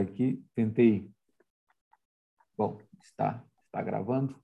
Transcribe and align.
aqui, 0.00 0.44
tentei. 0.54 1.10
Bom, 2.56 2.78
está, 3.02 3.44
está 3.66 3.82
gravando. 3.82 4.36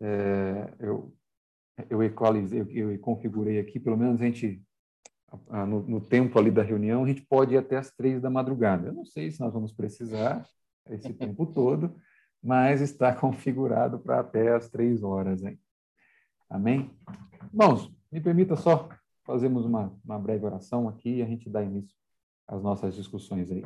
É, 0.00 0.74
eu, 0.80 1.14
eu 1.88 2.02
equalizei, 2.02 2.60
eu, 2.60 2.92
eu 2.92 2.98
configurei 2.98 3.58
aqui, 3.58 3.78
pelo 3.78 3.96
menos 3.96 4.20
a 4.20 4.24
gente, 4.24 4.62
no, 5.48 5.82
no, 5.82 6.00
tempo 6.00 6.38
ali 6.38 6.50
da 6.50 6.62
reunião, 6.62 7.04
a 7.04 7.08
gente 7.08 7.22
pode 7.22 7.54
ir 7.54 7.58
até 7.58 7.76
as 7.76 7.90
três 7.90 8.20
da 8.20 8.28
madrugada. 8.28 8.88
Eu 8.88 8.92
não 8.92 9.04
sei 9.04 9.30
se 9.30 9.40
nós 9.40 9.52
vamos 9.52 9.72
precisar 9.72 10.44
esse 10.90 11.12
tempo 11.14 11.46
todo, 11.46 11.94
mas 12.42 12.80
está 12.80 13.14
configurado 13.16 13.98
para 14.00 14.20
até 14.20 14.54
as 14.54 14.68
três 14.68 15.02
horas. 15.02 15.42
Hein? 15.42 15.58
Amém? 16.50 16.90
Irmãos, 17.52 17.90
me 18.10 18.20
permita 18.20 18.56
só 18.56 18.88
fazermos 19.24 19.64
uma, 19.64 19.96
uma 20.04 20.18
breve 20.18 20.44
oração 20.44 20.88
aqui 20.88 21.16
e 21.16 21.22
a 21.22 21.26
gente 21.26 21.48
dá 21.48 21.62
início 21.62 21.96
às 22.46 22.62
nossas 22.62 22.94
discussões 22.94 23.50
aí. 23.50 23.64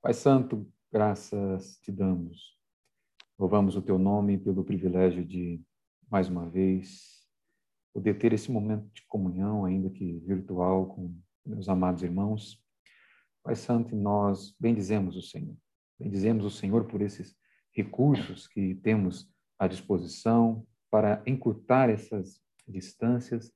Pai 0.00 0.14
Santo, 0.14 0.64
graças 0.92 1.76
te 1.80 1.90
damos. 1.90 2.56
Louvamos 3.36 3.74
o 3.74 3.82
teu 3.82 3.98
nome 3.98 4.38
pelo 4.38 4.62
privilégio 4.62 5.24
de, 5.24 5.60
mais 6.08 6.28
uma 6.28 6.48
vez, 6.48 7.26
poder 7.92 8.16
ter 8.16 8.32
esse 8.32 8.48
momento 8.48 8.88
de 8.94 9.04
comunhão, 9.08 9.64
ainda 9.64 9.90
que 9.90 10.20
virtual, 10.20 10.86
com 10.86 11.12
meus 11.44 11.68
amados 11.68 12.04
irmãos. 12.04 12.62
Pai 13.42 13.56
Santo, 13.56 13.96
nós 13.96 14.54
bendizemos 14.58 15.16
o 15.16 15.20
Senhor. 15.20 15.56
Bendizemos 15.98 16.44
o 16.44 16.50
Senhor 16.50 16.84
por 16.84 17.02
esses 17.02 17.36
recursos 17.72 18.46
que 18.46 18.76
temos 18.76 19.28
à 19.58 19.66
disposição 19.66 20.64
para 20.88 21.20
encurtar 21.26 21.90
essas 21.90 22.40
distâncias 22.68 23.52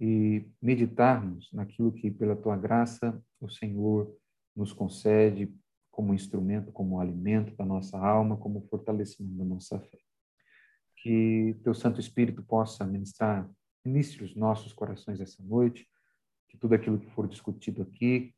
e 0.00 0.44
meditarmos 0.60 1.52
naquilo 1.52 1.92
que, 1.92 2.10
pela 2.10 2.34
tua 2.34 2.56
graça, 2.56 3.22
o 3.40 3.48
Senhor 3.48 4.12
nos 4.56 4.72
concede 4.72 5.54
como 5.94 6.12
instrumento, 6.12 6.72
como 6.72 6.98
alimento 7.00 7.54
da 7.54 7.64
nossa 7.64 7.96
alma, 7.96 8.36
como 8.36 8.66
fortalecimento 8.68 9.36
da 9.36 9.44
nossa 9.44 9.78
fé. 9.78 9.98
Que 10.96 11.56
teu 11.62 11.72
Santo 11.72 12.00
Espírito 12.00 12.42
possa 12.42 12.84
ministrar, 12.84 13.48
ministre 13.84 14.24
os 14.24 14.34
nossos 14.34 14.72
corações 14.72 15.20
essa 15.20 15.40
noite, 15.40 15.86
que 16.48 16.58
tudo 16.58 16.74
aquilo 16.74 16.98
que 16.98 17.08
for 17.10 17.28
discutido 17.28 17.82
aqui, 17.82 18.34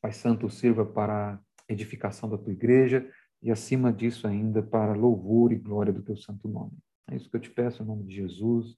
Pai 0.00 0.12
Santo, 0.12 0.48
sirva 0.48 0.86
para 0.86 1.40
edificação 1.68 2.28
da 2.30 2.38
tua 2.38 2.52
igreja 2.52 3.10
e, 3.42 3.50
acima 3.50 3.92
disso 3.92 4.28
ainda, 4.28 4.62
para 4.62 4.92
louvor 4.92 5.50
e 5.50 5.56
glória 5.56 5.92
do 5.92 6.02
teu 6.02 6.16
santo 6.16 6.46
nome. 6.46 6.78
É 7.10 7.16
isso 7.16 7.28
que 7.28 7.34
eu 7.34 7.40
te 7.40 7.50
peço, 7.50 7.82
em 7.82 7.86
nome 7.86 8.04
de 8.04 8.14
Jesus. 8.14 8.76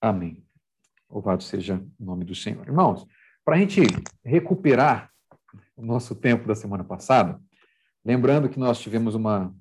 Amém. 0.00 0.42
Louvado 1.10 1.42
seja 1.42 1.84
o 1.98 2.04
nome 2.04 2.24
do 2.24 2.34
Senhor. 2.34 2.66
Irmãos, 2.66 3.06
para 3.44 3.56
a 3.56 3.58
gente 3.58 3.82
recuperar 4.24 5.10
o 5.76 5.84
nosso 5.84 6.14
tempo 6.14 6.46
da 6.46 6.54
semana 6.54 6.84
passada, 6.84 7.38
Lembrando 8.04 8.48
que 8.48 8.58
nós 8.58 8.80
tivemos 8.80 9.14
uma 9.14 9.54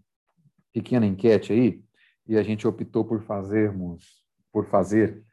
pequena 0.71 1.05
enquete 1.05 1.51
aí 1.51 1.83
e 2.27 2.37
a 2.37 2.43
gente 2.43 2.67
optou 2.67 3.03
por 3.03 3.21
fazermos, 3.23 4.23
por 4.51 4.69
fazer, 4.69 5.23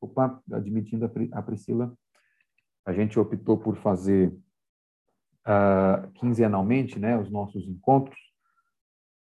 opa, 0.00 0.42
admitindo 0.50 1.10
a 1.32 1.42
Priscila, 1.42 1.96
a 2.84 2.92
gente 2.92 3.18
optou 3.18 3.56
por 3.56 3.76
fazer 3.76 4.34
uh, 5.46 6.10
quinzenalmente, 6.14 6.98
né, 6.98 7.16
os 7.16 7.30
nossos 7.30 7.66
encontros 7.68 8.18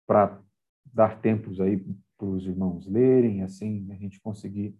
para 0.06 0.41
dar 0.84 1.20
tempos 1.20 1.61
aí 1.61 1.78
para 2.19 2.27
os 2.27 2.47
irmãos 2.47 2.87
lerem, 2.87 3.42
assim 3.42 3.91
a 3.92 3.94
gente 3.94 4.20
conseguir 4.20 4.77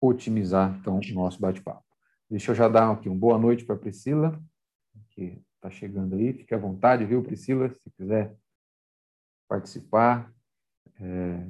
otimizar 0.00 0.78
então 0.78 0.98
o 0.98 1.14
nosso 1.14 1.40
bate-papo. 1.40 1.84
Deixa 2.30 2.50
eu 2.50 2.54
já 2.54 2.68
dar 2.68 2.90
aqui 2.90 3.08
uma 3.08 3.18
boa 3.18 3.38
noite 3.38 3.64
para 3.64 3.74
a 3.74 3.78
Priscila, 3.78 4.40
que 5.10 5.42
está 5.58 5.70
chegando 5.70 6.16
aí. 6.16 6.32
Fique 6.32 6.54
à 6.54 6.58
vontade, 6.58 7.04
viu, 7.04 7.22
Priscila? 7.22 7.68
Se 7.68 7.90
quiser 7.90 8.34
participar. 9.48 10.32
Está 10.86 11.04
é, 11.04 11.46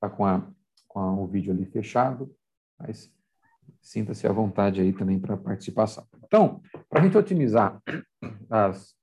tá 0.00 0.08
com, 0.08 0.24
a, 0.24 0.50
com 0.88 0.98
a, 0.98 1.12
o 1.12 1.26
vídeo 1.26 1.52
ali 1.52 1.64
fechado, 1.66 2.34
mas 2.78 3.12
sinta-se 3.80 4.26
à 4.26 4.32
vontade 4.32 4.80
aí 4.80 4.92
também 4.92 5.18
para 5.18 5.36
participação. 5.36 6.06
Então, 6.24 6.62
para 6.88 7.00
a 7.00 7.04
gente 7.04 7.16
otimizar 7.16 7.80
as, 8.48 8.94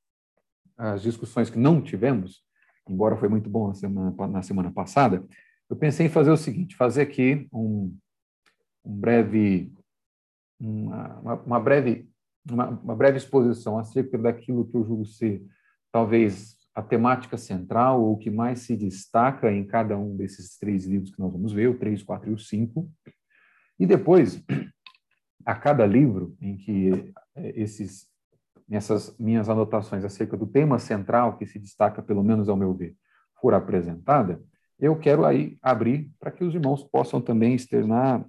as 0.77 1.01
discussões 1.01 1.49
que 1.49 1.57
não 1.57 1.81
tivemos, 1.81 2.43
embora 2.89 3.17
foi 3.17 3.29
muito 3.29 3.49
bom 3.49 3.69
na 3.69 3.73
semana, 3.73 4.27
na 4.27 4.41
semana 4.41 4.71
passada, 4.71 5.25
eu 5.69 5.75
pensei 5.75 6.05
em 6.05 6.09
fazer 6.09 6.31
o 6.31 6.37
seguinte, 6.37 6.75
fazer 6.75 7.01
aqui 7.01 7.47
um, 7.51 7.95
um 8.83 8.95
breve, 8.95 9.73
uma, 10.59 11.35
uma 11.35 11.59
breve 11.59 12.09
uma, 12.49 12.69
uma 12.69 12.95
breve 12.95 13.17
exposição 13.17 13.77
acerca 13.77 14.17
daquilo 14.17 14.67
que 14.67 14.75
eu 14.75 14.85
julgo 14.85 15.05
ser 15.05 15.43
talvez 15.91 16.57
a 16.77 16.81
temática 16.81 17.37
central 17.37 18.03
ou 18.03 18.13
o 18.13 18.17
que 18.17 18.29
mais 18.29 18.59
se 18.59 18.77
destaca 18.77 19.51
em 19.51 19.65
cada 19.65 19.97
um 19.97 20.15
desses 20.15 20.57
três 20.59 20.85
livros 20.85 21.09
que 21.09 21.19
nós 21.19 21.31
vamos 21.31 21.51
ver, 21.51 21.67
o 21.67 21.79
3, 21.79 22.03
4 22.03 22.29
e 22.29 22.33
o 22.33 22.37
5. 22.37 22.87
E 23.79 23.85
depois, 23.85 24.43
a 25.43 25.55
cada 25.55 25.87
livro 25.87 26.37
em 26.39 26.55
que 26.55 27.13
é, 27.35 27.59
esses, 27.59 28.07
essas 28.69 29.17
minhas 29.17 29.49
anotações 29.49 30.05
acerca 30.05 30.37
do 30.37 30.45
tema 30.45 30.77
central 30.77 31.37
que 31.37 31.47
se 31.47 31.57
destaca, 31.57 32.01
pelo 32.01 32.23
menos 32.23 32.47
ao 32.47 32.55
meu 32.55 32.73
ver, 32.75 32.95
for 33.41 33.55
apresentada, 33.55 34.39
eu 34.79 34.95
quero 34.99 35.25
aí 35.25 35.57
abrir 35.61 36.11
para 36.19 36.29
que 36.29 36.43
os 36.43 36.53
irmãos 36.53 36.83
possam 36.83 37.19
também 37.19 37.55
externar 37.55 38.23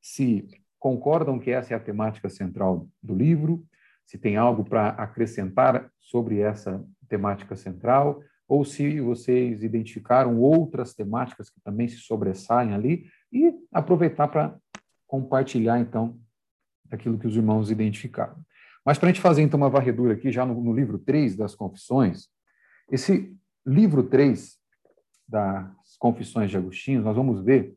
se 0.00 0.48
concordam 0.82 1.38
que 1.38 1.52
essa 1.52 1.72
é 1.72 1.76
a 1.76 1.80
temática 1.80 2.28
central 2.28 2.88
do 3.00 3.14
livro, 3.14 3.64
se 4.04 4.18
tem 4.18 4.36
algo 4.36 4.64
para 4.64 4.88
acrescentar 4.88 5.88
sobre 6.00 6.40
essa 6.40 6.84
temática 7.08 7.54
central, 7.54 8.20
ou 8.48 8.64
se 8.64 9.00
vocês 9.00 9.62
identificaram 9.62 10.40
outras 10.40 10.92
temáticas 10.92 11.48
que 11.48 11.60
também 11.60 11.86
se 11.86 11.98
sobressaem 11.98 12.74
ali, 12.74 13.06
e 13.32 13.54
aproveitar 13.72 14.26
para 14.26 14.56
compartilhar, 15.06 15.78
então, 15.78 16.18
aquilo 16.90 17.16
que 17.16 17.28
os 17.28 17.36
irmãos 17.36 17.70
identificaram. 17.70 18.34
Mas 18.84 18.98
para 18.98 19.08
a 19.08 19.12
gente 19.12 19.22
fazer, 19.22 19.42
então, 19.42 19.58
uma 19.58 19.70
varredura 19.70 20.14
aqui, 20.14 20.32
já 20.32 20.44
no, 20.44 20.60
no 20.60 20.74
livro 20.74 20.98
3 20.98 21.36
das 21.36 21.54
Confissões, 21.54 22.26
esse 22.90 23.32
livro 23.64 24.02
3 24.02 24.58
das 25.28 25.96
Confissões 25.96 26.50
de 26.50 26.56
Agostinho, 26.56 27.02
nós 27.02 27.14
vamos 27.14 27.40
ver 27.40 27.76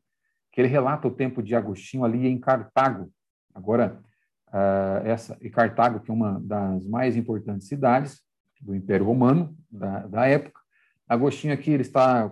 que 0.56 0.62
ele 0.62 0.70
relata 0.70 1.06
o 1.06 1.12
tempo 1.12 1.44
de 1.44 1.54
Agostinho 1.54 2.06
ali 2.06 2.26
em 2.28 2.40
Cartago. 2.40 3.12
Agora, 3.54 4.00
uh, 4.48 5.06
essa 5.06 5.38
e 5.42 5.50
Cartago, 5.50 6.00
que 6.00 6.10
é 6.10 6.14
uma 6.14 6.40
das 6.40 6.88
mais 6.88 7.18
importantes 7.18 7.68
cidades 7.68 8.22
do 8.62 8.74
Império 8.74 9.06
Romano 9.06 9.54
da, 9.70 10.08
da 10.08 10.26
época. 10.26 10.62
Agostinho 11.10 11.54
aqui 11.54 11.72
ele 11.72 11.82
está 11.82 12.32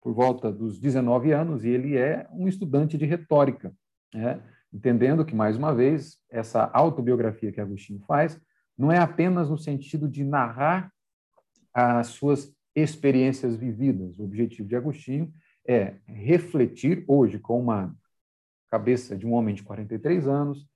por 0.00 0.14
volta 0.14 0.50
dos 0.50 0.80
19 0.80 1.30
anos 1.32 1.62
e 1.62 1.68
ele 1.68 1.94
é 1.94 2.26
um 2.32 2.48
estudante 2.48 2.96
de 2.96 3.04
retórica, 3.04 3.70
né? 4.14 4.40
entendendo 4.72 5.22
que, 5.22 5.34
mais 5.34 5.58
uma 5.58 5.74
vez, 5.74 6.16
essa 6.30 6.70
autobiografia 6.72 7.52
que 7.52 7.60
Agostinho 7.60 8.00
faz 8.06 8.40
não 8.78 8.90
é 8.90 8.96
apenas 8.96 9.50
no 9.50 9.58
sentido 9.58 10.08
de 10.08 10.24
narrar 10.24 10.90
as 11.74 12.06
suas 12.08 12.50
experiências 12.74 13.56
vividas. 13.56 14.18
O 14.18 14.24
objetivo 14.24 14.66
de 14.66 14.74
Agostinho 14.74 15.30
é 15.68 15.96
refletir 16.06 17.04
hoje 17.06 17.38
com 17.38 17.60
uma 17.60 17.94
cabeça 18.70 19.14
de 19.14 19.26
um 19.26 19.34
homem 19.34 19.54
de 19.54 19.62
43 19.62 20.26
anos, 20.26 20.66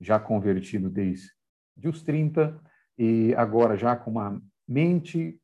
já 0.00 0.18
convertido 0.18 0.88
desde 0.88 1.30
os 1.84 2.02
30, 2.02 2.58
e 2.96 3.34
agora 3.34 3.76
já 3.76 3.94
com 3.94 4.10
uma 4.10 4.42
mente 4.66 5.38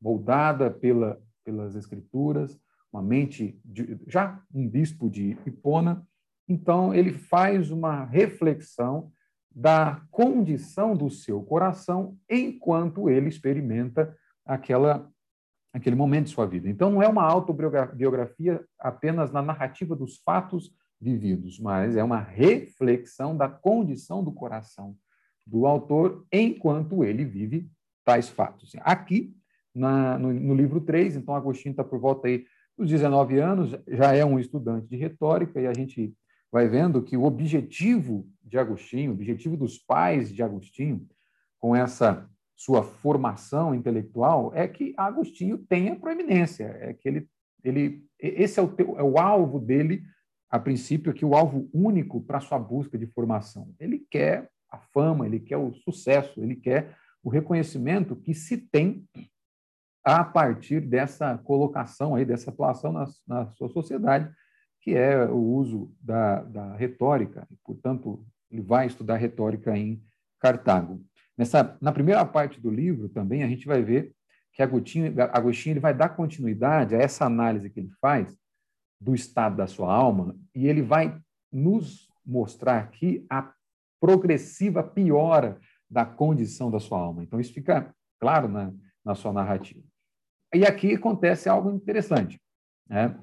moldada 0.00 0.70
pela, 0.70 1.20
pelas 1.42 1.74
escrituras, 1.74 2.58
uma 2.92 3.02
mente 3.02 3.60
de, 3.64 3.98
já 4.06 4.40
um 4.54 4.68
bispo 4.68 5.10
de 5.10 5.36
Hipona, 5.44 6.06
então 6.48 6.94
ele 6.94 7.12
faz 7.12 7.70
uma 7.70 8.04
reflexão 8.04 9.12
da 9.50 10.02
condição 10.10 10.96
do 10.96 11.10
seu 11.10 11.42
coração 11.42 12.16
enquanto 12.28 13.08
ele 13.08 13.28
experimenta 13.28 14.16
aquela 14.44 15.10
aquele 15.74 15.96
momento 15.96 16.26
de 16.26 16.30
sua 16.30 16.46
vida. 16.46 16.68
Então, 16.68 16.88
não 16.88 17.02
é 17.02 17.08
uma 17.08 17.24
autobiografia 17.24 18.64
apenas 18.78 19.32
na 19.32 19.42
narrativa 19.42 19.96
dos 19.96 20.18
fatos 20.18 20.72
vividos, 21.00 21.58
mas 21.58 21.96
é 21.96 22.04
uma 22.04 22.20
reflexão 22.20 23.36
da 23.36 23.48
condição 23.48 24.22
do 24.22 24.32
coração 24.32 24.96
do 25.44 25.66
autor 25.66 26.24
enquanto 26.32 27.04
ele 27.04 27.24
vive 27.24 27.68
tais 28.04 28.28
fatos. 28.28 28.72
Aqui, 28.80 29.36
na, 29.74 30.16
no, 30.16 30.32
no, 30.32 30.54
livro 30.54 30.80
3, 30.80 31.16
então, 31.16 31.34
Agostinho 31.34 31.72
está 31.72 31.82
por 31.82 31.98
volta 31.98 32.28
aí 32.28 32.46
dos 32.78 32.88
19 32.88 33.38
anos, 33.38 33.76
já 33.88 34.14
é 34.14 34.24
um 34.24 34.38
estudante 34.38 34.86
de 34.86 34.96
retórica, 34.96 35.60
e 35.60 35.66
a 35.66 35.74
gente 35.74 36.14
vai 36.52 36.68
vendo 36.68 37.02
que 37.02 37.16
o 37.16 37.24
objetivo 37.24 38.28
de 38.42 38.58
Agostinho, 38.58 39.10
o 39.10 39.14
objetivo 39.14 39.56
dos 39.56 39.76
pais 39.76 40.32
de 40.32 40.40
Agostinho, 40.40 41.04
com 41.58 41.74
essa 41.74 42.28
sua 42.56 42.82
formação 42.82 43.74
intelectual 43.74 44.52
é 44.54 44.66
que 44.68 44.94
Agostinho 44.96 45.58
tenha 45.58 45.96
proeminência, 45.96 46.64
é 46.80 46.92
que 46.94 47.08
ele, 47.08 47.28
ele 47.62 48.04
esse 48.18 48.60
é 48.60 48.62
o, 48.62 48.68
teu, 48.68 48.98
é 48.98 49.02
o 49.02 49.18
alvo 49.18 49.58
dele, 49.58 50.02
a 50.48 50.58
princípio, 50.58 51.10
aqui 51.10 51.24
o 51.24 51.34
alvo 51.34 51.68
único 51.72 52.20
para 52.20 52.40
sua 52.40 52.58
busca 52.58 52.96
de 52.96 53.06
formação. 53.06 53.74
Ele 53.78 53.98
quer 54.10 54.48
a 54.70 54.78
fama, 54.78 55.26
ele 55.26 55.40
quer 55.40 55.56
o 55.56 55.72
sucesso, 55.72 56.40
ele 56.40 56.56
quer 56.56 56.96
o 57.22 57.28
reconhecimento 57.28 58.14
que 58.14 58.34
se 58.34 58.56
tem 58.56 59.04
a 60.04 60.22
partir 60.22 60.80
dessa 60.80 61.38
colocação 61.38 62.14
aí, 62.14 62.24
dessa 62.24 62.50
atuação 62.50 62.92
na, 62.92 63.06
na 63.26 63.46
sua 63.52 63.68
sociedade, 63.70 64.30
que 64.80 64.94
é 64.94 65.24
o 65.24 65.38
uso 65.38 65.90
da, 65.98 66.42
da 66.42 66.76
retórica. 66.76 67.48
Portanto, 67.64 68.24
ele 68.50 68.60
vai 68.60 68.86
estudar 68.86 69.16
retórica 69.16 69.76
em 69.76 70.02
Cartago. 70.38 71.02
Nessa, 71.36 71.76
na 71.80 71.92
primeira 71.92 72.24
parte 72.24 72.60
do 72.60 72.70
livro 72.70 73.08
também 73.08 73.42
a 73.42 73.48
gente 73.48 73.66
vai 73.66 73.82
ver 73.82 74.12
que 74.52 74.62
Agostinho, 74.62 75.12
Agostinho 75.32 75.72
ele 75.72 75.80
vai 75.80 75.92
dar 75.92 76.10
continuidade 76.10 76.94
a 76.94 76.98
essa 76.98 77.24
análise 77.24 77.68
que 77.68 77.80
ele 77.80 77.90
faz 78.00 78.36
do 79.00 79.14
estado 79.14 79.56
da 79.56 79.66
sua 79.66 79.92
alma 79.92 80.36
e 80.54 80.66
ele 80.66 80.80
vai 80.80 81.18
nos 81.52 82.08
mostrar 82.24 82.78
aqui 82.78 83.26
a 83.28 83.52
progressiva 84.00 84.82
piora 84.82 85.58
da 85.90 86.04
condição 86.04 86.70
da 86.70 86.80
sua 86.80 86.98
alma. 86.98 87.22
Então, 87.22 87.40
isso 87.40 87.52
fica 87.52 87.94
claro 88.20 88.48
na, 88.48 88.72
na 89.04 89.14
sua 89.14 89.32
narrativa. 89.32 89.82
E 90.54 90.64
aqui 90.64 90.94
acontece 90.94 91.48
algo 91.48 91.70
interessante. 91.70 92.40
Né? 92.88 93.18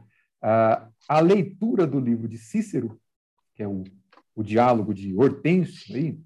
a 1.07 1.19
leitura 1.19 1.85
do 1.85 1.99
livro 1.99 2.27
de 2.27 2.35
Cícero, 2.35 2.99
que 3.53 3.61
é 3.61 3.67
o, 3.67 3.83
o 4.35 4.41
diálogo 4.41 4.91
de 4.91 5.15
Hortêncio, 5.15 5.95
aí, 5.95 6.19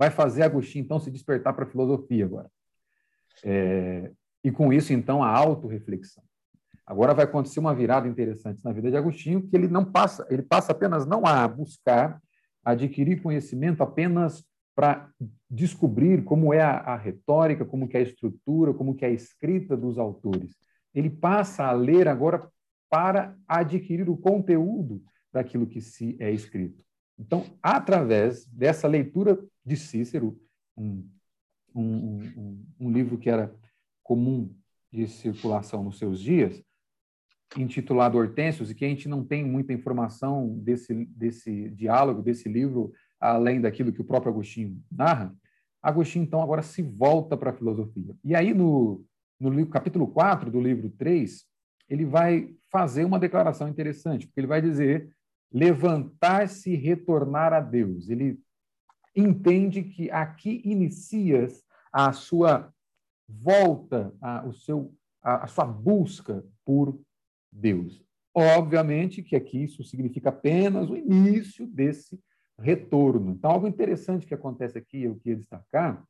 vai 0.00 0.10
fazer 0.10 0.42
Agostinho, 0.42 0.82
então, 0.82 0.98
se 0.98 1.10
despertar 1.10 1.52
para 1.52 1.66
a 1.66 1.68
filosofia 1.68 2.24
agora. 2.24 2.50
É, 3.44 4.10
e 4.42 4.50
com 4.50 4.72
isso, 4.72 4.94
então, 4.94 5.22
a 5.22 5.28
autorreflexão. 5.28 6.24
Agora 6.86 7.12
vai 7.12 7.26
acontecer 7.26 7.60
uma 7.60 7.74
virada 7.74 8.08
interessante 8.08 8.64
na 8.64 8.72
vida 8.72 8.90
de 8.90 8.96
Agostinho, 8.96 9.46
que 9.46 9.54
ele 9.54 9.68
não 9.68 9.84
passa, 9.84 10.26
ele 10.30 10.40
passa 10.40 10.72
apenas 10.72 11.04
não 11.04 11.26
a 11.26 11.46
buscar 11.46 12.18
adquirir 12.64 13.20
conhecimento 13.20 13.82
apenas 13.82 14.42
para 14.74 15.10
descobrir 15.50 16.24
como 16.24 16.54
é 16.54 16.62
a, 16.62 16.78
a, 16.78 16.96
retórica, 16.96 17.66
como 17.66 17.86
que 17.86 17.98
é 17.98 18.00
a 18.00 18.02
estrutura, 18.02 18.72
como 18.72 18.94
que 18.94 19.04
é 19.04 19.08
a 19.08 19.12
escrita 19.12 19.76
dos 19.76 19.98
autores. 19.98 20.56
Ele 20.94 21.10
passa 21.10 21.64
a 21.64 21.72
ler 21.72 22.08
agora 22.08 22.48
para 22.88 23.36
adquirir 23.46 24.08
o 24.08 24.16
conteúdo 24.16 25.02
daquilo 25.30 25.66
que 25.66 25.82
se 25.82 26.16
é 26.18 26.30
escrito. 26.30 26.82
Então, 27.18 27.44
através 27.62 28.46
dessa 28.46 28.88
leitura 28.88 29.38
de 29.64 29.76
Cícero, 29.76 30.40
um, 30.76 31.08
um, 31.74 32.22
um, 32.36 32.66
um 32.80 32.90
livro 32.90 33.18
que 33.18 33.30
era 33.30 33.54
comum 34.02 34.54
de 34.92 35.06
circulação 35.06 35.84
nos 35.84 35.98
seus 35.98 36.20
dias, 36.20 36.62
intitulado 37.56 38.18
Hortêncios, 38.18 38.70
e 38.70 38.74
que 38.74 38.84
a 38.84 38.88
gente 38.88 39.08
não 39.08 39.24
tem 39.24 39.44
muita 39.44 39.72
informação 39.72 40.58
desse, 40.58 41.04
desse 41.06 41.70
diálogo, 41.70 42.22
desse 42.22 42.48
livro, 42.48 42.92
além 43.20 43.60
daquilo 43.60 43.92
que 43.92 44.00
o 44.00 44.04
próprio 44.04 44.32
Agostinho 44.32 44.82
narra, 44.90 45.34
Agostinho, 45.82 46.24
então, 46.24 46.42
agora 46.42 46.62
se 46.62 46.82
volta 46.82 47.36
para 47.36 47.50
a 47.50 47.54
filosofia. 47.54 48.14
E 48.22 48.34
aí, 48.34 48.52
no, 48.52 49.02
no 49.38 49.66
capítulo 49.66 50.06
4 50.08 50.50
do 50.50 50.60
livro 50.60 50.90
3, 50.90 51.46
ele 51.88 52.04
vai 52.04 52.54
fazer 52.70 53.04
uma 53.04 53.18
declaração 53.18 53.66
interessante, 53.66 54.26
porque 54.26 54.40
ele 54.40 54.46
vai 54.46 54.60
dizer 54.60 55.10
levantar-se 55.52 56.70
e 56.70 56.76
retornar 56.76 57.52
a 57.52 57.60
Deus. 57.60 58.10
Ele 58.10 58.38
entende 59.20 59.82
que 59.82 60.10
aqui 60.10 60.60
inicias 60.64 61.64
a 61.92 62.12
sua 62.12 62.72
volta, 63.28 64.14
a, 64.20 64.46
o 64.46 64.52
seu, 64.52 64.94
a, 65.22 65.44
a 65.44 65.46
sua 65.46 65.64
busca 65.64 66.44
por 66.64 67.00
Deus. 67.50 68.02
Obviamente 68.34 69.22
que 69.22 69.34
aqui 69.34 69.64
isso 69.64 69.82
significa 69.82 70.28
apenas 70.28 70.88
o 70.88 70.96
início 70.96 71.66
desse 71.66 72.20
retorno. 72.58 73.32
Então, 73.32 73.50
algo 73.50 73.66
interessante 73.66 74.26
que 74.26 74.34
acontece 74.34 74.78
aqui, 74.78 75.02
eu 75.02 75.16
queria 75.16 75.36
destacar, 75.36 76.04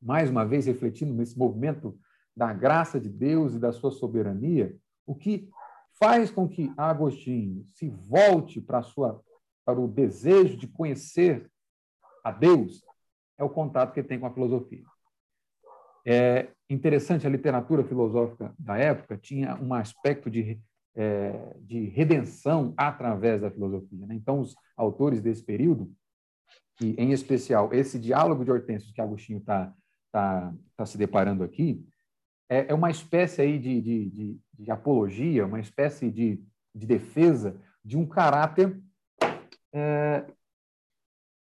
mais 0.00 0.30
uma 0.30 0.46
vez 0.46 0.66
refletindo 0.66 1.12
nesse 1.12 1.38
movimento 1.38 1.98
da 2.34 2.52
graça 2.52 2.98
de 2.98 3.08
Deus 3.08 3.54
e 3.54 3.58
da 3.58 3.72
sua 3.72 3.90
soberania, 3.90 4.74
o 5.06 5.14
que 5.14 5.50
faz 5.98 6.30
com 6.30 6.48
que 6.48 6.72
Agostinho 6.76 7.64
se 7.66 7.88
volte 7.88 8.60
para 8.60 8.82
sua 8.82 9.22
para 9.64 9.78
o 9.78 9.86
desejo 9.86 10.56
de 10.56 10.66
conhecer 10.66 11.48
a 12.22 12.30
Deus 12.30 12.84
é 13.38 13.44
o 13.44 13.50
contato 13.50 13.92
que 13.92 14.00
ele 14.00 14.08
tem 14.08 14.18
com 14.18 14.26
a 14.26 14.32
filosofia. 14.32 14.84
É 16.06 16.48
interessante, 16.68 17.26
a 17.26 17.30
literatura 17.30 17.84
filosófica 17.84 18.54
da 18.58 18.76
época 18.78 19.18
tinha 19.18 19.56
um 19.56 19.74
aspecto 19.74 20.30
de 20.30 20.60
é, 20.94 21.54
de 21.60 21.84
redenção 21.86 22.74
através 22.76 23.40
da 23.40 23.50
filosofia. 23.50 24.06
Né? 24.06 24.14
Então, 24.14 24.40
os 24.40 24.54
autores 24.76 25.20
desse 25.20 25.42
período, 25.42 25.90
e 26.80 26.94
em 26.94 27.12
especial 27.12 27.72
esse 27.72 27.98
diálogo 27.98 28.44
de 28.44 28.50
Hortêncio 28.50 28.92
que 28.92 29.00
Agostinho 29.00 29.38
está 29.38 29.72
tá, 30.10 30.52
tá 30.76 30.86
se 30.86 30.98
deparando 30.98 31.44
aqui, 31.44 31.84
é, 32.48 32.70
é 32.70 32.74
uma 32.74 32.90
espécie 32.90 33.42
aí 33.42 33.58
de, 33.58 33.80
de, 33.80 34.10
de, 34.10 34.40
de, 34.58 34.70
apologia, 34.70 35.46
uma 35.46 35.60
espécie 35.60 36.10
de, 36.10 36.42
de 36.74 36.86
defesa 36.86 37.56
de 37.84 37.96
um 37.96 38.06
caráter 38.06 38.80
é, 39.72 40.26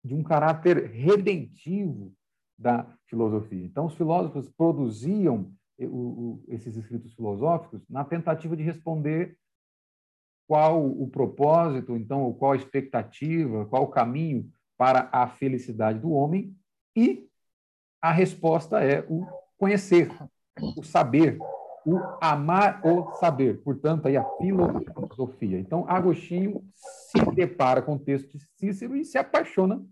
de 0.04 0.14
um 0.14 0.22
caráter 0.22 0.90
redentivo 0.90 2.12
da 2.58 2.86
filosofia. 3.06 3.64
Então, 3.64 3.86
os 3.86 3.94
filósofos 3.94 4.48
produziam 4.50 5.50
o, 5.80 6.44
esses 6.46 6.76
escritos 6.76 7.14
filosóficos 7.14 7.82
na 7.88 8.04
tentativa 8.04 8.56
de 8.56 8.62
responder 8.62 9.36
qual 10.46 10.84
o 10.86 11.08
propósito, 11.08 11.96
então, 11.96 12.32
qual 12.34 12.52
a 12.52 12.56
expectativa, 12.56 13.64
qual 13.66 13.84
o 13.84 13.88
caminho 13.88 14.50
para 14.76 15.08
a 15.10 15.26
felicidade 15.26 15.98
do 15.98 16.12
homem, 16.12 16.54
e 16.94 17.26
a 18.00 18.12
resposta 18.12 18.84
é 18.84 19.04
o 19.08 19.26
conhecer, 19.56 20.10
o 20.76 20.82
saber, 20.82 21.38
o 21.86 21.98
amar 22.20 22.84
o 22.84 23.12
saber. 23.14 23.62
Portanto, 23.62 24.06
aí 24.06 24.16
a 24.16 24.24
filosofia. 24.38 25.58
Então, 25.58 25.86
Agostinho 25.88 26.62
se 26.74 27.18
depara 27.34 27.80
com 27.80 27.94
o 27.94 27.98
texto 27.98 28.36
de 28.36 28.44
Cícero 28.58 28.96
e 28.96 29.04
se 29.04 29.16
apaixona 29.16 29.82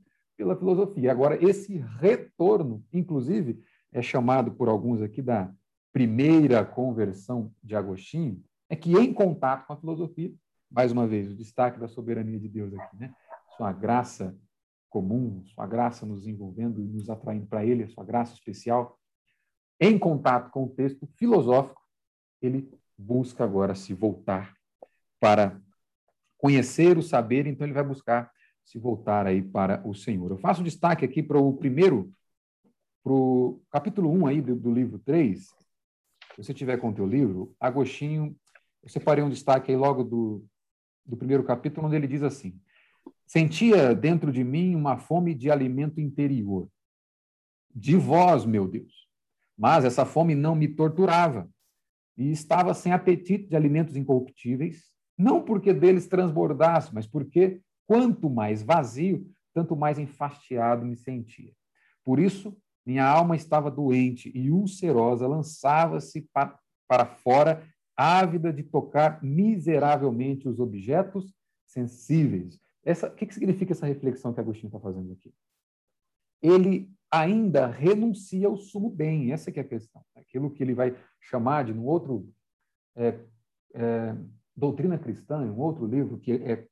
pela 0.43 0.57
filosofia. 0.57 1.13
Agora, 1.13 1.39
esse 1.43 1.79
retorno, 2.01 2.85
inclusive, 2.93 3.63
é 3.93 4.03
chamado 4.03 4.51
por 4.51 4.69
alguns 4.69 5.01
aqui 5.01 5.23
da 5.23 5.53
primeira 5.93 6.65
conversão 6.65 7.53
de 7.63 7.77
Agostinho 7.77 8.43
é 8.69 8.75
que, 8.75 8.93
em 8.99 9.13
contato 9.13 9.67
com 9.67 9.73
a 9.73 9.77
filosofia, 9.77 10.33
mais 10.69 10.91
uma 10.91 11.07
vez, 11.07 11.31
o 11.31 11.37
destaque 11.37 11.79
da 11.79 11.87
soberania 11.87 12.41
de 12.41 12.49
Deus 12.49 12.75
aqui, 12.75 12.97
né? 12.97 13.15
Sua 13.57 13.73
graça 13.73 14.37
comum, 14.91 15.45
sua 15.45 15.67
graça 15.67 16.05
nos 16.05 16.27
envolvendo 16.27 16.81
e 16.81 16.89
nos 16.89 17.09
atraindo 17.09 17.47
para 17.47 17.65
Ele, 17.65 17.87
sua 17.87 18.05
graça 18.05 18.35
especial, 18.35 18.99
em 19.79 19.99
contato 19.99 20.51
com 20.51 20.65
o 20.65 20.69
texto 20.69 21.07
filosófico, 21.17 21.81
ele 22.41 22.69
busca 22.99 23.45
agora 23.45 23.75
se 23.75 23.95
voltar 23.95 24.55
para 25.21 25.61
conhecer 26.37 26.99
o 26.99 27.03
saber, 27.03 27.47
então 27.47 27.67
ele 27.67 27.75
vai 27.75 27.85
buscar 27.85 28.31
se 28.65 28.79
voltar 28.79 29.27
aí 29.27 29.43
para 29.43 29.87
o 29.87 29.95
Senhor. 29.95 30.31
Eu 30.31 30.39
faço 30.39 30.63
destaque 30.63 31.05
aqui 31.05 31.23
para 31.23 31.39
o 31.39 31.53
primeiro, 31.53 32.13
para 33.03 33.13
o 33.13 33.61
capítulo 33.71 34.11
1 34.11 34.27
aí 34.27 34.41
do, 34.41 34.55
do 34.57 34.73
livro 34.73 34.99
3, 34.99 35.41
se 35.41 36.43
você 36.43 36.55
tiver 36.55 36.79
com 36.79 36.91
o 36.91 36.95
teu 36.95 37.07
livro, 37.07 37.55
Agostinho, 37.61 38.35
eu 38.83 38.89
separei 38.89 39.23
um 39.23 39.31
destaque 39.31 39.71
aí 39.71 39.77
logo 39.77 40.03
do, 40.03 40.45
do 41.05 41.17
primeiro 41.17 41.45
capítulo, 41.45 41.87
onde 41.87 41.97
ele 41.97 42.09
diz 42.09 42.23
assim: 42.23 42.59
Sentia 43.27 43.95
dentro 43.95 44.33
de 44.33 44.43
mim 44.43 44.75
uma 44.75 44.97
fome 44.97 45.35
de 45.35 45.51
alimento 45.51 46.01
interior, 46.01 46.69
de 47.75 47.97
vós, 47.97 48.45
meu 48.45 48.67
Deus. 48.67 49.09
Mas 49.57 49.85
essa 49.85 50.05
fome 50.05 50.35
não 50.35 50.55
me 50.55 50.69
torturava, 50.69 51.49
e 52.17 52.31
estava 52.31 52.75
sem 52.75 52.93
apetite 52.93 53.49
de 53.49 53.57
alimentos 53.57 53.97
incorruptíveis, 53.97 54.91
não 55.17 55.43
porque 55.43 55.73
deles 55.73 56.07
transbordasse, 56.07 56.95
mas 56.95 57.07
porque, 57.07 57.61
quanto 57.93 58.31
mais 58.31 58.63
vazio, 58.63 59.31
tanto 59.53 59.77
mais 59.77 59.99
enfastiado 59.99 60.83
me 60.83 60.97
sentia. 60.97 61.53
Por 62.03 62.19
isso, 62.19 62.57
minha 62.87 63.07
alma 63.07 63.37
estava 63.37 63.71
doente 63.71 64.33
e 64.35 64.51
ulcerosa, 64.51 65.27
lançava-se 65.27 66.27
para 66.33 67.05
fora, 67.23 67.69
ávida 67.95 68.51
de 68.51 68.63
tocar 68.63 69.23
miseravelmente 69.23 70.49
os 70.49 70.59
objetos 70.59 71.35
sensíveis. 71.67 72.59
Essa, 72.83 73.09
o 73.09 73.15
que, 73.15 73.27
que 73.27 73.35
significa 73.35 73.73
essa 73.73 73.85
reflexão 73.85 74.33
que 74.33 74.41
Agostinho 74.41 74.69
está 74.69 74.81
fazendo 74.81 75.13
aqui? 75.13 75.31
Ele 76.41 76.91
ainda 77.11 77.67
renuncia 77.67 78.49
ao 78.49 78.57
sumo 78.57 78.89
bem, 78.89 79.33
essa 79.33 79.51
é 79.51 79.61
a 79.61 79.65
questão. 79.65 80.03
Aquilo 80.17 80.51
que 80.51 80.63
ele 80.63 80.73
vai 80.73 80.97
chamar 81.21 81.67
de, 81.67 81.75
um 81.75 81.85
outro, 81.85 82.27
é, 82.97 83.21
é, 83.75 84.17
Doutrina 84.57 84.99
Cristã, 84.99 85.41
um 85.41 85.61
outro 85.61 85.87
livro 85.87 86.19
que 86.19 86.33
é 86.33 86.67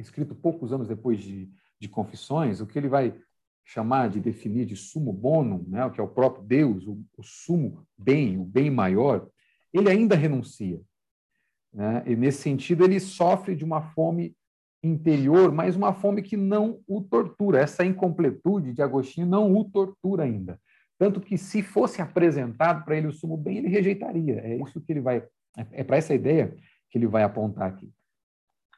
escrito 0.00 0.34
poucos 0.34 0.72
anos 0.72 0.88
depois 0.88 1.20
de, 1.20 1.50
de 1.78 1.88
Confissões, 1.88 2.60
o 2.60 2.66
que 2.66 2.78
ele 2.78 2.88
vai 2.88 3.14
chamar 3.64 4.08
de 4.08 4.20
definir 4.20 4.66
de 4.66 4.74
sumo 4.74 5.12
bonum, 5.12 5.64
né, 5.68 5.88
que 5.90 6.00
é 6.00 6.02
o 6.02 6.08
próprio 6.08 6.44
Deus, 6.44 6.86
o, 6.86 7.00
o 7.16 7.22
sumo 7.22 7.86
bem, 7.96 8.38
o 8.38 8.44
bem 8.44 8.70
maior, 8.70 9.28
ele 9.72 9.88
ainda 9.88 10.16
renuncia. 10.16 10.80
Né? 11.72 12.02
E 12.06 12.16
nesse 12.16 12.42
sentido 12.42 12.84
ele 12.84 12.98
sofre 12.98 13.54
de 13.54 13.64
uma 13.64 13.80
fome 13.80 14.34
interior, 14.82 15.52
mas 15.52 15.76
uma 15.76 15.92
fome 15.92 16.22
que 16.22 16.36
não 16.36 16.80
o 16.86 17.02
tortura. 17.02 17.60
Essa 17.60 17.84
incompletude 17.84 18.72
de 18.72 18.82
Agostinho 18.82 19.26
não 19.26 19.54
o 19.54 19.64
tortura 19.64 20.24
ainda. 20.24 20.58
tanto 20.98 21.20
que 21.20 21.38
se 21.38 21.62
fosse 21.62 22.02
apresentado 22.02 22.84
para 22.84 22.96
ele 22.96 23.06
o 23.06 23.12
sumo 23.12 23.36
bem, 23.36 23.58
ele 23.58 23.68
rejeitaria. 23.68 24.40
É 24.40 24.56
isso 24.56 24.80
que 24.80 24.92
ele 24.92 25.00
vai, 25.00 25.24
é 25.72 25.84
para 25.84 25.96
essa 25.96 26.12
ideia 26.12 26.54
que 26.90 26.98
ele 26.98 27.06
vai 27.06 27.22
apontar 27.22 27.68
aqui. 27.68 27.90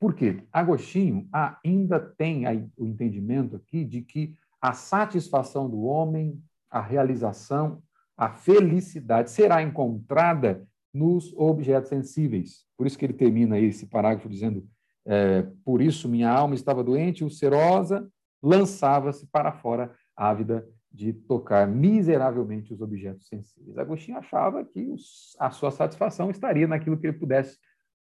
Por 0.03 0.15
quê? 0.15 0.43
Agostinho 0.53 1.29
ainda 1.63 2.01
tem 2.01 2.45
o 2.77 2.85
entendimento 2.85 3.55
aqui 3.55 3.85
de 3.85 4.03
que 4.03 4.35
a 4.61 4.73
satisfação 4.73 5.71
do 5.71 5.83
homem, 5.83 6.43
a 6.69 6.81
realização, 6.81 7.81
a 8.17 8.29
felicidade 8.29 9.31
será 9.31 9.63
encontrada 9.63 10.67
nos 10.93 11.33
objetos 11.37 11.89
sensíveis. 11.89 12.65
Por 12.77 12.85
isso 12.85 12.99
que 12.99 13.05
ele 13.05 13.13
termina 13.13 13.61
esse 13.61 13.87
parágrafo 13.87 14.29
dizendo: 14.29 14.67
é, 15.07 15.47
Por 15.65 15.81
isso 15.81 16.09
minha 16.09 16.33
alma 16.33 16.57
estava 16.57 16.83
doente, 16.83 17.23
ulcerosa, 17.23 18.11
lançava-se 18.43 19.29
para 19.29 19.53
fora, 19.53 19.95
ávida 20.17 20.67
de 20.91 21.13
tocar 21.13 21.69
miseravelmente 21.69 22.75
os 22.75 22.81
objetos 22.81 23.29
sensíveis. 23.29 23.79
Agostinho 23.79 24.19
achava 24.19 24.65
que 24.65 24.97
a 25.39 25.53
sua 25.53 25.71
satisfação 25.71 26.29
estaria 26.29 26.67
naquilo 26.67 26.99
que 26.99 27.07
ele 27.07 27.17
pudesse 27.17 27.57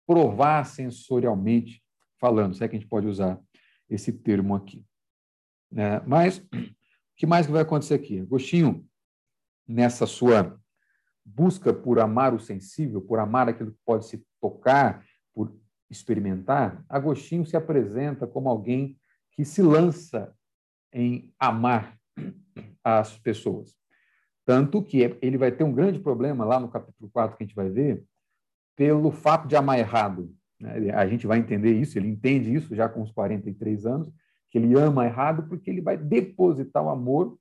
provar 0.06 0.66
sensorialmente 0.66 1.84
falando, 2.20 2.56
se 2.56 2.64
é 2.64 2.68
que 2.68 2.76
a 2.76 2.80
gente 2.80 2.90
pode 2.90 3.08
usar 3.08 3.40
esse 3.90 4.12
termo 4.12 4.56
aqui. 4.56 4.86
É, 5.76 6.02
mas, 6.06 6.38
o 6.38 6.46
que 7.16 7.26
mais 7.26 7.48
vai 7.48 7.62
acontecer 7.62 7.96
aqui? 7.96 8.20
Agostinho, 8.20 8.86
nessa 9.68 10.06
sua 10.06 10.60
busca 11.26 11.74
por 11.74 12.00
amar 12.00 12.34
o 12.34 12.40
sensível, 12.40 13.02
por 13.02 13.20
amar 13.20 13.48
aquilo 13.48 13.72
que 13.72 13.80
pode 13.86 14.06
se 14.06 14.26
tocar, 14.42 15.06
por 15.34 15.56
experimentar, 15.90 16.84
Agostinho 16.90 17.46
se 17.46 17.56
apresenta 17.56 18.28
como 18.28 18.50
alguém 18.50 18.98
que 19.32 19.46
se 19.46 19.62
lança 19.62 20.36
em 20.92 21.34
amar 21.40 21.98
as 22.84 23.18
pessoas. 23.18 23.76
Tanto 24.46 24.84
que 24.84 25.18
ele 25.22 25.38
vai 25.38 25.52
ter 25.52 25.64
um 25.64 25.74
grande 25.74 26.00
problema 26.00 26.44
lá 26.44 26.60
no 26.60 26.70
capítulo 26.70 27.10
4 27.10 27.38
que 27.38 27.44
a 27.44 27.48
gente 27.48 27.56
vai 27.56 27.70
ver, 27.70 28.04
pelo 28.76 29.12
fato 29.12 29.48
de 29.48 29.56
amar 29.56 29.80
errado. 29.80 30.34
Né? 30.60 30.92
A 30.92 31.08
gente 31.08 31.28
vai 31.28 31.40
entender 31.40 31.74
isso, 31.74 31.98
ele 31.98 32.08
entende 32.08 32.54
isso 32.54 32.76
já 32.76 32.88
com 32.90 33.02
os 33.02 33.12
43 33.12 33.86
anos, 33.86 34.12
que 34.50 34.58
ele 34.58 34.78
ama 34.78 35.06
errado 35.06 35.48
porque 35.48 35.70
ele 35.70 35.82
vai 35.82 35.98
depositar 35.98 36.84
o 36.84 36.90
amor 36.90 37.38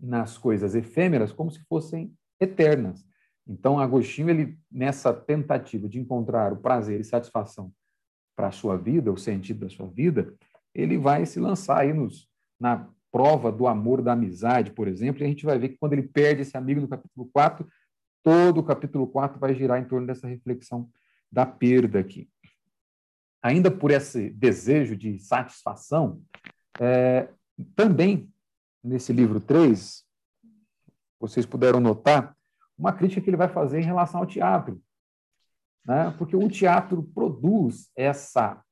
nas 0.00 0.38
coisas 0.38 0.74
efêmeras 0.74 1.32
como 1.32 1.50
se 1.50 1.60
fossem 1.64 2.14
eternas. 2.40 3.04
Então, 3.46 3.78
Agostinho, 3.78 4.30
ele 4.30 4.58
nessa 4.70 5.12
tentativa 5.12 5.88
de 5.88 5.98
encontrar 5.98 6.52
o 6.52 6.56
prazer 6.56 7.00
e 7.00 7.04
satisfação 7.04 7.72
para 8.36 8.48
a 8.48 8.52
sua 8.52 8.76
vida, 8.76 9.12
o 9.12 9.18
sentido 9.18 9.60
da 9.60 9.68
sua 9.68 9.88
vida, 9.88 10.34
ele 10.74 10.96
vai 10.96 11.26
se 11.26 11.38
lançar 11.38 11.80
aí 11.80 11.92
nos, 11.92 12.28
na 12.58 12.88
prova 13.10 13.52
do 13.52 13.66
amor, 13.66 14.00
da 14.00 14.12
amizade, 14.12 14.70
por 14.70 14.88
exemplo, 14.88 15.22
e 15.22 15.24
a 15.24 15.28
gente 15.28 15.44
vai 15.44 15.58
ver 15.58 15.70
que 15.70 15.76
quando 15.76 15.92
ele 15.92 16.02
perde 16.02 16.42
esse 16.42 16.56
amigo 16.56 16.80
no 16.80 16.88
capítulo 16.88 17.28
4, 17.32 17.68
todo 18.22 18.58
o 18.58 18.64
capítulo 18.64 19.06
4 19.06 19.38
vai 19.38 19.54
girar 19.54 19.80
em 19.80 19.84
torno 19.84 20.06
dessa 20.06 20.26
reflexão 20.26 20.88
da 21.30 21.44
perda 21.46 21.98
aqui. 21.98 22.28
Ainda 23.42 23.70
por 23.70 23.90
esse 23.90 24.30
desejo 24.30 24.96
de 24.96 25.18
satisfação, 25.18 26.22
é, 26.80 27.28
também 27.74 28.32
nesse 28.82 29.12
livro 29.12 29.40
3, 29.40 30.04
vocês 31.18 31.46
puderam 31.46 31.80
notar 31.80 32.36
uma 32.76 32.92
crítica 32.92 33.20
que 33.20 33.30
ele 33.30 33.36
vai 33.36 33.48
fazer 33.48 33.80
em 33.80 33.84
relação 33.84 34.20
ao 34.20 34.26
teatro. 34.26 34.80
Né? 35.84 36.14
Porque 36.18 36.36
o 36.36 36.48
teatro 36.48 37.02
produz 37.02 37.90
essa, 37.96 38.62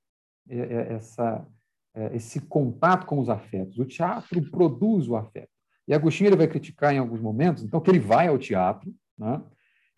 é, 0.48 0.58
é, 0.58 0.92
essa, 0.94 1.46
é, 1.94 2.16
esse 2.16 2.40
contato 2.40 3.06
com 3.06 3.18
os 3.18 3.28
afetos. 3.28 3.78
O 3.78 3.84
teatro 3.84 4.42
produz 4.50 5.08
o 5.08 5.16
afeto. 5.16 5.50
E 5.86 5.94
Agostinho 5.94 6.28
ele 6.28 6.36
vai 6.36 6.46
criticar 6.46 6.94
em 6.94 6.98
alguns 6.98 7.20
momentos, 7.20 7.64
então, 7.64 7.80
que 7.80 7.90
ele 7.90 7.98
vai 7.98 8.28
ao 8.28 8.38
teatro, 8.38 8.94
né? 9.20 9.42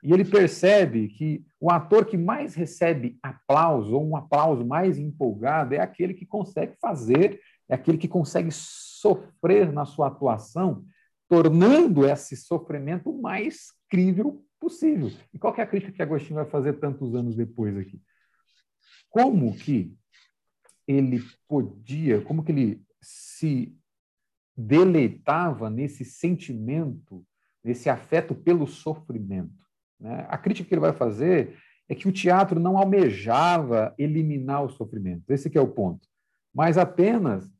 e 0.02 0.12
ele 0.12 0.24
percebe 0.24 1.08
que 1.08 1.46
o 1.60 1.70
ator 1.70 2.04
que 2.04 2.16
mais 2.16 2.54
recebe 2.54 3.18
aplauso, 3.22 3.94
ou 3.94 4.04
um 4.04 4.16
aplauso 4.16 4.66
mais 4.66 4.98
empolgado, 4.98 5.74
é 5.74 5.78
aquele 5.78 6.12
que 6.12 6.26
consegue 6.26 6.74
fazer, 6.80 7.40
é 7.68 7.74
aquele 7.74 7.96
que 7.96 8.08
consegue 8.08 8.50
sofrer 8.50 9.72
na 9.72 9.84
sua 9.84 10.08
atuação, 10.08 10.84
tornando 11.28 12.04
esse 12.04 12.36
sofrimento 12.36 13.10
o 13.10 13.22
mais 13.22 13.68
crível 13.88 14.44
possível. 14.58 15.10
E 15.32 15.38
qual 15.38 15.54
é 15.56 15.62
a 15.62 15.66
crítica 15.66 15.92
que 15.92 16.02
Agostinho 16.02 16.34
vai 16.34 16.46
fazer 16.46 16.74
tantos 16.74 17.14
anos 17.14 17.36
depois 17.36 17.76
aqui? 17.76 18.02
Como 19.08 19.56
que 19.56 19.96
ele 20.86 21.22
podia, 21.48 22.20
como 22.22 22.42
que 22.42 22.50
ele 22.50 22.84
se 23.00 23.76
deleitava 24.56 25.70
nesse 25.70 26.04
sentimento, 26.04 27.24
nesse 27.64 27.88
afeto 27.88 28.34
pelo 28.34 28.66
sofrimento? 28.66 29.52
Né? 30.00 30.26
A 30.28 30.36
crítica 30.36 30.68
que 30.68 30.74
ele 30.74 30.80
vai 30.80 30.92
fazer 30.92 31.56
é 31.88 31.94
que 31.94 32.08
o 32.08 32.12
teatro 32.12 32.58
não 32.58 32.78
almejava 32.78 33.94
eliminar 33.98 34.64
o 34.64 34.70
sofrimento, 34.70 35.30
esse 35.30 35.56
é 35.56 35.60
o 35.60 35.68
ponto, 35.68 36.06
mas 36.54 36.78
apenas 36.78 37.50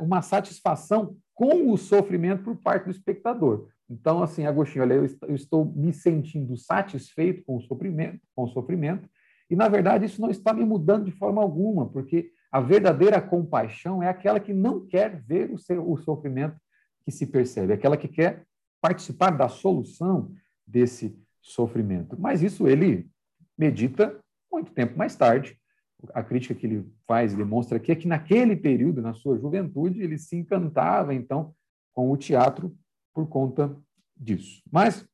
uma 0.00 0.20
satisfação 0.22 1.16
com 1.34 1.70
o 1.70 1.78
sofrimento 1.78 2.42
por 2.42 2.56
parte 2.56 2.84
do 2.84 2.90
espectador. 2.90 3.68
Então, 3.88 4.22
assim, 4.22 4.44
Agostinho, 4.44 4.84
olha, 4.84 4.94
eu 4.94 5.34
estou 5.34 5.64
me 5.64 5.92
sentindo 5.92 6.56
satisfeito 6.56 7.42
com 7.44 7.56
o 7.56 7.60
sofrimento, 7.60 8.20
com 8.34 8.44
o 8.44 8.48
sofrimento, 8.48 9.08
e 9.48 9.56
na 9.56 9.68
verdade 9.68 10.04
isso 10.04 10.20
não 10.20 10.30
está 10.30 10.52
me 10.52 10.64
mudando 10.64 11.04
de 11.04 11.10
forma 11.10 11.42
alguma, 11.42 11.88
porque 11.88 12.30
a 12.52 12.60
verdadeira 12.60 13.20
compaixão 13.20 14.02
é 14.02 14.08
aquela 14.08 14.38
que 14.38 14.52
não 14.52 14.86
quer 14.86 15.20
ver 15.22 15.50
o, 15.52 15.58
seu, 15.58 15.90
o 15.90 15.96
sofrimento 15.96 16.56
que 17.04 17.10
se 17.10 17.26
percebe, 17.26 17.72
é 17.72 17.76
aquela 17.76 17.96
que 17.96 18.06
quer 18.06 18.44
participar 18.80 19.30
da 19.30 19.48
solução 19.48 20.34
desse 20.66 21.16
sofrimento. 21.40 22.18
Mas 22.18 22.42
isso 22.42 22.66
ele 22.66 23.10
medita 23.56 24.18
muito 24.50 24.72
tempo 24.72 24.96
mais 24.96 25.14
tarde. 25.16 25.58
A 26.14 26.22
crítica 26.22 26.54
que 26.54 26.66
ele 26.66 26.90
faz 27.06 27.34
demonstra 27.34 27.76
aqui 27.76 27.92
é 27.92 27.96
que 27.96 28.08
naquele 28.08 28.56
período, 28.56 29.02
na 29.02 29.12
sua 29.12 29.38
juventude, 29.38 30.02
ele 30.02 30.16
se 30.16 30.36
encantava 30.36 31.14
então 31.14 31.54
com 31.92 32.10
o 32.10 32.16
teatro 32.16 32.74
por 33.12 33.28
conta 33.28 33.76
disso. 34.16 34.62
Mas 34.70 35.06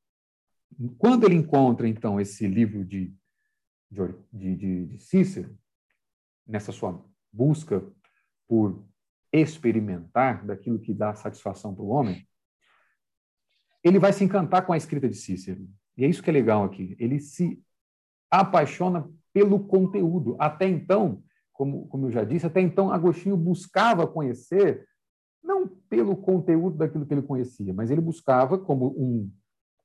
quando 0.98 1.24
ele 1.24 1.34
encontra 1.34 1.88
então 1.88 2.20
esse 2.20 2.46
livro 2.46 2.84
de, 2.84 3.12
de, 3.90 4.14
de, 4.32 4.86
de 4.86 4.98
Cícero, 5.02 5.56
nessa 6.46 6.70
sua 6.70 7.04
busca 7.32 7.84
por 8.46 8.86
experimentar 9.32 10.44
daquilo 10.46 10.78
que 10.78 10.94
dá 10.94 11.14
satisfação 11.14 11.74
para 11.74 11.84
o 11.84 11.88
homem, 11.88 12.26
ele 13.86 13.98
vai 13.98 14.12
se 14.12 14.24
encantar 14.24 14.64
com 14.64 14.72
a 14.72 14.76
escrita 14.76 15.08
de 15.08 15.16
Cícero. 15.16 15.66
E 15.96 16.04
é 16.04 16.08
isso 16.08 16.22
que 16.22 16.30
é 16.30 16.32
legal 16.32 16.64
aqui. 16.64 16.96
Ele 16.98 17.18
se 17.20 17.62
apaixona 18.30 19.08
pelo 19.32 19.60
conteúdo. 19.60 20.36
Até 20.38 20.68
então, 20.68 21.22
como, 21.52 21.86
como 21.88 22.06
eu 22.06 22.10
já 22.10 22.24
disse, 22.24 22.46
até 22.46 22.60
então 22.60 22.90
Agostinho 22.90 23.36
buscava 23.36 24.06
conhecer 24.06 24.86
não 25.42 25.68
pelo 25.88 26.16
conteúdo 26.16 26.76
daquilo 26.76 27.06
que 27.06 27.14
ele 27.14 27.22
conhecia, 27.22 27.72
mas 27.72 27.90
ele 27.90 28.00
buscava 28.00 28.58
como 28.58 28.88
um 28.98 29.30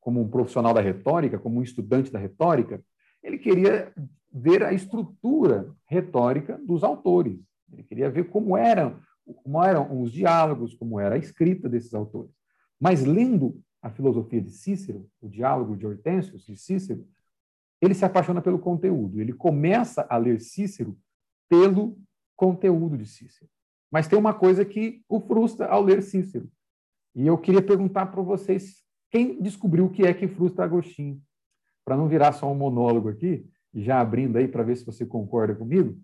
como 0.02 0.20
um 0.20 0.28
profissional 0.28 0.74
da 0.74 0.82
retórica, 0.82 1.38
como 1.38 1.60
um 1.60 1.64
estudante 1.64 2.12
da 2.12 2.18
retórica, 2.18 2.84
ele 3.24 3.38
queria 3.38 3.94
ver 4.34 4.64
a 4.64 4.74
estrutura 4.74 5.72
retórica 5.86 6.60
dos 6.66 6.84
autores. 6.84 7.40
Ele 7.72 7.84
queria 7.84 8.10
ver 8.10 8.28
como 8.30 8.58
eram, 8.58 9.00
como 9.44 9.64
eram 9.64 10.02
os 10.02 10.12
diálogos, 10.12 10.74
como 10.74 11.00
era 11.00 11.16
a 11.16 11.20
escrita 11.20 11.70
desses 11.70 11.94
autores. 11.94 12.32
Mas 12.80 13.06
lendo 13.06 13.62
a 13.82 13.90
filosofia 13.90 14.42
de 14.42 14.52
Cícero, 14.52 15.10
o 15.20 15.28
diálogo 15.28 15.76
de 15.76 15.86
Hortêncios 15.86 16.46
de 16.46 16.56
Cícero, 16.56 17.08
ele 17.82 17.94
se 17.94 18.06
apaixona 18.06 18.42
pelo 18.42 18.60
conteúdo. 18.60 19.20
Ele 19.20 19.34
começa 19.34 20.06
a 20.08 20.18
ler 20.18 20.40
Cícero 20.40 20.96
pelo 21.50 21.98
conteúdo 22.36 22.98
de 22.98 23.06
Cícero. 23.06 23.50
Mas 23.92 24.08
tem 24.08 24.18
uma 24.18 24.34
coisa 24.34 24.64
que 24.64 25.04
o 25.10 25.20
frustra 25.20 25.68
ao 25.68 25.82
ler 25.82 26.04
Cícero. 26.04 26.50
E 27.16 27.26
eu 27.26 27.38
queria 27.38 27.62
perguntar 27.62 28.06
para 28.06 28.22
vocês 28.22 28.84
quem 29.10 29.42
descobriu 29.42 29.86
o 29.86 29.90
que 29.90 30.04
é 30.04 30.14
que 30.14 30.28
frustra 30.28 30.64
Agostinho. 30.64 31.22
Para 31.84 31.98
não 31.98 32.08
virar 32.08 32.32
só 32.34 32.50
um 32.50 32.56
monólogo 32.56 33.10
aqui, 33.10 33.46
já 33.74 34.00
abrindo 34.00 34.38
aí 34.38 34.48
para 34.48 34.64
ver 34.64 34.78
se 34.78 34.86
você 34.86 35.06
concorda 35.06 35.56
comigo. 35.56 36.00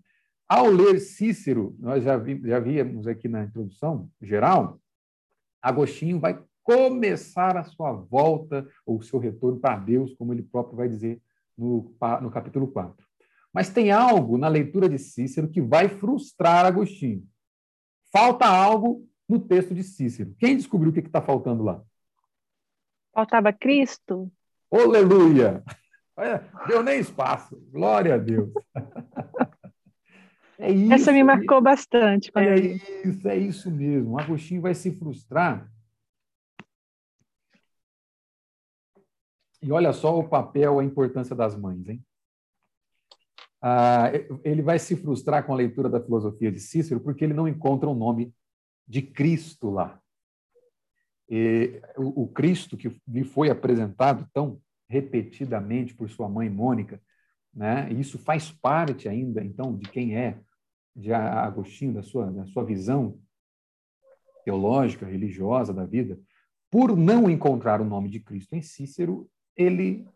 Ao 0.48 0.66
ler 0.66 0.98
Cícero, 0.98 1.76
nós 1.78 2.02
já, 2.02 2.16
vi, 2.16 2.40
já 2.44 2.58
víamos 2.58 3.06
aqui 3.06 3.28
na 3.28 3.44
introdução 3.44 4.10
geral, 4.20 4.80
Agostinho 5.62 6.18
vai 6.18 6.42
começar 6.68 7.56
a 7.56 7.64
sua 7.64 7.92
volta 7.92 8.68
ou 8.84 8.98
o 8.98 9.02
seu 9.02 9.18
retorno 9.18 9.58
para 9.58 9.78
Deus, 9.78 10.12
como 10.12 10.34
ele 10.34 10.42
próprio 10.42 10.76
vai 10.76 10.86
dizer 10.86 11.18
no, 11.56 11.90
no 12.20 12.30
capítulo 12.30 12.68
4. 12.68 12.94
Mas 13.50 13.70
tem 13.70 13.90
algo 13.90 14.36
na 14.36 14.48
leitura 14.48 14.86
de 14.86 14.98
Cícero 14.98 15.48
que 15.48 15.62
vai 15.62 15.88
frustrar 15.88 16.66
Agostinho. 16.66 17.26
Falta 18.12 18.46
algo 18.46 19.08
no 19.26 19.38
texto 19.38 19.74
de 19.74 19.82
Cícero. 19.82 20.34
Quem 20.38 20.58
descobriu 20.58 20.90
o 20.90 20.92
que 20.92 21.00
está 21.00 21.22
faltando 21.22 21.64
lá? 21.64 21.82
Faltava 23.14 23.50
Cristo. 23.50 24.30
Aleluia! 24.70 25.64
Deu 26.66 26.82
nem 26.82 27.00
espaço. 27.00 27.56
Glória 27.72 28.14
a 28.14 28.18
Deus. 28.18 28.50
É 30.60 30.72
isso, 30.72 30.92
Essa 30.92 31.12
me 31.12 31.22
marcou 31.22 31.62
bastante. 31.62 32.32
é 32.34 32.56
isso, 32.58 33.28
é 33.28 33.36
isso 33.36 33.70
mesmo. 33.70 34.18
Agostinho 34.18 34.60
vai 34.60 34.74
se 34.74 34.90
frustrar 34.90 35.70
E 39.60 39.72
olha 39.72 39.92
só 39.92 40.18
o 40.18 40.28
papel, 40.28 40.78
a 40.78 40.84
importância 40.84 41.34
das 41.34 41.56
mães, 41.56 41.88
hein? 41.88 42.04
Ah, 43.60 44.10
ele 44.44 44.62
vai 44.62 44.78
se 44.78 44.94
frustrar 44.94 45.44
com 45.44 45.52
a 45.52 45.56
leitura 45.56 45.88
da 45.88 46.00
filosofia 46.00 46.52
de 46.52 46.60
Cícero 46.60 47.00
porque 47.00 47.24
ele 47.24 47.34
não 47.34 47.48
encontra 47.48 47.88
o 47.88 47.94
nome 47.94 48.32
de 48.86 49.02
Cristo 49.02 49.70
lá. 49.70 50.00
E, 51.28 51.82
o, 51.96 52.26
Cristo 52.28 52.76
que 52.76 52.96
lhe 53.06 53.24
foi 53.24 53.50
apresentado 53.50 54.28
tão 54.32 54.60
repetidamente 54.88 55.92
por 55.94 56.08
sua 56.08 56.28
mãe 56.28 56.48
Mônica, 56.48 57.02
né? 57.52 57.92
E 57.92 58.00
isso 58.00 58.18
faz 58.18 58.50
parte 58.50 59.08
ainda, 59.08 59.44
então, 59.44 59.76
de 59.76 59.90
quem 59.90 60.16
é 60.16 60.40
de 60.96 61.12
Agostinho, 61.12 61.94
da 61.94 62.02
sua, 62.02 62.30
da 62.30 62.46
sua 62.46 62.64
visão 62.64 63.20
teológica, 64.44 65.04
religiosa 65.04 65.74
da 65.74 65.84
vida, 65.84 66.18
por 66.70 66.96
não 66.96 67.28
encontrar 67.28 67.80
o 67.80 67.84
nome 67.84 68.08
de 68.08 68.20
Cristo 68.20 68.54
em 68.54 68.62
Cícero, 68.62 69.28
ele 69.58 70.08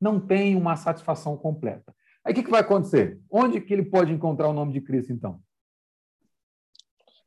não 0.00 0.18
tem 0.18 0.56
uma 0.56 0.76
satisfação 0.76 1.36
completa. 1.36 1.94
Aí 2.24 2.32
o 2.32 2.34
que, 2.34 2.42
que 2.42 2.50
vai 2.50 2.60
acontecer? 2.60 3.20
Onde 3.30 3.60
que 3.60 3.72
ele 3.72 3.84
pode 3.84 4.12
encontrar 4.12 4.48
o 4.48 4.52
nome 4.52 4.72
de 4.72 4.80
Cristo, 4.80 5.12
então? 5.12 5.40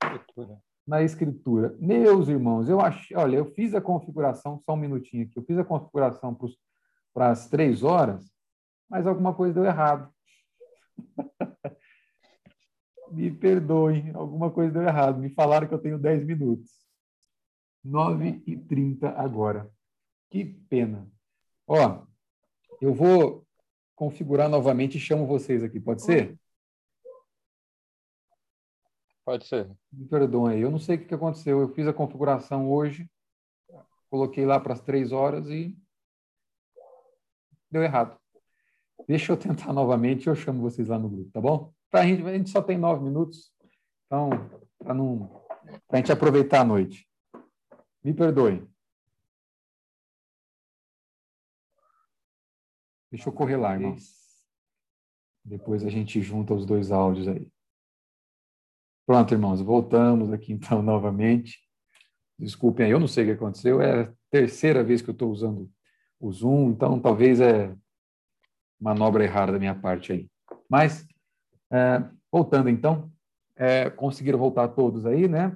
Escritura. 0.02 0.60
Na 0.86 1.02
Escritura. 1.02 1.76
Meus 1.80 2.28
irmãos, 2.28 2.68
eu 2.68 2.82
acho, 2.82 3.18
olha, 3.18 3.38
eu 3.38 3.46
fiz 3.54 3.74
a 3.74 3.82
configuração, 3.82 4.62
só 4.66 4.74
um 4.74 4.78
minutinho 4.78 5.24
aqui, 5.24 5.40
eu 5.40 5.44
fiz 5.44 5.58
a 5.58 5.64
configuração 5.64 6.38
para 7.14 7.32
as 7.32 7.50
três 7.50 7.84
horas, 7.84 8.30
mas 8.90 9.08
alguma 9.08 9.34
coisa 9.34 9.54
deu 9.54 9.66
errado. 9.66 10.14
Me 13.12 13.32
perdoem, 13.32 14.12
alguma 14.16 14.52
coisa 14.52 14.74
deu 14.74 14.82
errado. 14.82 15.20
Me 15.20 15.30
falaram 15.30 15.68
que 15.68 15.74
eu 15.74 15.80
tenho 15.80 16.00
10 16.00 16.26
minutos. 16.26 16.72
9 17.84 18.42
e 18.48 18.58
30 18.58 19.10
agora. 19.10 19.72
Que 20.32 20.44
pena. 20.44 21.08
Ó, 21.68 22.06
eu 22.82 22.94
vou 22.94 23.46
configurar 23.96 24.50
novamente 24.50 24.98
e 24.98 25.02
chamo 25.02 25.26
vocês 25.26 25.64
aqui, 25.64 25.80
pode 25.80 26.04
ser? 26.04 26.38
Pode 29.26 29.48
ser. 29.48 29.70
Me 29.92 30.06
perdoem, 30.06 30.60
eu 30.60 30.70
não 30.70 30.80
sei 30.80 30.98
o 30.98 31.08
que 31.08 31.14
aconteceu. 31.14 31.62
Eu 31.62 31.70
fiz 31.70 31.88
a 31.88 31.94
configuração 31.94 32.70
hoje, 32.70 33.10
coloquei 34.10 34.46
lá 34.46 34.60
para 34.60 34.74
as 34.74 34.82
três 34.82 35.12
horas 35.12 35.48
e 35.48 35.78
deu 37.72 37.82
errado. 37.82 38.20
Deixa 39.08 39.32
eu 39.32 39.38
tentar 39.38 39.72
novamente 39.74 40.26
e 40.26 40.30
eu 40.30 40.36
chamo 40.36 40.62
vocês 40.62 40.90
lá 40.90 41.00
no 41.00 41.10
grupo, 41.10 41.32
tá 41.32 41.40
bom? 41.40 41.74
Pra 41.90 42.06
gente, 42.06 42.24
a 42.24 42.34
gente 42.34 42.50
só 42.50 42.62
tem 42.62 42.78
nove 42.78 43.04
minutos, 43.04 43.52
então, 44.06 44.30
para 44.78 44.94
não, 44.94 45.46
a 45.90 45.98
gente 45.98 46.12
aproveitar 46.12 46.62
a 46.62 46.66
noite. 46.66 47.08
Me 48.04 48.14
perdoe. 48.14 48.68
Deixa 53.14 53.30
eu 53.30 53.34
correr 53.34 53.58
lá, 53.58 53.76
irmão. 53.76 53.96
Depois 55.46 55.86
a 55.86 55.90
gente 55.92 56.20
junta 56.20 56.52
os 56.56 56.66
dois 56.66 56.92
áudios 56.92 57.28
aí. 57.28 57.48
Pronto, 59.06 59.32
irmãos, 59.32 59.62
voltamos 59.62 60.34
aqui 60.34 60.52
então 60.52 60.82
novamente. 60.82 61.60
Desculpem 62.40 62.88
aí, 62.88 62.92
eu 62.92 63.00
não 63.00 63.08
sei 63.08 63.24
o 63.24 63.28
que 63.28 63.34
aconteceu, 63.34 63.80
é 63.80 64.02
a 64.06 64.14
terceira 64.32 64.84
vez 64.84 65.04
que 65.04 65.12
eu 65.12 65.14
estou 65.14 65.32
usando 65.32 65.72
o 66.20 66.32
Zoom, 66.32 66.72
então 66.72 67.00
talvez 67.00 67.40
é 67.40 67.76
manobra 68.82 69.24
errada 69.24 69.52
da 69.52 69.60
minha 69.60 69.76
parte 69.80 70.12
aí. 70.12 70.28
Mas 70.68 71.06
é, 71.72 72.04
voltando 72.32 72.68
então, 72.68 73.12
é, 73.56 73.92
conseguiram 73.92 74.40
voltar 74.40 74.70
todos 74.70 75.06
aí, 75.06 75.28
né? 75.28 75.56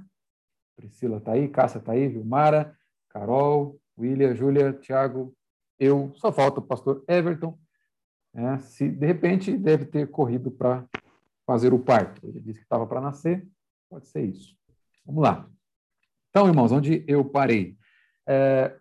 Priscila 0.76 1.18
está 1.18 1.32
aí, 1.32 1.48
Cássia 1.48 1.80
está 1.80 1.94
aí, 1.94 2.08
Vilmara, 2.08 2.78
Carol, 3.10 3.82
William, 3.98 4.36
Júlia, 4.36 4.74
Tiago, 4.74 5.36
eu, 5.80 6.12
só 6.16 6.32
falta 6.32 6.60
o 6.60 6.64
pastor 6.64 7.04
Everton. 7.08 7.58
Né? 8.34 8.58
Se 8.60 8.90
de 8.90 9.06
repente 9.06 9.56
deve 9.58 9.86
ter 9.86 10.10
corrido 10.10 10.52
para 10.52 10.86
fazer 11.46 11.74
o 11.74 11.80
parto. 11.80 12.28
Ele 12.28 12.42
disse 12.42 12.60
que 12.60 12.66
estava 12.66 12.86
para 12.86 13.02
nascer, 13.02 13.48
pode 13.90 14.08
ser 14.08 14.24
isso. 14.24 14.56
Vamos 15.06 15.24
lá. 15.24 15.50
Então, 16.30 16.48
irmãos, 16.48 16.72
onde 16.72 17.04
eu 17.08 17.24
parei? 17.24 17.78
É, 18.28 18.78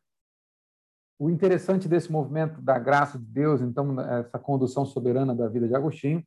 o 1.18 1.30
interessante 1.30 1.88
desse 1.88 2.10
movimento 2.10 2.60
da 2.60 2.78
graça 2.78 3.18
de 3.18 3.24
Deus, 3.24 3.62
então, 3.62 3.98
essa 4.00 4.38
condução 4.38 4.84
soberana 4.84 5.34
da 5.34 5.48
vida 5.48 5.66
de 5.66 5.74
Agostinho, 5.74 6.22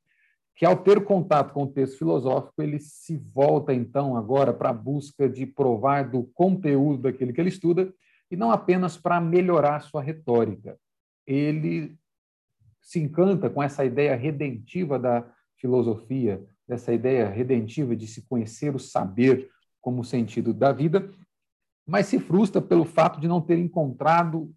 que 0.55 0.65
ao 0.65 0.77
ter 0.77 1.03
contato 1.05 1.53
com 1.53 1.63
o 1.63 1.71
texto 1.71 1.99
filosófico, 1.99 2.62
ele 2.62 2.79
se 2.79 3.15
volta 3.17 3.73
então 3.73 4.17
agora 4.17 4.53
para 4.53 4.69
a 4.69 4.73
busca 4.73 5.29
de 5.29 5.45
provar 5.45 6.10
do 6.10 6.23
conteúdo 6.34 7.03
daquele 7.03 7.32
que 7.32 7.39
ele 7.39 7.49
estuda, 7.49 7.93
e 8.30 8.36
não 8.36 8.52
apenas 8.52 8.98
para 8.98 9.20
melhorar 9.20 9.82
sua 9.82 10.02
retórica. 10.02 10.78
Ele 11.26 11.98
se 12.82 13.00
encanta 13.00 13.50
com 13.50 13.62
essa 13.62 13.84
ideia 13.86 14.15
redentiva 14.15 14.98
da 14.98 15.30
filosofia, 15.58 16.44
dessa 16.68 16.94
ideia 16.94 17.28
redentiva 17.28 17.96
de 17.96 18.08
se 18.08 18.22
conhecer 18.24 18.76
o 18.76 18.80
saber 18.80 19.50
como 19.82 20.04
sentido 20.04 20.54
da 20.54 20.72
vida, 20.72 21.12
mas 21.86 22.06
se 22.06 22.20
frustra 22.20 22.62
pelo 22.62 22.86
fato 22.86 23.20
de 23.20 23.28
não 23.28 23.42
ter 23.42 23.58
encontrado 23.58 24.54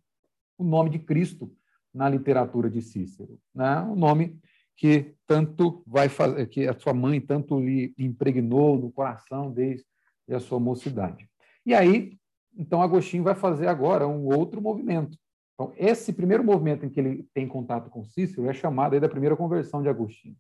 o 0.59 0.65
nome 0.65 0.91
de 0.91 0.99
Cristo 0.99 1.51
na 1.93 2.09
literatura 2.09 2.71
de 2.71 2.83
Cícero, 2.83 3.39
né? 3.55 3.81
O 3.81 3.97
nome 3.97 4.39
que 4.77 5.15
tanto 5.27 5.83
vai 5.87 6.09
fazer, 6.09 6.47
que 6.47 6.67
a 6.67 6.75
sua 6.75 6.93
mãe 6.93 7.21
tanto 7.21 7.61
lhe 7.61 7.95
impregnou 7.99 8.79
no 8.79 8.91
coração 8.91 9.51
desde 9.51 9.85
a 10.31 10.41
sua 10.41 10.59
mocidade. 10.59 11.29
E 11.65 11.75
aí, 11.75 12.19
então, 12.57 12.83
Agostinho 12.83 13.23
vai 13.23 13.35
fazer 13.35 13.67
agora 13.67 14.07
um 14.07 14.27
outro 14.27 14.61
movimento. 14.61 15.19
Então, 15.55 15.73
esse 15.77 16.12
primeiro 16.12 16.45
movimento 16.45 16.85
em 16.85 16.88
que 16.88 17.01
ele 17.01 17.29
tem 17.35 17.47
contato 17.47 17.91
com 17.91 18.05
Cícero 18.05 18.49
é 18.49 18.53
chamado 18.53 18.95
aí 18.95 19.01
da 19.01 19.09
primeira 19.09 19.37
conversão 19.37 19.83
de 19.83 19.88
Agostinho. 19.88 20.37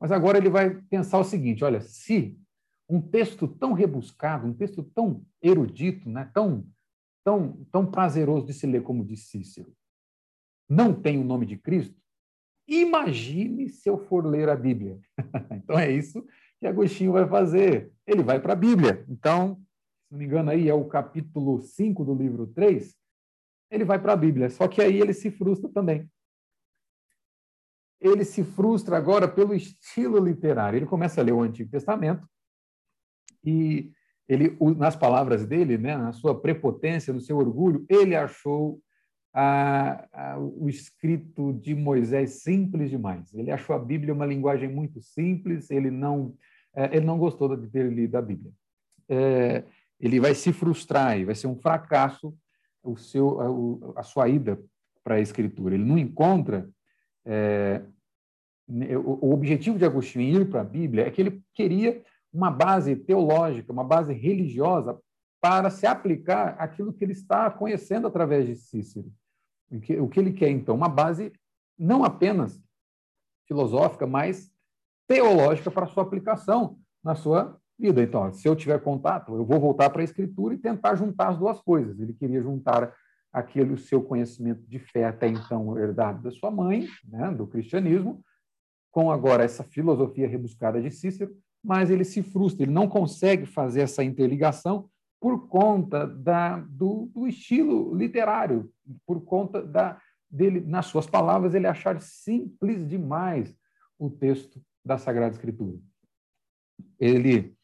Mas 0.00 0.12
agora 0.12 0.38
ele 0.38 0.50
vai 0.50 0.70
pensar 0.90 1.18
o 1.18 1.24
seguinte: 1.24 1.64
olha, 1.64 1.80
se 1.80 2.38
um 2.88 3.00
texto 3.00 3.48
tão 3.48 3.72
rebuscado, 3.72 4.46
um 4.46 4.52
texto 4.52 4.82
tão 4.82 5.24
erudito, 5.42 6.08
né, 6.08 6.30
tão, 6.34 6.66
tão, 7.24 7.64
tão 7.70 7.86
prazeroso 7.86 8.46
de 8.46 8.52
se 8.52 8.66
ler 8.66 8.82
como 8.82 9.04
de 9.04 9.16
Cícero, 9.16 9.72
não 10.68 10.92
tem 10.92 11.18
o 11.18 11.24
nome 11.24 11.46
de 11.46 11.56
Cristo, 11.56 11.96
Imagine 12.66 13.68
se 13.68 13.88
eu 13.88 13.98
for 13.98 14.24
ler 14.24 14.48
a 14.48 14.56
Bíblia. 14.56 14.98
então 15.52 15.78
é 15.78 15.90
isso 15.90 16.26
que 16.58 16.66
Agostinho 16.66 17.12
vai 17.12 17.28
fazer. 17.28 17.92
Ele 18.06 18.22
vai 18.22 18.40
para 18.40 18.54
a 18.54 18.56
Bíblia. 18.56 19.04
Então, 19.08 19.60
não 20.14 20.18
me 20.18 20.24
engano, 20.26 20.50
aí 20.50 20.68
é 20.68 20.74
o 20.74 20.84
capítulo 20.84 21.60
5 21.60 22.04
do 22.04 22.14
livro 22.14 22.46
3. 22.46 22.94
Ele 23.70 23.84
vai 23.84 23.98
para 24.00 24.12
a 24.12 24.16
Bíblia. 24.16 24.48
Só 24.48 24.68
que 24.68 24.80
aí 24.80 25.00
ele 25.00 25.12
se 25.12 25.30
frustra 25.30 25.68
também. 25.68 26.08
Ele 28.00 28.24
se 28.24 28.44
frustra 28.44 28.96
agora 28.96 29.26
pelo 29.26 29.54
estilo 29.54 30.24
literário. 30.24 30.76
Ele 30.76 30.86
começa 30.86 31.20
a 31.20 31.24
ler 31.24 31.32
o 31.32 31.42
Antigo 31.42 31.70
Testamento 31.70 32.28
e 33.42 33.90
ele, 34.28 34.56
nas 34.76 34.94
palavras 34.94 35.46
dele, 35.46 35.76
né, 35.76 35.96
na 35.96 36.12
sua 36.12 36.40
prepotência, 36.40 37.12
no 37.12 37.20
seu 37.20 37.36
orgulho, 37.36 37.84
ele 37.88 38.14
achou 38.14 38.80
a, 39.32 40.06
a, 40.12 40.38
o 40.38 40.68
escrito 40.68 41.52
de 41.54 41.74
Moisés 41.74 42.42
simples 42.42 42.88
demais. 42.88 43.34
Ele 43.34 43.50
achou 43.50 43.74
a 43.74 43.78
Bíblia 43.78 44.14
uma 44.14 44.24
linguagem 44.24 44.68
muito 44.68 45.02
simples, 45.02 45.70
ele 45.70 45.90
não, 45.90 46.34
é, 46.74 46.96
ele 46.96 47.04
não 47.04 47.18
gostou 47.18 47.54
de 47.56 47.68
ter 47.68 47.92
lido 47.92 48.16
a 48.16 48.22
Bíblia. 48.22 48.52
É, 49.08 49.64
ele 49.98 50.20
vai 50.20 50.34
se 50.34 50.52
frustrar 50.52 51.18
e 51.18 51.24
vai 51.24 51.34
ser 51.34 51.46
um 51.46 51.56
fracasso 51.56 52.36
o 52.82 52.96
seu, 52.96 53.40
a, 53.96 54.00
a 54.00 54.02
sua 54.02 54.28
ida 54.28 54.62
para 55.02 55.16
a 55.16 55.20
Escritura. 55.20 55.74
Ele 55.74 55.84
não 55.84 55.98
encontra. 55.98 56.68
É, 57.24 57.82
o, 58.68 59.28
o 59.28 59.32
objetivo 59.32 59.78
de 59.78 59.84
Agostinho 59.84 60.42
ir 60.42 60.50
para 60.50 60.60
a 60.60 60.64
Bíblia 60.64 61.06
é 61.06 61.10
que 61.10 61.20
ele 61.20 61.42
queria 61.54 62.02
uma 62.32 62.50
base 62.50 62.96
teológica, 62.96 63.72
uma 63.72 63.84
base 63.84 64.12
religiosa 64.12 64.98
para 65.40 65.70
se 65.70 65.86
aplicar 65.86 66.56
aquilo 66.58 66.92
que 66.92 67.04
ele 67.04 67.12
está 67.12 67.50
conhecendo 67.50 68.06
através 68.06 68.46
de 68.46 68.56
Cícero. 68.56 69.12
O 69.70 69.80
que, 69.80 70.00
o 70.00 70.08
que 70.08 70.18
ele 70.18 70.32
quer, 70.32 70.50
então? 70.50 70.74
Uma 70.74 70.88
base 70.88 71.32
não 71.78 72.04
apenas 72.04 72.62
filosófica, 73.46 74.06
mas 74.06 74.50
teológica 75.06 75.70
para 75.70 75.86
sua 75.86 76.02
aplicação 76.02 76.78
na 77.02 77.14
sua 77.14 77.60
vida. 77.78 78.02
Então, 78.02 78.32
se 78.32 78.48
eu 78.48 78.54
tiver 78.54 78.80
contato, 78.80 79.34
eu 79.34 79.44
vou 79.44 79.60
voltar 79.60 79.90
para 79.90 80.00
a 80.00 80.04
Escritura 80.04 80.54
e 80.54 80.58
tentar 80.58 80.94
juntar 80.94 81.28
as 81.28 81.38
duas 81.38 81.60
coisas. 81.60 81.98
Ele 82.00 82.12
queria 82.12 82.40
juntar 82.40 82.94
aquele 83.32 83.72
o 83.72 83.78
seu 83.78 84.02
conhecimento 84.02 84.62
de 84.68 84.78
fé 84.78 85.04
até 85.04 85.26
então 85.26 85.76
herdado 85.76 86.22
da 86.22 86.30
sua 86.30 86.50
mãe, 86.52 86.86
né, 87.04 87.32
do 87.32 87.46
cristianismo, 87.46 88.24
com 88.92 89.10
agora 89.10 89.42
essa 89.42 89.64
filosofia 89.64 90.28
rebuscada 90.28 90.80
de 90.80 90.88
Cícero, 90.88 91.36
mas 91.62 91.90
ele 91.90 92.04
se 92.04 92.22
frustra, 92.22 92.62
ele 92.62 92.72
não 92.72 92.88
consegue 92.88 93.44
fazer 93.44 93.80
essa 93.80 94.04
interligação 94.04 94.88
por 95.20 95.48
conta 95.48 96.06
da, 96.06 96.58
do, 96.60 97.10
do, 97.12 97.26
estilo 97.26 97.94
literário, 97.94 98.70
por 99.06 99.24
conta 99.24 99.62
da, 99.62 99.98
dele, 100.30 100.60
nas 100.60 100.86
suas 100.86 101.06
palavras, 101.06 101.54
ele 101.54 101.66
achar 101.66 102.00
simples 102.00 102.86
demais 102.86 103.56
o 103.98 104.10
texto 104.10 104.62
da 104.84 104.98
Sagrada 104.98 105.34
Escritura. 105.34 105.78
Ele 107.00 107.56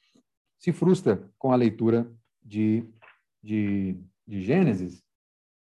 se 0.60 0.72
frustra 0.72 1.26
com 1.38 1.52
a 1.52 1.56
leitura 1.56 2.08
de, 2.42 2.86
de, 3.42 3.96
de 4.28 4.42
Gênesis, 4.42 5.02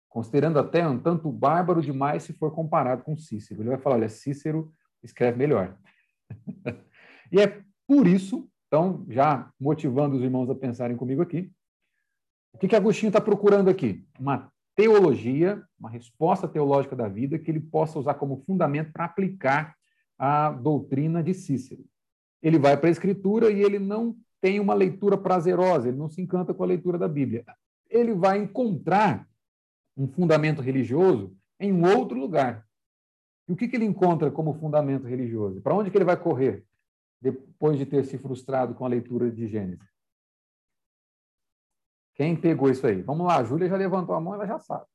considerando 0.07 0.57
até 0.57 0.87
um 0.87 0.97
tanto 0.97 1.29
bárbaro 1.29 1.81
demais 1.81 2.23
se 2.23 2.31
for 2.31 2.51
comparado 2.51 3.03
com 3.03 3.17
Cícero. 3.17 3.61
Ele 3.61 3.69
vai 3.69 3.77
falar, 3.77 3.97
olha, 3.97 4.09
Cícero 4.09 4.73
escreve 5.03 5.37
melhor. 5.37 5.77
e 7.31 7.41
é 7.41 7.61
por 7.85 8.07
isso, 8.07 8.49
então, 8.67 9.05
já 9.09 9.51
motivando 9.59 10.15
os 10.15 10.23
irmãos 10.23 10.49
a 10.49 10.55
pensarem 10.55 10.95
comigo 10.95 11.21
aqui, 11.21 11.51
o 12.53 12.57
que, 12.57 12.69
que 12.69 12.75
Agostinho 12.75 13.09
está 13.09 13.19
procurando 13.19 13.69
aqui? 13.69 14.07
Uma 14.17 14.51
teologia, 14.73 15.61
uma 15.77 15.89
resposta 15.89 16.47
teológica 16.47 16.95
da 16.95 17.09
vida 17.09 17.37
que 17.37 17.51
ele 17.51 17.59
possa 17.59 17.99
usar 17.99 18.13
como 18.13 18.43
fundamento 18.45 18.93
para 18.93 19.05
aplicar 19.05 19.75
a 20.17 20.49
doutrina 20.49 21.21
de 21.21 21.33
Cícero. 21.33 21.83
Ele 22.41 22.57
vai 22.57 22.77
para 22.77 22.87
a 22.87 22.91
Escritura 22.91 23.51
e 23.51 23.61
ele 23.61 23.79
não 23.79 24.15
tem 24.47 24.61
uma 24.61 24.73
leitura 24.73 25.17
prazerosa, 25.17 25.89
ele 25.89 25.97
não 25.97 26.07
se 26.07 26.21
encanta 26.21 26.53
com 26.53 26.63
a 26.63 26.67
leitura 26.67 26.97
da 26.97 27.05
Bíblia. 27.05 27.43
Ele 27.89 28.13
vai 28.13 28.37
encontrar 28.37 29.27
um 29.97 30.07
fundamento 30.07 30.61
religioso 30.61 31.35
em 31.59 31.73
um 31.73 31.85
outro 31.85 32.17
lugar. 32.17 32.65
E 33.45 33.51
o 33.51 33.57
que, 33.57 33.67
que 33.67 33.75
ele 33.75 33.83
encontra 33.83 34.31
como 34.31 34.53
fundamento 34.53 35.05
religioso? 35.05 35.59
Para 35.59 35.75
onde 35.75 35.91
que 35.91 35.97
ele 35.97 36.05
vai 36.05 36.15
correr 36.15 36.65
depois 37.21 37.77
de 37.77 37.85
ter 37.85 38.05
se 38.05 38.17
frustrado 38.17 38.73
com 38.73 38.85
a 38.85 38.87
leitura 38.87 39.29
de 39.29 39.47
Gênesis? 39.47 39.85
Quem 42.15 42.33
pegou 42.33 42.69
isso 42.69 42.87
aí? 42.87 43.01
Vamos 43.01 43.27
lá, 43.27 43.39
a 43.39 43.43
Júlia 43.43 43.67
já 43.67 43.75
levantou 43.75 44.15
a 44.15 44.21
mão, 44.21 44.33
ela 44.33 44.47
já 44.47 44.59
sabe. 44.59 44.85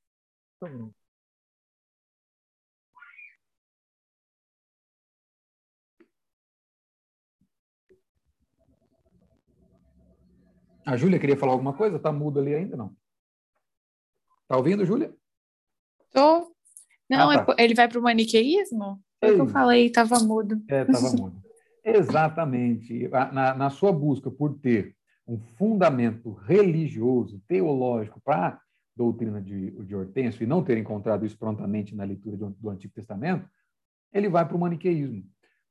A 10.85 10.97
Júlia 10.97 11.18
queria 11.18 11.37
falar 11.37 11.53
alguma 11.53 11.73
coisa? 11.73 11.97
Está 11.97 12.12
mudo 12.12 12.40
ali 12.40 12.55
ainda, 12.55 12.77
não? 12.77 12.95
Está 14.42 14.57
ouvindo, 14.57 14.85
Júlia? 14.85 15.14
Tô. 16.12 16.53
Não, 17.09 17.31
ah, 17.31 17.45
tá. 17.45 17.55
é, 17.59 17.64
ele 17.64 17.75
vai 17.75 17.88
para 17.88 17.99
o 17.99 18.03
maniqueísmo? 18.03 19.01
Foi 19.21 19.33
o 19.33 19.35
que 19.37 19.40
eu 19.40 19.49
falei, 19.49 19.87
estava 19.87 20.18
mudo. 20.18 20.61
É, 20.68 20.83
estava 20.83 21.11
mudo. 21.12 21.42
Exatamente. 21.85 23.09
Na, 23.09 23.55
na 23.55 23.71
sua 23.71 23.92
busca 23.92 24.31
por 24.31 24.59
ter 24.59 24.97
um 25.27 25.38
fundamento 25.57 26.33
religioso, 26.33 27.40
teológico 27.47 28.21
para 28.21 28.49
a 28.49 28.61
doutrina 28.97 29.40
de, 29.40 29.71
de 29.71 29.95
Hortêncio 29.95 30.42
e 30.42 30.47
não 30.47 30.62
ter 30.62 30.77
encontrado 30.77 31.25
isso 31.25 31.38
prontamente 31.38 31.95
na 31.95 32.05
leitura 32.05 32.37
do, 32.37 32.51
do 32.51 32.71
Antigo 32.71 32.92
Testamento, 32.92 33.49
ele 34.12 34.29
vai 34.29 34.47
para 34.47 34.57
o 34.57 34.61
maniqueísmo. 34.61 35.25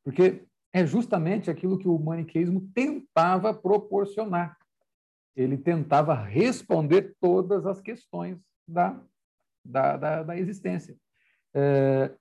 Porque 0.03 0.43
é 0.73 0.85
justamente 0.85 1.51
aquilo 1.51 1.77
que 1.77 1.87
o 1.87 1.99
maniqueísmo 1.99 2.69
tentava 2.73 3.53
proporcionar 3.53 4.57
ele 5.35 5.57
tentava 5.57 6.13
responder 6.13 7.15
todas 7.19 7.65
as 7.65 7.81
questões 7.81 8.37
da, 8.67 9.01
da, 9.63 9.97
da, 9.97 10.23
da 10.23 10.37
existência. 10.37 10.97
É, 11.53 12.13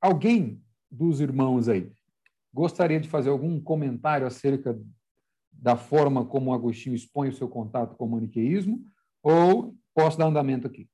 alguém 0.00 0.62
dos 0.90 1.20
irmãos 1.20 1.68
aí 1.68 1.90
gostaria 2.52 3.00
de 3.00 3.08
fazer 3.08 3.30
algum 3.30 3.60
comentário 3.60 4.26
acerca 4.26 4.78
da 5.50 5.76
forma 5.76 6.24
como 6.24 6.52
Agostinho 6.52 6.94
expõe 6.94 7.28
o 7.28 7.32
seu 7.32 7.48
contato 7.48 7.96
com 7.96 8.04
o 8.04 8.10
maniqueísmo, 8.10 8.84
ou 9.22 9.74
posso 9.94 10.18
dar 10.18 10.26
andamento 10.26 10.66
aqui? 10.66 10.88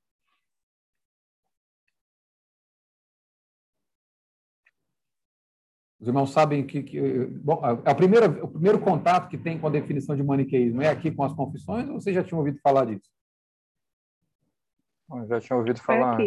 Os 6.00 6.06
irmãos 6.06 6.30
sabem 6.30 6.64
que, 6.64 6.82
que 6.82 7.26
bom, 7.26 7.60
a, 7.64 7.94
primeira, 7.94 8.28
o 8.44 8.48
primeiro 8.48 8.78
contato 8.78 9.28
que 9.28 9.36
tem 9.36 9.58
com 9.58 9.66
a 9.66 9.70
definição 9.70 10.14
de 10.14 10.22
maniqueísmo 10.22 10.80
é 10.80 10.88
aqui 10.88 11.10
com 11.10 11.24
as 11.24 11.32
confissões, 11.32 11.88
ou 11.88 12.00
vocês 12.00 12.14
já 12.14 12.22
tinham 12.22 12.38
ouvido 12.38 12.60
falar 12.62 12.84
disso? 12.84 13.10
Eu 15.10 15.26
já 15.26 15.40
tinha 15.40 15.56
ouvido 15.56 15.80
falar. 15.80 16.18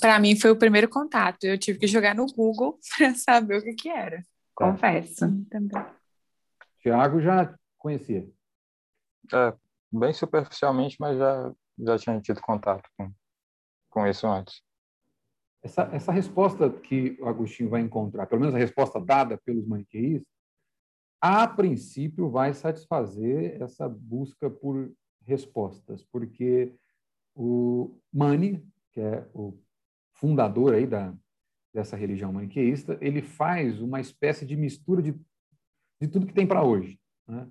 Para 0.00 0.18
mim 0.18 0.34
foi 0.34 0.50
o 0.50 0.56
primeiro 0.56 0.88
contato. 0.88 1.44
Eu 1.44 1.58
tive 1.58 1.78
que 1.78 1.86
jogar 1.86 2.14
no 2.14 2.26
Google 2.26 2.78
para 2.96 3.14
saber 3.14 3.58
o 3.58 3.62
que, 3.62 3.74
que 3.74 3.88
era. 3.88 4.24
Confesso. 4.54 5.26
Também. 5.50 5.84
Tiago 6.80 7.20
já 7.20 7.54
conhecia. 7.76 8.26
É, 9.32 9.54
bem 9.92 10.12
superficialmente, 10.12 10.96
mas 10.98 11.18
já, 11.18 11.52
já 11.78 11.98
tinha 11.98 12.20
tido 12.20 12.40
contato 12.40 12.88
com, 12.96 13.12
com 13.90 14.06
isso 14.06 14.26
antes. 14.26 14.62
Essa, 15.62 15.82
essa 15.92 16.12
resposta 16.12 16.70
que 16.70 17.18
o 17.20 17.26
Agostinho 17.26 17.68
vai 17.68 17.80
encontrar, 17.82 18.26
pelo 18.26 18.40
menos 18.40 18.54
a 18.54 18.58
resposta 18.58 18.98
dada 19.00 19.38
pelos 19.44 19.66
maniqueístas, 19.66 20.26
a 21.20 21.46
princípio 21.46 22.30
vai 22.30 22.54
satisfazer 22.54 23.60
essa 23.60 23.86
busca 23.86 24.48
por 24.48 24.90
respostas, 25.26 26.02
porque 26.10 26.74
o 27.34 28.00
Mani, 28.12 28.66
que 28.90 29.00
é 29.00 29.28
o 29.34 29.58
fundador 30.14 30.74
aí 30.74 30.86
da, 30.86 31.14
dessa 31.74 31.94
religião 31.94 32.32
maniqueísta, 32.32 32.98
ele 33.02 33.20
faz 33.20 33.82
uma 33.82 34.00
espécie 34.00 34.46
de 34.46 34.56
mistura 34.56 35.02
de, 35.02 35.12
de 36.00 36.08
tudo 36.08 36.26
que 36.26 36.32
tem 36.32 36.46
para 36.46 36.64
hoje. 36.64 36.98
Né? 37.28 37.46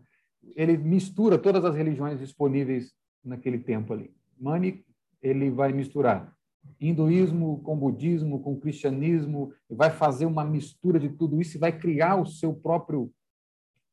Ele 0.56 0.76
mistura 0.76 1.38
todas 1.38 1.64
as 1.64 1.76
religiões 1.76 2.20
disponíveis 2.20 2.92
naquele 3.24 3.60
tempo 3.60 3.94
ali. 3.94 4.12
Mani, 4.36 4.84
ele 5.22 5.52
vai 5.52 5.72
misturar 5.72 6.36
hinduísmo 6.80 7.62
com 7.62 7.78
budismo, 7.78 8.42
com 8.42 8.60
cristianismo, 8.60 9.54
vai 9.70 9.90
fazer 9.90 10.26
uma 10.26 10.46
mistura 10.46 11.00
de 11.00 11.10
tudo 11.10 11.42
isso 11.42 11.58
e 11.58 11.60
vai 11.60 11.78
criar 11.78 12.16
o 12.16 12.26
seu 12.26 12.54
próprio, 12.54 13.12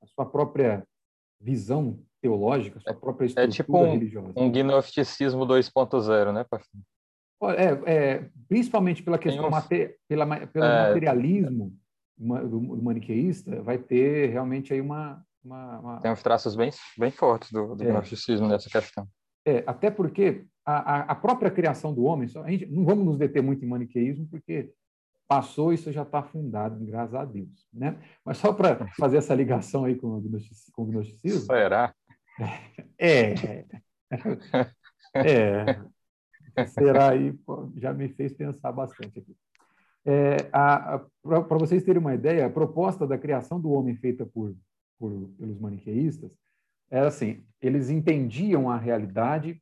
a 0.02 0.06
sua 0.06 0.24
própria 0.24 0.86
visão 1.40 1.98
teológica, 2.20 2.78
a 2.78 2.80
sua 2.80 2.94
própria 2.94 3.26
estrutura 3.26 3.50
é 3.50 3.54
tipo 3.54 3.78
um, 3.78 3.92
religiosa. 3.92 4.32
um 4.36 4.50
gnosticismo 4.50 5.46
2.0, 5.46 6.32
né, 6.32 6.44
pastor? 6.44 6.80
É, 7.54 7.92
é, 7.92 8.30
principalmente 8.48 9.02
pela 9.02 9.18
questão, 9.18 9.48
uns... 9.48 9.68
pela, 10.08 10.46
pelo 10.46 10.64
é... 10.64 10.88
materialismo 10.88 11.76
do, 12.16 12.60
do 12.60 12.82
maniqueísta, 12.82 13.62
vai 13.62 13.78
ter 13.78 14.30
realmente 14.30 14.72
aí 14.72 14.80
uma, 14.80 15.22
uma, 15.44 15.78
uma... 15.78 16.00
Tem 16.00 16.10
uns 16.10 16.22
traços 16.22 16.56
bem, 16.56 16.70
bem 16.96 17.10
fortes 17.10 17.52
do, 17.52 17.74
do 17.74 17.82
é. 17.82 17.86
gnosticismo 17.86 18.48
nessa 18.48 18.70
questão. 18.70 19.06
É, 19.46 19.62
até 19.64 19.92
porque 19.92 20.44
a, 20.64 21.12
a, 21.12 21.14
própria 21.14 21.52
criação 21.52 21.94
do 21.94 22.02
homem, 22.02 22.28
a 22.44 22.50
gente, 22.50 22.66
não 22.66 22.84
vamos 22.84 23.04
nos 23.04 23.16
deter 23.16 23.40
muito 23.40 23.64
em 23.64 23.68
maniqueísmo, 23.68 24.26
porque 24.26 24.72
passou 25.28 25.72
isso 25.72 25.92
já 25.92 26.02
está 26.02 26.20
fundado, 26.20 26.84
graças 26.84 27.14
a 27.14 27.24
Deus. 27.24 27.68
Né? 27.72 27.96
Mas 28.24 28.38
só 28.38 28.52
para 28.52 28.88
fazer 28.98 29.18
essa 29.18 29.34
ligação 29.36 29.84
aí 29.84 29.94
com 29.94 30.08
o 30.08 30.84
gnosticismo. 30.84 31.46
Será? 31.46 31.94
É. 32.98 33.34
É. 35.14 36.66
Será 36.66 37.10
aí, 37.10 37.38
já 37.76 37.92
me 37.92 38.08
fez 38.08 38.32
pensar 38.32 38.72
bastante 38.72 39.20
aqui. 39.20 39.36
É, 40.04 40.36
para 40.44 41.58
vocês 41.58 41.84
terem 41.84 42.00
uma 42.00 42.14
ideia, 42.14 42.46
a 42.46 42.50
proposta 42.50 43.06
da 43.06 43.18
criação 43.18 43.60
do 43.60 43.70
homem 43.70 43.94
feita 43.94 44.26
por, 44.26 44.56
por, 44.98 45.30
pelos 45.38 45.58
maniqueístas 45.60 46.32
era 46.90 47.08
assim: 47.08 47.44
eles 47.60 47.90
entendiam 47.90 48.70
a 48.70 48.76
realidade 48.76 49.60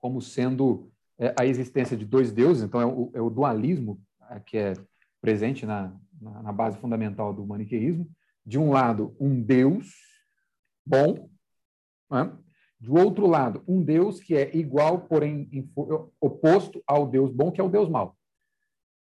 como 0.00 0.20
sendo 0.20 0.90
é, 1.18 1.34
a 1.38 1.46
existência 1.46 1.96
de 1.96 2.04
dois 2.04 2.32
deuses, 2.32 2.64
então 2.64 2.80
é 2.80 2.86
o, 2.86 3.10
é 3.14 3.20
o 3.20 3.30
dualismo 3.30 4.00
é, 4.30 4.40
que 4.40 4.58
é 4.58 4.72
presente 5.20 5.64
na, 5.64 5.94
na, 6.20 6.42
na, 6.42 6.52
base 6.52 6.76
fundamental 6.78 7.32
do 7.32 7.46
maniqueísmo. 7.46 8.10
De 8.44 8.58
um 8.58 8.72
lado, 8.72 9.14
um 9.20 9.40
Deus 9.40 9.94
bom, 10.84 11.30
né? 12.10 12.36
do 12.80 12.96
outro 12.96 13.28
lado, 13.28 13.62
um 13.68 13.80
Deus 13.80 14.18
que 14.18 14.34
é 14.34 14.56
igual, 14.56 15.02
porém 15.02 15.48
oposto 16.20 16.82
ao 16.84 17.06
Deus 17.06 17.30
bom, 17.30 17.52
que 17.52 17.60
é 17.60 17.64
o 17.64 17.68
Deus 17.68 17.88
mau. 17.88 18.16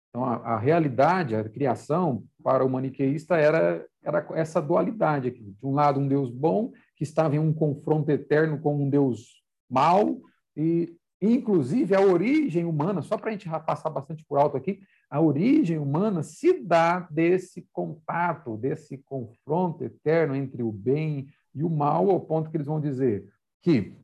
Então, 0.10 0.24
a, 0.24 0.36
a 0.36 0.58
realidade, 0.58 1.36
a 1.36 1.44
criação, 1.50 2.24
para 2.42 2.64
o 2.64 2.70
maniqueísta 2.70 3.36
era, 3.36 3.86
era 4.02 4.26
essa 4.36 4.62
dualidade 4.62 5.28
aqui. 5.28 5.44
De 5.44 5.66
um 5.66 5.74
lado, 5.74 6.00
um 6.00 6.08
Deus 6.08 6.30
bom, 6.30 6.72
que 6.98 7.04
estava 7.04 7.36
em 7.36 7.40
um 7.40 7.54
confronto 7.54 8.10
eterno 8.10 8.60
com 8.60 8.76
um 8.76 8.90
Deus 8.90 9.44
mau, 9.70 10.20
e, 10.56 10.98
inclusive, 11.22 11.96
a 11.96 12.02
origem 12.02 12.66
humana, 12.66 13.04
só 13.04 13.18
para 13.18 13.30
a 13.30 13.32
gente 13.32 13.48
passar 13.66 13.92
bastante 13.92 14.26
por 14.26 14.40
alto 14.40 14.58
aqui, 14.58 14.82
a 15.08 15.22
origem 15.22 15.78
humana 15.78 16.24
se 16.24 16.60
dá 16.60 17.02
desse 17.12 17.68
contato, 17.72 18.58
desse 18.58 18.98
confronto 18.98 19.84
eterno 19.84 20.36
entre 20.36 20.64
o 20.64 20.72
bem 20.72 21.28
e 21.54 21.64
o 21.64 21.70
mal, 21.70 22.10
ao 22.10 22.20
ponto 22.20 22.50
que 22.50 22.58
eles 22.58 22.68
vão 22.68 22.82
dizer 22.82 23.32
que 23.62 23.96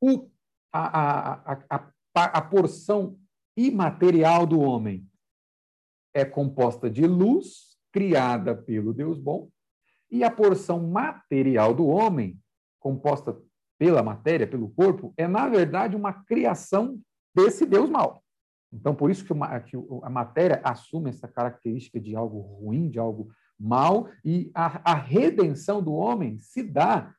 o, 0.00 0.28
a, 0.72 1.52
a, 1.52 1.58
a, 1.70 1.92
a 2.14 2.42
porção 2.42 3.16
imaterial 3.56 4.44
do 4.44 4.60
homem 4.60 5.08
é 6.12 6.24
composta 6.24 6.90
de 6.90 7.06
luz, 7.06 7.76
criada 7.92 8.56
pelo 8.56 8.92
Deus 8.92 9.18
bom, 9.18 9.48
e 10.10 10.22
a 10.24 10.30
porção 10.30 10.86
material 10.86 11.74
do 11.74 11.86
homem, 11.86 12.38
composta 12.80 13.36
pela 13.78 14.02
matéria, 14.02 14.46
pelo 14.46 14.70
corpo, 14.70 15.12
é, 15.16 15.26
na 15.26 15.48
verdade, 15.48 15.96
uma 15.96 16.12
criação 16.12 16.98
desse 17.34 17.66
Deus 17.66 17.90
mal. 17.90 18.22
Então, 18.72 18.94
por 18.94 19.10
isso 19.10 19.24
que 19.24 19.32
a 19.32 20.10
matéria 20.10 20.60
assume 20.64 21.10
essa 21.10 21.28
característica 21.28 22.00
de 22.00 22.16
algo 22.16 22.40
ruim, 22.40 22.88
de 22.88 22.98
algo 22.98 23.28
mal, 23.58 24.08
e 24.24 24.50
a, 24.54 24.92
a 24.92 24.94
redenção 24.94 25.82
do 25.82 25.92
homem 25.94 26.38
se 26.38 26.62
dá 26.62 27.14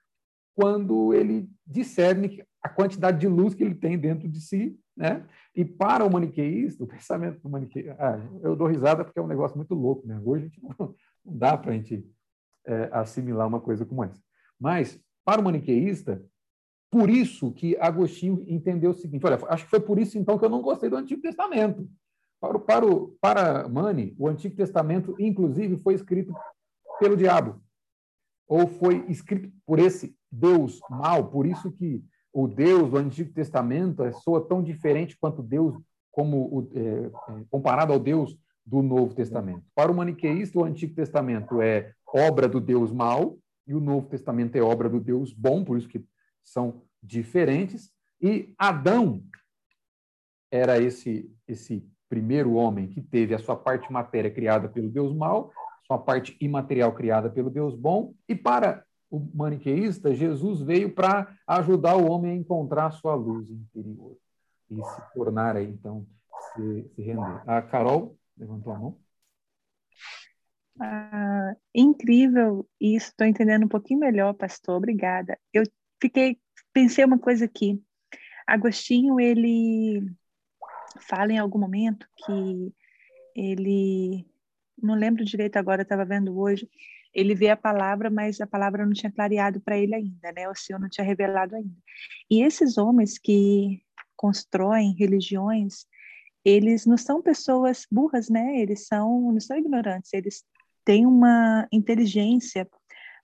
quando 0.56 1.14
ele 1.14 1.50
discerne 1.66 2.44
a 2.62 2.70
quantidade 2.70 3.20
de 3.20 3.28
luz 3.28 3.54
que 3.54 3.64
ele 3.64 3.76
tem 3.76 3.98
dentro 3.98 4.28
de 4.28 4.42
si, 4.42 4.78
né? 4.96 5.26
E 5.56 5.64
para 5.64 6.04
o 6.04 6.12
maniqueísta, 6.12 6.84
o 6.84 6.88
pensamento 6.88 7.40
do 7.40 7.50
maniqueísta, 7.50 7.96
ah, 8.00 8.20
eu 8.42 8.56
dou 8.56 8.68
risada 8.68 9.06
porque 9.06 9.20
é 9.20 9.22
um 9.22 9.28
negócio 9.28 9.56
muito 9.56 9.74
louco, 9.76 10.06
né? 10.08 10.20
Hoje 10.24 10.52
não, 10.62 10.96
não 11.24 11.38
dá 11.38 11.58
para 11.58 11.72
a 11.72 11.74
gente 11.76 12.06
é, 12.68 12.90
assimilar 12.92 13.48
uma 13.48 13.60
coisa 13.60 13.86
como 13.86 14.04
essa. 14.04 14.22
Mas 14.60 15.00
para 15.26 15.42
o 15.42 15.44
maniqueísta, 15.44 16.24
por 16.92 17.10
isso 17.10 17.52
que 17.52 17.76
Agostinho 17.78 18.44
entendeu 18.48 18.92
o 18.92 18.94
seguinte: 18.94 19.26
olha, 19.26 19.40
acho 19.50 19.64
que 19.64 19.70
foi 19.70 19.80
por 19.80 19.98
isso 19.98 20.18
então 20.18 20.38
que 20.38 20.46
eu 20.46 20.50
não 20.50 20.62
gostei 20.62 20.90
do 20.90 20.98
Antigo 20.98 21.22
Testamento. 21.22 21.90
Para, 22.40 22.60
para, 22.60 22.86
o, 22.86 23.18
para 23.20 23.68
Mani, 23.68 24.16
o 24.18 24.28
Antigo 24.28 24.56
Testamento, 24.56 25.16
inclusive, 25.18 25.78
foi 25.78 25.96
escrito 25.96 26.34
pelo 27.00 27.18
diabo, 27.18 27.62
ou 28.48 28.68
foi 28.68 29.06
escrito 29.10 29.52
por 29.66 29.80
esse 29.80 30.16
Deus 30.32 30.80
mal, 30.90 31.30
por 31.30 31.46
isso 31.46 31.72
que 31.72 32.04
o 32.32 32.48
Deus 32.48 32.92
do 32.92 32.98
Antigo 32.98 33.34
Testamento 33.34 34.04
é, 34.04 34.12
soa 34.12 34.46
tão 34.46 34.62
diferente 34.62 35.18
quanto 35.20 35.42
Deus, 35.42 35.76
como 36.12 36.38
o, 36.46 36.70
é, 36.74 36.80
é, 36.80 37.46
comparado 37.50 37.92
ao 37.92 38.00
Deus 38.00 38.38
do 38.66 38.82
Novo 38.82 39.16
Testamento. 39.16 39.64
Para 39.74 39.92
o 39.92 39.96
maniqueísta, 39.96 40.60
o 40.60 40.64
Antigo 40.64 40.94
Testamento 40.94 41.62
é 41.62 41.94
obra 42.08 42.48
do 42.48 42.60
Deus 42.60 42.92
mal 42.92 43.38
e 43.66 43.74
o 43.74 43.80
Novo 43.80 44.08
Testamento 44.08 44.56
é 44.56 44.62
obra 44.62 44.90
do 44.90 45.00
Deus 45.00 45.34
bom, 45.34 45.64
por 45.64 45.78
isso 45.78 45.88
que 45.88 46.06
são 46.44 46.82
diferentes. 47.02 47.92
E 48.22 48.54
Adão 48.58 49.22
era 50.52 50.80
esse 50.80 51.30
esse 51.48 51.88
primeiro 52.10 52.54
homem 52.54 52.88
que 52.88 53.02
teve 53.02 53.34
a 53.34 53.40
sua 53.40 53.56
parte 53.56 53.92
matéria 53.92 54.32
criada 54.32 54.68
pelo 54.68 54.90
Deus 54.90 55.14
mal, 55.14 55.52
sua 55.86 55.98
parte 55.98 56.38
imaterial 56.40 56.94
criada 56.94 57.30
pelo 57.30 57.50
Deus 57.50 57.76
bom, 57.76 58.14
e 58.28 58.36
para 58.36 58.86
o 59.10 59.20
maniqueísta, 59.34 60.14
Jesus 60.14 60.62
veio 60.62 60.94
para 60.94 61.34
ajudar 61.48 61.96
o 61.96 62.10
homem 62.10 62.32
a 62.32 62.36
encontrar 62.36 62.92
sua 62.92 63.16
luz 63.16 63.50
interior 63.50 64.18
e 64.70 64.84
se 64.84 65.14
tornar 65.14 65.56
aí, 65.56 65.68
então, 65.68 66.06
se, 66.54 66.84
se 66.94 67.02
render. 67.02 67.42
A 67.48 67.62
Carol 67.62 68.18
levantou 68.38 68.74
a 68.74 68.80
mão. 68.80 68.98
Ah, 70.80 71.56
incrível 71.74 72.68
isso, 72.80 73.08
estou 73.08 73.26
entendendo 73.26 73.66
um 73.66 73.70
pouquinho 73.70 74.00
melhor, 74.00 74.34
pastor, 74.34 74.76
obrigada. 74.76 75.38
Eu 75.52 75.64
fiquei, 76.02 76.40
pensei 76.72 77.04
uma 77.04 77.18
coisa 77.18 77.46
aqui. 77.46 77.82
Agostinho, 78.46 79.20
ele 79.20 80.02
fala 81.02 81.32
em 81.32 81.38
algum 81.38 81.60
momento 81.60 82.08
que 82.18 82.74
ele, 83.36 84.26
não 84.82 84.96
lembro 84.96 85.26
direito 85.26 85.58
agora, 85.58 85.82
estava 85.82 86.06
vendo 86.06 86.38
hoje, 86.40 86.70
ele 87.14 87.34
vê 87.34 87.50
a 87.50 87.58
palavra, 87.58 88.10
mas 88.10 88.40
a 88.40 88.48
palavra 88.48 88.86
não 88.86 88.94
tinha 88.94 89.12
clareado 89.12 89.60
para 89.62 89.78
ele 89.78 89.96
ainda, 89.96 90.32
né? 90.32 90.48
O 90.48 90.56
Senhor 90.56 90.80
não 90.80 90.90
tinha 90.90 91.06
revelado 91.06 91.56
ainda. 91.56 91.76
E 92.30 92.44
esses 92.44 92.78
homens 92.78 93.18
que 93.18 93.82
constroem 94.16 94.94
religiões, 94.94 95.86
eles 96.46 96.86
não 96.86 96.98
são 96.98 97.22
pessoas 97.22 97.86
burras, 97.92 98.30
né? 98.30 98.60
Eles 98.60 98.86
são, 98.86 99.32
não 99.32 99.40
são 99.40 99.58
ignorantes, 99.58 100.14
eles 100.14 100.44
têm 100.88 101.06
uma 101.06 101.68
inteligência, 101.70 102.66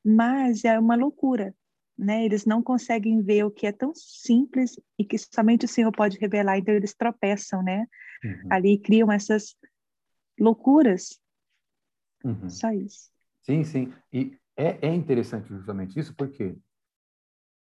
mas 0.04 0.66
é 0.66 0.78
uma 0.78 0.98
loucura, 0.98 1.56
né? 1.98 2.26
Eles 2.26 2.46
não 2.46 2.62
conseguem 2.62 3.22
ver 3.22 3.46
o 3.46 3.52
que 3.52 3.66
é 3.66 3.72
tão 3.72 3.94
simples 3.96 4.78
e 5.00 5.06
que 5.06 5.18
somente 5.18 5.64
o 5.64 5.68
Senhor 5.70 5.90
pode 5.94 6.18
revelar, 6.18 6.58
então 6.58 6.76
eles 6.76 6.94
tropeçam, 6.94 7.64
né? 7.64 7.88
Uhum. 8.22 8.50
Ali 8.50 8.78
criam 8.78 9.10
essas 9.10 9.56
loucuras. 10.38 11.18
Uhum. 12.22 12.50
Só 12.50 12.70
isso. 12.74 13.10
Sim, 13.44 13.64
sim. 13.64 13.94
E 14.12 14.38
é, 14.58 14.90
é 14.90 14.94
interessante 14.94 15.48
justamente 15.48 15.98
isso, 15.98 16.14
porque 16.18 16.58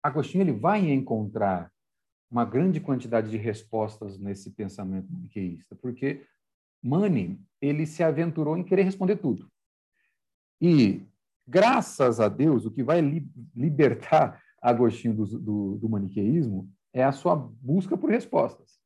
Agostinho 0.03 0.43
ele 0.43 0.53
vai 0.53 0.91
encontrar 0.91 1.71
uma 2.29 2.45
grande 2.45 2.79
quantidade 2.79 3.31
de 3.31 3.37
respostas 3.37 4.19
nesse 4.19 4.51
pensamento 4.51 5.11
maniqueísta, 5.11 5.75
porque 5.75 6.23
Mani 6.83 7.41
ele 7.59 7.87
se 7.87 8.03
aventurou 8.03 8.55
em 8.55 8.63
querer 8.63 8.83
responder 8.83 9.15
tudo. 9.15 9.49
E 10.61 11.05
graças 11.47 12.19
a 12.19 12.27
Deus, 12.27 12.65
o 12.65 12.71
que 12.71 12.83
vai 12.83 13.01
li 13.01 13.29
libertar 13.55 14.41
Agostinho 14.61 15.13
do, 15.13 15.25
do, 15.39 15.77
do 15.77 15.89
maniqueísmo 15.89 16.69
é 16.91 17.03
a 17.03 17.11
sua 17.11 17.35
busca 17.35 17.95
por 17.95 18.09
respostas. 18.09 18.79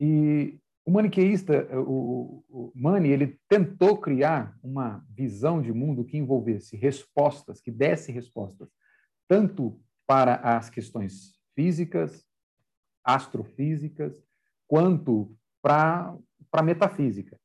E 0.00 0.58
o 0.84 0.90
maniqueísta, 0.90 1.68
o, 1.78 2.44
o 2.48 2.72
Mani, 2.74 3.08
ele 3.08 3.38
tentou 3.48 3.98
criar 3.98 4.58
uma 4.62 5.04
visão 5.10 5.60
de 5.60 5.72
mundo 5.72 6.04
que 6.04 6.16
envolvesse 6.16 6.76
respostas, 6.76 7.60
que 7.60 7.70
desse 7.70 8.10
respostas, 8.10 8.68
tanto 9.28 9.78
para 10.06 10.36
as 10.36 10.70
questões 10.70 11.38
físicas, 11.54 12.26
astrofísicas, 13.04 14.12
quanto 14.66 15.36
para 15.60 16.16
a 16.52 16.62
metafísica. 16.62 17.38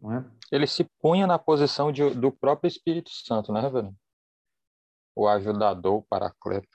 Não 0.00 0.12
é? 0.12 0.24
Ele 0.50 0.66
se 0.66 0.84
punha 1.00 1.26
na 1.26 1.38
posição 1.38 1.92
de, 1.92 2.08
do 2.10 2.32
próprio 2.32 2.68
Espírito 2.68 3.10
Santo, 3.10 3.52
né, 3.52 3.60
Reverendo? 3.60 3.96
O 5.14 5.26
ajudador, 5.26 5.96
o 5.96 6.02
paracleto. 6.02 6.68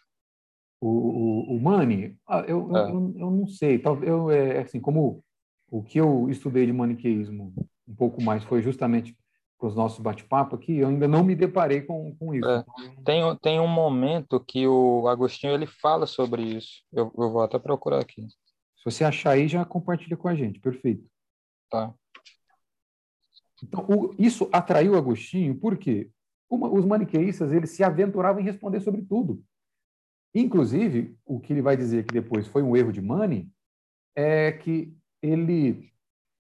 O, 0.81 0.87
o, 0.87 1.55
o 1.55 1.61
Mani, 1.61 2.17
ah, 2.27 2.39
eu, 2.41 2.75
é. 2.75 2.91
eu, 2.91 3.13
eu, 3.15 3.31
não 3.31 3.47
sei, 3.47 3.81
eu, 4.01 4.29
é, 4.29 4.59
assim, 4.59 4.81
como 4.81 5.23
o 5.71 5.81
que 5.81 5.97
eu 5.97 6.29
estudei 6.29 6.65
de 6.65 6.73
maniqueísmo 6.73 7.53
um 7.87 7.95
pouco 7.95 8.21
mais 8.21 8.43
foi 8.43 8.61
justamente 8.61 9.17
para 9.57 9.69
os 9.69 9.75
nossos 9.75 9.99
bate-papo 9.99 10.57
aqui, 10.57 10.79
eu 10.79 10.89
ainda 10.89 11.07
não 11.07 11.23
me 11.23 11.35
deparei 11.35 11.81
com, 11.81 12.13
com 12.17 12.33
isso. 12.33 12.49
É, 12.49 12.65
tem, 13.05 13.37
tem 13.37 13.59
um 13.61 13.67
momento 13.67 14.43
que 14.45 14.67
o 14.67 15.07
Agostinho 15.07 15.53
ele 15.53 15.65
fala 15.65 16.05
sobre 16.05 16.43
isso. 16.43 16.83
Eu, 16.91 17.13
eu 17.17 17.31
vou 17.31 17.41
até 17.41 17.57
procurar 17.57 18.01
aqui. 18.01 18.27
Se 18.27 18.83
você 18.83 19.05
achar 19.05 19.31
aí, 19.31 19.47
já 19.47 19.63
compartilha 19.63 20.17
com 20.17 20.27
a 20.27 20.35
gente. 20.35 20.59
Perfeito. 20.59 21.07
Tá. 21.69 21.93
Então, 23.63 23.85
o, 23.87 24.13
isso 24.19 24.49
atraiu 24.51 24.95
Agostinho 24.95 25.55
porque 25.55 26.09
uma, 26.49 26.69
os 26.69 26.85
maniqueístas 26.85 27.51
eles 27.51 27.71
se 27.71 27.83
aventuravam 27.83 28.41
em 28.41 28.45
responder 28.45 28.81
sobre 28.81 29.01
tudo. 29.01 29.41
Inclusive, 30.35 31.15
o 31.25 31.39
que 31.39 31.53
ele 31.53 31.61
vai 31.61 31.77
dizer 31.77 32.05
que 32.05 32.13
depois 32.13 32.47
foi 32.47 32.61
um 32.61 32.75
erro 32.75 32.91
de 32.91 33.01
Mani 33.01 33.49
é 34.15 34.51
que 34.51 34.93
ele 35.21 35.89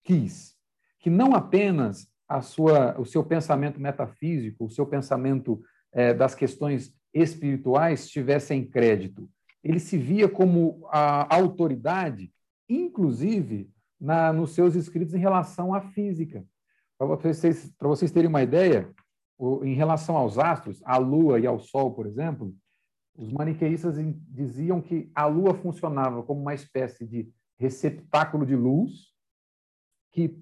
quis 0.04 0.56
que 1.00 1.10
não 1.10 1.34
apenas 1.34 2.08
a 2.28 2.42
sua, 2.42 2.98
o 3.00 3.04
seu 3.04 3.24
pensamento 3.24 3.80
metafísico, 3.80 4.64
o 4.64 4.70
seu 4.70 4.86
pensamento 4.86 5.62
é, 5.92 6.12
das 6.12 6.34
questões 6.34 6.94
espirituais 7.14 8.08
tivessem 8.08 8.66
crédito. 8.66 9.28
Ele 9.62 9.80
se 9.80 9.96
via 9.96 10.28
como 10.28 10.86
a 10.90 11.34
autoridade, 11.34 12.32
inclusive 12.68 13.70
na, 14.00 14.32
nos 14.32 14.50
seus 14.50 14.74
escritos 14.74 15.14
em 15.14 15.18
relação 15.18 15.72
à 15.72 15.80
física. 15.80 16.44
Para 16.98 17.06
vocês, 17.06 17.72
vocês 17.80 18.10
terem 18.10 18.28
uma 18.28 18.42
ideia, 18.42 18.92
em 19.62 19.74
relação 19.74 20.16
aos 20.16 20.36
astros, 20.36 20.82
à 20.84 20.96
Lua 20.96 21.38
e 21.38 21.46
ao 21.46 21.60
Sol, 21.60 21.94
por 21.94 22.06
exemplo, 22.06 22.52
os 23.16 23.32
maniqueístas 23.32 23.96
diziam 24.28 24.80
que 24.80 25.10
a 25.14 25.26
Lua 25.26 25.54
funcionava 25.54 26.22
como 26.24 26.40
uma 26.40 26.54
espécie 26.54 27.06
de 27.06 27.32
receptáculo 27.56 28.44
de 28.44 28.56
luz 28.56 29.12
que 30.12 30.36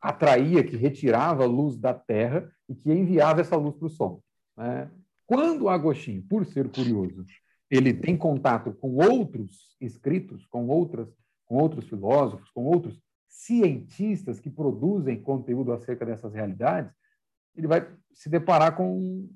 atraía, 0.00 0.64
que 0.64 0.76
retirava 0.76 1.44
a 1.44 1.48
luz 1.48 1.76
da 1.76 1.92
Terra 1.92 2.48
e 2.68 2.74
que 2.74 2.92
enviava 2.92 3.40
essa 3.40 3.56
luz 3.56 3.76
para 3.76 3.86
o 3.86 3.90
Sol. 3.90 4.22
Né? 4.56 4.90
Quando 5.26 5.68
Agostinho, 5.68 6.22
por 6.22 6.46
ser 6.46 6.70
curioso, 6.70 7.24
ele 7.68 7.92
tem 7.92 8.16
contato 8.16 8.72
com 8.72 8.94
outros 8.96 9.76
escritos, 9.80 10.46
com 10.46 10.68
outras, 10.68 11.08
com 11.44 11.56
outros 11.56 11.88
filósofos, 11.88 12.50
com 12.50 12.64
outros 12.64 13.00
cientistas 13.28 14.40
que 14.40 14.50
produzem 14.50 15.20
conteúdo 15.20 15.72
acerca 15.72 16.04
dessas 16.04 16.32
realidades, 16.32 16.92
ele 17.54 17.66
vai 17.66 17.88
se 18.12 18.28
deparar 18.28 18.76
com 18.76 19.28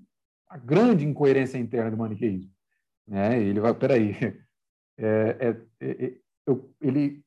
a 0.49 0.59
grande 0.59 1.07
incoerência 1.07 1.59
interna 1.59 1.91
do 1.91 1.97
maniqueísmo. 1.97 2.51
Né? 3.07 3.41
Ele 3.41 3.61
vai, 3.61 3.75
peraí, 3.75 4.15
é, 4.99 5.37
é, 5.41 5.57
é, 5.81 6.17
eu, 6.47 6.73
ele 6.81 7.23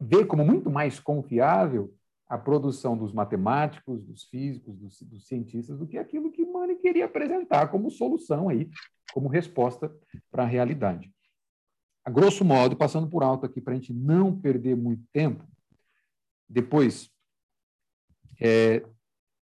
vê 0.00 0.24
como 0.24 0.44
muito 0.44 0.70
mais 0.70 0.98
confiável 1.00 1.94
a 2.26 2.38
produção 2.38 2.96
dos 2.96 3.12
matemáticos, 3.12 4.02
dos 4.02 4.24
físicos, 4.24 4.76
dos, 4.76 5.02
dos, 5.02 5.26
cientistas, 5.26 5.78
do 5.78 5.86
que 5.86 5.98
aquilo 5.98 6.32
que 6.32 6.44
Mani 6.44 6.76
queria 6.76 7.04
apresentar 7.04 7.68
como 7.68 7.90
solução 7.90 8.48
aí, 8.48 8.68
como 9.12 9.28
resposta 9.28 9.94
para 10.30 10.42
a 10.42 10.46
realidade. 10.46 11.12
A 12.04 12.10
grosso 12.10 12.44
modo, 12.44 12.76
passando 12.76 13.08
por 13.08 13.22
alto 13.22 13.46
aqui 13.46 13.60
para 13.60 13.72
a 13.72 13.76
gente 13.76 13.92
não 13.92 14.38
perder 14.38 14.76
muito 14.76 15.04
tempo, 15.12 15.44
depois 16.54 17.10
é, 18.40 18.86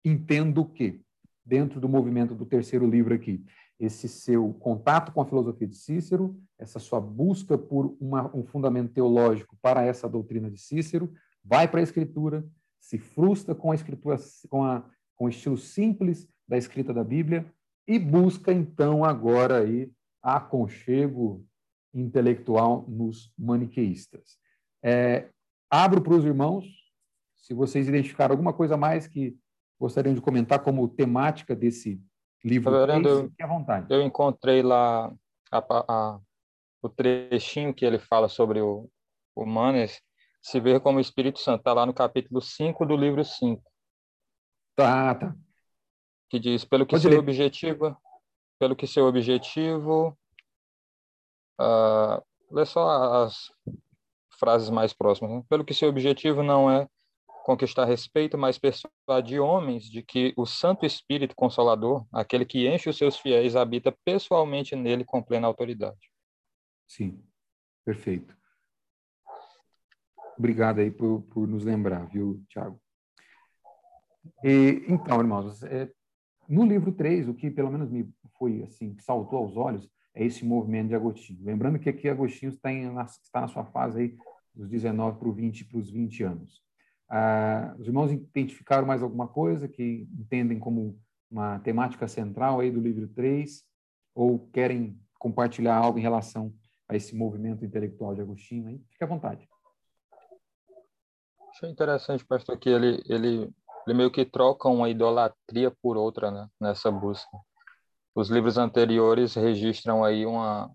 entendo 0.04 0.66
que 0.66 1.02
dentro 1.46 1.82
do 1.82 1.90
movimento 1.90 2.34
do 2.34 2.46
terceiro 2.46 2.90
livro 2.90 3.14
aqui, 3.14 3.46
esse 3.78 4.08
seu 4.08 4.54
contato 4.54 5.12
com 5.12 5.20
a 5.20 5.26
filosofia 5.26 5.68
de 5.68 5.76
Cícero, 5.76 6.40
essa 6.58 6.80
sua 6.80 7.02
busca 7.02 7.58
por 7.58 7.98
uma, 8.00 8.34
um 8.34 8.46
fundamento 8.46 8.94
teológico 8.94 9.58
para 9.62 9.84
essa 9.84 10.08
doutrina 10.08 10.50
de 10.50 10.58
Cícero, 10.58 11.14
vai 11.44 11.68
para 11.68 11.82
a 11.82 11.84
escritura, 11.84 12.48
se 12.80 12.98
frustra 12.98 13.54
com 13.54 13.74
a 13.74 13.76
escritura, 13.76 14.18
com, 14.50 14.64
a, 14.64 14.90
com 15.18 15.26
o 15.26 15.30
estilo 15.30 15.58
simples 15.58 16.30
da 16.48 16.58
escrita 16.58 16.94
da 16.94 17.04
Bíblia 17.04 17.46
e 17.86 18.00
busca 18.00 18.54
então 18.54 19.04
agora 19.04 19.60
aí 19.60 19.92
aconchego 20.24 21.46
intelectual 21.94 22.86
nos 22.88 23.34
maniqueístas. 23.38 24.38
É, 24.82 25.30
abro 25.70 26.02
para 26.02 26.14
os 26.14 26.24
irmãos, 26.24 26.85
se 27.36 27.54
vocês 27.54 27.88
identificaram 27.88 28.34
alguma 28.34 28.54
coisa 28.54 28.76
mais 28.78 29.08
que 29.08 29.38
gostariam 29.80 30.14
de 30.14 30.22
comentar 30.22 30.64
como 30.64 30.88
temática 30.88 31.56
desse 31.56 32.02
livro, 32.44 32.72
Reverendo, 32.72 33.10
eu, 33.10 33.32
à 33.42 33.48
vontade. 33.48 33.88
Eu 33.90 34.02
encontrei 34.02 34.62
lá 34.62 35.14
a, 35.52 35.58
a, 35.60 36.20
o 36.82 36.90
trechinho 36.90 37.74
que 37.74 37.86
ele 37.86 38.00
fala 38.00 38.28
sobre 38.30 38.62
o, 38.62 38.90
o 39.36 39.46
Manes, 39.46 40.02
se 40.42 40.60
ver 40.60 40.80
como 40.80 40.98
o 40.98 41.02
Espírito 41.02 41.40
Santo, 41.40 41.60
está 41.60 41.74
lá 41.74 41.86
no 41.86 41.94
capítulo 41.94 42.42
5 42.42 42.86
do 42.86 42.96
livro 42.96 43.24
5. 43.24 43.62
Tá, 44.76 45.16
tá. 45.16 45.36
Que 46.30 46.40
diz, 46.40 46.66
pelo 46.66 46.86
que 46.86 46.92
Pode 46.92 47.04
seu 47.04 47.12
ler. 47.12 47.20
objetivo, 47.20 47.98
pelo 48.60 48.76
que 48.76 48.88
seu 48.88 49.06
objetivo, 49.06 50.18
uh, 51.60 52.24
lê 52.52 52.66
só 52.66 53.24
as 53.24 53.52
frases 54.38 54.70
mais 54.70 54.94
próximas, 54.94 55.32
né? 55.32 55.44
pelo 55.50 55.64
que 55.64 55.74
seu 55.74 55.90
objetivo 55.90 56.44
não 56.44 56.70
é 56.70 56.88
conquistar 57.46 57.86
respeito, 57.86 58.40
mas 58.40 58.58
persuadir 58.58 59.40
homens 59.40 59.84
de 59.84 60.02
que 60.02 60.34
o 60.36 60.48
Santo 60.48 60.84
Espírito 60.84 61.36
Consolador, 61.36 62.04
aquele 62.12 62.44
que 62.44 62.68
enche 62.68 62.90
os 62.90 62.98
seus 62.98 63.20
fiéis, 63.20 63.56
habita 63.56 63.96
pessoalmente 64.04 64.76
nele 64.76 65.06
com 65.06 65.22
plena 65.22 65.46
autoridade. 65.46 66.10
Sim, 66.88 67.24
perfeito. 67.86 68.36
Obrigado 70.36 70.80
aí 70.80 70.90
por, 70.90 71.22
por 71.22 71.48
nos 71.48 71.64
lembrar, 71.64 72.08
viu, 72.08 72.44
Tiago? 72.50 72.82
então, 74.44 75.20
irmãos, 75.20 75.62
é, 75.62 75.88
no 76.50 76.66
livro 76.66 76.92
3, 76.92 77.30
o 77.30 77.36
que 77.36 77.52
pelo 77.52 77.72
menos 77.72 77.92
me 77.92 78.12
foi 78.40 78.64
assim, 78.64 78.96
que 78.96 79.04
saltou 79.04 79.38
aos 79.38 79.56
olhos, 79.56 79.88
é 80.16 80.26
esse 80.26 80.44
movimento 80.44 80.88
de 80.88 80.96
Agostinho. 80.96 81.46
Lembrando 81.46 81.78
que 81.78 81.90
aqui 81.90 82.10
Agostinho 82.10 82.50
está, 82.50 82.74
em, 82.74 82.92
está 83.22 83.42
na 83.42 83.48
sua 83.48 83.66
fase 83.66 84.00
aí 84.00 84.18
dos 84.52 84.68
19 84.68 85.20
para, 85.20 85.32
20, 85.32 85.66
para 85.66 85.78
os 85.78 85.92
20 85.92 86.24
anos. 86.24 86.65
Ah, 87.10 87.76
os 87.78 87.88
irmãos 87.88 88.12
identificaram 88.12 88.88
mais 88.88 89.04
alguma 89.04 89.28
coisa 89.28 89.68
que 89.68 90.08
entendem 90.20 90.60
como 90.60 91.00
uma 91.30 91.60
temática 91.60 92.08
central 92.08 92.60
aí 92.60 92.72
do 92.72 92.80
livro 92.80 93.08
3 93.10 93.64
ou 94.14 94.48
querem 94.52 95.00
compartilhar 95.20 95.76
algo 95.76 96.00
em 96.00 96.02
relação 96.02 96.54
a 96.88 96.96
esse 96.96 97.16
movimento 97.16 97.66
intelectual 97.66 98.16
de 98.16 98.22
Agostinho? 98.22 98.68
Aí? 98.68 98.82
Fique 98.90 99.04
à 99.04 99.08
vontade. 99.08 99.48
Achei 101.50 101.70
interessante, 101.70 102.26
pastor, 102.26 102.58
que 102.58 102.70
ele, 102.70 103.02
ele, 103.08 103.54
ele 103.88 103.98
meio 103.98 104.12
que 104.12 104.26
troca 104.26 104.68
uma 104.68 104.90
idolatria 104.90 105.72
por 105.82 105.96
outra 105.98 106.30
né, 106.32 106.50
nessa 106.60 106.92
busca. 106.92 107.38
Os 108.14 108.30
livros 108.30 108.58
anteriores 108.58 109.36
registram 109.36 110.04
aí 110.04 110.26
uma, 110.26 110.72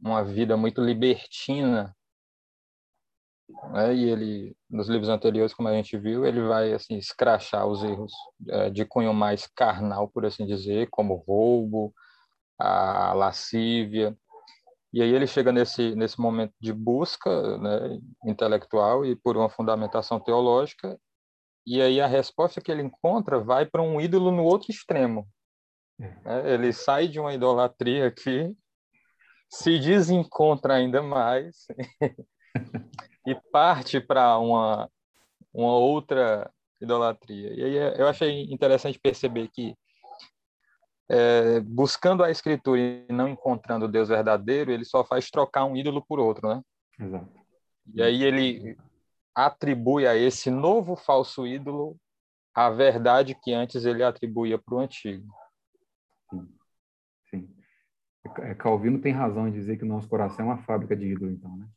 uma 0.00 0.22
vida 0.22 0.56
muito 0.56 0.80
libertina 0.80 1.94
né? 3.72 3.94
E 3.94 4.08
ele, 4.08 4.56
nos 4.68 4.88
livros 4.88 5.08
anteriores, 5.08 5.54
como 5.54 5.68
a 5.68 5.72
gente 5.72 5.96
viu, 5.96 6.26
ele 6.26 6.42
vai 6.42 6.72
assim 6.72 6.96
escrachar 6.96 7.66
os 7.66 7.82
erros 7.82 8.12
é, 8.48 8.70
de 8.70 8.84
cunho 8.84 9.12
mais 9.14 9.46
carnal, 9.46 10.08
por 10.08 10.26
assim 10.26 10.46
dizer, 10.46 10.88
como 10.90 11.14
roubo, 11.14 11.92
a 12.58 13.12
lascívia. 13.14 14.16
E 14.92 15.02
aí 15.02 15.12
ele 15.12 15.26
chega 15.26 15.52
nesse 15.52 15.94
nesse 15.94 16.20
momento 16.20 16.54
de 16.60 16.72
busca, 16.72 17.58
né, 17.58 18.00
intelectual 18.24 19.04
e 19.04 19.14
por 19.16 19.36
uma 19.36 19.50
fundamentação 19.50 20.18
teológica, 20.20 20.98
e 21.66 21.82
aí 21.82 22.00
a 22.00 22.06
resposta 22.06 22.60
que 22.60 22.72
ele 22.72 22.82
encontra 22.82 23.38
vai 23.38 23.66
para 23.66 23.82
um 23.82 24.00
ídolo 24.00 24.30
no 24.30 24.44
outro 24.44 24.70
extremo. 24.70 25.28
É, 26.24 26.54
ele 26.54 26.72
sai 26.72 27.08
de 27.08 27.20
uma 27.20 27.34
idolatria 27.34 28.06
aqui, 28.06 28.56
se 29.50 29.78
desencontra 29.78 30.74
ainda 30.74 31.02
mais 31.02 31.66
e 33.26 33.34
parte 33.52 34.00
para 34.00 34.38
uma, 34.38 34.90
uma 35.52 35.76
outra 35.76 36.50
idolatria. 36.80 37.52
E 37.54 37.64
aí 37.64 37.76
é, 37.76 38.00
eu 38.00 38.08
achei 38.08 38.44
interessante 38.52 38.98
perceber 38.98 39.48
que, 39.48 39.74
é, 41.10 41.60
buscando 41.60 42.22
a 42.22 42.30
escritura 42.30 42.80
e 42.80 43.06
não 43.10 43.28
encontrando 43.28 43.86
o 43.86 43.88
Deus 43.88 44.08
verdadeiro, 44.08 44.70
ele 44.70 44.84
só 44.84 45.04
faz 45.04 45.30
trocar 45.30 45.64
um 45.64 45.76
ídolo 45.76 46.04
por 46.06 46.18
outro, 46.18 46.48
né? 46.48 46.62
Exato. 46.98 47.28
E 47.94 48.02
aí 48.02 48.22
ele 48.22 48.76
atribui 49.34 50.06
a 50.06 50.16
esse 50.16 50.50
novo 50.50 50.96
falso 50.96 51.46
ídolo 51.46 51.96
a 52.54 52.70
verdade 52.70 53.34
que 53.34 53.52
antes 53.52 53.84
ele 53.84 54.02
atribuía 54.02 54.58
para 54.58 54.74
o 54.74 54.80
antigo. 54.80 55.32
Sim. 56.28 56.48
Sim. 57.30 57.56
É, 58.40 58.54
Calvino 58.54 59.00
tem 59.00 59.12
razão 59.12 59.46
em 59.48 59.52
dizer 59.52 59.76
que 59.76 59.84
o 59.84 59.88
nosso 59.88 60.08
coração 60.08 60.44
é 60.44 60.48
uma 60.48 60.62
fábrica 60.64 60.96
de 60.96 61.06
ídolo, 61.06 61.30
então, 61.30 61.56
né? 61.56 61.68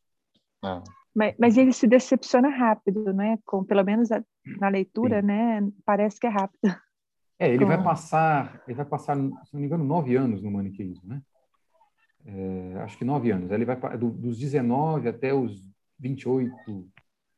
É. 0.63 0.81
Mas, 1.13 1.35
mas 1.37 1.57
ele 1.57 1.73
se 1.73 1.87
decepciona 1.87 2.49
rápido, 2.49 3.13
né? 3.13 3.37
Com, 3.45 3.63
pelo 3.63 3.83
menos 3.83 4.11
a, 4.11 4.23
na 4.59 4.69
leitura, 4.69 5.19
Sim. 5.19 5.27
né? 5.27 5.67
Parece 5.85 6.19
que 6.19 6.27
é 6.27 6.29
rápido. 6.29 6.73
É, 7.37 7.49
ele 7.49 7.59
Com... 7.59 7.67
vai 7.67 7.83
passar, 7.83 8.61
ele 8.67 8.75
vai 8.75 8.85
passar, 8.85 9.15
se 9.15 9.53
não 9.53 9.59
me 9.59 9.65
engano, 9.65 9.83
nove 9.83 10.15
anos 10.15 10.41
no 10.41 10.51
maniqueísmo, 10.51 11.09
né? 11.09 11.21
É, 12.25 12.75
acho 12.83 12.97
que 12.97 13.03
nove 13.03 13.31
anos. 13.31 13.51
Ele 13.51 13.65
vai 13.65 13.75
do, 13.97 14.09
dos 14.09 14.37
19 14.37 15.09
até 15.09 15.33
os 15.33 15.65
28, 15.99 16.87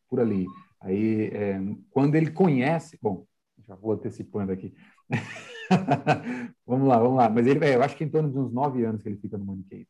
por 0.10 0.20
ali. 0.20 0.46
Aí, 0.82 1.28
é, 1.28 1.60
quando 1.90 2.16
ele 2.16 2.32
conhece, 2.32 3.00
bom, 3.02 3.26
já 3.66 3.76
vou 3.76 3.94
antecipando 3.94 4.52
aqui. 4.52 4.76
vamos 6.68 6.88
lá, 6.88 7.00
vamos 7.00 7.18
lá. 7.18 7.30
Mas 7.30 7.48
ele, 7.48 7.64
é, 7.66 7.76
eu 7.76 7.82
acho 7.82 7.96
que 7.96 8.04
em 8.04 8.10
torno 8.10 8.30
de 8.30 8.38
uns 8.38 8.52
nove 8.52 8.84
anos 8.84 9.02
que 9.02 9.08
ele 9.08 9.18
fica 9.18 9.38
no 9.38 9.46
maniqueísmo. 9.46 9.88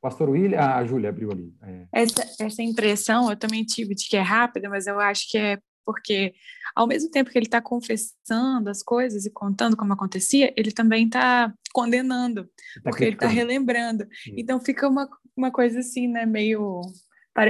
Pastor 0.00 0.30
William, 0.30 0.58
ah, 0.58 0.76
a 0.78 0.84
Júlia 0.84 1.10
abriu 1.10 1.30
ali. 1.30 1.52
É. 1.62 1.86
Essa, 1.92 2.44
essa 2.44 2.62
impressão 2.62 3.30
eu 3.30 3.36
também 3.36 3.64
tive 3.64 3.94
de 3.94 4.08
que 4.08 4.16
é 4.16 4.22
rápida, 4.22 4.68
mas 4.68 4.86
eu 4.86 4.98
acho 4.98 5.28
que 5.30 5.38
é 5.38 5.58
porque, 5.84 6.34
ao 6.74 6.86
mesmo 6.86 7.10
tempo 7.10 7.30
que 7.30 7.38
ele 7.38 7.46
está 7.46 7.60
confessando 7.60 8.70
as 8.70 8.82
coisas 8.82 9.26
e 9.26 9.30
contando 9.30 9.76
como 9.76 9.92
acontecia, 9.92 10.52
ele 10.56 10.70
também 10.70 11.06
está 11.06 11.52
condenando, 11.72 12.44
tá 12.44 12.90
porque 12.90 13.04
ele 13.04 13.16
está 13.16 13.26
relembrando. 13.26 14.06
Sim. 14.22 14.34
Então 14.36 14.60
fica 14.60 14.88
uma, 14.88 15.08
uma 15.36 15.50
coisa 15.50 15.80
assim, 15.80 16.06
né, 16.06 16.24
meio. 16.24 16.80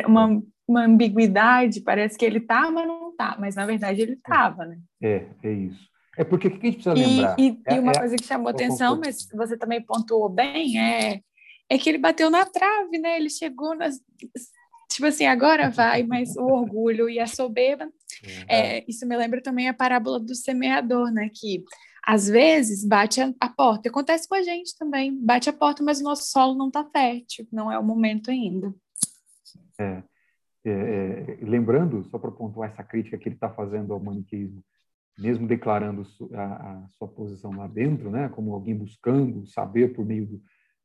Uma, 0.06 0.40
uma 0.68 0.84
ambiguidade, 0.84 1.80
parece 1.80 2.16
que 2.16 2.24
ele 2.24 2.38
está, 2.38 2.70
mas 2.70 2.86
não 2.86 3.10
está, 3.10 3.36
mas 3.40 3.56
na 3.56 3.66
verdade 3.66 4.02
ele 4.02 4.12
estava, 4.12 4.64
né? 4.64 4.78
É, 5.02 5.26
é 5.42 5.52
isso. 5.52 5.90
É 6.16 6.22
porque 6.22 6.46
o 6.46 6.50
que 6.50 6.66
a 6.66 6.70
gente 6.70 6.82
precisa 6.82 6.94
lembrar? 6.94 7.36
E, 7.38 7.48
e, 7.48 7.62
é, 7.66 7.76
e 7.76 7.78
uma 7.80 7.92
é, 7.92 7.98
coisa 7.98 8.16
que 8.16 8.24
chamou 8.24 8.48
atenção, 8.48 9.00
mas 9.00 9.26
você 9.34 9.56
também 9.56 9.82
pontuou 9.82 10.28
bem, 10.28 10.78
é 10.78 11.20
é 11.70 11.78
que 11.78 11.88
ele 11.88 11.98
bateu 11.98 12.28
na 12.28 12.44
trave, 12.44 12.98
né? 12.98 13.16
Ele 13.16 13.30
chegou 13.30 13.76
nas. 13.76 14.00
Tipo 14.90 15.06
assim, 15.06 15.24
agora 15.24 15.70
vai, 15.70 16.02
mas 16.02 16.36
o 16.36 16.42
orgulho 16.42 17.08
e 17.08 17.20
a 17.20 17.26
soberba. 17.26 17.88
É, 18.48 18.84
isso 18.90 19.06
me 19.06 19.16
lembra 19.16 19.40
também 19.40 19.68
a 19.68 19.74
parábola 19.74 20.18
do 20.18 20.34
semeador, 20.34 21.12
né? 21.12 21.30
Que 21.32 21.62
às 22.04 22.26
vezes 22.28 22.84
bate 22.84 23.20
a, 23.20 23.32
a 23.38 23.48
porta. 23.48 23.88
Acontece 23.88 24.28
com 24.28 24.34
a 24.34 24.42
gente 24.42 24.76
também. 24.76 25.16
Bate 25.24 25.48
a 25.48 25.52
porta, 25.52 25.80
mas 25.80 26.00
o 26.00 26.04
nosso 26.04 26.28
solo 26.28 26.56
não 26.56 26.66
está 26.66 26.84
fértil. 26.84 27.46
Não 27.52 27.70
é 27.70 27.78
o 27.78 27.84
momento 27.84 28.32
ainda. 28.32 28.74
É, 29.78 30.02
é, 30.64 30.72
é 30.72 31.38
lembrando, 31.42 32.02
só 32.10 32.18
para 32.18 32.32
pontuar 32.32 32.70
essa 32.70 32.82
crítica 32.82 33.16
que 33.16 33.28
ele 33.28 33.36
está 33.36 33.48
fazendo 33.48 33.92
ao 33.92 34.00
maniqueísmo, 34.00 34.60
mesmo 35.16 35.46
declarando 35.46 36.04
a, 36.34 36.42
a, 36.42 36.88
sua 36.98 37.06
posição 37.06 37.52
lá 37.52 37.68
dentro, 37.68 38.10
né, 38.10 38.28
como 38.28 38.52
alguém 38.52 38.74
buscando 38.74 39.46
saber 39.46 39.94
por 39.94 40.04
meio 40.04 40.26
do, 40.26 40.42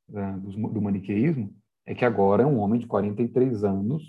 do, 0.08 0.70
do 0.70 0.82
maniqueísmo 0.82 1.56
é 1.86 1.94
que 1.94 2.06
agora 2.06 2.44
é 2.44 2.46
um 2.46 2.60
homem 2.60 2.80
de 2.80 2.88
43 2.88 3.64
anos 3.64 4.04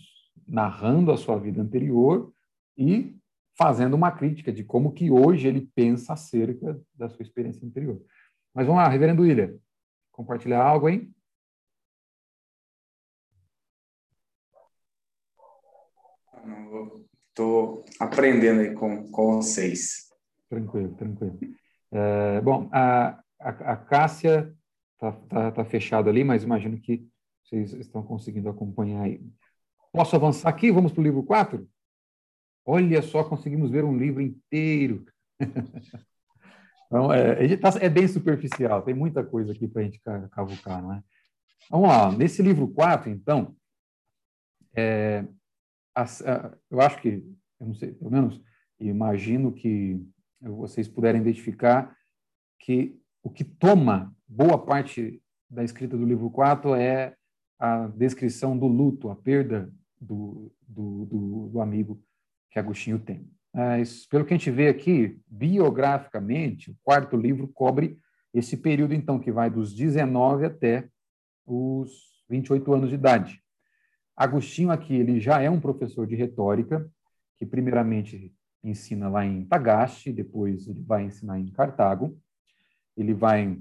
narrando 0.46 1.12
a 1.12 1.16
sua 1.16 1.38
vida 1.38 1.60
anterior 1.60 2.32
e 2.76 3.16
fazendo 3.58 3.94
uma 3.94 4.12
crítica 4.12 4.52
de 4.52 4.62
como 4.62 4.92
que 4.92 5.10
hoje 5.10 5.48
ele 5.48 5.70
pensa 5.74 6.12
acerca 6.12 6.80
da 6.94 7.08
sua 7.08 7.22
experiência 7.22 7.66
anterior. 7.66 8.00
Mas 8.54 8.66
vamos 8.66 8.82
lá, 8.82 8.88
reverendo 8.88 9.22
William, 9.22 9.58
compartilhar 10.12 10.62
algo 10.62 10.86
aí? 10.86 11.10
Estou 17.28 17.84
aprendendo 18.00 18.60
aí 18.60 18.74
com, 18.74 19.10
com 19.10 19.36
vocês. 19.36 20.08
Tranquilo, 20.48 20.94
tranquilo. 20.94 21.38
É, 21.92 22.40
bom, 22.40 22.68
a, 22.72 23.20
a, 23.38 23.48
a 23.48 23.76
Cássia 23.76 24.55
Está 24.96 25.12
tá, 25.12 25.52
tá 25.52 25.64
fechado 25.64 26.08
ali, 26.08 26.24
mas 26.24 26.42
imagino 26.42 26.80
que 26.80 27.06
vocês 27.44 27.72
estão 27.74 28.02
conseguindo 28.02 28.48
acompanhar 28.48 29.02
aí. 29.02 29.20
Posso 29.92 30.16
avançar 30.16 30.48
aqui? 30.48 30.70
Vamos 30.72 30.92
para 30.92 31.00
o 31.00 31.04
livro 31.04 31.22
4? 31.22 31.68
Olha 32.64 33.00
só, 33.02 33.22
conseguimos 33.22 33.70
ver 33.70 33.84
um 33.84 33.96
livro 33.96 34.20
inteiro. 34.20 35.04
então, 36.86 37.12
é, 37.12 37.56
tá, 37.56 37.70
é, 37.80 37.88
bem 37.88 38.08
superficial, 38.08 38.82
tem 38.82 38.94
muita 38.94 39.22
coisa 39.22 39.52
aqui 39.52 39.68
para 39.68 39.82
a 39.82 39.84
gente 39.84 40.00
cavucar, 40.30 40.82
não 40.82 40.94
é? 40.94 41.02
Vamos 41.70 41.88
lá, 41.88 42.10
nesse 42.10 42.42
livro 42.42 42.66
4, 42.68 43.10
então, 43.10 43.54
é, 44.74 45.24
eu 46.70 46.80
acho 46.80 47.00
que, 47.00 47.24
eu 47.60 47.66
não 47.66 47.74
sei, 47.74 47.92
pelo 47.92 48.10
menos 48.10 48.40
imagino 48.78 49.52
que 49.52 50.00
vocês 50.40 50.88
puderem 50.88 51.20
identificar 51.20 51.96
que 52.60 53.00
o 53.26 53.30
que 53.30 53.42
toma 53.42 54.14
boa 54.28 54.56
parte 54.56 55.20
da 55.50 55.64
escrita 55.64 55.96
do 55.96 56.06
livro 56.06 56.30
4 56.30 56.76
é 56.76 57.16
a 57.58 57.88
descrição 57.88 58.56
do 58.56 58.68
luto, 58.68 59.10
a 59.10 59.16
perda 59.16 59.68
do, 60.00 60.52
do, 60.62 61.06
do, 61.06 61.48
do 61.48 61.60
amigo 61.60 62.00
que 62.48 62.60
Agostinho 62.60 63.00
tem. 63.00 63.28
Mas, 63.52 64.06
pelo 64.06 64.24
que 64.24 64.32
a 64.32 64.36
gente 64.36 64.52
vê 64.52 64.68
aqui, 64.68 65.18
biograficamente, 65.26 66.70
o 66.70 66.76
quarto 66.84 67.16
livro 67.16 67.48
cobre 67.48 67.98
esse 68.32 68.56
período, 68.56 68.94
então, 68.94 69.18
que 69.18 69.32
vai 69.32 69.50
dos 69.50 69.74
19 69.74 70.46
até 70.46 70.88
os 71.44 72.22
28 72.28 72.74
anos 72.74 72.90
de 72.90 72.94
idade. 72.94 73.42
Agostinho 74.16 74.70
aqui, 74.70 74.94
ele 74.94 75.18
já 75.18 75.42
é 75.42 75.50
um 75.50 75.60
professor 75.60 76.06
de 76.06 76.14
retórica, 76.14 76.88
que 77.36 77.44
primeiramente 77.44 78.32
ensina 78.62 79.08
lá 79.08 79.26
em 79.26 79.44
Tagaste, 79.44 80.12
depois 80.12 80.68
ele 80.68 80.84
vai 80.84 81.02
ensinar 81.02 81.40
em 81.40 81.50
Cartago. 81.50 82.16
Ele 82.96 83.14
vai 83.14 83.58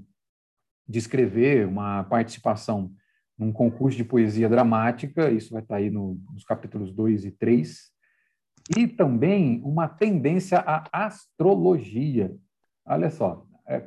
descrever 0.88 1.66
uma 1.66 2.04
participação 2.04 2.92
num 3.38 3.52
concurso 3.52 3.96
de 3.96 4.04
poesia 4.04 4.48
dramática, 4.48 5.30
isso 5.30 5.52
vai 5.52 5.62
estar 5.62 5.76
aí 5.76 5.90
no, 5.90 6.18
nos 6.32 6.44
capítulos 6.44 6.92
2 6.92 7.26
e 7.26 7.30
3, 7.30 7.90
e 8.76 8.88
também 8.88 9.60
uma 9.62 9.88
tendência 9.88 10.58
à 10.58 10.88
astrologia. 10.92 12.34
Olha 12.86 13.10
só, 13.10 13.46
é, 13.68 13.84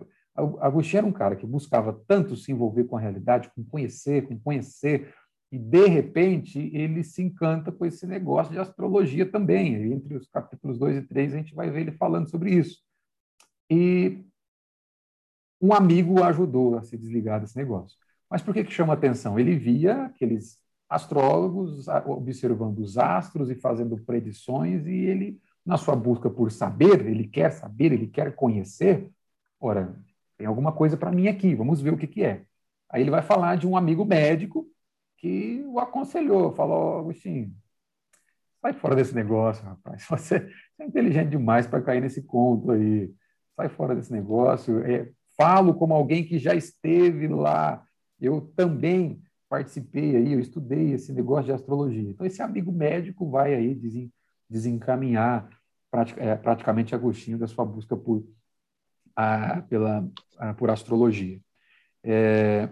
Agostinho 0.62 1.00
era 1.00 1.08
um 1.08 1.12
cara 1.12 1.36
que 1.36 1.46
buscava 1.46 1.94
tanto 2.08 2.36
se 2.36 2.52
envolver 2.52 2.86
com 2.86 2.96
a 2.96 3.00
realidade, 3.00 3.52
com 3.56 3.64
conhecer, 3.64 4.28
com 4.28 4.40
conhecer, 4.40 5.14
e 5.52 5.58
de 5.58 5.88
repente 5.88 6.70
ele 6.74 7.04
se 7.04 7.24
encanta 7.24 7.72
com 7.72 7.86
esse 7.86 8.06
negócio 8.06 8.54
de 8.54 8.60
astrologia 8.60 9.26
também. 9.26 9.92
Entre 9.92 10.16
os 10.16 10.30
capítulos 10.30 10.78
2 10.78 10.98
e 10.98 11.02
3 11.02 11.34
a 11.34 11.38
gente 11.38 11.56
vai 11.56 11.72
ver 11.72 11.82
ele 11.82 11.92
falando 11.92 12.30
sobre 12.30 12.54
isso. 12.54 12.78
E 13.70 14.24
um 15.62 15.74
amigo 15.74 16.24
ajudou 16.24 16.78
a 16.78 16.84
se 16.84 16.98
desligar 16.98 17.40
desse 17.40 17.58
negócio. 17.58 17.98
Mas 18.30 18.42
por 18.42 18.54
que, 18.54 18.64
que 18.64 18.72
chama 18.72 18.94
atenção? 18.94 19.40
Ele 19.40 19.56
via 19.56 20.06
aqueles 20.06 20.58
astrólogos 20.90 21.88
observando 22.06 22.80
os 22.80 22.98
astros 22.98 23.50
e 23.50 23.56
fazendo 23.56 23.98
predições, 23.98 24.86
e 24.88 24.94
ele, 24.94 25.40
na 25.66 25.78
sua 25.78 25.96
busca 25.96 26.30
por 26.30 26.52
saber, 26.52 27.06
ele 27.06 27.28
quer 27.28 27.52
saber, 27.52 27.92
ele 27.92 28.08
quer 28.08 28.34
conhecer. 28.36 29.10
Ora, 29.60 29.96
tem 30.38 30.48
alguma 30.48 30.72
coisa 30.72 30.98
para 30.98 31.12
mim 31.12 31.28
aqui, 31.28 31.54
vamos 31.54 31.82
ver 31.82 31.94
o 31.94 31.98
que, 31.98 32.08
que 32.08 32.24
é. 32.24 32.46
Aí 32.90 33.02
ele 33.02 33.12
vai 33.12 33.22
falar 33.22 33.56
de 33.56 33.68
um 33.68 33.78
amigo 33.78 34.04
médico 34.06 34.68
que 35.18 35.64
o 35.68 35.80
aconselhou, 35.80 36.54
falou, 36.54 37.00
Agostinho, 37.00 37.54
sai 38.62 38.74
fora 38.74 38.96
desse 38.96 39.14
negócio, 39.14 39.64
rapaz, 39.64 40.06
você 40.10 40.50
é 40.80 40.86
inteligente 40.86 41.30
demais 41.30 41.68
para 41.68 41.82
cair 41.82 42.02
nesse 42.02 42.24
conto 42.24 42.72
aí, 42.72 43.14
sai 43.56 43.70
fora 43.70 43.96
desse 43.96 44.12
negócio, 44.12 44.84
é, 44.86 45.12
falo 45.40 45.74
como 45.74 45.94
alguém 45.94 46.26
que 46.26 46.38
já 46.38 46.54
esteve 46.54 47.30
lá, 47.30 47.82
eu 48.20 48.42
também 48.58 49.22
participei 49.48 50.18
aí, 50.18 50.34
eu 50.34 50.40
estudei 50.42 50.92
esse 50.92 51.14
negócio 51.14 51.46
de 51.46 51.54
astrologia. 51.54 52.10
Então, 52.10 52.26
esse 52.26 52.42
amigo 52.42 52.74
médico 52.74 53.30
vai 53.30 53.56
aí 53.56 53.74
desencaminhar 54.50 55.50
é, 56.18 56.36
praticamente 56.36 56.94
Agostinho 56.94 57.38
da 57.38 57.48
sua 57.48 57.64
busca 57.64 57.96
por, 57.96 58.28
a, 59.16 59.62
pela, 59.62 60.12
a, 60.38 60.54
por 60.54 60.70
astrologia. 60.70 61.40
É, 62.04 62.70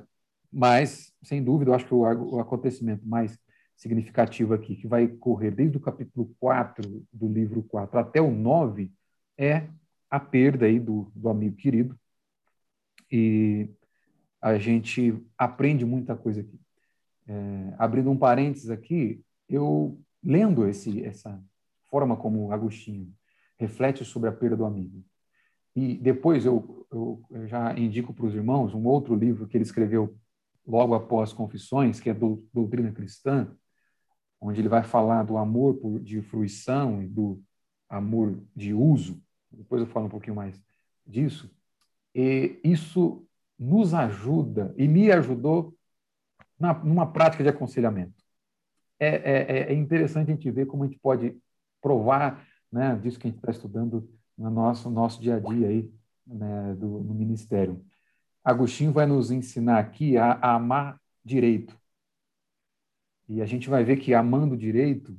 mas, 0.51 1.13
sem 1.23 1.41
dúvida, 1.41 1.71
eu 1.71 1.75
acho 1.75 1.85
que 1.85 1.93
o, 1.93 2.01
o, 2.01 2.39
acontecimento 2.41 3.07
mais 3.07 3.39
significativo 3.77 4.53
aqui, 4.53 4.75
que 4.75 4.87
vai 4.87 5.07
correr 5.07 5.51
desde 5.51 5.77
o 5.77 5.81
capítulo 5.81 6.35
4 6.37 7.07
do 7.13 7.31
livro 7.31 7.63
4 7.63 7.97
até 7.97 8.19
o 8.19 8.29
9, 8.29 8.91
é 9.37 9.69
a 10.09 10.19
perda 10.19 10.65
aí 10.65 10.79
do, 10.81 11.09
do 11.15 11.29
amigo 11.29 11.55
querido. 11.55 11.97
E 13.11 13.69
a 14.41 14.57
gente 14.57 15.17
aprende 15.37 15.85
muita 15.85 16.15
coisa 16.15 16.41
aqui. 16.41 16.59
É, 17.27 17.73
abrindo 17.77 18.09
um 18.09 18.17
parênteses 18.17 18.69
aqui, 18.69 19.21
eu 19.49 19.99
lendo 20.23 20.67
esse, 20.67 21.03
essa 21.03 21.41
forma 21.89 22.15
como 22.15 22.51
Agostinho 22.51 23.13
reflete 23.57 24.05
sobre 24.05 24.29
a 24.29 24.31
perda 24.31 24.57
do 24.57 24.65
amigo, 24.65 25.03
e 25.77 25.95
depois 25.95 26.43
eu, 26.43 26.87
eu, 26.91 27.21
já 27.45 27.77
indico 27.77 28.11
para 28.11 28.25
os 28.25 28.33
irmãos 28.33 28.73
um 28.73 28.83
outro 28.87 29.13
livro 29.13 29.47
que 29.47 29.55
ele 29.55 29.63
escreveu 29.63 30.17
logo 30.65 30.95
após 30.95 31.31
Confissões, 31.31 31.99
que 31.99 32.09
é 32.09 32.15
do, 32.15 32.43
Doutrina 32.51 32.91
Cristã, 32.91 33.55
onde 34.41 34.59
ele 34.59 34.69
vai 34.69 34.81
falar 34.81 35.21
do 35.21 35.37
amor 35.37 35.75
por, 35.75 35.99
de 35.99 36.19
fruição 36.23 37.03
e 37.03 37.07
do 37.07 37.39
amor 37.87 38.41
de 38.55 38.73
uso. 38.73 39.21
Depois 39.51 39.79
eu 39.79 39.87
falo 39.87 40.07
um 40.07 40.09
pouquinho 40.09 40.35
mais 40.35 40.59
disso. 41.05 41.55
E 42.17 42.59
isso 42.63 43.23
nos 43.59 43.93
ajuda 43.93 44.73
e 44.75 44.87
me 44.87 45.11
ajudou 45.11 45.77
na, 46.59 46.73
numa 46.73 47.05
prática 47.05 47.43
de 47.43 47.49
aconselhamento. 47.49 48.23
É, 48.99 49.07
é, 49.07 49.71
é, 49.71 49.73
interessante 49.75 50.31
a 50.31 50.33
gente 50.33 50.49
ver 50.49 50.65
como 50.65 50.83
a 50.83 50.87
gente 50.87 50.97
pode 50.97 51.37
provar 51.79 52.43
né, 52.71 52.95
disso 52.95 53.19
que 53.19 53.27
a 53.27 53.29
gente 53.29 53.37
está 53.37 53.51
estudando 53.51 54.09
no 54.35 54.49
nosso, 54.49 54.89
nosso 54.89 55.21
dia 55.21 55.35
a 55.35 55.39
dia 55.39 55.67
aí, 55.67 55.93
né, 56.25 56.73
do, 56.73 56.87
no 57.03 57.13
ministério. 57.13 57.85
Agostinho 58.43 58.91
vai 58.91 59.05
nos 59.05 59.29
ensinar 59.29 59.77
aqui 59.77 60.17
a, 60.17 60.31
a 60.31 60.55
amar 60.55 60.99
direito. 61.23 61.79
E 63.29 63.43
a 63.43 63.45
gente 63.45 63.69
vai 63.69 63.83
ver 63.83 63.97
que 63.97 64.15
amando 64.15 64.57
direito 64.57 65.15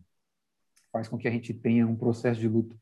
faz 0.90 1.06
com 1.06 1.16
que 1.16 1.28
a 1.28 1.30
gente 1.30 1.54
tenha 1.54 1.86
um 1.86 1.94
processo 1.94 2.40
de 2.40 2.48
luto 2.48 2.76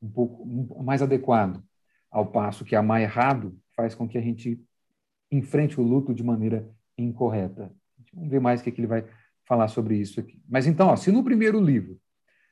um 0.00 0.08
pouco 0.10 0.82
mais 0.82 1.02
adequado, 1.02 1.62
ao 2.10 2.26
passo 2.26 2.64
que 2.64 2.74
amar 2.74 3.00
errado 3.00 3.56
faz 3.74 3.94
com 3.94 4.08
que 4.08 4.18
a 4.18 4.20
gente 4.20 4.60
enfrente 5.30 5.80
o 5.80 5.84
luto 5.84 6.12
de 6.12 6.24
maneira 6.24 6.68
incorreta. 6.98 7.72
Vamos 8.12 8.30
ver 8.30 8.40
mais 8.40 8.60
o 8.60 8.64
que, 8.64 8.70
é 8.70 8.72
que 8.72 8.80
ele 8.80 8.88
vai 8.88 9.04
falar 9.44 9.68
sobre 9.68 9.96
isso 9.96 10.20
aqui. 10.20 10.42
Mas 10.48 10.66
então, 10.66 10.88
ó, 10.88 10.96
se 10.96 11.12
no 11.12 11.22
primeiro 11.22 11.60
livro 11.60 12.00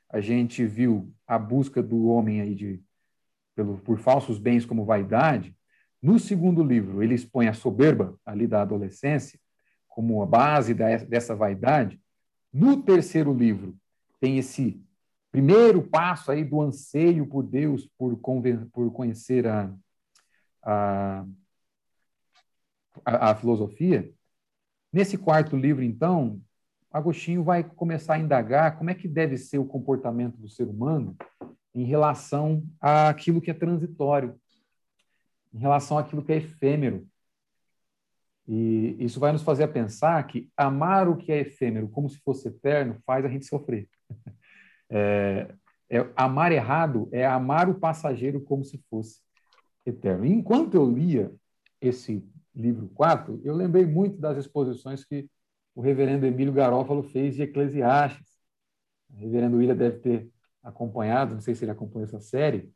a 0.08 0.20
gente 0.20 0.64
viu 0.64 1.12
a 1.26 1.38
busca 1.38 1.82
do 1.82 2.06
homem 2.06 2.40
aí 2.40 2.54
de, 2.54 2.82
pelo, 3.54 3.78
por 3.78 3.98
falsos 3.98 4.38
bens 4.38 4.64
como 4.64 4.84
vaidade, 4.84 5.54
no 6.00 6.18
segundo 6.18 6.62
livro 6.62 7.02
ele 7.02 7.14
expõe 7.14 7.48
a 7.48 7.52
soberba 7.52 8.18
ali 8.24 8.46
da 8.46 8.62
adolescência 8.62 9.38
como 9.88 10.22
a 10.22 10.26
base 10.26 10.72
da, 10.72 10.96
dessa 10.98 11.34
vaidade. 11.34 12.00
No 12.52 12.82
terceiro 12.82 13.34
livro 13.34 13.76
tem 14.20 14.38
esse 14.38 14.80
primeiro 15.30 15.82
passo 15.82 16.30
aí 16.30 16.44
do 16.44 16.60
anseio 16.60 17.26
por 17.26 17.42
Deus, 17.42 17.86
por, 17.98 18.18
por 18.72 18.92
conhecer 18.92 19.46
a, 19.46 19.74
a, 20.62 21.24
a, 23.04 23.34
filosofia. 23.34 24.10
Nesse 24.92 25.18
quarto 25.18 25.56
livro, 25.56 25.82
então, 25.82 26.40
Agostinho 26.90 27.44
vai 27.44 27.62
começar 27.62 28.14
a 28.14 28.18
indagar 28.18 28.78
como 28.78 28.90
é 28.90 28.94
que 28.94 29.06
deve 29.06 29.36
ser 29.36 29.58
o 29.58 29.66
comportamento 29.66 30.36
do 30.36 30.48
ser 30.48 30.66
humano 30.66 31.16
em 31.74 31.84
relação 31.84 32.64
àquilo 32.80 33.40
que 33.40 33.50
é 33.50 33.54
transitório, 33.54 34.38
em 35.52 35.58
relação 35.58 35.98
àquilo 35.98 36.24
que 36.24 36.32
é 36.32 36.36
efêmero. 36.36 37.06
E 38.46 38.96
isso 38.98 39.20
vai 39.20 39.30
nos 39.30 39.42
fazer 39.42 39.68
pensar 39.68 40.26
que 40.26 40.50
amar 40.56 41.06
o 41.06 41.18
que 41.18 41.30
é 41.30 41.40
efêmero 41.40 41.86
como 41.90 42.08
se 42.08 42.18
fosse 42.20 42.48
eterno 42.48 42.98
faz 43.04 43.22
a 43.24 43.28
gente 43.28 43.44
sofrer. 43.44 43.86
É, 44.90 45.54
é, 45.90 46.06
amar 46.16 46.52
errado 46.52 47.08
é 47.12 47.26
amar 47.26 47.68
o 47.68 47.74
passageiro 47.78 48.40
como 48.40 48.64
se 48.64 48.78
fosse 48.90 49.20
eterno. 49.84 50.24
E 50.26 50.32
enquanto 50.32 50.74
eu 50.74 50.90
lia 50.90 51.32
esse 51.80 52.26
livro 52.54 52.88
4, 52.88 53.40
eu 53.44 53.54
lembrei 53.54 53.86
muito 53.86 54.18
das 54.18 54.36
exposições 54.36 55.04
que 55.04 55.28
o 55.74 55.80
reverendo 55.80 56.26
Emílio 56.26 56.52
Garófalo 56.52 57.02
fez 57.02 57.36
de 57.36 57.42
Eclesiastes. 57.42 58.36
O 59.10 59.16
reverendo 59.16 59.56
William 59.56 59.76
deve 59.76 59.98
ter 59.98 60.30
acompanhado, 60.62 61.34
não 61.34 61.40
sei 61.40 61.54
se 61.54 61.64
ele 61.64 61.70
acompanha 61.70 62.04
essa 62.04 62.20
série. 62.20 62.72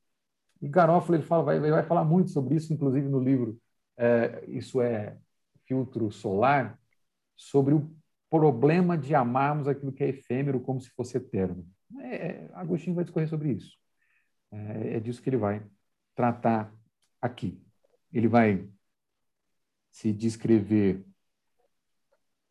E 0.60 0.68
Garófalo 0.68 1.16
ele 1.16 1.24
fala, 1.24 1.42
vai, 1.42 1.58
vai 1.58 1.82
falar 1.82 2.04
muito 2.04 2.30
sobre 2.30 2.54
isso, 2.54 2.72
inclusive 2.72 3.08
no 3.08 3.18
livro 3.18 3.58
é, 3.96 4.44
Isso 4.46 4.80
é 4.80 5.18
Filtro 5.64 6.10
Solar, 6.10 6.78
sobre 7.36 7.74
o 7.74 7.90
problema 8.30 8.96
de 8.96 9.14
amarmos 9.14 9.66
aquilo 9.66 9.92
que 9.92 10.04
é 10.04 10.08
efêmero 10.08 10.60
como 10.60 10.80
se 10.80 10.88
fosse 10.90 11.16
eterno. 11.16 11.66
É, 12.00 12.48
Agostinho 12.54 12.94
vai 12.94 13.04
discorrer 13.04 13.28
sobre 13.28 13.52
isso. 13.52 13.76
É, 14.50 14.96
é 14.96 15.00
disso 15.00 15.22
que 15.22 15.28
ele 15.28 15.36
vai 15.36 15.64
tratar 16.14 16.72
aqui. 17.20 17.60
Ele 18.12 18.28
vai 18.28 18.68
se 19.90 20.12
descrever 20.12 21.04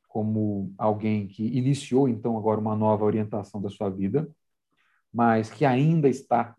como 0.08 0.74
alguém 0.78 1.28
que 1.28 1.44
iniciou 1.44 2.08
então 2.08 2.38
agora 2.38 2.60
uma 2.60 2.76
nova 2.76 3.06
orientação 3.06 3.62
da 3.62 3.70
sua 3.70 3.90
vida, 3.90 4.30
mas 5.14 5.50
que 5.50 5.66
ainda 5.66 6.10
está 6.10 6.56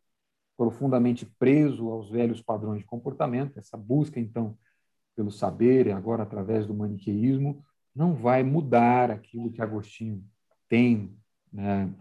profundamente 0.56 1.26
preso 1.38 1.88
aos 1.90 2.10
velhos 2.10 2.40
padrões 2.40 2.80
de 2.80 2.86
comportamento, 2.86 3.58
essa 3.58 3.76
busca 3.76 4.18
então 4.18 4.56
pelo 5.14 5.30
saber, 5.30 5.90
agora 5.90 6.22
através 6.22 6.66
do 6.66 6.74
maniqueísmo, 6.74 7.62
não 7.94 8.14
vai 8.14 8.42
mudar 8.42 9.10
aquilo 9.10 9.52
que 9.52 9.60
Agostinho 9.60 10.24
tem 10.68 11.14
né, 11.52 11.92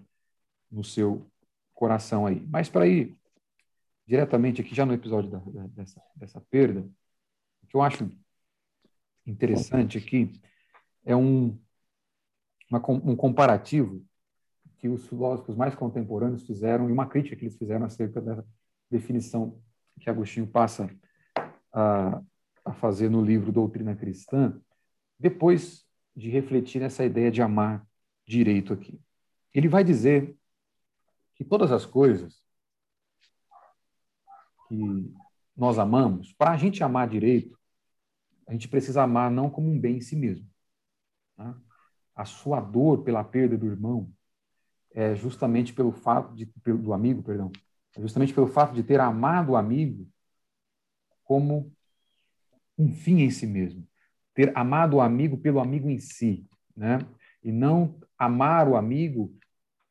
no 0.71 0.83
seu 0.83 1.29
coração 1.73 2.25
aí. 2.25 2.39
Mas 2.49 2.69
para 2.69 2.87
ir 2.87 3.15
diretamente 4.07 4.61
aqui, 4.61 4.73
já 4.73 4.85
no 4.85 4.93
episódio 4.93 5.29
da, 5.29 5.39
da, 5.39 5.67
dessa, 5.67 6.01
dessa 6.15 6.41
perda, 6.41 6.81
o 7.63 7.67
que 7.67 7.75
eu 7.75 7.81
acho 7.81 8.09
interessante 9.25 9.97
aqui 9.97 10.31
é 11.05 11.15
um, 11.15 11.57
uma, 12.69 12.81
um 12.89 13.15
comparativo 13.15 14.05
que 14.77 14.87
os 14.87 15.07
filósofos 15.07 15.55
mais 15.55 15.75
contemporâneos 15.75 16.45
fizeram 16.45 16.89
e 16.89 16.91
uma 16.91 17.05
crítica 17.05 17.35
que 17.35 17.43
eles 17.43 17.57
fizeram 17.57 17.85
acerca 17.85 18.19
da 18.19 18.43
definição 18.89 19.61
que 19.99 20.09
Agostinho 20.09 20.47
passa 20.47 20.89
a, 21.71 22.21
a 22.65 22.73
fazer 22.73 23.09
no 23.09 23.23
livro 23.23 23.51
Doutrina 23.51 23.95
Cristã, 23.95 24.59
depois 25.19 25.85
de 26.15 26.29
refletir 26.29 26.81
nessa 26.81 27.05
ideia 27.05 27.31
de 27.31 27.41
amar 27.41 27.85
direito 28.25 28.73
aqui. 28.73 28.99
Ele 29.53 29.67
vai 29.67 29.83
dizer 29.83 30.35
que 31.41 31.45
todas 31.45 31.71
as 31.71 31.87
coisas 31.87 32.39
que 34.69 35.11
nós 35.57 35.79
amamos, 35.79 36.31
para 36.33 36.51
a 36.51 36.57
gente 36.57 36.83
amar 36.83 37.09
direito, 37.09 37.57
a 38.47 38.51
gente 38.53 38.67
precisa 38.67 39.01
amar 39.01 39.31
não 39.31 39.49
como 39.49 39.67
um 39.67 39.79
bem 39.79 39.97
em 39.97 40.01
si 40.01 40.15
mesmo. 40.15 40.47
Tá? 41.35 41.57
A 42.15 42.25
sua 42.25 42.61
dor 42.61 43.03
pela 43.03 43.23
perda 43.23 43.57
do 43.57 43.65
irmão 43.65 44.13
é 44.91 45.15
justamente 45.15 45.73
pelo 45.73 45.91
fato 45.91 46.35
de 46.35 46.45
do 46.45 46.93
amigo, 46.93 47.23
perdão, 47.23 47.51
é 47.97 48.01
justamente 48.01 48.35
pelo 48.35 48.47
fato 48.47 48.75
de 48.75 48.83
ter 48.83 48.99
amado 48.99 49.53
o 49.53 49.55
amigo 49.55 50.07
como 51.23 51.73
um 52.77 52.93
fim 52.93 53.21
em 53.21 53.31
si 53.31 53.47
mesmo, 53.47 53.87
ter 54.35 54.55
amado 54.55 54.97
o 54.97 55.01
amigo 55.01 55.39
pelo 55.39 55.59
amigo 55.59 55.89
em 55.89 55.97
si, 55.97 56.47
né? 56.77 56.99
E 57.43 57.51
não 57.51 57.99
amar 58.15 58.67
o 58.67 58.75
amigo 58.75 59.35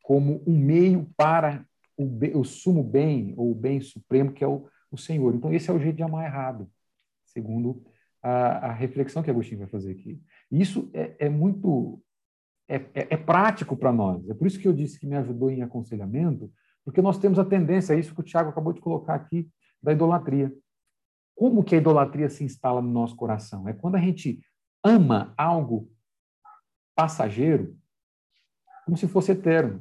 como 0.03 0.42
um 0.46 0.59
meio 0.59 1.09
para 1.16 1.64
o, 1.96 2.07
bem, 2.07 2.36
o 2.36 2.44
sumo 2.44 2.82
bem 2.82 3.34
ou 3.36 3.53
o 3.53 3.55
bem 3.55 3.80
supremo 3.80 4.32
que 4.32 4.42
é 4.42 4.46
o, 4.46 4.66
o 4.90 4.96
Senhor. 4.96 5.34
Então 5.34 5.53
esse 5.53 5.70
é 5.70 5.72
o 5.72 5.78
jeito 5.78 5.96
de 5.96 6.03
amar 6.03 6.24
errado, 6.24 6.70
segundo 7.24 7.82
a, 8.22 8.68
a 8.68 8.72
reflexão 8.72 9.22
que 9.22 9.30
Agostinho 9.30 9.61
vai 9.61 9.68
fazer 9.68 9.92
aqui. 9.92 10.20
Isso 10.51 10.90
é, 10.92 11.26
é 11.26 11.28
muito 11.28 12.03
é, 12.68 12.76
é, 12.94 13.07
é 13.11 13.16
prático 13.16 13.76
para 13.76 13.92
nós. 13.92 14.28
É 14.28 14.34
por 14.34 14.46
isso 14.46 14.59
que 14.59 14.68
eu 14.68 14.72
disse 14.72 14.98
que 14.98 15.07
me 15.07 15.16
ajudou 15.16 15.51
em 15.51 15.62
aconselhamento, 15.62 16.51
porque 16.84 17.03
nós 17.03 17.18
temos 17.18 17.38
a 17.38 17.44
tendência, 17.44 17.94
é 17.94 17.98
isso 17.98 18.14
que 18.14 18.20
o 18.20 18.24
Tiago 18.24 18.51
acabou 18.51 18.72
de 18.72 18.80
colocar 18.80 19.14
aqui, 19.14 19.48
da 19.82 19.92
idolatria. 19.92 20.53
Como 21.34 21.64
que 21.64 21.74
a 21.74 21.78
idolatria 21.78 22.28
se 22.28 22.44
instala 22.44 22.80
no 22.80 22.90
nosso 22.90 23.16
coração? 23.16 23.68
É 23.68 23.72
quando 23.72 23.96
a 23.96 24.01
gente 24.01 24.40
ama 24.84 25.34
algo 25.36 25.90
passageiro 26.94 27.76
como 28.84 28.96
se 28.96 29.09
fosse 29.09 29.32
eterno. 29.32 29.80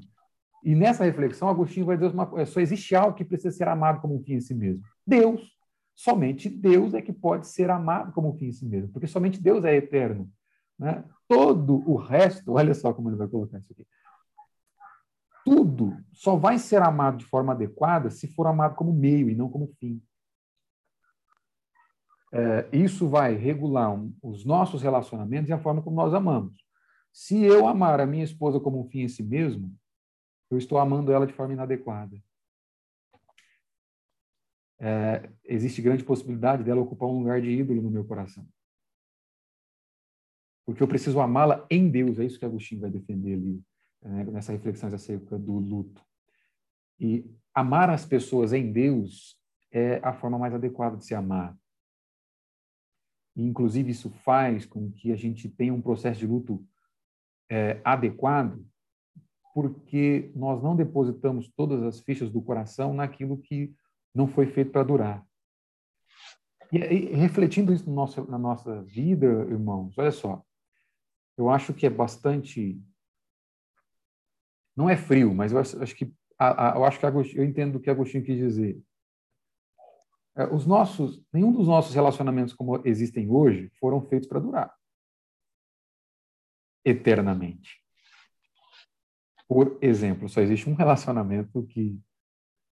E 0.63 0.75
nessa 0.75 1.03
reflexão, 1.03 1.47
Agostinho 1.47 1.85
vai 1.85 1.97
dizer 1.97 2.13
uma 2.13 2.25
coisa: 2.25 2.51
só 2.51 2.59
existe 2.59 2.95
algo 2.95 3.15
que 3.15 3.25
precisa 3.25 3.55
ser 3.55 3.67
amado 3.67 4.01
como 4.01 4.15
um 4.15 4.23
fim 4.23 4.33
em 4.33 4.41
si 4.41 4.53
mesmo. 4.53 4.83
Deus. 5.05 5.57
Somente 5.95 6.47
Deus 6.47 6.93
é 6.93 7.01
que 7.01 7.11
pode 7.11 7.45
ser 7.45 7.69
amado 7.69 8.13
como 8.13 8.29
um 8.29 8.33
fim 8.33 8.45
em 8.45 8.51
si 8.53 8.65
mesmo, 8.65 8.87
porque 8.87 9.05
somente 9.05 9.41
Deus 9.41 9.65
é 9.65 9.75
eterno. 9.75 10.31
Né? 10.77 11.03
Todo 11.27 11.83
o 11.85 11.97
resto, 11.97 12.53
olha 12.55 12.73
só 12.73 12.93
como 12.93 13.09
ele 13.09 13.17
vai 13.17 13.27
colocar 13.27 13.59
isso 13.59 13.73
aqui. 13.73 13.85
Tudo 15.43 15.97
só 16.13 16.37
vai 16.37 16.57
ser 16.57 16.81
amado 16.81 17.17
de 17.17 17.25
forma 17.25 17.51
adequada 17.51 18.09
se 18.09 18.27
for 18.27 18.47
amado 18.47 18.75
como 18.75 18.93
meio 18.93 19.29
e 19.29 19.35
não 19.35 19.49
como 19.49 19.73
fim. 19.79 20.01
É, 22.31 22.69
isso 22.71 23.09
vai 23.09 23.35
regular 23.35 23.91
um, 23.91 24.13
os 24.21 24.45
nossos 24.45 24.81
relacionamentos 24.81 25.49
e 25.49 25.53
a 25.53 25.59
forma 25.59 25.81
como 25.81 25.95
nós 25.95 26.13
amamos. 26.13 26.53
Se 27.11 27.43
eu 27.43 27.67
amar 27.67 27.99
a 27.99 28.05
minha 28.05 28.23
esposa 28.23 28.59
como 28.59 28.79
um 28.79 28.87
fim 28.87 29.01
em 29.01 29.07
si 29.07 29.23
mesmo, 29.23 29.73
eu 30.49 30.57
estou 30.57 30.77
amando 30.77 31.11
ela 31.11 31.27
de 31.27 31.33
forma 31.33 31.53
inadequada. 31.53 32.21
É, 34.79 35.29
existe 35.43 35.81
grande 35.81 36.03
possibilidade 36.03 36.63
dela 36.63 36.81
ocupar 36.81 37.09
um 37.09 37.19
lugar 37.19 37.41
de 37.41 37.49
ídolo 37.49 37.81
no 37.81 37.91
meu 37.91 38.05
coração. 38.05 38.47
Porque 40.65 40.81
eu 40.81 40.87
preciso 40.87 41.19
amá-la 41.19 41.65
em 41.69 41.89
Deus, 41.89 42.19
é 42.19 42.25
isso 42.25 42.39
que 42.39 42.45
Agostinho 42.45 42.81
vai 42.81 42.89
defender 42.89 43.33
ali, 43.33 43.63
né, 44.01 44.23
nessa 44.25 44.51
reflexão 44.51 44.87
acerca 44.93 45.37
do 45.37 45.57
luto. 45.57 46.05
E 46.99 47.25
amar 47.53 47.89
as 47.89 48.05
pessoas 48.05 48.53
em 48.53 48.71
Deus 48.71 49.37
é 49.71 49.95
a 50.03 50.13
forma 50.13 50.37
mais 50.37 50.53
adequada 50.53 50.95
de 50.95 51.05
se 51.05 51.13
amar. 51.13 51.57
E, 53.35 53.43
inclusive, 53.43 53.91
isso 53.91 54.09
faz 54.09 54.65
com 54.65 54.91
que 54.91 55.11
a 55.11 55.15
gente 55.15 55.49
tenha 55.49 55.73
um 55.73 55.81
processo 55.81 56.19
de 56.19 56.27
luto 56.27 56.65
é, 57.49 57.81
adequado, 57.83 58.63
porque 59.61 60.31
nós 60.33 60.63
não 60.63 60.73
depositamos 60.73 61.49
todas 61.49 61.83
as 61.83 61.99
fichas 61.99 62.31
do 62.31 62.41
coração 62.41 62.93
naquilo 62.93 63.37
que 63.37 63.73
não 64.15 64.25
foi 64.25 64.47
feito 64.47 64.71
para 64.71 64.83
durar. 64.83 65.27
E, 66.71 66.77
e, 66.77 67.13
refletindo 67.15 67.73
isso 67.73 67.89
no 67.89 67.95
nosso, 67.95 68.29
na 68.29 68.37
nossa 68.37 68.81
vida, 68.83 69.27
irmãos, 69.49 69.97
olha 69.97 70.11
só, 70.11 70.41
eu 71.37 71.49
acho 71.49 71.73
que 71.73 71.85
é 71.85 71.89
bastante. 71.89 72.81
Não 74.75 74.89
é 74.89 74.95
frio, 74.95 75.33
mas 75.33 75.51
eu 75.51 75.59
acho, 75.59 75.83
acho 75.83 75.95
que 75.95 76.05
eu 76.39 76.85
acho 76.85 76.97
que 76.97 77.05
Agostinho, 77.05 77.41
eu 77.41 77.45
entendo 77.45 77.75
o 77.75 77.79
que 77.81 77.89
Agostinho 77.89 78.23
quis 78.23 78.37
dizer. 78.37 78.81
É, 80.37 80.45
os 80.45 80.65
nossos, 80.65 81.21
nenhum 81.33 81.51
dos 81.51 81.67
nossos 81.67 81.93
relacionamentos 81.93 82.53
como 82.53 82.81
existem 82.87 83.29
hoje 83.29 83.69
foram 83.77 84.01
feitos 84.07 84.29
para 84.29 84.39
durar 84.39 84.73
eternamente. 86.85 87.83
Por 89.49 89.79
exemplo, 89.81 90.29
só 90.29 90.41
existe 90.41 90.69
um 90.69 90.75
relacionamento 90.75 91.63
que 91.63 91.99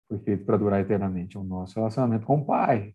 foi 0.09 0.21
feito 0.21 0.45
para 0.45 0.57
durar 0.57 0.81
eternamente, 0.81 1.37
é 1.37 1.41
o 1.41 1.43
nosso 1.43 1.75
relacionamento 1.75 2.25
com 2.25 2.39
o 2.39 2.45
Pai, 2.45 2.95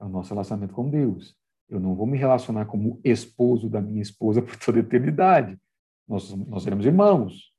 é 0.00 0.04
o 0.04 0.08
nosso 0.08 0.30
relacionamento 0.30 0.72
com 0.72 0.88
Deus. 0.88 1.36
Eu 1.68 1.80
não 1.80 1.96
vou 1.96 2.06
me 2.06 2.16
relacionar 2.16 2.66
como 2.66 3.00
esposo 3.02 3.68
da 3.68 3.80
minha 3.80 4.00
esposa 4.00 4.40
por 4.40 4.56
toda 4.56 4.78
a 4.78 4.82
eternidade. 4.82 5.58
Nós, 6.08 6.32
nós 6.46 6.62
seremos 6.62 6.86
irmãos. 6.86 7.52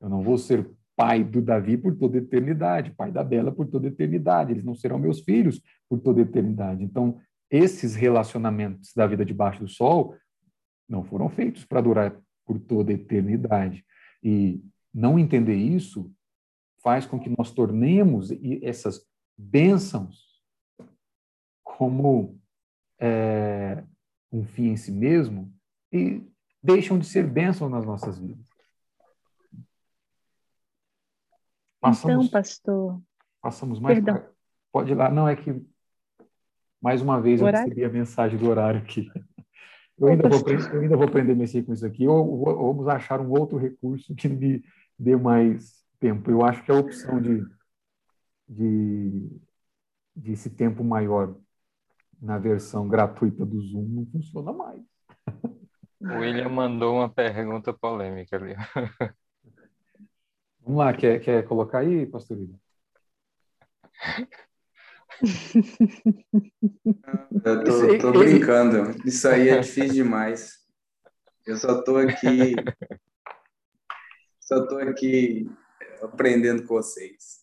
Eu 0.00 0.10
não 0.10 0.22
vou 0.22 0.36
ser 0.36 0.70
pai 0.94 1.24
do 1.24 1.40
Davi 1.40 1.78
por 1.78 1.96
toda 1.96 2.18
a 2.18 2.20
eternidade, 2.20 2.94
pai 2.94 3.10
da 3.10 3.24
Bela 3.24 3.50
por 3.50 3.66
toda 3.66 3.88
a 3.88 3.90
eternidade. 3.90 4.52
Eles 4.52 4.64
não 4.64 4.74
serão 4.74 4.98
meus 4.98 5.20
filhos 5.20 5.62
por 5.88 5.98
toda 5.98 6.20
a 6.20 6.22
eternidade. 6.22 6.84
Então, 6.84 7.18
esses 7.50 7.94
relacionamentos 7.94 8.92
da 8.94 9.06
vida 9.06 9.24
debaixo 9.24 9.60
do 9.60 9.68
sol 9.68 10.14
não 10.86 11.02
foram 11.02 11.30
feitos 11.30 11.64
para 11.64 11.80
durar 11.80 12.20
por 12.46 12.60
toda 12.60 12.92
a 12.92 12.94
eternidade. 12.94 13.84
E 14.22 14.62
não 14.94 15.18
entender 15.18 15.56
isso 15.56 16.10
faz 16.82 17.06
com 17.06 17.18
que 17.18 17.34
nós 17.36 17.50
tornemos 17.50 18.30
essas 18.62 19.04
bênçãos 19.36 20.42
como 21.62 22.38
é, 23.00 23.82
um 24.30 24.44
fim 24.44 24.68
em 24.68 24.76
si 24.76 24.92
mesmo 24.92 25.52
e 25.92 26.22
deixam 26.62 26.98
de 26.98 27.06
ser 27.06 27.26
bênçãos 27.26 27.70
nas 27.70 27.84
nossas 27.84 28.18
vidas. 28.18 28.44
Passamos, 31.80 32.26
então, 32.26 32.40
pastor. 32.40 33.02
Passamos 33.42 33.80
mais. 33.80 33.96
Perdão. 33.96 34.24
Pode 34.72 34.92
ir 34.92 34.94
lá. 34.94 35.10
Não, 35.10 35.28
é 35.28 35.36
que 35.36 35.62
mais 36.80 37.02
uma 37.02 37.20
vez 37.20 37.40
eu 37.40 37.46
recebi 37.46 37.84
a 37.84 37.90
mensagem 37.90 38.38
do 38.38 38.48
horário 38.48 38.80
aqui. 38.80 39.10
Eu 39.96 40.08
ainda, 40.08 40.28
vou, 40.28 40.40
eu 40.48 40.80
ainda 40.80 40.96
vou 40.96 41.06
aprender 41.06 41.32
a 41.32 41.36
mexer 41.36 41.62
com 41.62 41.72
isso 41.72 41.86
aqui, 41.86 42.06
ou, 42.06 42.40
ou 42.40 42.74
vamos 42.74 42.88
achar 42.88 43.20
um 43.20 43.30
outro 43.30 43.56
recurso 43.56 44.14
que 44.14 44.28
me 44.28 44.64
dê 44.98 45.16
mais 45.16 45.84
tempo. 45.98 46.30
Eu 46.30 46.44
acho 46.44 46.64
que 46.64 46.70
a 46.70 46.76
opção 46.76 47.20
de, 47.20 47.44
de, 48.48 49.40
de 50.16 50.32
esse 50.32 50.50
tempo 50.50 50.84
maior 50.84 51.36
na 52.20 52.38
versão 52.38 52.88
gratuita 52.88 53.44
do 53.44 53.60
Zoom 53.60 53.88
não 53.88 54.06
funciona 54.06 54.52
mais. 54.52 54.80
O 56.00 56.18
William 56.18 56.48
mandou 56.48 56.96
uma 56.96 57.08
pergunta 57.08 57.72
polêmica 57.72 58.36
ali. 58.36 58.54
Vamos 60.60 60.78
lá, 60.78 60.92
quer, 60.94 61.20
quer 61.20 61.46
colocar 61.46 61.78
aí, 61.78 62.06
pastor 62.06 62.38
William? 62.38 62.58
Eu 67.44 67.64
tô, 67.64 67.98
tô 67.98 68.18
brincando. 68.18 68.90
Isso 69.06 69.28
aí 69.28 69.48
é 69.48 69.60
difícil 69.60 70.04
demais. 70.04 70.58
Eu 71.46 71.56
só 71.56 71.82
tô 71.82 71.96
aqui. 71.96 72.54
Só 74.44 74.66
tô 74.66 74.76
aqui 74.78 75.50
aprendendo 76.02 76.62
com 76.62 76.74
vocês. 76.74 77.42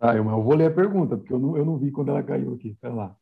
Ah, 0.00 0.16
eu, 0.16 0.24
eu 0.24 0.42
vou 0.42 0.54
ler 0.54 0.70
a 0.70 0.74
pergunta, 0.74 1.16
porque 1.16 1.32
eu 1.32 1.38
não, 1.38 1.56
eu 1.56 1.64
não 1.64 1.78
vi 1.78 1.92
quando 1.92 2.10
ela 2.10 2.22
caiu 2.22 2.54
aqui. 2.54 2.76
Vai 2.80 2.92
lá. 2.92 3.16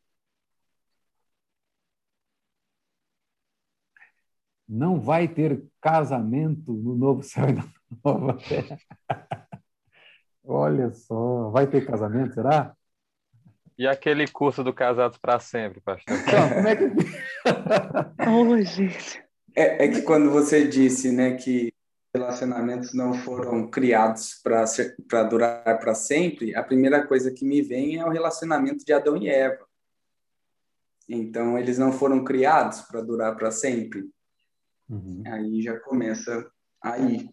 Não 4.67 4.99
vai 4.99 5.27
ter 5.27 5.61
casamento 5.81 6.71
no 6.71 6.95
novo 6.95 7.21
céu 7.21 7.49
e 7.49 7.53
na 7.53 7.67
nova 8.03 8.37
terra. 8.37 8.79
Olha 10.43 10.91
só, 10.91 11.49
vai 11.49 11.67
ter 11.67 11.85
casamento, 11.85 12.33
será? 12.33 12.75
E 13.77 13.87
aquele 13.87 14.27
curso 14.27 14.63
do 14.63 14.73
Casados 14.73 15.17
para 15.17 15.39
Sempre, 15.39 15.81
pastor? 15.81 16.15
Não, 16.31 16.49
como 16.49 16.67
é 16.67 16.75
que. 16.75 16.85
oh, 18.29 18.61
gente. 18.61 19.23
É, 19.55 19.85
é, 19.85 19.87
que 19.89 20.01
quando 20.01 20.29
você 20.31 20.67
disse 20.67 21.11
né, 21.11 21.35
que 21.35 21.73
relacionamentos 22.19 22.93
não 22.93 23.13
foram 23.13 23.69
criados 23.69 24.41
para 25.07 25.23
durar 25.23 25.79
para 25.79 25.95
sempre, 25.95 26.53
a 26.55 26.61
primeira 26.61 27.07
coisa 27.07 27.31
que 27.31 27.45
me 27.45 27.61
vem 27.61 27.97
é 27.97 28.05
o 28.05 28.09
relacionamento 28.09 28.85
de 28.85 28.93
Adão 28.93 29.17
e 29.17 29.29
Eva. 29.29 29.65
Então, 31.07 31.57
eles 31.57 31.77
não 31.77 31.91
foram 31.91 32.23
criados 32.23 32.81
para 32.81 33.01
durar 33.01 33.35
para 33.35 33.49
sempre. 33.51 34.07
Uhum. 34.87 35.23
Aí 35.25 35.61
já 35.61 35.79
começa 35.79 36.51
aí. 36.81 37.29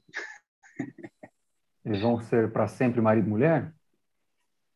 Eles 1.84 2.00
vão 2.00 2.20
ser 2.20 2.50
para 2.50 2.66
sempre 2.68 3.00
marido 3.00 3.26
e 3.26 3.30
mulher? 3.30 3.74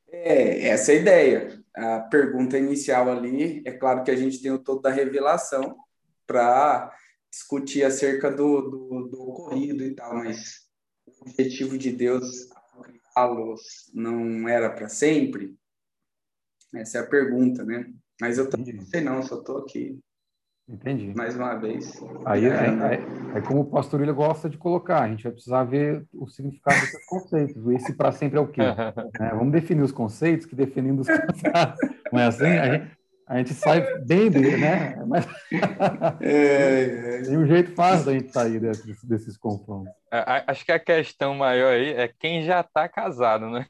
É, 0.09 0.69
essa 0.69 0.93
é 0.93 0.97
a 0.97 0.99
ideia. 0.99 1.65
A 1.75 2.01
pergunta 2.01 2.59
inicial 2.59 3.11
ali, 3.11 3.63
é 3.65 3.73
claro 3.73 4.05
que 4.05 4.11
a 4.11 4.17
gente 4.17 4.43
tem 4.43 4.51
o 4.51 4.59
todo 4.59 4.83
da 4.83 4.91
revelação 4.91 5.77
para 6.27 6.93
discutir 7.31 7.85
acerca 7.85 8.31
do, 8.31 8.61
do, 8.63 9.09
do, 9.09 9.23
ocorrido 9.23 9.85
e 9.85 9.95
tal, 9.95 10.15
mas 10.15 10.69
o 11.07 11.29
objetivo 11.29 11.79
de 11.79 11.93
Deus 11.93 12.49
criá-los 12.83 13.91
não 13.95 14.49
era 14.49 14.71
para 14.71 14.89
sempre? 14.89 15.57
Essa 16.75 16.99
é 16.99 17.01
a 17.01 17.07
pergunta, 17.07 17.65
né? 17.65 17.93
Mas 18.21 18.39
eu 18.39 18.49
também 18.51 18.75
não 18.75 18.85
sei 18.85 19.01
não, 19.01 19.23
só 19.23 19.39
estou 19.39 19.59
aqui 19.59 19.99
Entendi. 20.71 21.13
Mais 21.17 21.35
uma 21.35 21.57
vez. 21.57 22.01
Aí, 22.25 22.45
é, 22.45 22.69
aí, 22.69 22.99
aí, 23.35 23.43
como 23.43 23.63
o 23.63 23.65
pastor 23.65 23.99
William 23.99 24.15
gosta 24.15 24.49
de 24.49 24.57
colocar, 24.57 25.03
a 25.03 25.09
gente 25.09 25.25
vai 25.25 25.33
precisar 25.33 25.65
ver 25.65 26.07
o 26.15 26.29
significado 26.29 26.79
desses 26.79 27.07
conceitos. 27.07 27.69
Esse 27.71 27.93
para 27.93 28.13
sempre 28.13 28.39
é 28.39 28.41
o 28.41 28.47
quê? 28.47 28.61
É, 29.21 29.31
vamos 29.31 29.53
definir 29.53 29.83
os 29.83 29.91
conceitos 29.91 30.47
que 30.47 30.55
definindo 30.55 31.03
os 31.03 31.09
conceitos. 31.11 31.77
Não 32.13 32.21
é 32.21 32.27
assim? 32.27 32.47
A 32.47 32.73
gente, 32.73 32.97
a 33.31 33.39
gente 33.39 33.55
sai 33.55 33.81
bem 34.01 34.29
dele, 34.29 34.57
né? 34.57 34.97
Mas 35.07 35.25
é, 36.21 37.19
é. 37.19 37.23
tem 37.23 37.39
um 37.39 37.47
jeito 37.47 37.73
fácil 37.77 38.07
da 38.07 38.13
gente 38.13 38.33
sair 38.33 38.59
desses, 38.59 39.05
desses 39.05 39.37
confrontos. 39.37 39.93
É, 40.13 40.43
acho 40.49 40.65
que 40.65 40.73
a 40.73 40.81
questão 40.81 41.37
maior 41.37 41.73
aí 41.73 41.93
é 41.93 42.09
quem 42.09 42.43
já 42.43 42.61
está 42.61 42.89
casado, 42.89 43.49
né? 43.49 43.69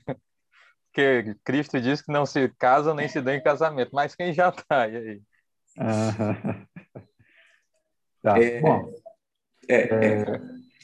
Porque 0.86 1.36
Cristo 1.44 1.78
diz 1.78 2.00
que 2.00 2.10
não 2.10 2.24
se 2.24 2.48
casa 2.58 2.94
nem 2.94 3.06
se 3.06 3.20
dá 3.20 3.34
em 3.34 3.42
casamento, 3.42 3.90
mas 3.92 4.14
quem 4.14 4.32
já 4.32 4.48
está, 4.48 4.88
e 4.88 4.96
aí? 4.96 5.20
tá, 8.22 8.38
é, 8.38 8.60
bom. 8.62 8.90
É, 9.68 10.40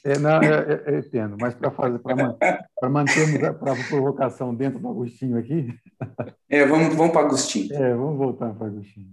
é, 0.07 0.12
é, 0.12 0.18
não, 0.20 0.40
eu, 0.40 0.98
entendo, 1.00 1.36
mas 1.40 1.52
para 1.52 1.68
fazer, 1.72 1.98
para 1.98 2.88
mantermos 2.88 3.42
a, 3.42 3.52
pra 3.52 3.74
provocação 3.88 4.54
dentro 4.54 4.78
do 4.78 4.88
Agostinho 4.88 5.36
aqui. 5.36 5.68
É, 6.48 6.64
vamos, 6.64 6.94
vamos 6.94 7.12
para 7.12 7.26
Agostinho. 7.26 7.74
É, 7.74 7.92
vamos 7.92 8.16
voltar 8.16 8.54
para 8.54 8.68
Agostinho. 8.68 9.11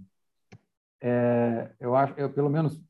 É, 1.00 1.70
eu 1.80 1.96
acho, 1.96 2.14
eu 2.16 2.30
pelo 2.30 2.48
menos, 2.48 2.80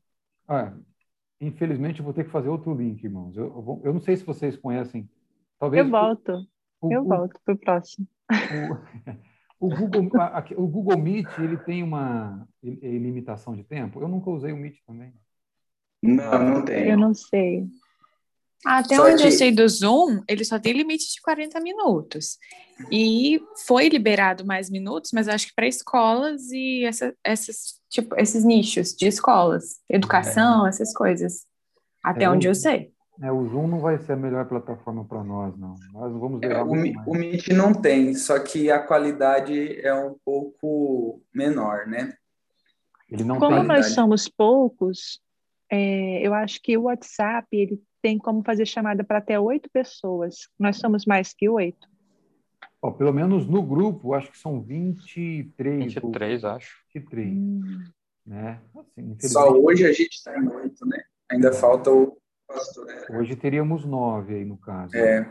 infelizmente, 1.41 1.99
eu 1.99 2.05
vou 2.05 2.13
ter 2.13 2.25
que 2.25 2.29
fazer 2.29 2.49
outro 2.49 2.75
link, 2.75 3.03
irmãos. 3.03 3.35
Eu, 3.35 3.45
eu, 3.45 3.81
eu 3.85 3.93
não 3.93 3.99
sei 3.99 4.15
se 4.15 4.23
vocês 4.23 4.55
conhecem. 4.55 5.09
Talvez 5.57 5.83
eu 5.83 5.91
volto. 5.91 6.47
O, 6.79 6.93
eu 6.93 7.01
o, 7.01 7.07
volto 7.07 7.39
para 7.43 7.55
o 7.55 7.57
próximo. 7.57 8.07
O 9.59 9.67
Google, 9.75 10.09
o 10.57 10.67
Google 10.67 10.97
Meet, 10.99 11.27
ele 11.39 11.57
tem 11.57 11.81
uma 11.81 12.47
limitação 12.61 13.55
de 13.55 13.63
tempo? 13.63 13.99
Eu 13.99 14.07
nunca 14.07 14.29
usei 14.29 14.51
o 14.51 14.57
Meet 14.57 14.77
também. 14.85 15.11
Não, 16.03 16.43
não 16.43 16.65
tem. 16.65 16.89
Eu 16.89 16.97
não 16.97 17.15
sei. 17.15 17.67
Até 18.65 18.95
só 18.95 19.05
onde 19.05 19.21
que... 19.21 19.27
eu 19.27 19.31
sei 19.31 19.51
do 19.51 19.67
Zoom, 19.67 20.21
ele 20.27 20.43
só 20.45 20.59
tem 20.59 20.73
limite 20.73 21.13
de 21.13 21.21
40 21.21 21.59
minutos. 21.59 22.37
E 22.91 23.39
foi 23.65 23.89
liberado 23.89 24.45
mais 24.45 24.69
minutos, 24.69 25.11
mas 25.13 25.27
acho 25.27 25.47
que 25.47 25.55
para 25.55 25.67
escolas 25.67 26.51
e 26.51 26.83
essa, 26.83 27.13
essas, 27.23 27.79
tipo, 27.89 28.15
esses 28.19 28.43
nichos 28.43 28.93
de 28.93 29.07
escolas, 29.07 29.79
educação, 29.89 30.65
é. 30.65 30.69
essas 30.69 30.93
coisas. 30.93 31.45
Até 32.03 32.25
é, 32.25 32.29
onde 32.29 32.47
eu 32.47 32.55
sei. 32.55 32.91
É, 33.21 33.31
o 33.31 33.47
Zoom 33.47 33.67
não 33.67 33.79
vai 33.79 33.97
ser 33.97 34.13
a 34.13 34.17
melhor 34.17 34.45
plataforma 34.45 35.05
para 35.05 35.23
nós, 35.23 35.57
não. 35.57 35.75
Nós 35.93 36.11
vamos 36.13 36.41
é, 36.43 36.61
o, 36.61 36.71
o 37.11 37.15
Meet 37.15 37.47
não 37.49 37.73
tem, 37.73 38.13
só 38.13 38.37
que 38.39 38.69
a 38.69 38.79
qualidade 38.79 39.79
é 39.79 39.93
um 39.93 40.15
pouco 40.25 41.21
menor, 41.33 41.87
né? 41.87 42.13
Ele 43.09 43.23
não 43.23 43.39
como 43.39 43.55
tem 43.57 43.67
nós 43.67 43.87
somos 43.91 44.27
poucos, 44.27 45.21
é, 45.71 46.25
eu 46.25 46.33
acho 46.33 46.61
que 46.61 46.77
o 46.77 46.83
WhatsApp 46.83 47.47
ele 47.51 47.81
tem 48.05 48.19
como 48.19 48.43
fazer 48.43 48.67
chamada 48.67 49.03
para 49.03 49.17
até 49.17 49.39
oito 49.39 49.67
pessoas. 49.71 50.47
Nós 50.59 50.77
somos 50.77 51.07
mais 51.07 51.33
que 51.33 51.49
oito. 51.49 51.87
Oh, 52.79 52.91
pelo 52.91 53.11
menos 53.11 53.47
no 53.47 53.63
grupo, 53.63 54.13
acho 54.13 54.31
que 54.31 54.37
são 54.37 54.61
23. 54.61 55.91
23, 55.91 56.43
ou... 56.43 56.49
acho. 56.51 56.85
23. 56.93 57.27
Hum. 57.35 57.83
Né? 58.23 58.61
Assim, 58.77 59.27
Só 59.27 59.51
hoje 59.51 59.87
a 59.87 59.91
gente 59.91 60.13
está 60.13 60.37
em 60.37 60.47
oito, 60.47 60.85
né? 60.85 61.01
Ainda 61.31 61.51
falta 61.51 61.89
o 61.89 62.15
pastor. 62.47 62.87
É. 62.91 63.17
Hoje 63.17 63.35
teríamos 63.35 63.83
nove 63.85 64.35
aí 64.35 64.45
no 64.45 64.57
caso. 64.57 64.95
É. 64.95 65.27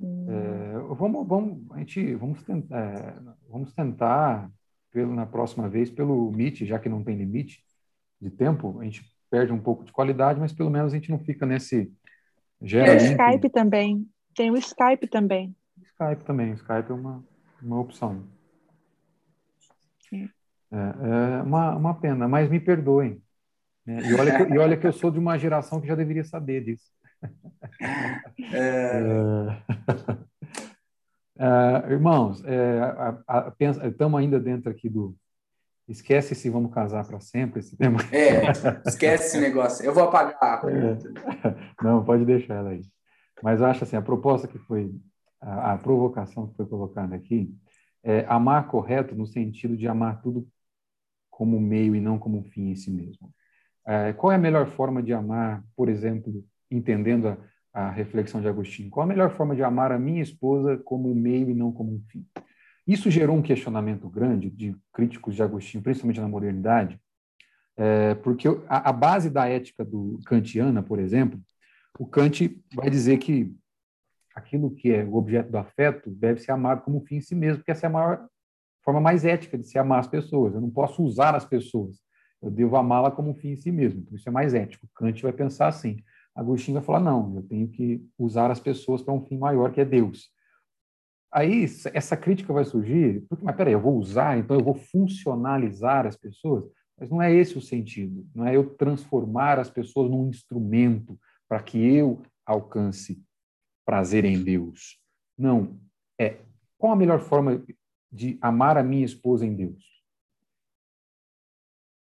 é 0.00 0.78
vamos, 0.96 1.26
vamos, 1.26 1.72
a 1.72 1.78
gente, 1.80 2.14
vamos 2.14 2.40
tentar, 2.44 2.78
é, 2.78 3.16
vamos 3.48 3.72
tentar 3.72 4.48
pelo, 4.92 5.12
na 5.12 5.26
próxima 5.26 5.68
vez 5.68 5.90
pelo 5.90 6.30
Meet, 6.30 6.66
já 6.66 6.78
que 6.78 6.88
não 6.88 7.02
tem 7.02 7.16
limite 7.16 7.64
de 8.20 8.30
tempo, 8.30 8.78
a 8.78 8.84
gente 8.84 9.13
perde 9.34 9.52
um 9.52 9.58
pouco 9.58 9.82
de 9.82 9.90
qualidade, 9.90 10.38
mas 10.38 10.52
pelo 10.52 10.70
menos 10.70 10.92
a 10.92 10.96
gente 10.96 11.10
não 11.10 11.18
fica 11.18 11.44
nesse 11.44 11.92
gera 12.62 12.96
Tem 12.96 13.08
o 13.08 13.10
Skype 13.10 13.50
também. 13.50 14.08
Tem 14.32 14.50
o 14.52 14.56
Skype 14.56 15.08
também. 15.08 15.56
Skype 15.82 16.24
também. 16.24 16.52
O 16.52 16.54
Skype 16.54 16.88
é 16.88 16.94
uma, 16.94 17.24
uma 17.60 17.80
opção. 17.80 18.22
É, 20.12 20.76
é 20.76 21.42
uma, 21.42 21.74
uma 21.74 21.94
pena, 21.94 22.28
mas 22.28 22.48
me 22.48 22.60
perdoem. 22.60 23.20
Né? 23.84 23.98
E, 24.08 24.14
olha 24.14 24.36
que, 24.36 24.54
e 24.54 24.58
olha 24.58 24.76
que 24.76 24.86
eu 24.86 24.92
sou 24.92 25.10
de 25.10 25.18
uma 25.18 25.36
geração 25.36 25.80
que 25.80 25.88
já 25.88 25.96
deveria 25.96 26.24
saber 26.24 26.62
disso. 26.64 26.92
É... 28.52 29.00
é 31.38 31.90
irmãos, 31.90 32.42
estamos 33.82 34.20
ainda 34.20 34.38
dentro 34.38 34.70
aqui 34.70 34.88
do. 34.88 35.16
Esquece 35.86 36.34
se 36.34 36.48
vamos 36.48 36.72
casar 36.72 37.06
para 37.06 37.20
sempre 37.20 37.60
esse 37.60 37.76
tema. 37.76 37.98
É, 38.10 38.50
esquece 38.86 39.26
esse 39.26 39.40
negócio. 39.40 39.84
Eu 39.84 39.92
vou 39.92 40.04
apagar 40.04 40.36
a 40.40 40.56
pergunta. 40.58 41.08
É. 41.08 41.54
Não, 41.84 42.04
pode 42.04 42.24
deixar 42.24 42.54
ela 42.54 42.70
aí. 42.70 42.80
Mas 43.42 43.60
eu 43.60 43.66
acho 43.66 43.84
assim, 43.84 43.96
a 43.96 44.02
proposta 44.02 44.48
que 44.48 44.58
foi, 44.58 44.94
a, 45.40 45.74
a 45.74 45.78
provocação 45.78 46.46
que 46.46 46.56
foi 46.56 46.66
colocada 46.66 47.14
aqui, 47.14 47.54
é 48.02 48.24
amar 48.28 48.66
correto 48.68 49.14
no 49.14 49.26
sentido 49.26 49.76
de 49.76 49.86
amar 49.86 50.22
tudo 50.22 50.46
como 51.30 51.60
meio 51.60 51.96
e 51.96 52.00
não 52.00 52.18
como 52.18 52.44
fim 52.44 52.70
em 52.70 52.76
si 52.76 52.90
mesmo. 52.90 53.32
É, 53.86 54.12
qual 54.12 54.32
é 54.32 54.36
a 54.36 54.38
melhor 54.38 54.66
forma 54.66 55.02
de 55.02 55.12
amar, 55.12 55.62
por 55.76 55.88
exemplo, 55.88 56.44
entendendo 56.70 57.28
a, 57.28 57.38
a, 57.72 57.90
reflexão 57.90 58.40
de 58.40 58.48
Agostinho? 58.48 58.88
Qual 58.88 59.04
a 59.04 59.06
melhor 59.06 59.30
forma 59.30 59.54
de 59.54 59.62
amar 59.62 59.92
a 59.92 59.98
minha 59.98 60.22
esposa 60.22 60.78
como 60.78 61.10
um 61.10 61.14
meio 61.14 61.50
e 61.50 61.54
não 61.54 61.72
como 61.72 61.94
um 61.94 62.00
fim? 62.08 62.26
Isso 62.86 63.10
gerou 63.10 63.36
um 63.36 63.42
questionamento 63.42 64.08
grande 64.08 64.50
de 64.50 64.76
críticos 64.92 65.34
de 65.34 65.42
Agostinho, 65.42 65.82
principalmente 65.82 66.20
na 66.20 66.28
modernidade, 66.28 67.00
é, 67.76 68.14
porque 68.16 68.46
a, 68.68 68.90
a, 68.90 68.92
base 68.92 69.30
da 69.30 69.48
ética 69.48 69.84
do 69.84 70.20
kantiana, 70.26 70.82
por 70.82 70.98
exemplo, 70.98 71.40
o 71.98 72.06
Kant 72.06 72.62
vai 72.74 72.88
dizer 72.88 73.18
que 73.18 73.52
aquilo 74.34 74.70
que 74.70 74.92
é 74.92 75.04
o 75.04 75.14
objeto 75.14 75.50
do 75.50 75.58
afeto 75.58 76.10
deve 76.10 76.40
ser 76.40 76.52
amado 76.52 76.82
como 76.82 76.98
um 76.98 77.04
fim 77.04 77.16
em 77.16 77.20
si 77.20 77.34
mesmo, 77.34 77.58
porque 77.58 77.70
essa 77.70 77.86
é 77.86 77.88
a 77.88 77.92
maior 77.92 78.28
forma 78.84 79.00
mais 79.00 79.24
ética 79.24 79.56
de 79.56 79.66
se 79.66 79.78
amar 79.78 80.00
as 80.00 80.06
pessoas. 80.06 80.54
Eu 80.54 80.60
não 80.60 80.70
posso 80.70 81.02
usar 81.02 81.34
as 81.34 81.44
pessoas. 81.44 82.02
Eu 82.42 82.50
devo 82.50 82.76
amá-la 82.76 83.10
como 83.10 83.30
um 83.30 83.34
fim 83.34 83.52
em 83.52 83.56
si 83.56 83.72
mesmo. 83.72 84.00
Então, 84.00 84.14
isso 84.14 84.28
é 84.28 84.32
mais 84.32 84.52
ético. 84.52 84.86
Kant 84.94 85.22
vai 85.22 85.32
pensar 85.32 85.68
assim. 85.68 85.96
Agostinho 86.34 86.74
vai 86.74 86.84
falar, 86.84 87.00
não, 87.00 87.36
eu 87.36 87.42
tenho 87.42 87.68
que 87.68 88.04
usar 88.18 88.50
as 88.50 88.60
pessoas 88.60 89.02
para 89.02 89.14
um 89.14 89.24
fim 89.24 89.38
maior, 89.38 89.72
que 89.72 89.80
é 89.80 89.84
Deus. 89.84 90.30
Aí, 91.34 91.64
essa 91.92 92.16
crítica 92.16 92.52
vai 92.52 92.64
surgir, 92.64 93.24
porque, 93.28 93.44
mas 93.44 93.56
peraí, 93.56 93.72
eu 93.72 93.80
vou 93.80 93.96
usar, 93.98 94.38
então 94.38 94.56
eu 94.56 94.64
vou 94.64 94.74
funcionalizar 94.74 96.06
as 96.06 96.16
pessoas? 96.16 96.64
Mas 96.96 97.10
não 97.10 97.20
é 97.20 97.34
esse 97.34 97.58
o 97.58 97.60
sentido. 97.60 98.24
Não 98.32 98.46
é 98.46 98.54
eu 98.54 98.74
transformar 98.76 99.58
as 99.58 99.68
pessoas 99.68 100.08
num 100.08 100.28
instrumento 100.28 101.18
para 101.48 101.60
que 101.60 101.76
eu 101.78 102.22
alcance 102.46 103.20
prazer 103.84 104.24
em 104.24 104.42
Deus. 104.42 105.00
Não. 105.36 105.76
É 106.18 106.38
qual 106.78 106.92
a 106.92 106.96
melhor 106.96 107.18
forma 107.18 107.64
de 108.12 108.38
amar 108.40 108.78
a 108.78 108.82
minha 108.82 109.04
esposa 109.04 109.44
em 109.44 109.54
Deus? 109.54 109.94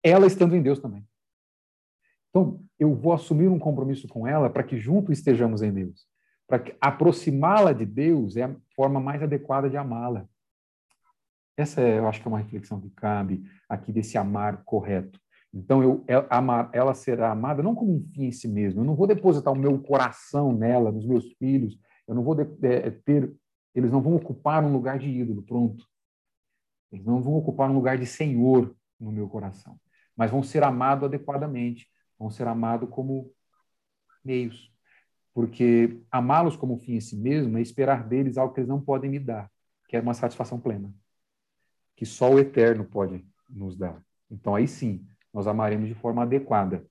ela 0.06 0.26
estando 0.26 0.54
em 0.54 0.62
Deus 0.62 0.78
também. 0.78 1.04
Então, 2.30 2.64
eu 2.78 2.94
vou 2.94 3.12
assumir 3.12 3.48
um 3.48 3.58
compromisso 3.58 4.06
com 4.06 4.26
ela 4.26 4.48
para 4.48 4.62
que 4.62 4.78
juntos 4.78 5.18
estejamos 5.18 5.62
em 5.62 5.72
Deus. 5.72 6.06
Para 6.46 6.64
aproximá-la 6.80 7.72
de 7.72 7.84
Deus 7.84 8.36
é 8.36 8.44
a 8.44 8.56
forma 8.74 9.00
mais 9.00 9.22
adequada 9.22 9.68
de 9.68 9.76
amá-la. 9.76 10.28
Essa 11.56 11.80
é, 11.80 11.98
eu 11.98 12.06
acho 12.06 12.20
que 12.20 12.28
é 12.28 12.30
uma 12.30 12.38
reflexão 12.38 12.80
que 12.80 12.90
cabe 12.90 13.44
aqui 13.68 13.92
desse 13.92 14.18
amar 14.18 14.62
correto. 14.64 15.18
Então, 15.52 15.82
eu, 15.82 16.04
ela, 16.06 16.70
ela 16.72 16.94
será 16.94 17.32
amada 17.32 17.62
não 17.62 17.74
como 17.74 17.96
um 17.96 18.06
fim 18.12 18.24
em 18.24 18.32
si 18.32 18.46
mesmo. 18.46 18.80
Eu 18.80 18.84
não 18.84 18.94
vou 18.94 19.06
depositar 19.06 19.52
o 19.52 19.58
meu 19.58 19.78
coração 19.78 20.52
nela, 20.52 20.92
nos 20.92 21.06
meus 21.06 21.32
filhos. 21.32 21.78
Eu 22.06 22.14
não 22.14 22.22
vou 22.22 22.34
de, 22.34 22.66
é, 22.66 22.90
ter. 22.90 23.34
Eles 23.74 23.90
não 23.90 24.02
vão 24.02 24.16
ocupar 24.16 24.62
um 24.62 24.72
lugar 24.72 24.98
de 24.98 25.08
ídolo, 25.08 25.42
pronto. 25.42 25.86
Eles 26.92 27.06
não 27.06 27.22
vão 27.22 27.34
ocupar 27.34 27.70
um 27.70 27.74
lugar 27.74 27.96
de 27.96 28.06
senhor 28.06 28.74
no 29.00 29.10
meu 29.10 29.28
coração 29.28 29.78
mas 30.16 30.30
vão 30.30 30.42
ser 30.42 30.64
amados 30.64 31.04
adequadamente, 31.04 31.88
vão 32.18 32.30
ser 32.30 32.48
amados 32.48 32.88
como 32.88 33.30
meios. 34.24 34.72
Porque 35.36 36.00
amá-los 36.10 36.56
como 36.56 36.78
fim 36.78 36.94
em 36.94 37.00
si 37.02 37.14
mesmo 37.14 37.58
é 37.58 37.60
esperar 37.60 38.08
deles 38.08 38.38
algo 38.38 38.54
que 38.54 38.60
eles 38.60 38.70
não 38.70 38.80
podem 38.80 39.10
me 39.10 39.18
dar, 39.18 39.50
que 39.86 39.94
é 39.94 40.00
uma 40.00 40.14
satisfação 40.14 40.58
plena, 40.58 40.90
que 41.94 42.06
só 42.06 42.32
o 42.32 42.38
eterno 42.38 42.86
pode 42.86 43.22
nos 43.46 43.76
dá. 43.76 44.00
Então, 44.30 44.54
aí 44.54 44.66
sim, 44.66 45.06
nós 45.34 45.46
amaremos 45.46 45.88
de 45.88 45.94
forma 45.94 46.22
adequada. 46.22 46.86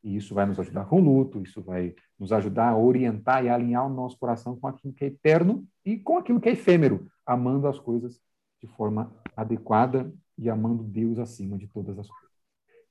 E 0.00 0.14
isso 0.14 0.32
vai 0.32 0.46
nos 0.46 0.60
ajudar 0.60 0.84
com 0.84 1.00
o 1.00 1.04
luto, 1.04 1.42
isso 1.42 1.60
vai 1.60 1.92
nos 2.16 2.32
ajudar 2.32 2.68
a 2.68 2.78
orientar 2.78 3.44
e 3.44 3.48
alinhar 3.48 3.84
o 3.84 3.92
nosso 3.92 4.16
coração 4.16 4.54
com 4.54 4.68
aquilo 4.68 4.94
que 4.94 5.02
é 5.02 5.08
eterno 5.08 5.66
e 5.84 5.98
com 5.98 6.18
aquilo 6.18 6.40
que 6.40 6.48
é 6.48 6.52
efêmero, 6.52 7.10
amando 7.26 7.66
as 7.66 7.80
coisas 7.80 8.20
de 8.60 8.68
forma 8.68 9.12
adequada 9.36 10.14
e 10.38 10.48
amando 10.48 10.84
Deus 10.84 11.18
acima 11.18 11.58
de 11.58 11.66
todas 11.66 11.98
as 11.98 12.06
coisas. 12.06 12.28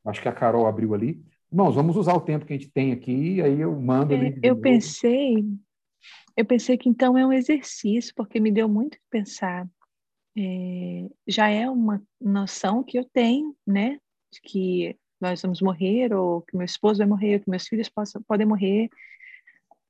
Acho 0.03 0.21
que 0.21 0.27
a 0.27 0.33
Carol 0.33 0.67
abriu 0.67 0.93
ali. 0.93 1.25
Irmãos, 1.51 1.75
vamos 1.75 1.95
usar 1.95 2.13
o 2.13 2.21
tempo 2.21 2.45
que 2.45 2.53
a 2.53 2.57
gente 2.57 2.69
tem 2.71 2.91
aqui, 2.91 3.41
aí 3.41 3.61
eu 3.61 3.79
mando. 3.79 4.13
É, 4.13 4.37
eu 4.43 4.57
pensei, 4.57 5.45
eu 6.35 6.45
pensei 6.45 6.77
que 6.77 6.89
então 6.89 7.17
é 7.17 7.25
um 7.25 7.31
exercício, 7.31 8.13
porque 8.15 8.39
me 8.39 8.51
deu 8.51 8.67
muito 8.67 8.97
que 8.97 9.03
pensar. 9.09 9.67
É, 10.37 11.07
já 11.25 11.47
é 11.47 11.69
uma 11.69 12.03
noção 12.19 12.83
que 12.83 12.99
eu 12.99 13.05
tenho, 13.05 13.55
né, 13.65 13.97
de 14.31 14.41
que 14.41 14.97
nós 15.21 15.41
vamos 15.41 15.61
morrer, 15.61 16.13
ou 16.13 16.41
que 16.41 16.55
meu 16.55 16.65
esposo 16.65 16.99
vai 16.99 17.07
morrer, 17.07 17.35
ou 17.35 17.39
que 17.39 17.49
meus 17.49 17.65
filhos 17.67 17.89
possam, 17.89 18.21
podem 18.27 18.45
morrer, 18.45 18.89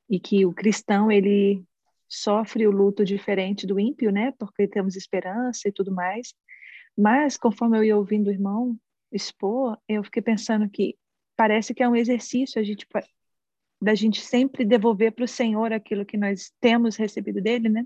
e 0.10 0.20
que 0.20 0.46
o 0.46 0.54
cristão 0.54 1.12
ele 1.12 1.64
sofre 2.08 2.66
o 2.68 2.72
luto 2.72 3.04
diferente 3.04 3.68
do 3.68 3.80
ímpio, 3.80 4.12
né, 4.12 4.32
porque 4.38 4.68
temos 4.68 4.96
esperança 4.96 5.68
e 5.68 5.72
tudo 5.72 5.92
mais. 5.92 6.34
Mas 6.96 7.36
conforme 7.36 7.80
eu 7.80 7.84
ia 7.84 7.98
ouvindo 7.98 8.28
o 8.28 8.32
irmão 8.32 8.78
expor, 9.12 9.78
eu 9.88 10.04
fiquei 10.04 10.22
pensando 10.22 10.70
que 10.70 10.96
parece 11.38 11.74
que 11.74 11.84
é 11.84 11.88
um 11.88 11.96
exercício 11.96 12.60
a 12.60 12.64
gente 12.64 12.86
da 13.82 13.94
gente 13.94 14.22
sempre 14.22 14.66
devolver 14.66 15.12
para 15.12 15.26
o 15.26 15.28
Senhor 15.28 15.72
aquilo 15.72 16.06
que 16.06 16.18
nós 16.18 16.52
temos 16.60 16.96
recebido 16.96 17.40
dele, 17.40 17.70
né? 17.70 17.86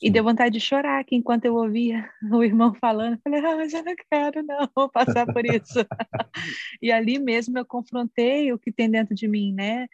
E 0.00 0.10
deu 0.10 0.24
vontade 0.24 0.58
de 0.58 0.64
chorar 0.64 1.04
que 1.04 1.14
enquanto 1.14 1.44
eu 1.44 1.54
ouvia 1.54 2.10
o 2.32 2.42
irmão 2.42 2.74
falando, 2.74 3.14
eu 3.14 3.20
falei, 3.22 3.40
ah, 3.40 3.56
mas 3.56 3.72
eu 3.72 3.84
não 3.84 3.94
quero 4.10 4.42
não 4.42 4.88
passar 4.90 5.26
por 5.32 5.44
isso. 5.44 5.86
e 6.80 6.90
ali 6.90 7.18
mesmo 7.18 7.58
eu 7.58 7.64
confrontei 7.64 8.52
o 8.52 8.58
que 8.58 8.72
tem 8.72 8.90
dentro 8.90 9.14
de 9.14 9.28
mim, 9.28 9.52
né? 9.52 9.86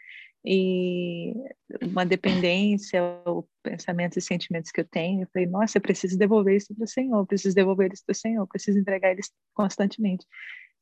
E 0.44 1.34
uma 1.82 2.06
dependência, 2.06 3.02
o 3.26 3.44
pensamentos 3.62 4.16
e 4.16 4.20
sentimentos 4.20 4.70
que 4.70 4.80
eu 4.80 4.88
tenho, 4.88 5.22
eu 5.22 5.28
falei, 5.32 5.46
nossa, 5.46 5.76
eu 5.76 5.82
preciso 5.82 6.16
devolver 6.16 6.56
isso 6.56 6.74
para 6.74 6.84
o 6.84 6.88
Senhor, 6.88 7.26
preciso 7.26 7.54
devolver 7.54 7.92
isso 7.92 8.04
para 8.06 8.12
o 8.12 8.16
Senhor, 8.16 8.46
preciso 8.46 8.78
entregar 8.78 9.10
eles 9.10 9.30
constantemente. 9.52 10.24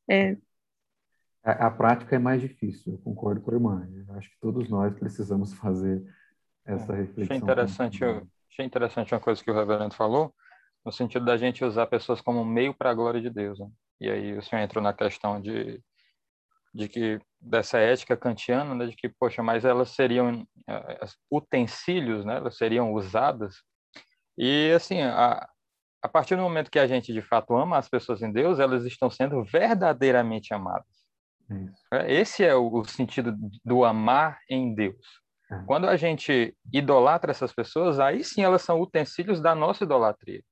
É... 0.09 0.37
A, 1.47 1.69
a, 1.69 1.71
prática 1.71 2.17
é 2.17 2.19
mais 2.19 2.41
difícil, 2.41 2.95
eu 2.95 2.99
concordo 2.99 3.41
com 3.41 3.53
a 3.53 3.55
irmã. 3.55 3.89
Eu 4.09 4.17
acho 4.17 4.29
que 4.29 4.37
todos 4.41 4.69
nós 4.69 4.93
precisamos 4.99 5.55
fazer 5.55 6.05
essa 6.65 6.93
é, 6.93 6.97
reflexão. 6.97 7.23
Achei 7.23 7.37
interessante, 7.37 8.03
eu, 8.03 8.29
achei 8.51 8.67
interessante 8.67 9.15
uma 9.15 9.21
coisa 9.21 9.45
que 9.45 9.49
o 9.49 9.55
reverendo 9.55 9.95
falou, 9.95 10.35
no 10.85 10.91
sentido 10.91 11.25
da 11.25 11.37
gente 11.37 11.65
usar 11.65 11.87
pessoas 11.87 12.21
como 12.21 12.45
meio 12.45 12.75
para 12.75 12.91
a 12.91 12.95
glória 12.95 13.21
de 13.21 13.31
Deus. 13.31 13.61
Né? 13.61 13.69
E 14.01 14.11
aí 14.11 14.37
o 14.37 14.43
senhor 14.43 14.61
entrou 14.61 14.83
na 14.83 14.93
questão 14.93 15.41
de, 15.41 15.81
de 16.75 16.89
que 16.89 17.21
dessa 17.41 17.79
ética 17.79 18.17
kantiana, 18.17 18.75
né, 18.75 18.87
de 18.87 18.97
que 18.97 19.09
poxa, 19.09 19.41
mas 19.41 19.65
elas 19.65 19.91
seriam 19.91 20.43
uh, 20.43 21.07
utensílios, 21.31 22.25
né? 22.25 22.39
Elas 22.39 22.57
seriam 22.57 22.93
usadas. 22.93 23.63
E 24.37 24.73
assim, 24.75 25.01
a, 25.01 25.49
a 26.03 26.09
partir 26.09 26.35
do 26.35 26.43
momento 26.43 26.73
que 26.73 26.79
a 26.79 26.89
gente 26.89 27.13
de 27.13 27.23
fato 27.23 27.57
ama 27.57 27.79
as 27.79 27.89
pessoas 27.89 28.21
em 28.21 28.33
Deus, 28.33 28.59
elas 28.59 28.85
estão 28.85 29.09
sendo 29.09 29.45
verdadeiramente 29.45 30.53
amadas. 30.53 31.06
É, 31.93 32.13
esse 32.13 32.45
é 32.45 32.55
o, 32.55 32.81
o 32.81 32.85
sentido 32.85 33.35
do 33.65 33.85
amar 33.85 34.39
em 34.51 34.75
Deus. 34.75 35.07
É. 35.51 35.63
Quando 35.67 35.87
a 35.87 35.97
gente 35.97 36.57
idolatra 36.73 37.31
essas 37.31 37.53
pessoas, 37.53 38.01
aí 38.01 38.25
sim 38.25 38.43
elas 38.43 38.63
são 38.63 38.81
utensílios 38.81 39.41
da 39.41 39.55
nossa 39.55 39.85
idolatria. 39.85 40.43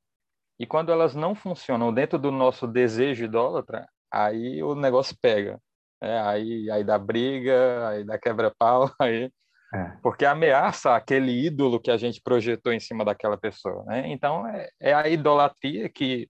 E 0.59 0.67
quando 0.67 0.93
elas 0.93 1.15
não 1.15 1.35
funcionam 1.35 1.93
dentro 1.93 2.19
do 2.19 2.31
nosso 2.31 2.67
desejo 2.67 3.25
idólatra, 3.25 3.89
aí 4.13 4.63
o 4.63 4.75
negócio 4.75 5.17
pega. 5.21 5.61
É, 6.01 6.19
aí, 6.21 6.71
aí 6.71 6.85
dá 6.85 6.99
briga, 6.99 7.89
aí 7.89 8.05
dá 8.05 8.19
quebra-pau, 8.19 8.91
aí... 9.01 9.31
É. 9.75 9.97
Porque 10.05 10.25
ameaça 10.25 10.95
aquele 10.95 11.33
ídolo 11.47 11.81
que 11.81 11.91
a 11.91 11.97
gente 11.97 12.21
projetou 12.23 12.73
em 12.73 12.79
cima 12.79 13.05
daquela 13.05 13.37
pessoa. 13.37 13.83
Né? 13.87 14.09
Então, 14.13 14.47
é, 14.47 14.69
é 14.81 14.95
a 14.95 15.09
idolatria 15.09 15.89
que 15.89 16.29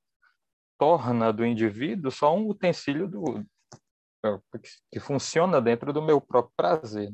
torna 0.79 1.31
do 1.31 1.45
indivíduo 1.45 2.11
só 2.11 2.35
um 2.35 2.49
utensílio 2.49 3.07
do, 3.07 3.45
que 4.91 5.01
funciona 5.01 5.61
dentro 5.61 5.93
do 5.93 6.03
meu 6.03 6.21
próprio 6.21 6.53
prazer. 6.57 7.11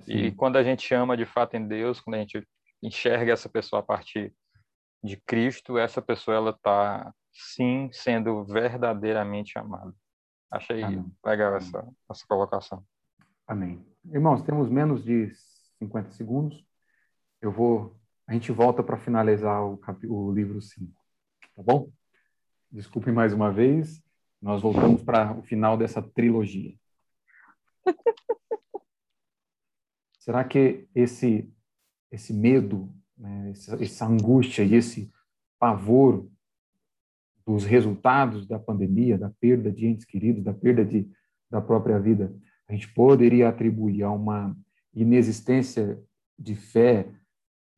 Sim. 0.00 0.12
E 0.12 0.32
quando 0.32 0.56
a 0.56 0.62
gente 0.62 0.92
ama 0.94 1.16
de 1.16 1.26
fato 1.26 1.54
em 1.54 1.66
Deus, 1.66 2.00
quando 2.00 2.14
a 2.14 2.18
gente 2.18 2.46
enxerga 2.82 3.32
essa 3.32 3.48
pessoa 3.48 3.80
a 3.80 3.82
partir 3.82 4.34
de 5.02 5.16
Cristo, 5.16 5.78
essa 5.78 6.00
pessoa 6.00 6.36
ela 6.36 6.50
está 6.50 7.12
sim 7.32 7.88
sendo 7.92 8.44
verdadeiramente 8.44 9.58
amada. 9.58 9.92
Achei 10.50 10.82
Amém. 10.82 11.12
legal 11.24 11.56
essa, 11.56 11.86
essa 12.10 12.24
colocação. 12.26 12.84
Amém. 13.46 13.84
Irmãos, 14.04 14.42
temos 14.42 14.68
menos 14.68 15.04
de 15.04 15.30
50 15.78 16.10
segundos. 16.12 16.64
Eu 17.40 17.52
vou, 17.52 17.96
a 18.26 18.32
gente 18.32 18.50
volta 18.50 18.82
para 18.82 18.96
finalizar 18.96 19.62
o, 19.64 19.76
cap, 19.78 20.06
o 20.06 20.32
livro 20.32 20.60
5, 20.60 20.92
tá 21.54 21.62
bom? 21.62 21.90
Desculpe 22.70 23.12
mais 23.12 23.32
uma 23.32 23.52
vez. 23.52 24.02
Nós 24.40 24.62
voltamos 24.62 25.02
para 25.02 25.36
o 25.36 25.42
final 25.42 25.76
dessa 25.76 26.00
trilogia. 26.00 26.74
Será 30.20 30.44
que 30.44 30.88
esse 30.94 31.52
esse 32.10 32.32
medo, 32.32 32.92
né, 33.16 33.50
essa, 33.50 33.82
essa 33.82 34.06
angústia 34.06 34.62
e 34.62 34.74
esse 34.74 35.12
pavor 35.58 36.28
dos 37.46 37.64
resultados 37.64 38.46
da 38.46 38.58
pandemia, 38.58 39.18
da 39.18 39.30
perda 39.40 39.70
de 39.70 39.86
entes 39.86 40.04
queridos, 40.04 40.44
da 40.44 40.52
perda 40.52 40.84
de, 40.84 41.10
da 41.50 41.60
própria 41.60 41.98
vida, 41.98 42.34
a 42.68 42.72
gente 42.72 42.92
poderia 42.92 43.48
atribuir 43.48 44.02
a 44.02 44.10
uma 44.10 44.56
inexistência 44.94 45.98
de 46.38 46.54
fé 46.54 47.10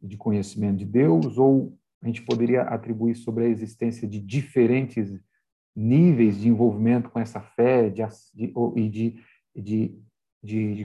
e 0.02 0.08
de 0.08 0.16
conhecimento 0.16 0.78
de 0.78 0.84
Deus, 0.84 1.38
ou 1.38 1.78
a 2.02 2.06
gente 2.06 2.22
poderia 2.22 2.62
atribuir 2.62 3.14
sobre 3.14 3.44
a 3.44 3.48
existência 3.48 4.08
de 4.08 4.20
diferentes 4.20 5.12
níveis 5.74 6.38
de 6.40 6.48
envolvimento 6.48 7.10
com 7.10 7.18
essa 7.18 7.40
fé 7.40 7.88
de, 7.88 8.02
de, 8.34 8.52
e 8.76 8.88
de, 8.88 9.24
de, 9.54 10.02
de, 10.42 10.84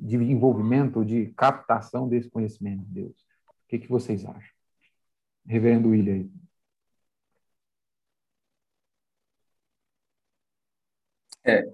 de 0.00 0.16
envolvimento, 0.16 1.04
de 1.04 1.26
captação 1.36 2.08
desse 2.08 2.30
conhecimento 2.30 2.84
de 2.84 2.92
Deus. 3.02 3.16
O 3.46 3.68
que, 3.68 3.78
que 3.78 3.88
vocês 3.88 4.24
acham? 4.24 4.54
Reverendo 5.46 5.90
William. 5.90 6.28
É, 11.46 11.68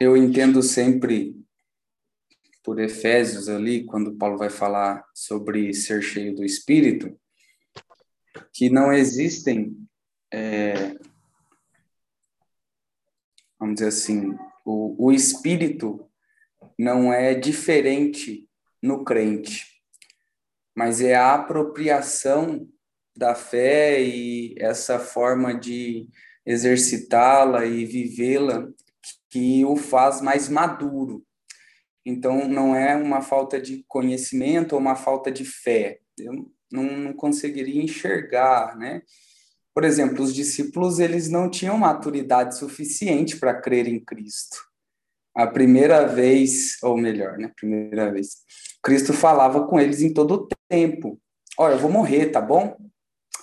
eu 0.00 0.16
entendo 0.16 0.60
sempre 0.60 1.36
por 2.64 2.80
Efésios 2.80 3.48
ali, 3.48 3.84
quando 3.84 4.16
Paulo 4.16 4.38
vai 4.38 4.48
falar 4.48 5.04
sobre 5.14 5.72
ser 5.74 6.02
cheio 6.02 6.34
do 6.34 6.42
Espírito, 6.42 7.14
que 8.52 8.70
não 8.70 8.90
existem, 8.92 9.76
é, 10.32 10.96
vamos 13.64 13.76
dizer 13.76 13.88
assim, 13.88 14.36
o, 14.62 15.06
o 15.06 15.10
Espírito 15.10 16.06
não 16.78 17.10
é 17.10 17.34
diferente 17.34 18.46
no 18.82 19.02
crente, 19.02 19.80
mas 20.76 21.00
é 21.00 21.14
a 21.14 21.34
apropriação 21.34 22.68
da 23.16 23.34
fé 23.34 24.02
e 24.02 24.54
essa 24.58 24.98
forma 24.98 25.54
de 25.54 26.06
exercitá-la 26.44 27.64
e 27.64 27.86
vivê-la 27.86 28.68
que 29.30 29.64
o 29.64 29.76
faz 29.76 30.20
mais 30.20 30.46
maduro. 30.46 31.24
Então, 32.04 32.46
não 32.46 32.76
é 32.76 32.94
uma 32.94 33.22
falta 33.22 33.58
de 33.58 33.82
conhecimento 33.88 34.74
ou 34.74 34.78
uma 34.78 34.94
falta 34.94 35.32
de 35.32 35.44
fé. 35.44 36.00
Eu 36.18 36.52
não, 36.70 36.84
não 36.84 37.12
conseguiria 37.14 37.82
enxergar, 37.82 38.76
né? 38.76 39.00
Por 39.74 39.82
exemplo, 39.82 40.22
os 40.22 40.32
discípulos 40.32 41.00
eles 41.00 41.28
não 41.28 41.50
tinham 41.50 41.76
maturidade 41.76 42.56
suficiente 42.56 43.36
para 43.36 43.60
crer 43.60 43.88
em 43.88 43.98
Cristo. 43.98 44.56
A 45.34 45.48
primeira 45.48 46.06
vez, 46.06 46.80
ou 46.80 46.96
melhor, 46.96 47.36
né? 47.38 47.50
Primeira 47.56 48.12
vez, 48.12 48.36
Cristo 48.80 49.12
falava 49.12 49.66
com 49.66 49.80
eles 49.80 50.00
em 50.00 50.14
todo 50.14 50.34
o 50.34 50.48
tempo. 50.68 51.20
Olha, 51.58 51.74
eu 51.74 51.80
vou 51.80 51.90
morrer, 51.90 52.26
tá 52.26 52.40
bom? 52.40 52.76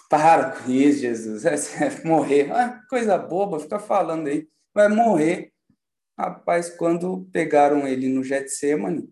Para 0.09 0.51
com 0.51 0.71
isso, 0.71 0.99
Jesus. 0.99 1.43
Morrer, 2.05 2.51
ah, 2.51 2.81
coisa 2.89 3.17
boba, 3.17 3.59
fica 3.59 3.79
falando 3.79 4.27
aí. 4.27 4.47
Vai 4.73 4.87
morrer. 4.87 5.51
Rapaz, 6.17 6.69
quando 6.69 7.27
pegaram 7.31 7.87
ele 7.87 8.07
no 8.07 8.23
Getsemane, 8.23 9.09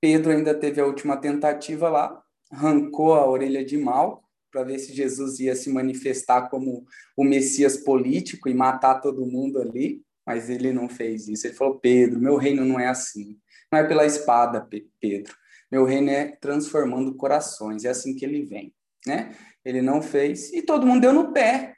Pedro 0.00 0.32
ainda 0.32 0.54
teve 0.54 0.80
a 0.80 0.86
última 0.86 1.16
tentativa 1.16 1.88
lá, 1.88 2.22
arrancou 2.50 3.14
a 3.14 3.26
orelha 3.26 3.64
de 3.64 3.76
mal 3.76 4.25
para 4.56 4.64
ver 4.64 4.78
se 4.78 4.94
Jesus 4.94 5.38
ia 5.38 5.54
se 5.54 5.68
manifestar 5.68 6.48
como 6.48 6.86
o 7.14 7.22
Messias 7.22 7.76
político 7.76 8.48
e 8.48 8.54
matar 8.54 9.02
todo 9.02 9.26
mundo 9.26 9.60
ali, 9.60 10.02
mas 10.26 10.48
ele 10.48 10.72
não 10.72 10.88
fez 10.88 11.28
isso. 11.28 11.46
Ele 11.46 11.54
falou: 11.54 11.78
Pedro, 11.78 12.18
meu 12.18 12.36
reino 12.36 12.64
não 12.64 12.80
é 12.80 12.86
assim. 12.86 13.38
Não 13.70 13.80
é 13.80 13.84
pela 13.84 14.06
espada, 14.06 14.66
Pedro. 14.98 15.34
Meu 15.70 15.84
reino 15.84 16.08
é 16.08 16.34
transformando 16.40 17.14
corações. 17.14 17.84
É 17.84 17.90
assim 17.90 18.16
que 18.16 18.24
ele 18.24 18.46
vem, 18.46 18.74
né? 19.06 19.36
Ele 19.62 19.82
não 19.82 20.00
fez 20.00 20.50
e 20.54 20.62
todo 20.62 20.86
mundo 20.86 21.02
deu 21.02 21.12
no 21.12 21.34
pé 21.34 21.74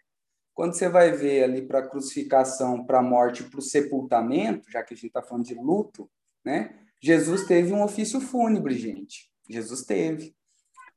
quando 0.55 0.75
você 0.75 0.89
vai 0.89 1.11
ver 1.11 1.43
ali 1.43 1.63
para 1.63 1.81
a 1.81 1.89
crucificação, 1.89 2.85
para 2.85 3.01
a 3.01 3.03
morte, 3.03 3.43
para 3.43 3.59
o 3.59 3.63
sepultamento, 3.63 4.71
já 4.71 4.85
que 4.85 4.95
a 4.95 4.97
gente 4.97 5.09
está 5.09 5.23
falando 5.23 5.47
de 5.47 5.55
luto, 5.55 6.09
né? 6.45 6.79
Jesus 7.03 7.45
teve 7.45 7.73
um 7.73 7.83
ofício 7.83 8.21
fúnebre, 8.21 8.75
gente. 8.77 9.29
Jesus 9.49 9.83
teve. 9.83 10.38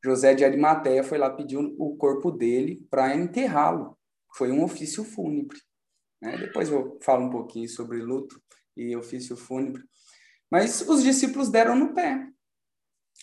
José 0.03 0.33
de 0.33 0.43
Arimateia 0.43 1.03
foi 1.03 1.17
lá 1.17 1.29
pedir 1.29 1.57
o 1.57 1.95
corpo 1.95 2.31
dele 2.31 2.85
para 2.89 3.15
enterrá-lo. 3.15 3.97
Foi 4.35 4.51
um 4.51 4.63
ofício 4.63 5.03
fúnebre. 5.03 5.57
Né? 6.21 6.37
Depois 6.37 6.69
eu 6.69 6.97
falo 7.01 7.25
um 7.25 7.29
pouquinho 7.29 7.67
sobre 7.69 8.01
luto 8.01 8.41
e 8.75 8.95
ofício 8.95 9.35
fúnebre. 9.35 9.83
Mas 10.49 10.81
os 10.81 11.03
discípulos 11.03 11.49
deram 11.49 11.75
no 11.75 11.93
pé. 11.93 12.27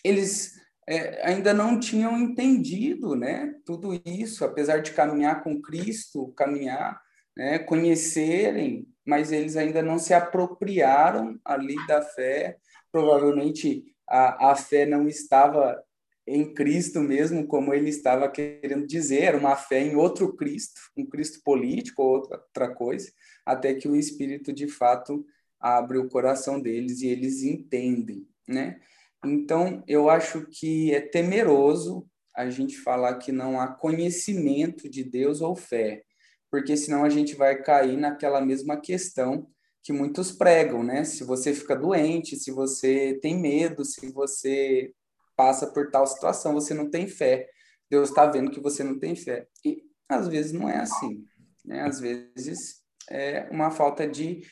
Eles 0.04 0.52
é, 0.88 1.26
ainda 1.26 1.52
não 1.52 1.78
tinham 1.78 2.18
entendido 2.18 3.14
né, 3.14 3.54
tudo 3.64 4.00
isso, 4.04 4.44
apesar 4.44 4.78
de 4.78 4.92
caminhar 4.92 5.42
com 5.42 5.60
Cristo, 5.60 6.32
caminhar, 6.36 7.00
né, 7.36 7.58
conhecerem, 7.58 8.86
mas 9.04 9.30
eles 9.32 9.56
ainda 9.56 9.82
não 9.82 9.98
se 9.98 10.14
apropriaram 10.14 11.38
ali 11.44 11.74
da 11.86 12.00
fé. 12.02 12.56
Provavelmente 12.90 13.84
a, 14.08 14.52
a 14.52 14.56
fé 14.56 14.86
não 14.86 15.06
estava 15.06 15.82
em 16.28 16.52
Cristo 16.52 17.00
mesmo, 17.00 17.46
como 17.46 17.72
ele 17.72 17.88
estava 17.88 18.28
querendo 18.28 18.86
dizer, 18.86 19.34
uma 19.34 19.56
fé 19.56 19.80
em 19.80 19.96
outro 19.96 20.36
Cristo, 20.36 20.78
um 20.96 21.06
Cristo 21.06 21.40
político 21.42 22.02
ou 22.02 22.16
outra 22.16 22.74
coisa, 22.74 23.10
até 23.44 23.74
que 23.74 23.88
o 23.88 23.96
Espírito 23.96 24.52
de 24.52 24.68
fato 24.68 25.24
abre 25.58 25.98
o 25.98 26.08
coração 26.08 26.60
deles 26.60 27.00
e 27.00 27.08
eles 27.08 27.42
entendem, 27.42 28.28
né? 28.46 28.78
Então, 29.24 29.82
eu 29.88 30.08
acho 30.08 30.46
que 30.46 30.94
é 30.94 31.00
temeroso 31.00 32.06
a 32.36 32.48
gente 32.50 32.76
falar 32.78 33.16
que 33.16 33.32
não 33.32 33.60
há 33.60 33.66
conhecimento 33.66 34.88
de 34.88 35.02
Deus 35.02 35.40
ou 35.40 35.56
fé, 35.56 36.04
porque 36.50 36.76
senão 36.76 37.04
a 37.04 37.08
gente 37.08 37.34
vai 37.34 37.60
cair 37.60 37.96
naquela 37.96 38.40
mesma 38.40 38.80
questão 38.80 39.48
que 39.82 39.92
muitos 39.92 40.30
pregam, 40.30 40.84
né? 40.84 41.02
Se 41.04 41.24
você 41.24 41.52
fica 41.54 41.74
doente, 41.74 42.36
se 42.36 42.50
você 42.50 43.18
tem 43.20 43.40
medo, 43.40 43.84
se 43.84 44.12
você 44.12 44.92
passa 45.38 45.68
por 45.68 45.88
tal 45.92 46.04
situação, 46.04 46.52
você 46.52 46.74
não 46.74 46.90
tem 46.90 47.06
fé. 47.06 47.46
Deus 47.88 48.08
está 48.08 48.26
vendo 48.26 48.50
que 48.50 48.60
você 48.60 48.82
não 48.82 48.98
tem 48.98 49.14
fé. 49.14 49.46
E 49.64 49.84
às 50.08 50.26
vezes 50.26 50.52
não 50.52 50.68
é 50.68 50.78
assim, 50.78 51.24
né? 51.64 51.82
Às 51.82 52.00
vezes 52.00 52.82
é 53.08 53.48
uma 53.52 53.70
falta 53.70 54.06
de 54.06 54.42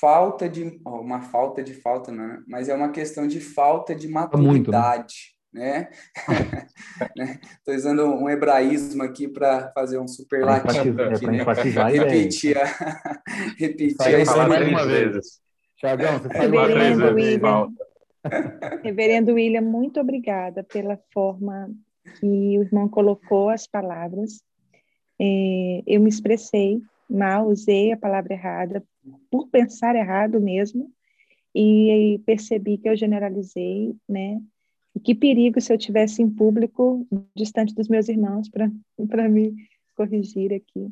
falta 0.00 0.48
de 0.48 0.80
uma 0.86 1.20
falta 1.20 1.62
de 1.62 1.74
falta, 1.74 2.10
não, 2.10 2.26
né? 2.26 2.42
mas 2.48 2.70
é 2.70 2.74
uma 2.74 2.90
questão 2.90 3.26
de 3.26 3.40
falta 3.40 3.94
de 3.94 4.08
maturidade, 4.08 5.34
Muito, 5.52 5.62
né? 5.62 5.90
né? 7.14 7.38
Estou 7.58 7.74
usando 7.74 8.06
um 8.06 8.30
hebraísmo 8.30 9.02
aqui 9.02 9.28
para 9.28 9.70
fazer 9.72 9.98
um 9.98 10.08
superlativo 10.08 10.98
é, 11.02 11.12
aqui, 11.12 11.26
né? 11.26 11.44
repetir, 11.90 12.56
a, 12.56 12.64
repetir 13.58 14.14
a 14.14 14.20
história 14.20 14.66
uma 14.66 14.86
vez. 14.86 15.44
Tiagão, 15.76 16.18
você 16.18 16.28
Reverendo 16.28 17.14
William, 17.14 17.68
Reverendo 18.82 19.34
William, 19.34 19.62
muito 19.62 20.00
obrigada 20.00 20.62
pela 20.64 20.98
forma 21.12 21.70
que 22.18 22.26
o 22.58 22.62
irmão 22.62 22.88
colocou 22.88 23.48
as 23.48 23.66
palavras. 23.66 24.42
É, 25.20 25.82
eu 25.86 26.00
me 26.00 26.08
expressei 26.08 26.80
mal, 27.08 27.48
usei 27.48 27.92
a 27.92 27.96
palavra 27.96 28.34
errada, 28.34 28.84
por 29.30 29.48
pensar 29.48 29.94
errado 29.94 30.40
mesmo, 30.40 30.90
e 31.54 32.20
percebi 32.26 32.76
que 32.76 32.88
eu 32.88 32.96
generalizei, 32.96 33.94
né? 34.08 34.40
E 34.94 35.00
que 35.00 35.14
perigo 35.14 35.60
se 35.60 35.72
eu 35.72 35.78
tivesse 35.78 36.22
em 36.22 36.28
público, 36.28 37.06
distante 37.34 37.74
dos 37.74 37.88
meus 37.88 38.08
irmãos, 38.08 38.48
para 38.48 39.28
me 39.28 39.54
corrigir 39.94 40.52
aqui. 40.52 40.90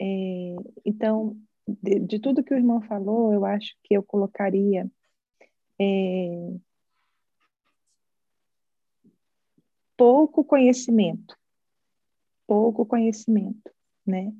É, 0.00 0.56
então, 0.84 1.36
de, 1.66 1.98
de, 2.00 2.18
tudo 2.18 2.42
que 2.42 2.54
o 2.54 2.56
irmão 2.56 2.80
falou, 2.80 3.32
eu 3.32 3.44
acho 3.44 3.74
que 3.84 3.94
eu 3.94 4.02
colocaria 4.02 4.90
é, 5.80 6.52
pouco 9.96 10.44
conhecimento, 10.44 11.34
pouco 12.46 12.84
conhecimento, 12.84 13.70
né? 14.06 14.32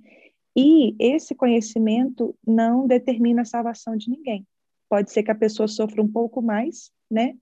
E 0.54 0.94
esse 0.98 1.34
conhecimento 1.34 2.36
não 2.46 2.86
determina 2.86 3.42
a 3.42 3.46
salvação 3.46 3.96
de 3.96 4.10
ninguém. 4.10 4.46
Pode 4.88 5.10
ser 5.10 5.22
que 5.22 5.30
a 5.30 5.34
pessoa 5.34 5.68
sofra 5.68 6.02
um 6.02 6.10
pouco 6.10 6.42
mais, 6.42 6.90
né? 7.10 7.36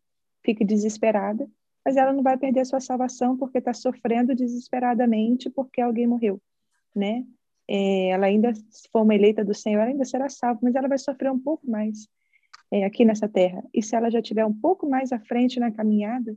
Fique 0.44 0.64
desesperada, 0.64 1.50
mas 1.84 1.96
ela 1.96 2.12
não 2.12 2.22
vai 2.22 2.36
perder 2.36 2.60
a 2.60 2.64
sua 2.64 2.80
salvação 2.80 3.36
porque 3.36 3.58
está 3.58 3.72
sofrendo 3.72 4.34
desesperadamente 4.34 5.50
porque 5.50 5.80
alguém 5.80 6.06
morreu, 6.06 6.40
né? 6.94 7.26
É, 7.66 8.10
ela 8.10 8.26
ainda, 8.26 8.54
se 8.54 8.88
for 8.92 9.02
uma 9.02 9.14
eleita 9.14 9.44
do 9.44 9.54
Senhor, 9.54 9.80
ainda 9.80 10.04
será 10.04 10.28
salva, 10.28 10.60
mas 10.62 10.74
ela 10.74 10.88
vai 10.88 10.98
sofrer 10.98 11.32
um 11.32 11.38
pouco 11.38 11.68
mais 11.68 12.08
é, 12.70 12.84
aqui 12.84 13.04
nessa 13.04 13.28
terra. 13.28 13.62
E 13.72 13.82
se 13.82 13.96
ela 13.96 14.10
já 14.10 14.20
tiver 14.20 14.44
um 14.44 14.52
pouco 14.52 14.88
mais 14.88 15.12
à 15.12 15.18
frente 15.18 15.58
na 15.60 15.70
caminhada, 15.70 16.36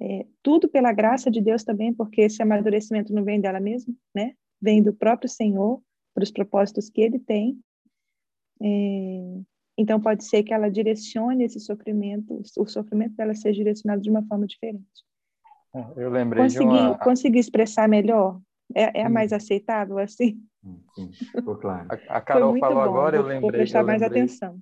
é, 0.00 0.26
tudo 0.42 0.68
pela 0.68 0.92
graça 0.92 1.30
de 1.30 1.40
Deus 1.40 1.64
também, 1.64 1.92
porque 1.92 2.22
esse 2.22 2.42
amadurecimento 2.42 3.12
não 3.12 3.24
vem 3.24 3.40
dela 3.40 3.60
mesma, 3.60 3.92
né? 4.14 4.34
Vem 4.60 4.82
do 4.82 4.92
próprio 4.92 5.28
Senhor, 5.28 5.82
para 6.14 6.24
os 6.24 6.30
propósitos 6.30 6.88
que 6.88 7.00
ele 7.00 7.18
tem. 7.18 7.58
É, 8.60 9.40
então, 9.76 10.00
pode 10.00 10.24
ser 10.24 10.42
que 10.42 10.52
ela 10.52 10.68
direcione 10.68 11.44
esse 11.44 11.60
sofrimento, 11.60 12.42
o 12.58 12.66
sofrimento 12.66 13.14
dela 13.14 13.34
seja 13.34 13.58
direcionado 13.58 14.02
de 14.02 14.10
uma 14.10 14.24
forma 14.26 14.46
diferente. 14.46 14.84
É, 15.74 15.84
eu 15.96 16.10
lembrei 16.10 16.42
consegui, 16.42 16.64
de 16.64 16.70
uma... 16.70 16.98
Consegui 16.98 17.38
expressar 17.38 17.88
melhor? 17.88 18.40
É, 18.74 19.00
é 19.00 19.04
a 19.04 19.08
mais 19.08 19.32
aceitável, 19.32 19.98
assim? 19.98 20.42
Sim, 20.94 21.12
ficou 21.12 21.56
claro. 21.56 21.86
A, 22.08 22.18
a 22.18 22.20
Carol 22.20 22.58
falou 22.58 22.76
bom, 22.76 22.80
agora, 22.82 23.16
eu 23.16 23.22
lembrei... 23.22 23.40
Vou 23.40 23.52
prestar 23.52 23.84
mais 23.84 24.02
lembrei, 24.02 24.22
atenção. 24.22 24.58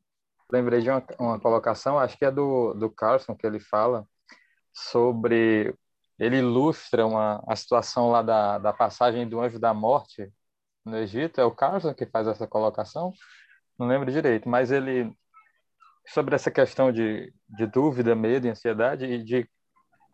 Lembrei 0.50 0.80
de 0.80 0.90
uma, 0.90 1.04
uma 1.18 1.40
colocação, 1.40 1.98
acho 1.98 2.16
que 2.16 2.24
é 2.24 2.30
do, 2.30 2.74
do 2.74 2.90
Carlson, 2.90 3.34
que 3.34 3.46
ele 3.46 3.60
fala 3.60 4.06
sobre... 4.72 5.74
Ele 6.18 6.38
ilustra 6.38 7.06
uma, 7.06 7.42
a 7.46 7.54
situação 7.54 8.10
lá 8.10 8.22
da, 8.22 8.58
da 8.58 8.72
passagem 8.72 9.28
do 9.28 9.40
anjo 9.40 9.58
da 9.58 9.74
morte 9.74 10.32
no 10.86 10.96
Egito, 10.96 11.40
é 11.40 11.44
o 11.44 11.50
Carson 11.50 11.92
que 11.92 12.06
faz 12.06 12.28
essa 12.28 12.46
colocação, 12.46 13.12
não 13.78 13.88
lembro 13.88 14.10
direito, 14.10 14.48
mas 14.48 14.70
ele, 14.70 15.12
sobre 16.08 16.34
essa 16.36 16.50
questão 16.50 16.92
de, 16.92 17.34
de 17.48 17.66
dúvida, 17.66 18.14
medo, 18.14 18.48
ansiedade, 18.48 19.04
e 19.04 19.22
de, 19.22 19.50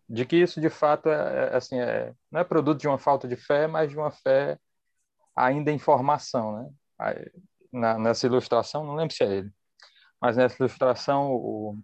de 0.09 0.25
que 0.25 0.35
isso 0.35 0.59
de 0.59 0.69
fato 0.69 1.09
é, 1.09 1.51
é, 1.53 1.55
assim, 1.55 1.79
é, 1.79 2.13
não 2.31 2.41
é 2.41 2.43
produto 2.43 2.79
de 2.79 2.87
uma 2.87 2.97
falta 2.97 3.27
de 3.27 3.35
fé, 3.35 3.67
mas 3.67 3.89
de 3.89 3.97
uma 3.97 4.11
fé 4.11 4.59
ainda 5.35 5.71
em 5.71 5.79
formação, 5.79 6.57
né? 6.57 6.69
Na, 7.71 7.97
nessa 7.97 8.25
ilustração, 8.27 8.83
não 8.85 8.95
lembro 8.95 9.15
se 9.15 9.23
é 9.23 9.27
ele, 9.27 9.51
mas 10.23 10.37
nessa 10.37 10.55
ilustração 10.57 11.33
o, 11.33 11.77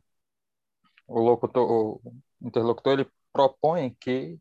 o 1.05 1.19
locutor, 1.19 1.69
o 1.69 2.01
interlocutor, 2.41 2.93
ele 2.93 3.11
propõe 3.33 3.93
que 3.99 4.39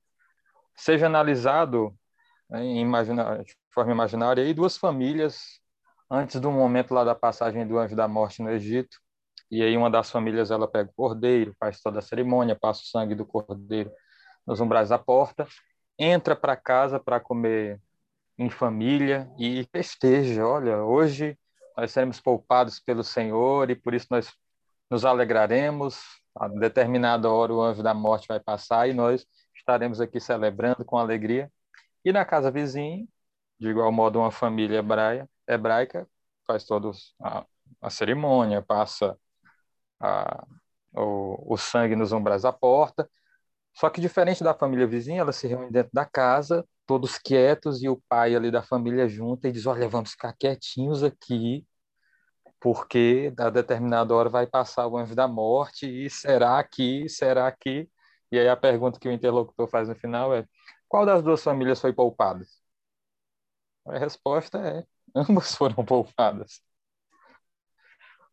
seja 0.76 1.06
analisado 1.06 1.92
né, 2.48 2.62
em 2.62 2.80
imaginar, 2.80 3.42
forma 3.74 3.90
imaginária, 3.90 4.44
e 4.44 4.54
duas 4.54 4.76
famílias 4.76 5.60
antes 6.08 6.40
do 6.40 6.48
momento 6.52 6.94
lá 6.94 7.02
da 7.02 7.16
passagem 7.16 7.66
do 7.66 7.76
anjo 7.76 7.96
da 7.96 8.06
morte 8.06 8.40
no 8.40 8.50
Egito. 8.50 9.00
E 9.50 9.64
aí 9.64 9.76
uma 9.76 9.90
das 9.90 10.12
famílias 10.12 10.52
ela 10.52 10.68
pega 10.68 10.90
o 10.90 10.94
cordeiro, 10.94 11.52
faz 11.58 11.80
toda 11.80 11.98
a 11.98 12.02
cerimônia, 12.02 12.54
passa 12.54 12.82
o 12.82 12.86
sangue 12.86 13.16
do 13.16 13.26
cordeiro 13.26 13.90
nos 14.46 14.60
umbrais 14.60 14.90
da 14.90 14.98
porta, 14.98 15.44
entra 15.98 16.36
para 16.36 16.54
casa 16.54 17.00
para 17.00 17.18
comer 17.18 17.80
em 18.38 18.48
família 18.48 19.28
e 19.36 19.66
festeja. 19.72 20.46
Olha, 20.46 20.84
hoje 20.84 21.36
nós 21.78 21.92
seremos 21.92 22.20
poupados 22.20 22.80
pelo 22.80 23.04
Senhor 23.04 23.70
e 23.70 23.76
por 23.76 23.94
isso 23.94 24.08
nós 24.10 24.32
nos 24.90 25.04
alegraremos. 25.04 26.00
A 26.34 26.48
determinada 26.48 27.30
hora 27.30 27.54
o 27.54 27.62
anjo 27.62 27.84
da 27.84 27.94
morte 27.94 28.26
vai 28.26 28.40
passar 28.40 28.88
e 28.88 28.92
nós 28.92 29.24
estaremos 29.54 30.00
aqui 30.00 30.18
celebrando 30.18 30.84
com 30.84 30.98
alegria. 30.98 31.52
E 32.04 32.12
na 32.12 32.24
casa 32.24 32.50
vizinha, 32.50 33.06
de 33.60 33.68
igual 33.68 33.92
modo, 33.92 34.18
uma 34.18 34.32
família 34.32 34.78
hebraia, 34.78 35.28
hebraica 35.46 36.08
faz 36.46 36.64
toda 36.64 36.90
a, 37.22 37.44
a, 37.80 37.90
cerimônia, 37.90 38.60
passa 38.60 39.16
a, 40.00 40.44
o, 40.92 41.54
o 41.54 41.56
sangue 41.56 41.94
nos 41.94 42.10
umbrais 42.10 42.42
da 42.42 42.52
porta. 42.52 43.08
Só 43.74 43.88
que 43.90 44.00
diferente 44.00 44.42
da 44.42 44.54
família 44.54 44.86
vizinha, 44.86 45.20
ela 45.20 45.32
se 45.32 45.46
reúne 45.46 45.70
dentro 45.70 45.92
da 45.92 46.04
casa, 46.04 46.66
todos 46.86 47.18
quietos, 47.18 47.82
e 47.82 47.88
o 47.88 48.02
pai 48.08 48.34
ali 48.34 48.50
da 48.50 48.62
família 48.62 49.08
junta 49.08 49.48
e 49.48 49.52
diz: 49.52 49.66
Olha, 49.66 49.88
vamos 49.88 50.12
ficar 50.12 50.32
quietinhos 50.32 51.04
aqui, 51.04 51.66
porque 52.60 53.32
a 53.38 53.50
determinada 53.50 54.14
hora 54.14 54.28
vai 54.28 54.46
passar 54.46 54.86
o 54.86 54.96
anjo 54.96 55.14
da 55.14 55.28
morte, 55.28 55.86
e 55.86 56.10
será 56.10 56.62
que, 56.64 57.08
será 57.08 57.50
que. 57.52 57.88
E 58.32 58.38
aí 58.38 58.48
a 58.48 58.56
pergunta 58.56 58.98
que 59.00 59.08
o 59.08 59.12
interlocutor 59.12 59.68
faz 59.68 59.88
no 59.88 59.94
final 59.94 60.34
é: 60.34 60.46
qual 60.88 61.06
das 61.06 61.22
duas 61.22 61.42
famílias 61.42 61.80
foi 61.80 61.92
poupada? 61.92 62.44
A 63.86 63.98
resposta 63.98 64.58
é: 64.58 64.84
ambas 65.14 65.54
foram 65.54 65.84
poupadas. 65.84 66.62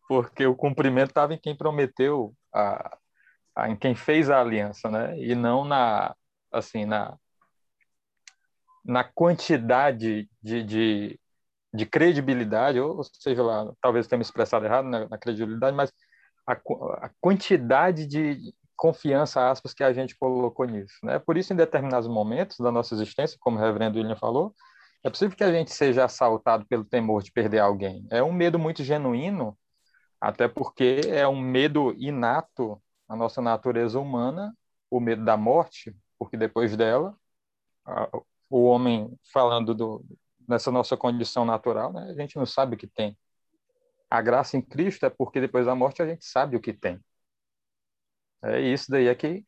Porque 0.07 0.45
o 0.45 0.55
cumprimento 0.55 1.09
estava 1.09 1.33
em 1.33 1.39
quem 1.39 1.55
prometeu, 1.55 2.35
a, 2.53 2.97
a, 3.55 3.69
em 3.69 3.75
quem 3.75 3.95
fez 3.95 4.29
a 4.29 4.39
aliança, 4.39 4.89
né? 4.89 5.17
E 5.19 5.33
não 5.35 5.65
na, 5.65 6.15
assim, 6.51 6.85
na, 6.85 7.17
na 8.83 9.03
quantidade 9.03 10.29
de, 10.41 10.63
de, 10.63 11.19
de 11.75 11.85
credibilidade, 11.85 12.79
ou 12.79 13.03
seja 13.03 13.43
lá, 13.43 13.71
talvez 13.81 14.07
tenha 14.07 14.17
me 14.17 14.23
expressado 14.23 14.65
errado 14.65 14.85
na, 14.87 15.07
na 15.07 15.17
credibilidade, 15.17 15.75
mas 15.75 15.91
a, 16.47 16.53
a, 16.53 17.09
quantidade 17.19 18.05
de 18.05 18.53
confiança, 18.75 19.49
aspas, 19.49 19.73
que 19.73 19.83
a 19.83 19.93
gente 19.93 20.15
colocou 20.17 20.65
nisso. 20.65 20.95
Né? 21.03 21.19
Por 21.19 21.37
isso, 21.37 21.53
em 21.53 21.55
determinados 21.55 22.07
momentos 22.07 22.57
da 22.59 22.71
nossa 22.71 22.93
existência, 22.93 23.37
como 23.39 23.57
o 23.57 23.61
reverendo 23.61 23.97
William 23.97 24.15
falou, 24.15 24.53
é 25.03 25.09
possível 25.09 25.35
que 25.37 25.43
a 25.43 25.51
gente 25.51 25.71
seja 25.71 26.05
assaltado 26.05 26.65
pelo 26.65 26.83
temor 26.83 27.23
de 27.23 27.31
perder 27.31 27.59
alguém. 27.59 28.07
É 28.09 28.23
um 28.23 28.33
medo 28.33 28.57
muito 28.57 28.83
genuíno, 28.83 29.57
até 30.19 30.47
porque 30.47 31.01
é 31.07 31.27
um 31.27 31.39
medo 31.39 31.93
inato 31.97 32.81
na 33.07 33.15
nossa 33.15 33.41
natureza 33.41 33.99
humana, 33.99 34.55
o 34.89 34.99
medo 34.99 35.23
da 35.23 35.37
morte, 35.37 35.95
porque 36.17 36.35
depois 36.35 36.75
dela, 36.75 37.15
o 38.49 38.63
homem, 38.63 39.17
falando 39.31 39.75
do, 39.75 40.03
nessa 40.47 40.71
nossa 40.71 40.95
condição 40.97 41.45
natural, 41.45 41.91
né, 41.93 42.07
a 42.09 42.13
gente 42.13 42.35
não 42.35 42.45
sabe 42.45 42.75
o 42.75 42.77
que 42.77 42.87
tem. 42.87 43.17
A 44.09 44.21
graça 44.21 44.57
em 44.57 44.61
Cristo 44.61 45.05
é 45.05 45.09
porque 45.09 45.41
depois 45.41 45.65
da 45.65 45.75
morte 45.75 46.01
a 46.01 46.07
gente 46.07 46.25
sabe 46.25 46.55
o 46.55 46.61
que 46.61 46.73
tem. 46.73 46.99
É 48.43 48.61
isso 48.61 48.91
daí 48.91 49.07
é 49.07 49.15
que 49.15 49.45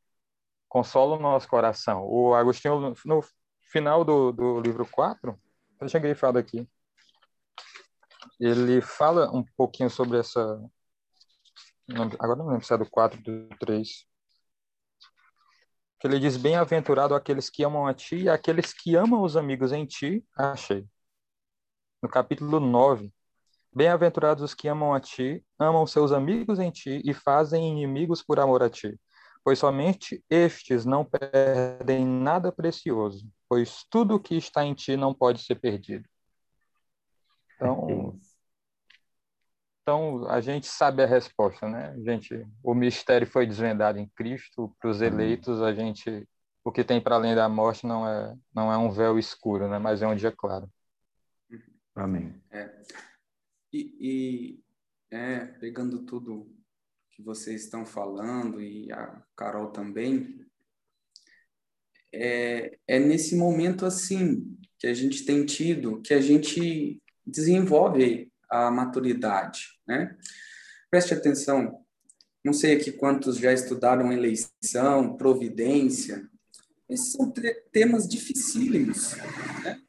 consola 0.67 1.15
o 1.15 1.19
nosso 1.19 1.47
coração. 1.47 2.03
O 2.05 2.33
Agostinho, 2.33 2.95
no 3.05 3.23
final 3.61 4.03
do, 4.03 4.31
do 4.31 4.59
livro 4.59 4.85
4, 4.89 5.39
eu 5.79 5.87
tinha 5.87 6.01
grifado 6.01 6.39
aqui, 6.39 6.67
ele 8.39 8.81
fala 8.81 9.31
um 9.31 9.43
pouquinho 9.55 9.89
sobre 9.89 10.19
essa. 10.19 10.39
Agora 12.19 12.37
não 12.37 12.47
lembro 12.47 12.65
se 12.65 12.73
é 12.73 12.77
do 12.77 12.89
4 12.89 13.21
do 13.21 13.49
3. 13.59 14.05
Que 15.99 16.07
ele 16.07 16.19
diz: 16.19 16.37
Bem-aventurado 16.37 17.15
aqueles 17.15 17.49
que 17.49 17.63
amam 17.63 17.87
a 17.87 17.93
ti 17.93 18.23
e 18.23 18.29
aqueles 18.29 18.73
que 18.73 18.95
amam 18.95 19.23
os 19.23 19.35
amigos 19.35 19.71
em 19.71 19.85
ti, 19.85 20.23
achei. 20.35 20.85
No 22.01 22.09
capítulo 22.09 22.59
9, 22.59 23.11
Bem-aventurados 23.77 24.43
os 24.43 24.55
que 24.55 24.67
amam 24.67 24.91
a 24.91 24.99
ti, 24.99 25.45
amam 25.59 25.85
seus 25.85 26.11
amigos 26.11 26.57
em 26.57 26.71
ti 26.71 26.99
e 27.05 27.13
fazem 27.13 27.69
inimigos 27.69 28.23
por 28.23 28.39
amor 28.39 28.63
a 28.63 28.69
ti. 28.71 28.99
Pois 29.43 29.59
somente 29.59 30.23
estes 30.29 30.83
não 30.83 31.05
perdem 31.05 32.03
nada 32.03 32.51
precioso, 32.51 33.29
pois 33.47 33.85
tudo 33.87 34.15
o 34.15 34.19
que 34.19 34.35
está 34.35 34.65
em 34.65 34.73
ti 34.73 34.97
não 34.97 35.13
pode 35.13 35.43
ser 35.43 35.55
perdido. 35.55 36.09
Então, 37.55 38.19
então 39.87 40.27
a 40.29 40.41
gente 40.41 40.67
sabe 40.67 41.01
a 41.01 41.05
resposta, 41.05 41.65
né? 41.69 41.95
A 41.97 42.11
gente, 42.11 42.45
o 42.61 42.73
mistério 42.73 43.25
foi 43.25 43.47
desvendado 43.47 43.97
em 43.97 44.05
Cristo. 44.05 44.75
Para 44.81 44.89
os 44.89 45.01
eleitos, 45.01 45.61
a 45.61 45.73
gente, 45.73 46.27
o 46.61 46.73
que 46.73 46.83
tem 46.83 46.99
para 46.99 47.15
além 47.15 47.33
da 47.33 47.47
morte 47.47 47.87
não 47.87 48.05
é 48.05 48.35
não 48.53 48.69
é 48.69 48.77
um 48.77 48.91
véu 48.91 49.17
escuro, 49.17 49.69
né? 49.69 49.79
Mas 49.79 50.01
é 50.01 50.07
um 50.07 50.13
dia 50.15 50.29
claro. 50.29 50.69
Amém. 51.95 52.35
É. 52.51 52.81
E, 53.71 53.95
e 53.97 54.59
é, 55.09 55.45
pegando 55.45 56.03
tudo 56.03 56.53
que 57.09 57.21
vocês 57.23 57.63
estão 57.63 57.85
falando 57.85 58.61
e 58.61 58.91
a 58.91 59.23
Carol 59.37 59.71
também, 59.71 60.45
é, 62.13 62.77
é 62.85 62.99
nesse 62.99 63.37
momento 63.37 63.85
assim 63.85 64.53
que 64.77 64.85
a 64.85 64.93
gente 64.93 65.23
tem 65.23 65.45
tido, 65.45 66.01
que 66.01 66.13
a 66.13 66.19
gente 66.19 67.01
desenvolve 67.25 68.29
a 68.49 68.71
maturidade, 68.71 69.79
né? 69.87 70.17
Preste 70.89 71.13
atenção, 71.13 71.83
não 72.43 72.53
sei 72.53 72.75
aqui 72.75 72.91
quantos 72.91 73.37
já 73.37 73.51
estudaram 73.51 74.11
eleição, 74.11 75.17
providência, 75.17 76.29
esses 76.89 77.11
são 77.11 77.33
temas 77.71 78.07
dificílimos, 78.07 79.15
né? 79.63 79.81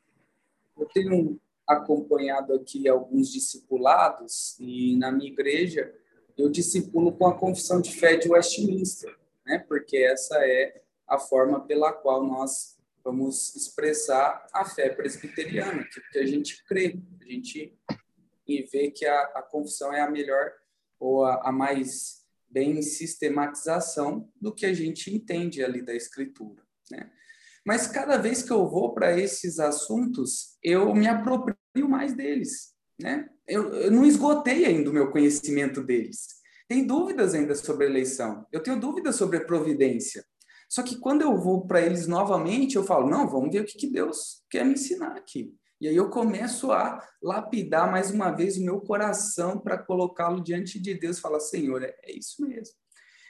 Eu 0.76 0.86
tenho 0.86 1.40
acompanhado 1.66 2.54
aqui 2.54 2.88
alguns 2.88 3.30
discipulados 3.30 4.56
e 4.58 4.96
na 4.96 5.12
minha 5.12 5.30
igreja 5.30 5.94
eu 6.36 6.48
discipulo 6.48 7.12
com 7.12 7.26
a 7.26 7.38
confissão 7.38 7.80
de 7.80 7.92
fé 7.94 8.16
de 8.16 8.28
Westminster, 8.28 9.14
né? 9.46 9.58
Porque 9.68 9.98
essa 9.98 10.36
é 10.44 10.82
a 11.06 11.18
forma 11.18 11.60
pela 11.60 11.92
qual 11.92 12.24
nós 12.24 12.76
vamos 13.04 13.54
expressar 13.54 14.46
a 14.52 14.64
fé 14.64 14.90
presbiteriana, 14.90 15.86
que 16.12 16.18
a 16.18 16.26
gente 16.26 16.64
crê, 16.64 16.98
a 17.20 17.24
gente 17.24 17.76
e 18.48 18.62
vê 18.62 18.90
que 18.90 19.04
a, 19.04 19.22
a 19.34 19.42
confissão 19.42 19.92
é 19.92 20.00
a 20.00 20.10
melhor 20.10 20.50
ou 20.98 21.24
a, 21.24 21.48
a 21.48 21.52
mais 21.52 22.18
bem 22.48 22.80
sistematização 22.80 24.30
do 24.40 24.54
que 24.54 24.64
a 24.64 24.72
gente 24.72 25.14
entende 25.14 25.62
ali 25.62 25.82
da 25.82 25.94
escritura, 25.94 26.62
né? 26.90 27.10
Mas 27.68 27.86
cada 27.86 28.16
vez 28.16 28.42
que 28.42 28.50
eu 28.50 28.66
vou 28.66 28.94
para 28.94 29.18
esses 29.18 29.58
assuntos, 29.58 30.56
eu 30.62 30.94
me 30.94 31.06
aproprio 31.06 31.86
mais 31.86 32.14
deles. 32.14 32.72
Né? 32.98 33.28
Eu, 33.46 33.74
eu 33.74 33.90
não 33.90 34.06
esgotei 34.06 34.64
ainda 34.64 34.88
o 34.88 34.92
meu 34.92 35.10
conhecimento 35.10 35.82
deles. 35.82 36.38
Tem 36.66 36.86
dúvidas 36.86 37.34
ainda 37.34 37.54
sobre 37.54 37.84
eleição. 37.84 38.46
Eu 38.50 38.62
tenho 38.62 38.80
dúvidas 38.80 39.16
sobre 39.16 39.40
providência. 39.40 40.24
Só 40.66 40.82
que 40.82 40.98
quando 40.98 41.20
eu 41.20 41.36
vou 41.36 41.66
para 41.66 41.82
eles 41.82 42.06
novamente, 42.06 42.76
eu 42.76 42.84
falo: 42.84 43.08
não, 43.08 43.28
vamos 43.28 43.50
ver 43.50 43.60
o 43.60 43.64
que, 43.64 43.76
que 43.76 43.90
Deus 43.90 44.42
quer 44.50 44.64
me 44.64 44.72
ensinar 44.72 45.16
aqui. 45.16 45.54
E 45.80 45.88
aí 45.88 45.96
eu 45.96 46.10
começo 46.10 46.72
a 46.72 47.06
lapidar 47.22 47.90
mais 47.90 48.10
uma 48.10 48.30
vez 48.30 48.56
o 48.56 48.64
meu 48.64 48.80
coração 48.80 49.58
para 49.58 49.78
colocá-lo 49.78 50.42
diante 50.42 50.80
de 50.80 50.94
Deus 50.94 51.20
falar: 51.20 51.40
Senhor, 51.40 51.82
é, 51.82 51.94
é 52.02 52.12
isso 52.12 52.46
mesmo. 52.46 52.74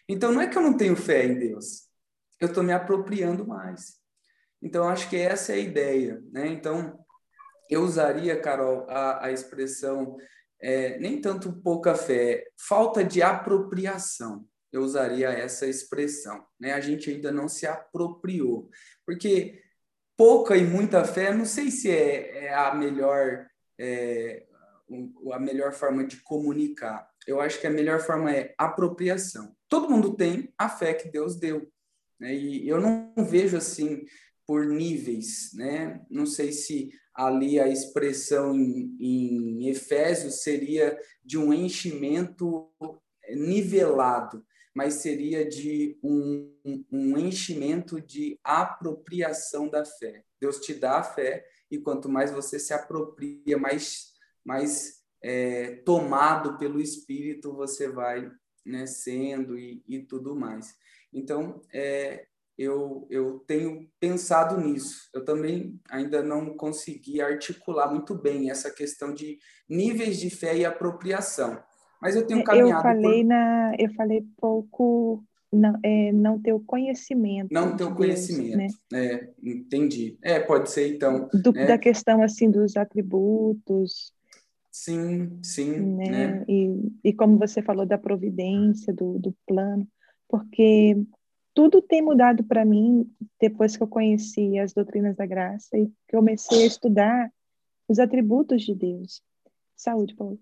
Então 0.08 0.32
não 0.32 0.40
é 0.40 0.46
que 0.46 0.56
eu 0.56 0.62
não 0.62 0.76
tenho 0.76 0.96
fé 0.96 1.26
em 1.26 1.38
Deus, 1.38 1.88
eu 2.40 2.48
estou 2.48 2.62
me 2.62 2.72
apropriando 2.72 3.46
mais. 3.46 3.98
Então, 4.62 4.88
acho 4.88 5.08
que 5.08 5.16
essa 5.16 5.52
é 5.52 5.56
a 5.56 5.58
ideia. 5.58 6.22
Né? 6.32 6.48
Então, 6.48 6.98
eu 7.70 7.82
usaria, 7.82 8.40
Carol, 8.40 8.86
a, 8.88 9.26
a 9.26 9.32
expressão 9.32 10.16
é, 10.60 10.98
nem 10.98 11.20
tanto 11.20 11.52
pouca 11.62 11.94
fé, 11.94 12.44
falta 12.56 13.04
de 13.04 13.22
apropriação. 13.22 14.46
Eu 14.72 14.82
usaria 14.82 15.28
essa 15.28 15.66
expressão. 15.66 16.44
Né? 16.60 16.72
A 16.72 16.80
gente 16.80 17.10
ainda 17.10 17.30
não 17.30 17.48
se 17.48 17.66
apropriou. 17.66 18.68
Porque 19.06 19.62
pouca 20.18 20.56
e 20.56 20.64
muita 20.64 21.04
fé, 21.04 21.32
não 21.32 21.46
sei 21.46 21.70
se 21.70 21.88
é, 21.88 22.46
é 22.46 22.54
a 22.54 22.74
melhor. 22.74 23.46
É, 23.78 24.44
a 25.32 25.38
melhor 25.38 25.72
forma 25.72 26.02
de 26.02 26.16
comunicar. 26.22 27.06
Eu 27.26 27.42
acho 27.42 27.60
que 27.60 27.66
a 27.66 27.70
melhor 27.70 28.00
forma 28.00 28.32
é 28.32 28.54
apropriação. 28.56 29.54
Todo 29.68 29.88
mundo 29.90 30.16
tem 30.16 30.50
a 30.56 30.66
fé 30.66 30.94
que 30.94 31.10
Deus 31.10 31.36
deu. 31.36 31.70
Né? 32.18 32.34
E 32.34 32.66
eu 32.66 32.80
não 32.80 33.12
vejo 33.18 33.58
assim 33.58 34.06
por 34.46 34.64
níveis, 34.64 35.50
né? 35.52 36.00
Não 36.10 36.24
sei 36.24 36.52
se 36.52 36.90
ali 37.14 37.60
a 37.60 37.68
expressão 37.68 38.54
em, 38.54 38.96
em 38.98 39.68
Efésios 39.68 40.42
seria 40.42 40.98
de 41.22 41.36
um 41.36 41.52
enchimento 41.52 42.72
nivelado, 43.30 44.42
mas 44.78 44.94
seria 44.94 45.44
de 45.44 45.98
um, 46.04 46.54
um 46.92 47.18
enchimento 47.18 48.00
de 48.00 48.38
apropriação 48.44 49.68
da 49.68 49.84
fé. 49.84 50.22
Deus 50.40 50.60
te 50.60 50.72
dá 50.72 51.00
a 51.00 51.02
fé 51.02 51.44
e 51.68 51.78
quanto 51.78 52.08
mais 52.08 52.30
você 52.30 52.60
se 52.60 52.72
apropria, 52.72 53.58
mais, 53.58 54.12
mais 54.44 55.02
é, 55.20 55.82
tomado 55.84 56.56
pelo 56.58 56.80
Espírito 56.80 57.56
você 57.56 57.88
vai 57.88 58.30
né, 58.64 58.86
sendo 58.86 59.58
e, 59.58 59.82
e 59.84 59.98
tudo 59.98 60.36
mais. 60.36 60.76
Então, 61.12 61.60
é, 61.74 62.28
eu, 62.56 63.04
eu 63.10 63.40
tenho 63.48 63.90
pensado 63.98 64.60
nisso. 64.60 65.10
Eu 65.12 65.24
também 65.24 65.80
ainda 65.90 66.22
não 66.22 66.56
consegui 66.56 67.20
articular 67.20 67.90
muito 67.90 68.14
bem 68.14 68.48
essa 68.48 68.70
questão 68.70 69.12
de 69.12 69.40
níveis 69.68 70.20
de 70.20 70.30
fé 70.30 70.56
e 70.56 70.64
apropriação. 70.64 71.60
Mas 72.00 72.16
eu 72.16 72.26
tenho 72.26 72.44
caminhado. 72.44 72.78
Eu 72.78 72.82
falei, 72.82 73.22
por... 73.22 73.28
na, 73.28 73.72
eu 73.78 73.94
falei 73.94 74.26
pouco 74.36 75.24
não, 75.52 75.78
é, 75.82 76.12
não 76.12 76.40
ter 76.40 76.52
o 76.52 76.60
conhecimento. 76.60 77.52
Não 77.52 77.76
ter 77.76 77.84
o 77.84 77.94
conhecimento, 77.94 78.58
Deus, 78.58 78.78
né? 78.92 79.06
É, 79.06 79.28
entendi. 79.42 80.18
É, 80.22 80.38
pode 80.40 80.70
ser 80.70 80.94
então. 80.94 81.28
Do, 81.32 81.52
né? 81.52 81.66
Da 81.66 81.78
questão 81.78 82.22
assim 82.22 82.50
dos 82.50 82.76
atributos. 82.76 84.12
Sim, 84.70 85.38
sim. 85.42 85.80
Né? 85.96 86.10
né? 86.10 86.44
E, 86.48 86.92
e 87.04 87.12
como 87.12 87.38
você 87.38 87.62
falou 87.62 87.86
da 87.86 87.98
providência, 87.98 88.92
do, 88.92 89.18
do 89.18 89.34
plano, 89.46 89.88
porque 90.28 90.96
tudo 91.54 91.82
tem 91.82 92.02
mudado 92.02 92.44
para 92.44 92.64
mim 92.64 93.10
depois 93.40 93.76
que 93.76 93.82
eu 93.82 93.88
conheci 93.88 94.58
as 94.58 94.72
doutrinas 94.72 95.16
da 95.16 95.26
graça 95.26 95.76
e 95.76 95.86
que 95.86 96.16
comecei 96.16 96.62
a 96.62 96.66
estudar 96.66 97.32
os 97.88 97.98
atributos 97.98 98.62
de 98.62 98.74
Deus. 98.74 99.22
Saúde, 99.74 100.14
Paulo. 100.14 100.38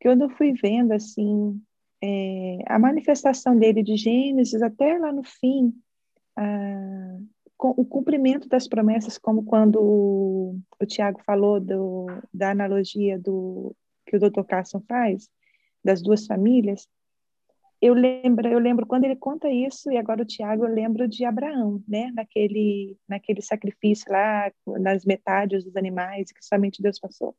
Que 0.00 0.08
eu 0.08 0.30
fui 0.30 0.52
vendo 0.52 0.92
assim 0.92 1.60
é, 2.02 2.58
a 2.66 2.78
manifestação 2.78 3.58
dele 3.58 3.82
de 3.82 3.96
Gênesis 3.96 4.62
até 4.62 4.98
lá 4.98 5.12
no 5.12 5.24
fim, 5.24 5.74
a, 6.36 7.18
o 7.58 7.84
cumprimento 7.84 8.48
das 8.48 8.68
promessas, 8.68 9.18
como 9.18 9.44
quando 9.44 9.80
o, 9.80 10.60
o 10.80 10.86
Tiago 10.86 11.20
falou 11.24 11.58
do, 11.58 12.06
da 12.32 12.50
analogia 12.50 13.18
do 13.18 13.74
que 14.06 14.16
o 14.16 14.20
Dr. 14.20 14.44
Carson 14.44 14.80
faz 14.88 15.28
das 15.84 16.02
duas 16.02 16.26
famílias 16.26 16.88
eu 17.80 17.94
lembro, 17.94 18.48
eu 18.48 18.58
lembro 18.58 18.86
quando 18.86 19.04
ele 19.04 19.14
conta 19.14 19.48
isso, 19.48 19.90
e 19.90 19.96
agora 19.96 20.22
o 20.22 20.26
Tiago, 20.26 20.64
eu 20.64 20.74
lembro 20.74 21.06
de 21.06 21.24
Abraão, 21.24 21.82
né? 21.86 22.10
Naquele, 22.12 22.96
naquele 23.08 23.40
sacrifício 23.40 24.10
lá, 24.10 24.50
nas 24.80 25.04
metades 25.04 25.64
dos 25.64 25.76
animais, 25.76 26.32
que 26.32 26.44
somente 26.44 26.82
Deus 26.82 26.98
passou. 26.98 27.36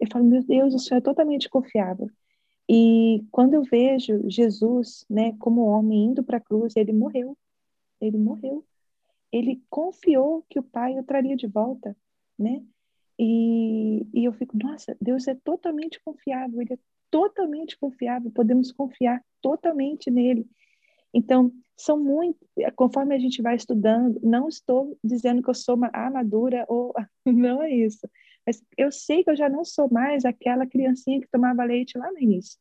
Eu 0.00 0.08
falo, 0.12 0.24
meu 0.24 0.42
Deus, 0.42 0.74
o 0.74 0.78
Senhor 0.78 0.98
é 0.98 1.02
totalmente 1.02 1.48
confiável. 1.48 2.10
E 2.68 3.24
quando 3.30 3.54
eu 3.54 3.62
vejo 3.62 4.28
Jesus, 4.28 5.04
né, 5.08 5.32
como 5.38 5.66
homem 5.66 6.06
indo 6.06 6.22
para 6.24 6.38
a 6.38 6.40
cruz, 6.40 6.74
ele 6.76 6.92
morreu. 6.92 7.36
Ele 8.00 8.18
morreu. 8.18 8.64
Ele 9.32 9.62
confiou 9.70 10.44
que 10.48 10.58
o 10.58 10.62
Pai 10.62 10.98
o 10.98 11.04
traria 11.04 11.36
de 11.36 11.46
volta, 11.46 11.96
né? 12.38 12.62
E, 13.18 14.06
e 14.12 14.24
eu 14.24 14.32
fico, 14.32 14.56
nossa, 14.56 14.96
Deus 15.00 15.26
é 15.26 15.34
totalmente 15.34 16.00
confiável, 16.04 16.60
ele 16.60 16.74
é 16.74 16.78
totalmente 17.10 17.78
confiável, 17.78 18.30
podemos 18.30 18.72
confiar 18.72 19.24
totalmente 19.40 20.10
nele. 20.10 20.46
Então, 21.14 21.50
são 21.76 21.98
muito, 21.98 22.38
conforme 22.74 23.14
a 23.14 23.18
gente 23.18 23.40
vai 23.40 23.56
estudando, 23.56 24.20
não 24.22 24.48
estou 24.48 24.98
dizendo 25.02 25.42
que 25.42 25.48
eu 25.48 25.54
sou 25.54 25.76
uma 25.76 25.90
madura 26.10 26.64
ou 26.68 26.92
não 27.24 27.62
é 27.62 27.70
isso, 27.70 28.08
mas 28.46 28.62
eu 28.78 28.92
sei 28.92 29.24
que 29.24 29.30
eu 29.30 29.36
já 29.36 29.48
não 29.48 29.64
sou 29.64 29.90
mais 29.90 30.24
aquela 30.24 30.66
criancinha 30.66 31.20
que 31.20 31.28
tomava 31.30 31.64
leite 31.64 31.98
lá 31.98 32.10
no 32.12 32.20
início. 32.20 32.58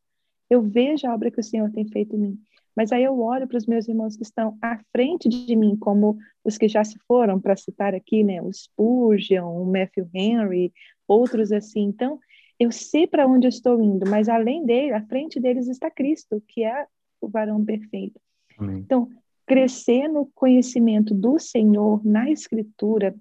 Eu 0.49 0.61
vejo 0.61 1.07
a 1.07 1.13
obra 1.13 1.29
que 1.29 1.39
o 1.39 1.43
Senhor 1.43 1.71
tem 1.71 1.87
feito 1.87 2.15
em 2.15 2.19
mim. 2.19 2.39
Mas 2.75 2.91
aí 2.91 3.03
eu 3.03 3.17
olho 3.19 3.47
para 3.47 3.57
os 3.57 3.65
meus 3.65 3.87
irmãos 3.87 4.17
que 4.17 4.23
estão 4.23 4.57
à 4.61 4.77
frente 4.91 5.29
de 5.29 5.55
mim, 5.55 5.77
como 5.77 6.17
os 6.43 6.57
que 6.57 6.67
já 6.67 6.83
se 6.83 6.99
foram, 7.07 7.39
para 7.39 7.55
citar 7.55 7.95
aqui, 7.95 8.23
né, 8.23 8.41
o 8.41 8.51
Spurgeon, 8.51 9.61
o 9.61 9.65
Matthew 9.65 10.09
Henry, 10.13 10.73
outros 11.07 11.51
assim. 11.53 11.83
Então, 11.83 12.19
eu 12.59 12.71
sei 12.71 13.07
para 13.07 13.27
onde 13.27 13.47
eu 13.47 13.49
estou 13.49 13.81
indo, 13.81 14.09
mas 14.09 14.27
além 14.27 14.65
dele, 14.65 14.93
à 14.93 15.01
frente 15.05 15.39
deles 15.39 15.67
está 15.67 15.89
Cristo, 15.89 16.43
que 16.47 16.65
é 16.65 16.85
o 17.21 17.29
varão 17.29 17.63
perfeito. 17.63 18.19
Amém. 18.57 18.79
Então, 18.79 19.07
crescer 19.45 20.07
no 20.07 20.25
conhecimento 20.33 21.13
do 21.13 21.39
Senhor 21.39 22.05
na 22.05 22.29
Escritura, 22.29 23.15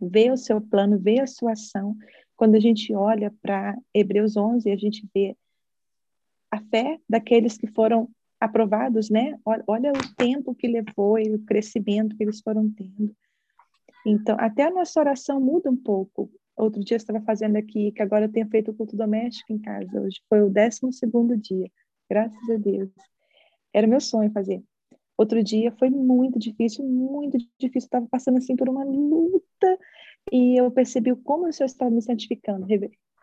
ver 0.00 0.32
o 0.32 0.36
seu 0.36 0.60
plano, 0.60 0.98
ver 0.98 1.20
a 1.20 1.26
sua 1.26 1.52
ação. 1.52 1.96
Quando 2.36 2.54
a 2.54 2.60
gente 2.60 2.94
olha 2.94 3.32
para 3.42 3.76
Hebreus 3.94 4.36
11, 4.36 4.70
a 4.70 4.76
gente 4.76 5.08
vê 5.14 5.36
a 6.50 6.60
fé 6.60 6.98
daqueles 7.08 7.56
que 7.56 7.66
foram 7.66 8.08
aprovados, 8.40 9.08
né? 9.10 9.38
Olha 9.44 9.92
o 9.92 10.14
tempo 10.16 10.54
que 10.54 10.68
levou 10.68 11.18
e 11.18 11.34
o 11.34 11.38
crescimento 11.44 12.16
que 12.16 12.22
eles 12.22 12.40
foram 12.40 12.70
tendo. 12.70 13.14
Então, 14.04 14.36
até 14.38 14.64
a 14.64 14.70
nossa 14.70 15.00
oração 15.00 15.40
muda 15.40 15.70
um 15.70 15.76
pouco. 15.76 16.30
Outro 16.56 16.82
dia 16.82 16.94
eu 16.94 16.98
estava 16.98 17.20
fazendo 17.20 17.56
aqui, 17.56 17.92
que 17.92 18.02
agora 18.02 18.26
eu 18.26 18.32
tenho 18.32 18.48
feito 18.48 18.70
o 18.70 18.74
culto 18.74 18.96
doméstico 18.96 19.52
em 19.52 19.58
casa. 19.58 20.00
Hoje 20.00 20.20
foi 20.28 20.42
o 20.42 20.50
12 20.50 20.92
segundo 20.92 21.36
dia, 21.36 21.70
graças 22.08 22.50
a 22.50 22.56
Deus. 22.56 22.90
Era 23.72 23.86
meu 23.86 24.00
sonho 24.00 24.30
fazer. 24.32 24.62
Outro 25.16 25.42
dia 25.42 25.72
foi 25.72 25.88
muito 25.88 26.38
difícil, 26.38 26.84
muito 26.84 27.38
difícil. 27.58 27.86
Estava 27.86 28.06
passando 28.10 28.38
assim 28.38 28.54
por 28.54 28.68
uma 28.68 28.84
luta 28.84 29.78
e 30.30 30.60
eu 30.60 30.70
percebi 30.70 31.14
como 31.16 31.48
o 31.48 31.52
Senhor 31.52 31.66
estava 31.66 31.90
me 31.90 32.02
santificando, 32.02 32.66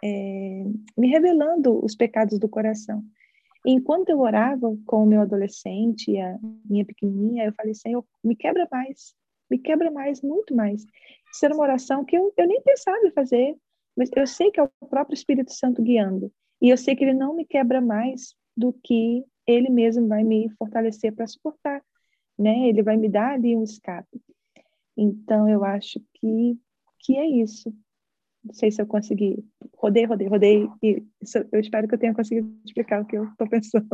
é, 0.03 0.63
me 0.97 1.07
revelando 1.07 1.83
os 1.83 1.95
pecados 1.95 2.39
do 2.39 2.49
coração. 2.49 3.03
E 3.65 3.71
enquanto 3.71 4.09
eu 4.09 4.19
orava 4.19 4.75
com 4.85 5.03
o 5.03 5.05
meu 5.05 5.21
adolescente 5.21 6.11
e 6.11 6.19
a 6.19 6.37
minha 6.69 6.85
pequenininha, 6.85 7.45
eu 7.45 7.53
falei, 7.53 7.73
Senhor, 7.73 8.03
me 8.23 8.35
quebra 8.35 8.67
mais, 8.69 9.13
me 9.49 9.57
quebra 9.57 9.89
mais, 9.89 10.21
muito 10.21 10.55
mais. 10.55 10.85
Isso 11.33 11.45
era 11.45 11.53
uma 11.53 11.63
oração 11.63 12.03
que 12.03 12.17
eu, 12.17 12.33
eu 12.35 12.47
nem 12.47 12.61
pensava 12.61 13.05
em 13.05 13.11
fazer, 13.11 13.55
mas 13.95 14.09
eu 14.15 14.27
sei 14.27 14.51
que 14.51 14.59
é 14.59 14.63
o 14.63 14.87
próprio 14.89 15.13
Espírito 15.15 15.53
Santo 15.53 15.81
guiando. 15.81 16.31
E 16.61 16.69
eu 16.69 16.77
sei 16.77 16.95
que 16.95 17.03
ele 17.03 17.13
não 17.13 17.35
me 17.35 17.45
quebra 17.45 17.79
mais 17.79 18.35
do 18.55 18.73
que 18.83 19.23
ele 19.45 19.69
mesmo 19.69 20.07
vai 20.07 20.23
me 20.23 20.49
fortalecer 20.57 21.13
para 21.13 21.27
suportar, 21.27 21.81
né? 22.37 22.67
Ele 22.67 22.81
vai 22.81 22.97
me 22.97 23.09
dar 23.09 23.33
ali 23.33 23.55
um 23.55 23.63
escape. 23.63 24.21
Então, 24.95 25.49
eu 25.49 25.63
acho 25.63 25.99
que, 26.13 26.57
que 26.99 27.17
é 27.17 27.25
isso. 27.25 27.73
Não 28.43 28.53
sei 28.53 28.71
se 28.71 28.81
eu 28.81 28.85
consegui. 28.85 29.43
Rodei, 29.77 30.05
rodei, 30.05 30.27
rodei. 30.27 30.69
E 30.81 31.05
eu 31.51 31.59
espero 31.59 31.87
que 31.87 31.95
eu 31.95 31.99
tenha 31.99 32.13
conseguido 32.13 32.53
explicar 32.65 33.01
o 33.01 33.05
que 33.05 33.17
eu 33.17 33.25
estou 33.25 33.47
pensando. 33.47 33.87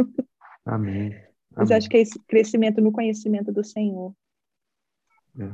Amém. 0.65 1.13
Mas 1.55 1.71
acho 1.71 1.89
que 1.89 1.97
é 1.97 2.01
esse 2.01 2.19
crescimento 2.27 2.81
no 2.81 2.91
conhecimento 2.91 3.51
do 3.51 3.63
Senhor. 3.63 4.13
É. 5.39 5.49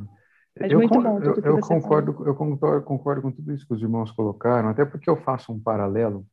Mas 0.60 0.72
eu, 0.72 0.80
muito 0.80 1.02
bom 1.02 1.20
tudo 1.20 1.46
eu, 1.46 1.58
eu 1.58 1.60
concordo, 1.60 2.14
falou. 2.14 2.28
eu 2.28 2.36
concordo, 2.36 2.86
concordo 2.86 3.22
com 3.22 3.32
tudo 3.32 3.54
isso 3.54 3.68
que 3.68 3.74
os 3.74 3.82
irmãos 3.82 4.12
colocaram, 4.12 4.70
até 4.70 4.86
porque 4.86 5.10
eu 5.10 5.18
faço 5.18 5.52
um 5.52 5.60
paralelo 5.60 6.26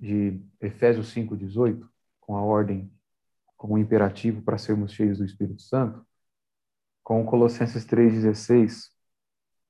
de 0.00 0.40
Efésios 0.60 1.14
5,18, 1.14 1.86
com 2.20 2.36
a 2.36 2.42
ordem, 2.42 2.92
com 3.56 3.78
imperativo 3.78 4.42
para 4.42 4.58
sermos 4.58 4.92
cheios 4.92 5.18
do 5.18 5.24
Espírito 5.24 5.62
Santo, 5.62 6.04
com 7.02 7.24
Colossenses 7.24 7.84
3,16, 7.86 8.88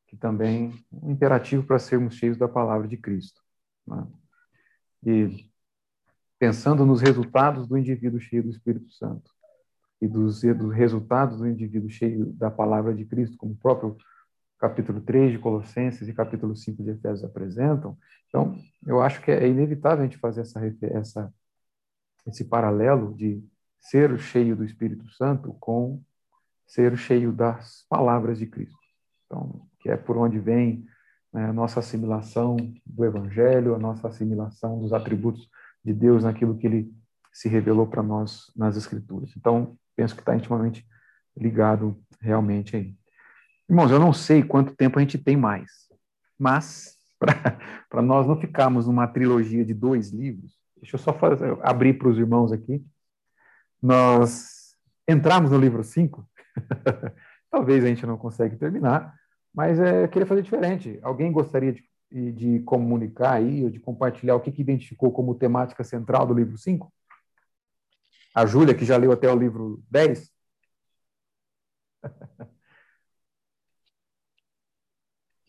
que 0.06 0.16
também 0.16 0.72
um 0.92 1.10
imperativo 1.10 1.62
para 1.64 1.78
sermos 1.78 2.14
cheios 2.14 2.36
da 2.36 2.48
palavra 2.48 2.88
de 2.88 2.96
Cristo. 2.96 3.40
Né? 3.86 4.06
E 5.06 5.50
pensando 6.38 6.86
nos 6.86 7.00
resultados 7.00 7.66
do 7.68 7.76
indivíduo 7.76 8.20
cheio 8.20 8.42
do 8.42 8.50
Espírito 8.50 8.90
Santo 8.92 9.30
e 10.00 10.08
dos, 10.08 10.40
dos 10.40 10.72
resultados 10.72 11.38
do 11.38 11.46
indivíduo 11.46 11.90
cheio 11.90 12.32
da 12.32 12.50
palavra 12.50 12.94
de 12.94 13.04
Cristo, 13.04 13.36
como 13.36 13.52
o 13.52 13.56
próprio 13.56 13.96
capítulo 14.60 15.00
3 15.00 15.32
de 15.32 15.38
Colossenses 15.38 16.06
e 16.06 16.12
capítulo 16.12 16.54
5 16.54 16.82
de 16.82 16.90
Efésios 16.90 17.24
apresentam. 17.24 17.96
Então, 18.28 18.54
eu 18.86 19.00
acho 19.00 19.22
que 19.22 19.30
é 19.30 19.48
inevitável 19.48 20.00
a 20.00 20.06
gente 20.06 20.18
fazer 20.18 20.42
essa, 20.42 20.60
essa, 20.82 21.34
esse 22.26 22.44
paralelo 22.44 23.14
de 23.14 23.42
ser 23.80 24.16
cheio 24.18 24.54
do 24.54 24.64
Espírito 24.64 25.08
Santo 25.12 25.54
com 25.58 26.02
ser 26.66 26.96
cheio 26.98 27.32
das 27.32 27.86
palavras 27.88 28.38
de 28.38 28.46
Cristo. 28.46 28.78
Então, 29.24 29.66
que 29.80 29.88
é 29.88 29.96
por 29.96 30.18
onde 30.18 30.38
vem 30.38 30.86
né, 31.32 31.46
a 31.46 31.52
nossa 31.52 31.80
assimilação 31.80 32.56
do 32.84 33.04
Evangelho, 33.04 33.74
a 33.74 33.78
nossa 33.78 34.08
assimilação 34.08 34.78
dos 34.78 34.92
atributos 34.92 35.48
de 35.82 35.94
Deus 35.94 36.22
naquilo 36.22 36.58
que 36.58 36.66
Ele 36.66 36.94
se 37.32 37.48
revelou 37.48 37.86
para 37.86 38.02
nós 38.02 38.52
nas 38.54 38.76
Escrituras. 38.76 39.32
Então, 39.36 39.78
penso 39.96 40.14
que 40.14 40.20
está 40.20 40.36
intimamente 40.36 40.86
ligado 41.34 41.98
realmente 42.20 42.76
aí. 42.76 42.99
Irmãos, 43.70 43.92
eu 43.92 44.00
não 44.00 44.12
sei 44.12 44.42
quanto 44.42 44.74
tempo 44.74 44.98
a 44.98 45.00
gente 45.00 45.16
tem 45.16 45.36
mais, 45.36 45.70
mas 46.36 46.98
para 47.88 48.02
nós 48.02 48.26
não 48.26 48.34
ficarmos 48.34 48.88
numa 48.88 49.06
trilogia 49.06 49.64
de 49.64 49.72
dois 49.72 50.10
livros, 50.10 50.58
deixa 50.76 50.96
eu 50.96 50.98
só 50.98 51.12
fazer, 51.12 51.56
abrir 51.62 51.94
para 51.94 52.08
os 52.08 52.18
irmãos 52.18 52.50
aqui. 52.50 52.84
Nós 53.80 54.76
entramos 55.06 55.52
no 55.52 55.56
livro 55.56 55.84
5, 55.84 56.28
talvez 57.48 57.84
a 57.84 57.86
gente 57.86 58.04
não 58.04 58.18
consiga 58.18 58.56
terminar, 58.56 59.14
mas 59.54 59.78
é, 59.78 60.02
eu 60.02 60.08
queria 60.08 60.26
fazer 60.26 60.42
diferente. 60.42 60.98
Alguém 61.00 61.30
gostaria 61.30 61.72
de, 61.72 62.32
de 62.32 62.58
comunicar 62.62 63.34
aí, 63.34 63.62
ou 63.62 63.70
de 63.70 63.78
compartilhar 63.78 64.34
o 64.34 64.40
que, 64.40 64.50
que 64.50 64.62
identificou 64.62 65.12
como 65.12 65.36
temática 65.36 65.84
central 65.84 66.26
do 66.26 66.34
livro 66.34 66.58
5? 66.58 66.92
A 68.34 68.44
Júlia, 68.46 68.74
que 68.74 68.84
já 68.84 68.96
leu 68.96 69.12
até 69.12 69.32
o 69.32 69.38
livro 69.38 69.80
10? 69.88 70.28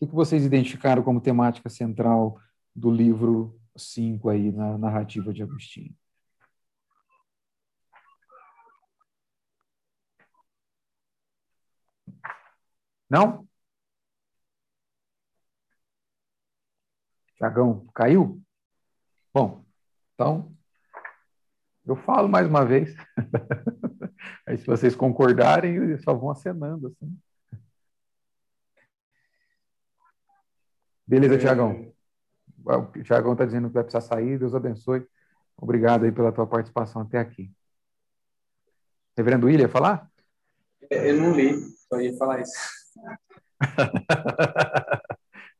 O 0.02 0.06
que, 0.08 0.14
vocês 0.16 0.44
identificaram 0.44 1.00
como 1.00 1.20
temática 1.20 1.68
central 1.70 2.36
do 2.74 2.90
livro 2.90 3.56
5 3.76 4.28
aí, 4.30 4.50
na 4.50 4.76
narrativa 4.76 5.32
de 5.32 5.44
Agostinho? 5.44 5.94
Não? 13.08 13.46
Tiagão, 17.36 17.86
caiu? 17.94 18.42
Bom, 19.32 19.64
então, 20.14 20.52
eu 21.86 21.94
falo 21.94 22.28
mais 22.28 22.48
uma 22.48 22.64
vez. 22.64 22.92
Aí, 24.46 24.58
se 24.58 24.66
vocês 24.66 24.96
concordarem, 24.96 25.76
eles 25.76 26.02
só 26.02 26.14
vão 26.14 26.30
acenando 26.30 26.88
assim. 26.88 27.16
Beleza, 31.12 31.34
é... 31.34 31.38
Tiagão. 31.38 31.92
O 32.64 33.02
Tiagão 33.02 33.32
está 33.32 33.44
dizendo 33.44 33.68
que 33.68 33.74
vai 33.74 33.82
precisar 33.84 34.00
sair. 34.00 34.38
Deus 34.38 34.54
abençoe. 34.54 35.06
Obrigado 35.58 36.04
aí 36.04 36.12
pela 36.12 36.32
tua 36.32 36.46
participação 36.46 37.02
até 37.02 37.18
aqui. 37.18 37.52
Reverendo 39.14 39.46
William, 39.46 39.68
falar? 39.68 40.10
É, 40.88 41.10
eu 41.10 41.20
não 41.20 41.32
li, 41.32 41.52
só 41.86 42.00
ia 42.00 42.16
falar 42.16 42.40
isso. 42.40 42.54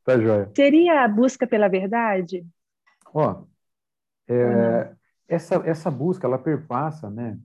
Tá 0.05 0.19
joia. 0.19 0.51
Seria 0.53 1.05
a 1.05 1.07
busca 1.07 1.47
pela 1.47 1.69
verdade? 1.69 2.45
Ó, 3.13 3.45
é, 4.27 4.93
essa, 5.29 5.55
essa 5.65 5.89
busca, 5.89 6.27
ela 6.27 6.37
perpassa, 6.37 7.09
né, 7.09 7.39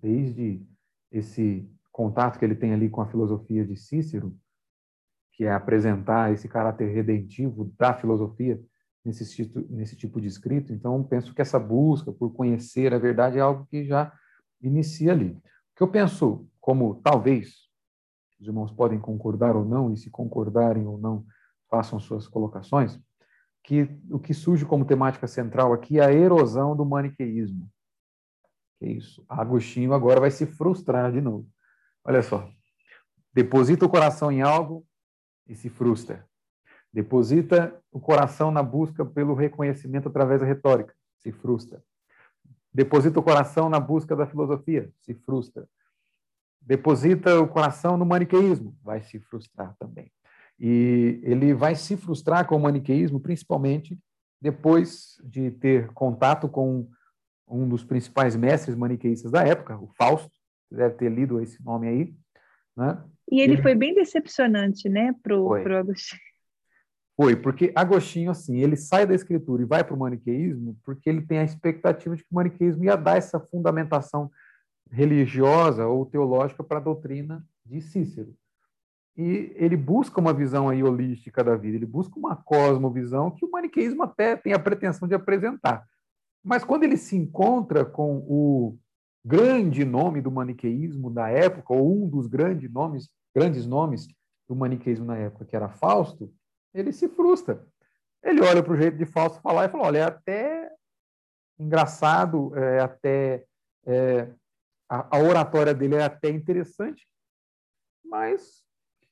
desde 0.00 0.66
esse 1.12 1.70
contato 1.92 2.38
que 2.38 2.46
ele 2.46 2.54
tem 2.54 2.72
ali 2.72 2.88
com 2.88 3.02
a 3.02 3.06
filosofia 3.06 3.62
de 3.62 3.76
Cícero, 3.76 4.34
que 5.38 5.44
é 5.44 5.52
apresentar 5.52 6.32
esse 6.32 6.48
caráter 6.48 6.92
redentivo 6.92 7.72
da 7.78 7.94
filosofia 7.94 8.60
nesse 9.04 9.24
tipo, 9.36 9.60
nesse 9.70 9.94
tipo 9.94 10.20
de 10.20 10.26
escrito. 10.26 10.72
Então, 10.72 11.00
penso 11.04 11.32
que 11.32 11.40
essa 11.40 11.60
busca 11.60 12.12
por 12.12 12.32
conhecer 12.32 12.92
a 12.92 12.98
verdade 12.98 13.38
é 13.38 13.40
algo 13.40 13.64
que 13.70 13.84
já 13.84 14.12
inicia 14.60 15.12
ali. 15.12 15.30
O 15.30 15.76
que 15.76 15.82
eu 15.84 15.86
penso, 15.86 16.44
como 16.60 16.96
talvez 16.96 17.68
os 18.40 18.48
irmãos 18.48 18.72
podem 18.72 18.98
concordar 18.98 19.54
ou 19.54 19.64
não, 19.64 19.92
e 19.92 19.96
se 19.96 20.10
concordarem 20.10 20.84
ou 20.88 20.98
não, 20.98 21.24
façam 21.70 22.00
suas 22.00 22.26
colocações. 22.26 23.00
que 23.62 23.88
o 24.10 24.18
que 24.18 24.34
surge 24.34 24.64
como 24.64 24.84
temática 24.84 25.28
central 25.28 25.72
aqui 25.72 26.00
é 26.00 26.04
a 26.04 26.12
erosão 26.12 26.74
do 26.74 26.84
maniqueísmo. 26.84 27.70
Que 28.80 28.86
é 28.86 28.90
isso. 28.90 29.24
Agostinho 29.28 29.92
agora 29.92 30.18
vai 30.18 30.32
se 30.32 30.46
frustrar 30.46 31.12
de 31.12 31.20
novo. 31.20 31.46
Olha 32.04 32.22
só. 32.22 32.50
Deposita 33.32 33.86
o 33.86 33.88
coração 33.88 34.32
em 34.32 34.42
algo 34.42 34.87
e 35.48 35.54
se 35.54 35.68
frustra. 35.68 36.26
Deposita 36.92 37.80
o 37.90 38.00
coração 38.00 38.50
na 38.50 38.62
busca 38.62 39.04
pelo 39.04 39.34
reconhecimento 39.34 40.08
através 40.08 40.40
da 40.40 40.46
retórica, 40.46 40.94
se 41.18 41.32
frustra. 41.32 41.82
Deposita 42.72 43.18
o 43.18 43.22
coração 43.22 43.68
na 43.68 43.80
busca 43.80 44.14
da 44.14 44.26
filosofia, 44.26 44.90
se 45.00 45.14
frustra. 45.14 45.68
Deposita 46.60 47.40
o 47.40 47.48
coração 47.48 47.96
no 47.96 48.04
maniqueísmo, 48.04 48.76
vai 48.82 49.00
se 49.02 49.18
frustrar 49.18 49.74
também. 49.78 50.12
E 50.58 51.20
ele 51.22 51.54
vai 51.54 51.74
se 51.74 51.96
frustrar 51.96 52.46
com 52.46 52.56
o 52.56 52.60
maniqueísmo, 52.60 53.20
principalmente 53.20 53.98
depois 54.40 55.20
de 55.24 55.50
ter 55.50 55.88
contato 55.92 56.48
com 56.48 56.88
um 57.46 57.68
dos 57.68 57.84
principais 57.84 58.36
mestres 58.36 58.76
maniqueístas 58.76 59.30
da 59.30 59.42
época, 59.42 59.78
o 59.78 59.88
Fausto, 59.88 60.30
deve 60.70 60.94
ter 60.96 61.10
lido 61.10 61.40
esse 61.40 61.62
nome 61.62 61.88
aí. 61.88 62.14
Né? 62.76 63.02
E 63.30 63.40
ele, 63.40 63.54
ele... 63.54 63.62
foi 63.62 63.74
bem 63.74 63.94
decepcionante, 63.94 64.88
né, 64.88 65.14
para 65.22 65.38
o 65.38 65.54
Agostinho. 65.54 66.20
Foi, 67.16 67.34
porque 67.34 67.72
Agostinho, 67.74 68.30
assim, 68.30 68.58
ele 68.58 68.76
sai 68.76 69.04
da 69.04 69.14
escritura 69.14 69.60
e 69.60 69.66
vai 69.66 69.82
para 69.82 69.94
o 69.94 69.98
maniqueísmo 69.98 70.78
porque 70.84 71.10
ele 71.10 71.22
tem 71.22 71.40
a 71.40 71.44
expectativa 71.44 72.14
de 72.14 72.22
que 72.22 72.30
o 72.30 72.34
maniqueísmo 72.34 72.84
ia 72.84 72.94
dar 72.94 73.16
essa 73.16 73.40
fundamentação 73.40 74.30
religiosa 74.88 75.84
ou 75.86 76.06
teológica 76.06 76.62
para 76.62 76.78
a 76.78 76.82
doutrina 76.82 77.44
de 77.66 77.80
Cícero. 77.80 78.32
E 79.16 79.52
ele 79.56 79.76
busca 79.76 80.20
uma 80.20 80.32
visão 80.32 80.68
aí 80.68 80.80
holística 80.80 81.42
da 81.42 81.56
vida, 81.56 81.76
ele 81.76 81.86
busca 81.86 82.16
uma 82.16 82.36
cosmovisão 82.36 83.32
que 83.32 83.44
o 83.44 83.50
maniqueísmo 83.50 84.04
até 84.04 84.36
tem 84.36 84.52
a 84.52 84.58
pretensão 84.60 85.08
de 85.08 85.14
apresentar. 85.14 85.84
Mas 86.42 86.62
quando 86.62 86.84
ele 86.84 86.96
se 86.96 87.16
encontra 87.16 87.84
com 87.84 88.18
o 88.28 88.78
grande 89.24 89.84
nome 89.84 90.20
do 90.20 90.30
maniqueísmo 90.30 91.10
da 91.10 91.28
época, 91.28 91.74
ou 91.74 92.04
um 92.04 92.08
dos 92.08 92.28
grandes 92.28 92.70
nomes, 92.70 93.10
grandes 93.34 93.66
nomes 93.66 94.08
do 94.48 94.56
maniqueísmo 94.56 95.04
na 95.04 95.16
época, 95.16 95.44
que 95.44 95.54
era 95.54 95.68
Fausto, 95.68 96.32
ele 96.74 96.92
se 96.92 97.08
frustra. 97.08 97.66
Ele 98.22 98.40
olha 98.40 98.62
para 98.62 98.72
o 98.72 98.76
jeito 98.76 98.96
de 98.96 99.06
Fausto 99.06 99.40
falar 99.40 99.66
e 99.66 99.68
fala: 99.68 99.84
olha, 99.84 99.98
é 99.98 100.02
até 100.04 100.72
engraçado, 101.58 102.56
é 102.56 102.80
até 102.80 103.44
é, 103.86 104.32
a, 104.88 105.16
a, 105.16 105.20
oratória 105.20 105.74
dele 105.74 105.96
é 105.96 106.04
até 106.04 106.30
interessante, 106.30 107.06
mas 108.04 108.62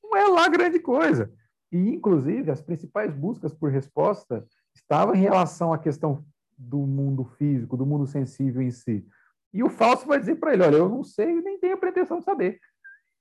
não 0.03 0.15
é 0.15 0.25
lá 0.27 0.47
grande 0.47 0.79
coisa. 0.79 1.31
E, 1.71 1.77
inclusive, 1.89 2.49
as 2.49 2.61
principais 2.61 3.13
buscas 3.13 3.53
por 3.53 3.71
resposta 3.71 4.45
estavam 4.73 5.15
em 5.15 5.21
relação 5.21 5.73
à 5.73 5.77
questão 5.77 6.25
do 6.57 6.79
mundo 6.79 7.25
físico, 7.37 7.77
do 7.77 7.85
mundo 7.85 8.07
sensível 8.07 8.61
em 8.61 8.71
si. 8.71 9.05
E 9.53 9.63
o 9.63 9.69
Fausto 9.69 10.07
vai 10.07 10.19
dizer 10.19 10.35
para 10.35 10.53
ele: 10.53 10.63
olha, 10.63 10.77
eu 10.77 10.89
não 10.89 11.03
sei 11.03 11.41
nem 11.41 11.59
tenho 11.59 11.77
pretensão 11.77 12.19
de 12.19 12.25
saber. 12.25 12.59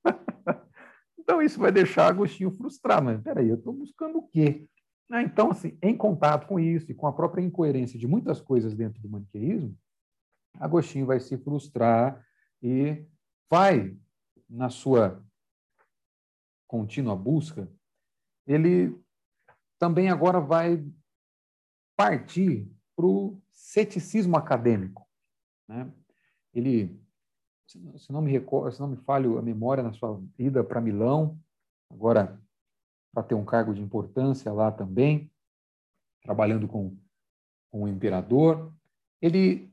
Então, 1.26 1.42
isso 1.42 1.58
vai 1.58 1.72
deixar 1.72 2.06
Agostinho 2.06 2.52
frustrado. 2.52 3.06
Mas, 3.06 3.20
peraí, 3.20 3.48
eu 3.48 3.56
estou 3.56 3.72
buscando 3.72 4.18
o 4.18 4.28
quê? 4.28 4.68
Ah, 5.10 5.22
então, 5.22 5.50
assim, 5.50 5.76
em 5.82 5.96
contato 5.96 6.46
com 6.46 6.60
isso 6.60 6.92
e 6.92 6.94
com 6.94 7.08
a 7.08 7.12
própria 7.12 7.42
incoerência 7.42 7.98
de 7.98 8.06
muitas 8.06 8.40
coisas 8.40 8.76
dentro 8.76 9.02
do 9.02 9.08
maniqueísmo, 9.08 9.76
Agostinho 10.54 11.04
vai 11.04 11.18
se 11.18 11.36
frustrar 11.36 12.24
e 12.62 13.04
vai, 13.50 13.98
na 14.48 14.70
sua 14.70 15.20
contínua 16.68 17.16
busca, 17.16 17.68
ele 18.46 18.96
também 19.80 20.08
agora 20.08 20.38
vai 20.38 20.86
partir 21.96 22.70
para 22.94 23.06
o 23.06 23.42
ceticismo 23.50 24.36
acadêmico. 24.36 25.04
Né? 25.68 25.92
Ele 26.54 27.04
se 27.66 28.12
não 28.12 28.22
me 28.22 28.30
recordo, 28.30 28.72
se 28.72 28.80
não 28.80 28.88
me 28.88 28.97
falho 28.97 29.38
a 29.38 29.43
memória 29.43 29.82
na 29.82 29.93
sua 29.93 30.20
ida 30.38 30.62
para 30.62 30.80
Milão, 30.80 31.38
agora 31.90 32.40
para 33.12 33.22
ter 33.22 33.34
um 33.34 33.44
cargo 33.44 33.74
de 33.74 33.80
importância 33.80 34.52
lá 34.52 34.70
também, 34.70 35.30
trabalhando 36.22 36.68
com, 36.68 36.97
com 37.70 37.84
o 37.84 37.88
imperador, 37.88 38.72
ele 39.22 39.72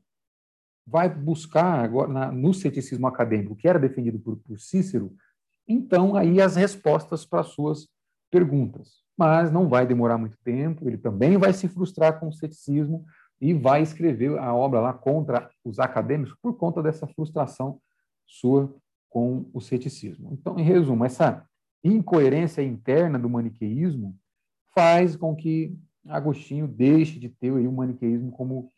vai 0.86 1.08
buscar 1.08 1.84
agora 1.84 2.10
na, 2.10 2.32
no 2.32 2.52
ceticismo 2.54 3.06
acadêmico, 3.06 3.56
que 3.56 3.68
era 3.68 3.78
defendido 3.78 4.18
por, 4.18 4.36
por 4.38 4.58
Cícero, 4.58 5.14
então 5.68 6.16
aí 6.16 6.40
as 6.40 6.56
respostas 6.56 7.24
para 7.24 7.40
as 7.40 7.48
suas 7.48 7.88
perguntas. 8.30 9.02
Mas 9.16 9.52
não 9.52 9.68
vai 9.68 9.86
demorar 9.86 10.18
muito 10.18 10.36
tempo, 10.38 10.88
ele 10.88 10.98
também 10.98 11.36
vai 11.36 11.52
se 11.52 11.68
frustrar 11.68 12.18
com 12.18 12.28
o 12.28 12.32
ceticismo, 12.32 13.04
e 13.44 13.52
vai 13.52 13.82
escrever 13.82 14.38
a 14.38 14.54
obra 14.54 14.80
lá 14.80 14.94
contra 14.94 15.50
os 15.62 15.78
acadêmicos 15.78 16.34
por 16.40 16.56
conta 16.56 16.82
dessa 16.82 17.06
frustração 17.06 17.78
sua 18.26 18.74
com 19.10 19.50
o 19.52 19.60
ceticismo. 19.60 20.30
Então, 20.32 20.58
em 20.58 20.62
resumo, 20.62 21.04
essa 21.04 21.46
incoerência 21.84 22.62
interna 22.62 23.18
do 23.18 23.28
maniqueísmo 23.28 24.18
faz 24.74 25.14
com 25.14 25.36
que 25.36 25.78
Agostinho 26.08 26.66
deixe 26.66 27.18
de 27.18 27.28
ter 27.28 27.54
aí 27.54 27.68
o 27.68 27.72
maniqueísmo 27.72 28.32
como 28.32 28.72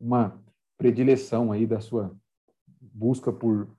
uma 0.00 0.42
predileção 0.78 1.52
aí 1.52 1.66
da 1.66 1.78
sua 1.78 2.16
busca 2.80 3.30
por 3.30 3.76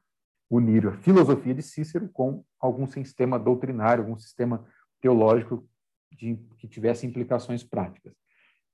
unir 0.48 0.90
a 0.90 0.98
filosofia 1.00 1.56
de 1.56 1.64
Cícero 1.64 2.08
com 2.08 2.44
algum 2.60 2.86
sistema 2.86 3.40
doutrinário, 3.40 4.04
algum 4.04 4.18
sistema 4.20 4.64
teológico 5.02 5.68
de, 6.12 6.36
que 6.60 6.68
tivesse 6.68 7.08
implicações 7.08 7.64
práticas. 7.64 8.14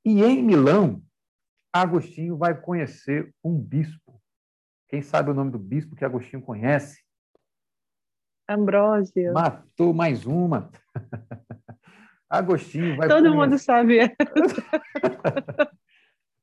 E 0.03 0.21
em 0.21 0.43
Milão, 0.43 1.01
Agostinho 1.75 2.37
vai 2.37 2.55
conhecer 2.57 3.35
um 3.43 3.59
bispo. 3.59 4.17
Quem 4.87 5.01
sabe 5.01 5.31
o 5.31 5.33
nome 5.33 5.51
do 5.51 5.59
bispo 5.59 5.93
que 5.93 6.05
Agostinho 6.05 6.41
conhece? 6.41 7.03
Ambrósio. 8.47 9.33
Matou 9.33 9.93
mais 9.93 10.25
uma. 10.25 10.71
Agostinho 12.29 12.95
vai. 12.95 13.09
Todo 13.09 13.23
conhecer... 13.23 13.37
mundo 13.37 13.59
sabe. 13.59 13.99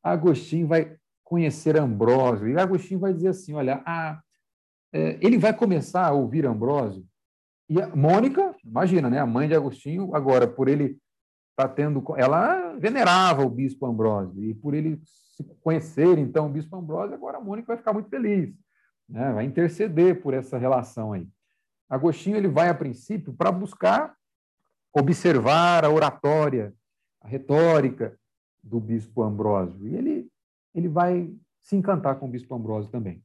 Agostinho 0.04 0.66
vai 0.66 0.98
conhecer 1.24 1.78
Ambrósio. 1.78 2.48
E 2.48 2.59
Agostinho 2.59 3.00
vai 3.00 3.14
dizer 3.14 3.28
assim: 3.28 3.54
olha, 3.54 3.82
a... 3.86 4.20
É, 4.92 5.18
ele 5.22 5.38
vai 5.38 5.56
começar 5.56 6.09
a 6.09 6.12
ouvir 6.12 6.44
Ambrósio. 6.44 7.06
E 7.70 7.80
a 7.80 7.88
Mônica, 7.96 8.54
imagina, 8.62 9.09
né? 9.09 9.18
A 9.18 9.24
mãe 9.24 9.48
de 9.48 9.54
Agostinho, 9.54 10.14
agora, 10.14 10.46
por 10.46 10.68
ele 10.68 10.98
estar 11.52 11.68
tá 11.68 11.74
tendo. 11.74 12.02
Ela 12.16 12.74
venerava 12.74 13.44
o 13.44 13.50
bispo 13.50 13.86
Ambrósio. 13.86 14.42
E 14.42 14.54
por 14.54 14.74
ele 14.74 15.00
se 15.04 15.44
conhecer, 15.62 16.18
então, 16.18 16.46
o 16.46 16.50
bispo 16.50 16.76
Ambrósio, 16.76 17.14
agora 17.14 17.38
a 17.38 17.40
Mônica 17.40 17.68
vai 17.68 17.76
ficar 17.76 17.92
muito 17.92 18.08
feliz, 18.08 18.54
né? 19.08 19.32
vai 19.32 19.44
interceder 19.44 20.20
por 20.20 20.34
essa 20.34 20.58
relação 20.58 21.12
aí. 21.12 21.26
Agostinho 21.88 22.36
ele 22.36 22.48
vai, 22.48 22.68
a 22.68 22.74
princípio, 22.74 23.32
para 23.32 23.52
buscar 23.52 24.14
observar 24.94 25.84
a 25.84 25.90
oratória, 25.90 26.74
a 27.20 27.28
retórica 27.28 28.18
do 28.62 28.78
bispo 28.78 29.22
Ambrósio. 29.22 29.88
E 29.88 29.94
ele, 29.94 30.28
ele 30.74 30.88
vai 30.88 31.34
se 31.60 31.76
encantar 31.76 32.18
com 32.18 32.26
o 32.26 32.30
bispo 32.30 32.54
Ambrósio 32.54 32.90
também. 32.90 33.24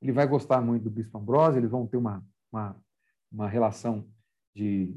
Ele 0.00 0.12
vai 0.12 0.26
gostar 0.26 0.60
muito 0.60 0.84
do 0.84 0.90
bispo 0.90 1.18
Ambrósio, 1.18 1.60
eles 1.60 1.70
vão 1.70 1.86
ter 1.86 1.96
uma, 1.96 2.24
uma, 2.50 2.76
uma 3.30 3.48
relação 3.48 4.06
de 4.54 4.96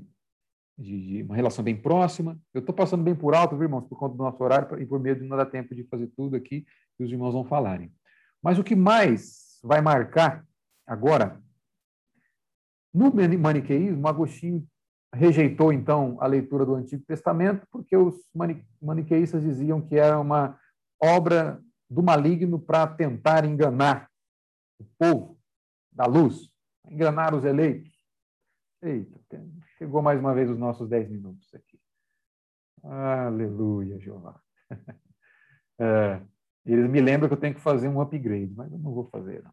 de, 0.78 1.08
de, 1.08 1.24
uma 1.24 1.36
relação 1.36 1.64
bem 1.64 1.76
próxima. 1.76 2.40
Eu 2.54 2.60
estou 2.60 2.76
passando 2.76 3.04
bem 3.04 3.16
por 3.16 3.34
alto, 3.34 3.56
viu, 3.56 3.64
irmãos, 3.64 3.88
por 3.88 3.98
conta 3.98 4.16
do 4.16 4.24
nosso 4.24 4.44
horário 4.44 4.82
e 4.82 4.86
por 4.86 5.00
medo 5.00 5.22
de 5.22 5.28
não 5.28 5.38
dar 5.38 5.46
tempo 5.46 5.74
de 5.74 5.84
fazer 5.86 6.08
tudo 6.16 6.36
aqui 6.36 6.66
e 7.00 7.04
os 7.04 7.12
irmãos 7.12 7.34
vão 7.34 7.46
falarem. 7.46 7.92
Mas 8.42 8.60
o 8.60 8.64
que 8.64 8.76
mais 8.76 9.60
vai 9.64 9.82
marcar 9.82 10.46
agora, 10.86 11.42
no 12.94 13.12
maniqueísmo, 13.40 14.08
Agostinho 14.08 14.66
rejeitou, 15.14 15.72
então, 15.72 16.18
a 16.20 16.28
leitura 16.28 16.66
do 16.66 16.76
Antigo 16.76 17.04
Testamento, 17.06 17.66
porque 17.72 17.96
os 17.96 18.16
maniqueístas 18.82 19.42
diziam 19.42 19.82
que 19.82 19.96
era 19.96 20.20
uma 20.20 20.60
obra 21.02 21.62
do 21.90 22.04
maligno 22.04 22.60
para 22.60 22.86
tentar 22.88 23.46
enganar 23.46 24.10
o 24.80 24.86
povo 24.98 25.40
da 25.92 26.06
luz, 26.06 26.52
enganar 26.86 27.34
os 27.34 27.46
eleitos. 27.46 27.92
Eita, 28.82 29.20
chegou 29.78 30.02
mais 30.02 30.20
uma 30.20 30.34
vez 30.34 30.50
os 30.50 30.58
nossos 30.58 30.88
dez 30.90 31.10
minutos 31.10 31.54
aqui. 31.54 31.80
Aleluia, 32.84 34.00
Jeová. 34.00 34.40
É, 35.78 36.22
eles 36.66 36.90
me 36.90 37.02
lembram 37.02 37.28
que 37.28 37.34
eu 37.34 37.40
tenho 37.40 37.54
que 37.54 37.60
fazer 37.60 37.90
um 37.90 38.00
upgrade, 38.00 38.54
mas 38.56 38.72
eu 38.72 38.80
não 38.80 38.94
vou 38.94 39.04
fazer. 39.10 39.44
Não. 39.44 39.52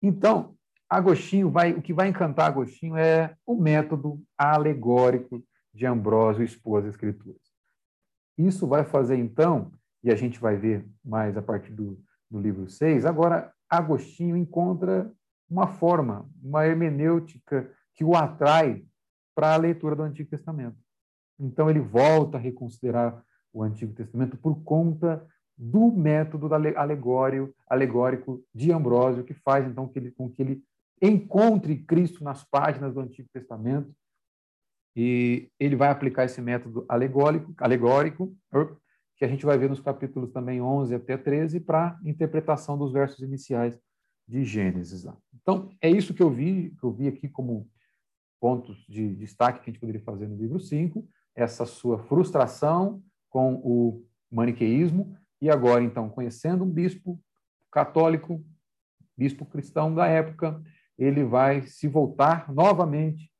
Então, 0.00 0.56
Agostinho 0.88 1.50
vai, 1.50 1.72
o 1.72 1.82
que 1.82 1.92
vai 1.92 2.06
encantar 2.06 2.46
Agostinho 2.46 2.96
é 2.96 3.36
o 3.44 3.60
método 3.60 4.22
alegórico 4.38 5.42
de 5.74 5.84
Ambrósio 5.84 6.44
expor 6.44 6.82
as 6.82 6.90
escrituras. 6.90 7.40
Isso 8.38 8.68
vai 8.68 8.84
fazer 8.84 9.16
então, 9.16 9.72
e 10.00 10.12
a 10.12 10.14
gente 10.14 10.38
vai 10.38 10.56
ver 10.56 10.88
mais 11.04 11.36
a 11.36 11.42
partir 11.42 11.72
do, 11.72 12.00
do 12.30 12.38
livro 12.38 12.68
6, 12.68 13.04
agora 13.04 13.52
Agostinho 13.68 14.36
encontra 14.36 15.12
uma 15.50 15.66
forma, 15.66 16.30
uma 16.40 16.64
hermenêutica 16.64 17.68
que 17.94 18.04
o 18.04 18.14
atrai 18.14 18.86
para 19.36 19.52
a 19.52 19.56
leitura 19.58 19.94
do 19.94 20.02
Antigo 20.02 20.30
Testamento. 20.30 20.78
Então 21.38 21.68
ele 21.68 21.78
volta 21.78 22.38
a 22.38 22.40
reconsiderar 22.40 23.22
o 23.52 23.62
Antigo 23.62 23.92
Testamento 23.92 24.36
por 24.38 24.62
conta 24.64 25.24
do 25.56 25.92
método 25.92 26.52
alegórico, 26.54 27.54
alegórico 27.68 28.42
de 28.54 28.72
Ambrósio, 28.72 29.24
que 29.24 29.34
faz 29.34 29.66
então 29.66 29.86
que 29.86 29.98
ele, 29.98 30.10
com 30.10 30.30
que 30.30 30.42
ele 30.42 30.62
encontre 31.02 31.76
Cristo 31.76 32.24
nas 32.24 32.42
páginas 32.44 32.94
do 32.94 33.00
Antigo 33.00 33.28
Testamento 33.30 33.94
e 34.94 35.50
ele 35.60 35.76
vai 35.76 35.90
aplicar 35.90 36.24
esse 36.24 36.40
método 36.40 36.86
alegórico, 36.88 37.54
alegórico 37.58 38.34
que 39.16 39.24
a 39.24 39.28
gente 39.28 39.44
vai 39.44 39.58
ver 39.58 39.68
nos 39.68 39.80
capítulos 39.80 40.30
também 40.30 40.62
11 40.62 40.94
até 40.94 41.18
13 41.18 41.60
para 41.60 41.98
interpretação 42.02 42.78
dos 42.78 42.92
versos 42.92 43.20
iniciais 43.20 43.78
de 44.26 44.44
Gênesis. 44.44 45.06
Então, 45.34 45.70
é 45.80 45.90
isso 45.90 46.14
que 46.14 46.22
eu 46.22 46.30
vi, 46.30 46.74
que 46.78 46.84
eu 46.84 46.92
vi 46.92 47.08
aqui 47.08 47.28
como 47.28 47.68
pontos 48.40 48.84
de 48.88 49.14
destaque 49.14 49.60
que 49.60 49.70
a 49.70 49.72
gente 49.72 49.80
poderia 49.80 50.02
fazer 50.02 50.28
no 50.28 50.36
livro 50.36 50.60
5, 50.60 51.06
essa 51.34 51.66
sua 51.66 51.98
frustração 51.98 53.02
com 53.28 53.54
o 53.56 54.04
maniqueísmo 54.30 55.16
e 55.40 55.50
agora 55.50 55.82
então 55.82 56.08
conhecendo 56.08 56.64
um 56.64 56.70
bispo 56.70 57.20
católico, 57.70 58.44
bispo 59.16 59.44
cristão 59.44 59.94
da 59.94 60.06
época, 60.06 60.62
ele 60.98 61.24
vai 61.24 61.62
se 61.62 61.86
voltar 61.86 62.52
novamente 62.52 63.30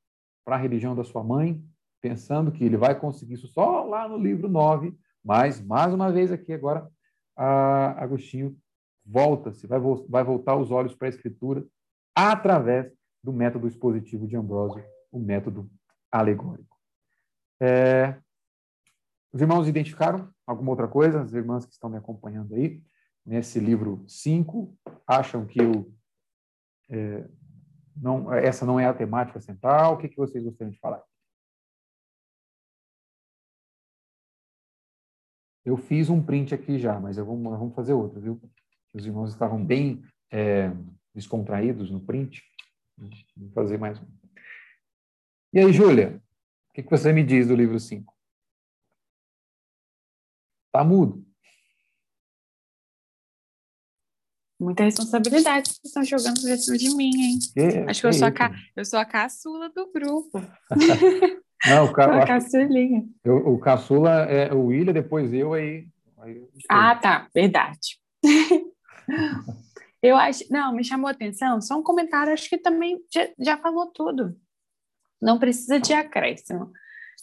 para 0.45 0.57
a 0.57 0.59
religião 0.59 0.95
da 0.95 1.05
sua 1.05 1.25
mãe, 1.25 1.63
pensando 2.01 2.53
que 2.53 2.65
ele 2.65 2.77
vai 2.77 2.99
conseguir 2.99 3.35
isso 3.35 3.49
só 3.49 3.85
lá 3.85 4.09
no 4.09 4.19
livro 4.19 4.49
9, 4.49 4.95
mas 5.25 5.61
mais 5.61 5.93
uma 5.93 6.13
vez 6.13 6.31
aqui 6.31 6.53
agora 6.53 6.89
Agostinho 7.35 8.57
volta-se, 9.05 9.67
vai, 9.67 9.79
vai 10.09 10.25
voltar 10.25 10.57
os 10.57 10.71
olhos 10.71 10.95
para 10.95 11.09
a 11.09 11.11
escritura 11.11 11.65
através 12.15 12.93
do 13.27 13.33
método 13.33 13.67
expositivo 13.67 14.25
de 14.25 14.37
Ambrósio, 14.37 14.85
o 15.11 15.19
método 15.19 15.69
alegórico. 16.13 16.79
É, 17.61 18.17
os 19.33 19.41
irmãos 19.41 19.67
identificaram 19.67 20.33
alguma 20.47 20.71
outra 20.71 20.87
coisa? 20.87 21.23
As 21.23 21.33
irmãs 21.33 21.67
que 21.67 21.73
estão 21.73 21.91
me 21.91 21.97
acompanhando 21.97 22.55
aí, 22.55 22.81
nesse 23.25 23.59
livro 23.59 24.05
5, 24.07 24.79
acham 25.05 25.45
que 25.45 25.61
o, 25.61 25.93
é, 26.89 27.29
não, 27.97 28.33
essa 28.33 28.65
não 28.65 28.79
é 28.79 28.87
a 28.87 28.95
temática 28.95 29.41
central? 29.41 29.95
O 29.95 29.99
que, 29.99 30.09
que 30.09 30.17
vocês 30.17 30.45
gostariam 30.45 30.71
de 30.71 30.79
falar? 30.79 31.03
Eu 35.65 35.77
fiz 35.77 36.09
um 36.09 36.23
print 36.23 36.55
aqui 36.55 36.79
já, 36.79 37.01
mas 37.01 37.19
eu 37.19 37.27
vou, 37.27 37.37
vamos 37.43 37.75
fazer 37.75 37.93
outro, 37.93 38.21
viu? 38.21 38.41
Os 38.95 39.05
irmãos 39.05 39.31
estavam 39.31 39.67
bem 39.67 40.05
é, 40.31 40.71
descontraídos 41.13 41.91
no 41.91 42.01
print. 42.01 42.41
Vou 42.99 43.51
fazer 43.55 43.79
mais 43.79 43.99
um. 43.99 44.07
E 45.53 45.59
aí, 45.59 45.73
Júlia, 45.73 46.23
o 46.71 46.75
que, 46.75 46.83
que 46.83 46.91
você 46.91 47.13
me 47.13 47.23
diz 47.23 47.49
do 47.49 47.55
livro 47.55 47.79
5? 47.79 48.15
Está 50.67 50.85
mudo. 50.85 51.25
Muita 54.59 54.85
responsabilidade 54.85 55.71
que 55.81 55.87
estão 55.87 56.03
jogando 56.03 56.41
por 56.41 56.57
cima 56.57 56.79
de 56.79 56.95
mim, 56.97 57.13
hein? 57.15 57.39
Acho 57.87 58.01
que, 58.01 58.07
eu, 58.07 58.13
sou 58.13 58.29
a 58.29 58.33
ca... 58.33 58.55
eu 58.75 58.85
sou 58.85 58.99
a 58.99 59.05
caçula 59.05 59.69
do 59.69 59.93
grupo. 59.93 60.41
Não, 61.67 61.85
o, 61.87 61.93
ca... 61.93 62.23
a 62.23 62.27
caçulinha. 62.27 63.07
Eu, 63.23 63.37
o 63.37 63.59
caçula 63.59 64.25
é 64.25 64.53
o 64.53 64.67
William, 64.67 64.95
depois 64.95 65.33
eu 65.33 65.53
aí. 65.53 65.87
aí 66.19 66.49
ah, 66.71 66.95
tá, 66.97 67.29
verdade. 67.35 68.01
eu 70.07 70.17
acho, 70.17 70.45
não, 70.51 70.73
me 70.73 70.85
chamou 70.85 71.09
a 71.09 71.13
atenção, 71.13 71.61
só 71.61 71.79
um 71.79 71.83
comentário, 71.83 72.33
acho 72.33 72.49
que 72.49 72.59
também 72.59 72.99
já, 73.13 73.29
já 73.39 73.57
falou 73.57 73.87
tudo. 73.87 74.37
Não 75.21 75.39
precisa 75.39 75.81
de 75.81 75.93
acréscimo. 75.93 76.71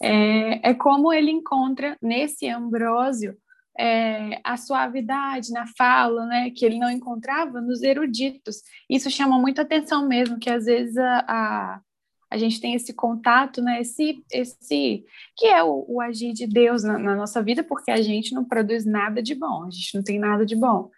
É, 0.01 0.72
é 0.72 0.73
como 0.73 1.14
ele 1.14 1.31
encontra 1.31 1.95
nesse 2.01 2.47
Ambrósio 2.49 3.38
é, 3.77 4.39
a 4.43 4.57
suavidade 4.57 5.51
na 5.51 5.65
fala, 5.77 6.26
né, 6.26 6.49
que 6.51 6.65
ele 6.65 6.77
não 6.77 6.89
encontrava 6.89 7.61
nos 7.61 7.81
eruditos. 7.81 8.61
Isso 8.89 9.10
chama 9.10 9.38
muita 9.39 9.61
atenção 9.61 10.07
mesmo, 10.07 10.39
que 10.39 10.49
às 10.49 10.65
vezes 10.65 10.97
a, 10.97 11.26
a, 11.27 11.81
a 12.30 12.38
gente 12.38 12.60
tem 12.60 12.73
esse 12.73 12.93
contato, 12.93 13.61
né, 13.61 13.81
esse, 13.81 14.23
esse 14.31 15.03
que 15.35 15.47
é 15.47 15.64
o, 15.64 15.85
o 15.88 16.01
agir 16.01 16.34
de 16.34 16.47
Deus 16.47 16.84
na, 16.84 16.97
na, 16.97 17.15
nossa 17.15 17.41
vida, 17.41 17.64
porque 17.64 17.91
a 17.91 18.01
gente 18.01 18.34
não 18.34 18.45
produz 18.45 18.85
nada 18.85 19.22
de 19.22 19.35
bom, 19.35 19.65
a 19.65 19.72
gente 19.72 19.95
não 19.95 20.03
tem 20.03 20.19
nada 20.19 20.45
de 20.45 20.55
bom. 20.55 20.89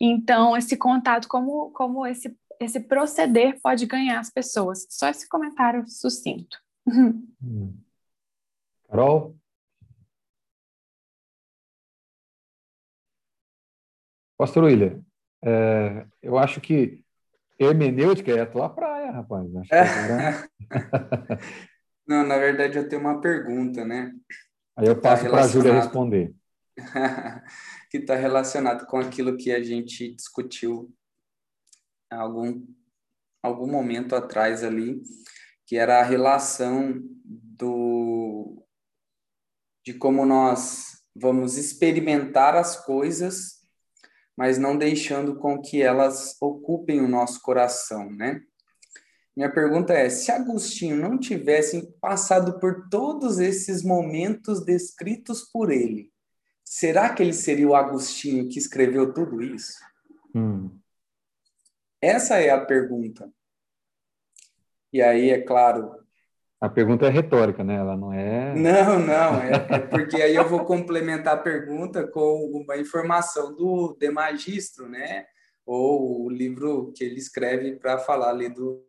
Então, 0.00 0.56
esse 0.56 0.76
contato, 0.76 1.28
como, 1.28 1.70
como 1.72 2.06
esse, 2.06 2.34
esse 2.58 2.80
proceder 2.80 3.60
pode 3.62 3.84
ganhar 3.84 4.18
as 4.18 4.30
pessoas. 4.30 4.86
Só 4.88 5.08
esse 5.08 5.28
comentário 5.28 5.84
sucinto. 5.86 6.58
Hum. 6.86 7.76
Carol? 8.88 9.36
Pastor 14.38 14.64
William, 14.64 15.04
é, 15.44 16.06
eu 16.22 16.38
acho 16.38 16.62
que 16.62 17.04
hermenêutica 17.58 18.32
é 18.32 18.40
a 18.40 18.46
tua 18.46 18.70
praia, 18.70 19.10
rapaz. 19.10 19.54
Acho 19.54 19.74
agora... 19.74 21.38
Não, 22.06 22.26
na 22.26 22.38
verdade 22.38 22.78
eu 22.78 22.88
tenho 22.88 23.02
uma 23.02 23.20
pergunta, 23.20 23.84
né? 23.84 24.12
Aí 24.74 24.88
eu 24.88 24.98
passo 24.98 25.24
tá 25.24 25.30
para 25.30 25.44
a 25.44 25.46
Júlia 25.46 25.74
responder. 25.74 26.34
que 27.90 27.98
está 27.98 28.14
relacionado 28.14 28.86
com 28.86 28.98
aquilo 28.98 29.36
que 29.36 29.52
a 29.52 29.62
gente 29.62 30.14
discutiu 30.14 30.92
algum 32.10 32.66
algum 33.42 33.66
momento 33.66 34.14
atrás 34.14 34.62
ali, 34.62 35.02
que 35.66 35.76
era 35.76 36.00
a 36.00 36.04
relação 36.04 37.00
do 37.24 38.62
de 39.84 39.94
como 39.94 40.26
nós 40.26 41.02
vamos 41.14 41.56
experimentar 41.56 42.54
as 42.54 42.84
coisas 42.84 43.60
mas 44.40 44.56
não 44.56 44.74
deixando 44.74 45.36
com 45.36 45.60
que 45.60 45.82
elas 45.82 46.34
ocupem 46.40 46.98
o 47.02 47.08
nosso 47.08 47.42
coração, 47.42 48.10
né? 48.10 48.40
Minha 49.36 49.52
pergunta 49.52 49.92
é: 49.92 50.08
se 50.08 50.32
Agostinho 50.32 50.96
não 50.96 51.18
tivesse 51.18 51.92
passado 52.00 52.58
por 52.58 52.88
todos 52.88 53.38
esses 53.38 53.82
momentos 53.82 54.64
descritos 54.64 55.42
por 55.42 55.70
ele, 55.70 56.09
será 56.70 57.12
que 57.12 57.20
ele 57.20 57.32
seria 57.32 57.66
o 57.66 57.74
Agostinho 57.74 58.48
que 58.48 58.56
escreveu 58.56 59.12
tudo 59.12 59.42
isso? 59.42 59.80
Hum. 60.32 60.70
Essa 62.00 62.38
é 62.38 62.50
a 62.50 62.64
pergunta. 62.64 63.28
E 64.92 65.02
aí, 65.02 65.30
é 65.30 65.40
claro, 65.40 65.98
a 66.60 66.68
pergunta 66.68 67.06
é 67.06 67.08
retórica, 67.08 67.64
né? 67.64 67.74
Ela 67.74 67.96
não 67.96 68.12
é. 68.12 68.54
Não, 68.54 69.00
não. 69.00 69.42
É, 69.42 69.66
é, 69.68 69.78
porque 69.80 70.22
aí 70.22 70.36
eu 70.36 70.48
vou 70.48 70.64
complementar 70.64 71.34
a 71.34 71.42
pergunta 71.42 72.06
com 72.06 72.44
uma 72.52 72.76
informação 72.76 73.54
do 73.56 73.96
De 73.98 74.10
Magistro, 74.10 74.88
né? 74.88 75.26
Ou 75.66 76.26
o 76.26 76.30
livro 76.30 76.92
que 76.94 77.02
ele 77.02 77.18
escreve 77.18 77.76
para 77.76 77.98
falar 77.98 78.30
ali 78.30 78.48
do 78.48 78.84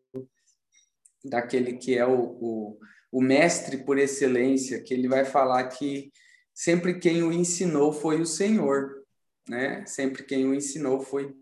daquele 1.24 1.74
que 1.74 1.98
é 1.98 2.06
o, 2.06 2.20
o, 2.20 2.80
o 3.12 3.22
mestre 3.22 3.78
por 3.78 3.98
excelência, 3.98 4.82
que 4.84 4.94
ele 4.94 5.08
vai 5.08 5.24
falar 5.24 5.64
que 5.66 6.12
sempre 6.54 7.00
quem 7.00 7.24
o 7.24 7.32
ensinou 7.32 7.92
foi 7.92 8.22
o 8.22 8.26
Senhor, 8.26 9.04
né? 9.48 9.86
Sempre 9.86 10.24
quem 10.24 10.48
o 10.48 10.54
ensinou 10.54 11.02
foi 11.02 11.36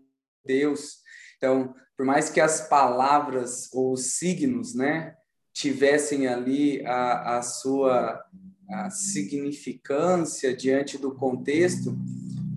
Deus. 0.44 0.98
Então, 1.36 1.74
por 1.96 2.06
mais 2.06 2.30
que 2.30 2.40
as 2.40 2.68
palavras 2.68 3.68
ou 3.72 3.92
os 3.92 4.14
signos, 4.14 4.74
né, 4.74 5.14
tivessem 5.52 6.26
ali 6.26 6.84
a, 6.86 7.38
a 7.38 7.42
sua 7.42 8.24
a 8.70 8.88
significância 8.88 10.56
diante 10.56 10.96
do 10.96 11.12
contexto, 11.14 11.92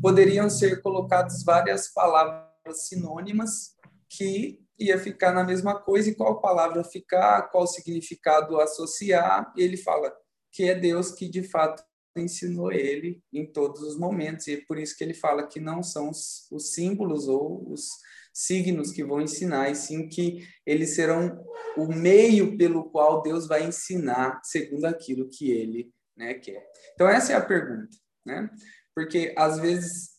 poderiam 0.01 0.47
ser 0.47 0.81
colocadas 0.81 1.43
várias 1.43 1.91
palavras 1.91 2.88
sinônimas 2.88 3.75
que 4.07 4.59
ia 4.77 4.99
ficar 4.99 5.31
na 5.34 5.43
mesma 5.43 5.80
coisa 5.80 6.09
e 6.09 6.15
qual 6.15 6.39
palavra 6.39 6.84
ficar, 6.84 7.49
qual 7.49 7.65
significado 7.65 8.59
associar. 8.59 9.51
Ele 9.57 9.75
fala 9.75 10.13
que 10.51 10.69
é 10.69 10.75
Deus 10.75 11.11
que 11.11 11.27
de 11.27 11.41
fato 11.41 11.84
ensinou 12.22 12.72
ele 12.72 13.22
em 13.31 13.45
todos 13.45 13.81
os 13.81 13.98
momentos 13.98 14.48
e 14.48 14.53
é 14.53 14.61
por 14.68 14.77
isso 14.77 14.95
que 14.98 15.03
ele 15.03 15.14
fala 15.14 15.48
que 15.48 15.60
não 15.60 15.81
são 15.81 16.10
os, 16.10 16.48
os 16.52 16.73
símbolos 16.73 17.27
ou 17.27 17.72
os 17.72 17.90
signos 18.34 18.91
que 18.91 19.03
vão 19.03 19.22
ensinar, 19.22 19.69
e 19.69 19.76
sim 19.76 20.07
que 20.07 20.48
eles 20.65 20.95
serão 20.95 21.45
o 21.77 21.88
meio 21.88 22.57
pelo 22.57 22.90
qual 22.90 23.22
Deus 23.22 23.48
vai 23.48 23.64
ensinar 23.64 24.41
segundo 24.44 24.85
aquilo 24.85 25.30
que 25.30 25.52
ele 25.52 25.94
né, 26.18 26.34
quer. 26.34 26.68
Então, 26.94 27.07
essa 27.07 27.34
é 27.34 27.35
a 27.35 27.45
pergunta, 27.45 27.95
né? 28.26 28.49
Porque, 28.95 29.34
às 29.38 29.60
vezes, 29.60 30.14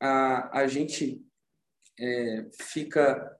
a, 0.00 0.60
a 0.60 0.66
gente 0.68 1.24
é, 1.98 2.46
fica 2.60 3.36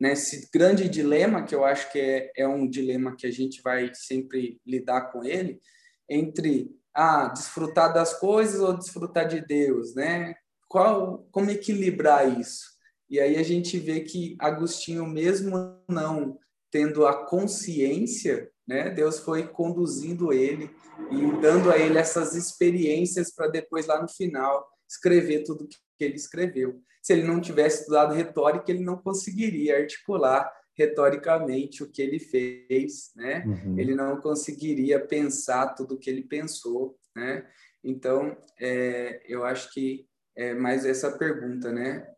nesse 0.00 0.48
grande 0.52 0.88
dilema, 0.88 1.44
que 1.44 1.54
eu 1.54 1.64
acho 1.64 1.90
que 1.92 1.98
é, 1.98 2.32
é 2.36 2.48
um 2.48 2.68
dilema 2.68 3.16
que 3.16 3.26
a 3.26 3.30
gente 3.30 3.60
vai 3.62 3.92
sempre 3.94 4.60
lidar 4.66 5.12
com 5.12 5.24
ele, 5.24 5.60
entre 6.08 6.70
ah, 6.94 7.28
desfrutar 7.28 7.92
das 7.92 8.18
coisas 8.18 8.60
ou 8.60 8.76
desfrutar 8.76 9.26
de 9.26 9.40
Deus, 9.40 9.94
né? 9.94 10.34
Qual, 10.68 11.26
como 11.30 11.50
equilibrar 11.50 12.38
isso? 12.38 12.76
E 13.08 13.20
aí 13.20 13.36
a 13.36 13.42
gente 13.42 13.78
vê 13.78 14.00
que 14.00 14.36
Agostinho, 14.38 15.06
mesmo 15.06 15.80
não 15.88 16.38
tendo 16.70 17.06
a 17.06 17.24
consciência 17.24 18.50
né? 18.68 18.90
Deus 18.90 19.18
foi 19.18 19.48
conduzindo 19.48 20.30
ele 20.30 20.70
e 21.10 21.40
dando 21.40 21.72
a 21.72 21.78
ele 21.78 21.96
essas 21.96 22.34
experiências 22.34 23.34
para 23.34 23.48
depois 23.48 23.86
lá 23.86 24.00
no 24.00 24.08
final 24.08 24.68
escrever 24.86 25.42
tudo 25.42 25.66
que 25.66 26.04
ele 26.04 26.16
escreveu. 26.16 26.82
Se 27.02 27.14
ele 27.14 27.22
não 27.22 27.40
tivesse 27.40 27.80
estudado 27.80 28.12
retórica, 28.12 28.70
ele 28.70 28.84
não 28.84 28.98
conseguiria 28.98 29.78
articular 29.78 30.52
retoricamente 30.78 31.82
o 31.82 31.90
que 31.90 32.00
ele 32.00 32.20
fez, 32.20 33.10
né? 33.16 33.44
Uhum. 33.44 33.78
Ele 33.78 33.96
não 33.96 34.20
conseguiria 34.20 35.04
pensar 35.04 35.74
tudo 35.74 35.96
o 35.96 35.98
que 35.98 36.08
ele 36.08 36.22
pensou, 36.22 36.96
né? 37.14 37.44
Então, 37.82 38.36
é, 38.60 39.20
eu 39.26 39.44
acho 39.44 39.72
que 39.72 40.06
é 40.36 40.54
mais 40.54 40.86
essa 40.86 41.18
pergunta, 41.18 41.72
né? 41.72 42.08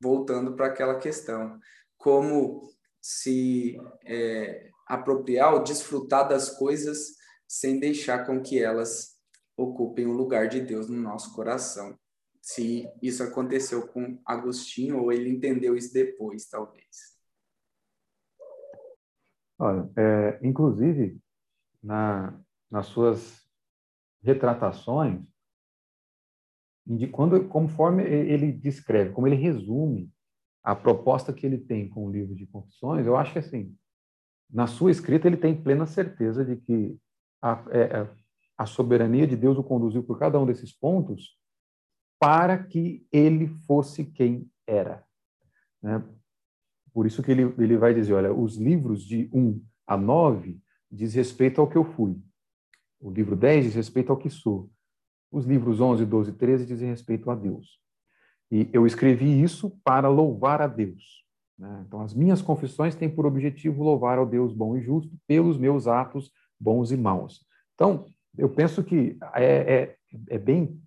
Voltando 0.00 0.54
para 0.54 0.66
aquela 0.66 0.98
questão, 1.00 1.58
como 1.98 2.70
se 3.00 3.76
é, 4.04 4.70
apropriar 4.86 5.52
ou 5.54 5.64
desfrutar 5.64 6.28
das 6.28 6.50
coisas 6.50 7.16
sem 7.48 7.80
deixar 7.80 8.24
com 8.24 8.40
que 8.40 8.62
elas 8.62 9.14
ocupem 9.56 10.06
o 10.06 10.12
lugar 10.12 10.48
de 10.48 10.60
Deus 10.60 10.88
no 10.88 11.00
nosso 11.00 11.34
coração. 11.34 11.98
Se 12.40 12.88
isso 13.02 13.22
aconteceu 13.22 13.88
com 13.88 14.20
Agostinho 14.24 15.00
ou 15.00 15.12
ele 15.12 15.30
entendeu 15.30 15.76
isso 15.76 15.92
depois, 15.92 16.46
talvez. 16.46 17.13
Olha, 19.58 19.90
é, 19.96 20.40
inclusive, 20.42 21.20
na, 21.82 22.38
nas 22.70 22.86
suas 22.86 23.44
retratações, 24.22 25.22
de 26.86 27.06
quando, 27.08 27.48
conforme 27.48 28.02
ele 28.02 28.52
descreve, 28.52 29.12
como 29.12 29.26
ele 29.26 29.36
resume 29.36 30.12
a 30.62 30.74
proposta 30.74 31.32
que 31.32 31.46
ele 31.46 31.58
tem 31.58 31.88
com 31.88 32.06
o 32.06 32.10
livro 32.10 32.34
de 32.34 32.46
Confissões, 32.46 33.06
eu 33.06 33.16
acho 33.16 33.32
que 33.32 33.38
assim, 33.38 33.76
na 34.50 34.66
sua 34.66 34.90
escrita 34.90 35.26
ele 35.26 35.36
tem 35.36 35.60
plena 35.60 35.86
certeza 35.86 36.44
de 36.44 36.56
que 36.56 36.98
a, 37.42 37.64
é, 37.70 37.80
é, 37.80 38.10
a 38.56 38.66
soberania 38.66 39.26
de 39.26 39.36
Deus 39.36 39.58
o 39.58 39.64
conduziu 39.64 40.02
por 40.02 40.18
cada 40.18 40.38
um 40.38 40.46
desses 40.46 40.72
pontos 40.72 41.38
para 42.18 42.62
que 42.62 43.06
ele 43.12 43.48
fosse 43.66 44.04
quem 44.04 44.50
era. 44.66 45.04
Né? 45.82 46.02
Por 46.94 47.06
isso 47.06 47.24
que 47.24 47.32
ele, 47.32 47.52
ele 47.58 47.76
vai 47.76 47.92
dizer, 47.92 48.12
olha, 48.12 48.32
os 48.32 48.56
livros 48.56 49.02
de 49.04 49.28
1 49.32 49.60
a 49.84 49.96
9 49.96 50.60
diz 50.88 51.12
respeito 51.12 51.60
ao 51.60 51.68
que 51.68 51.76
eu 51.76 51.84
fui. 51.84 52.16
O 53.00 53.10
livro 53.10 53.34
10 53.34 53.64
diz 53.64 53.74
respeito 53.74 54.12
ao 54.12 54.16
que 54.16 54.30
sou. 54.30 54.70
Os 55.30 55.44
livros 55.44 55.80
11, 55.80 56.06
12 56.06 56.30
e 56.30 56.34
13 56.34 56.64
dizem 56.64 56.88
respeito 56.88 57.28
a 57.32 57.34
Deus. 57.34 57.80
E 58.48 58.70
eu 58.72 58.86
escrevi 58.86 59.42
isso 59.42 59.76
para 59.82 60.08
louvar 60.08 60.62
a 60.62 60.68
Deus. 60.68 61.24
Né? 61.58 61.84
Então, 61.86 62.00
as 62.00 62.14
minhas 62.14 62.40
confissões 62.40 62.94
têm 62.94 63.10
por 63.10 63.26
objetivo 63.26 63.82
louvar 63.82 64.16
ao 64.16 64.26
Deus 64.26 64.52
bom 64.52 64.76
e 64.76 64.80
justo 64.80 65.12
pelos 65.26 65.58
meus 65.58 65.88
atos 65.88 66.30
bons 66.60 66.92
e 66.92 66.96
maus. 66.96 67.44
Então, 67.74 68.06
eu 68.38 68.48
penso 68.48 68.84
que 68.84 69.18
é, 69.34 69.44
é, 69.74 69.96
é 70.28 70.38
bem 70.38 70.80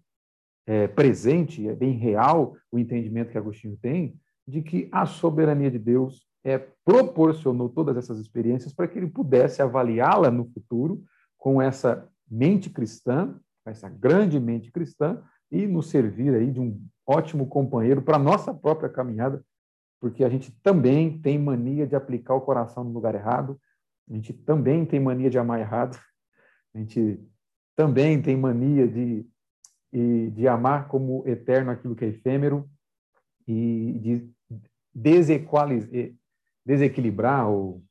é, 0.65 0.87
presente, 0.87 1.67
é 1.67 1.75
bem 1.75 1.91
real 1.91 2.55
o 2.71 2.79
entendimento 2.79 3.31
que 3.31 3.37
Agostinho 3.37 3.77
tem 3.81 4.17
de 4.47 4.61
que 4.61 4.87
a 4.91 5.05
soberania 5.05 5.69
de 5.69 5.77
Deus 5.77 6.25
é, 6.43 6.57
proporcionou 6.85 7.67
todas 7.67 7.97
essas 7.97 8.19
experiências 8.19 8.73
para 8.73 8.87
que 8.87 8.97
ele 8.97 9.07
pudesse 9.07 9.61
avaliá-la 9.61 10.31
no 10.31 10.45
futuro 10.45 11.03
com 11.37 11.61
essa 11.61 12.09
mente 12.29 12.69
cristã, 12.69 13.37
essa 13.65 13.89
grande 13.89 14.39
mente 14.39 14.71
cristã, 14.71 15.21
e 15.51 15.67
nos 15.67 15.89
servir 15.89 16.33
aí 16.33 16.51
de 16.51 16.59
um 16.59 16.81
ótimo 17.05 17.47
companheiro 17.47 18.01
para 18.01 18.15
a 18.15 18.19
nossa 18.19 18.53
própria 18.53 18.89
caminhada, 18.89 19.43
porque 19.99 20.23
a 20.23 20.29
gente 20.29 20.51
também 20.61 21.19
tem 21.19 21.37
mania 21.37 21.85
de 21.85 21.95
aplicar 21.95 22.35
o 22.35 22.41
coração 22.41 22.83
no 22.83 22.91
lugar 22.91 23.15
errado, 23.15 23.59
a 24.09 24.13
gente 24.13 24.31
também 24.31 24.85
tem 24.85 24.99
mania 24.99 25.29
de 25.29 25.37
amar 25.37 25.59
errado, 25.59 25.99
a 26.73 26.77
gente 26.77 27.19
também 27.75 28.21
tem 28.21 28.37
mania 28.37 28.87
de, 28.87 29.25
de 30.31 30.47
amar 30.47 30.87
como 30.87 31.23
eterno 31.27 31.71
aquilo 31.71 31.95
que 31.95 32.05
é 32.05 32.09
efêmero 32.09 32.69
e 33.47 33.99
de 33.99 34.36
desequilibrar 36.65 37.49
ou 37.49 37.83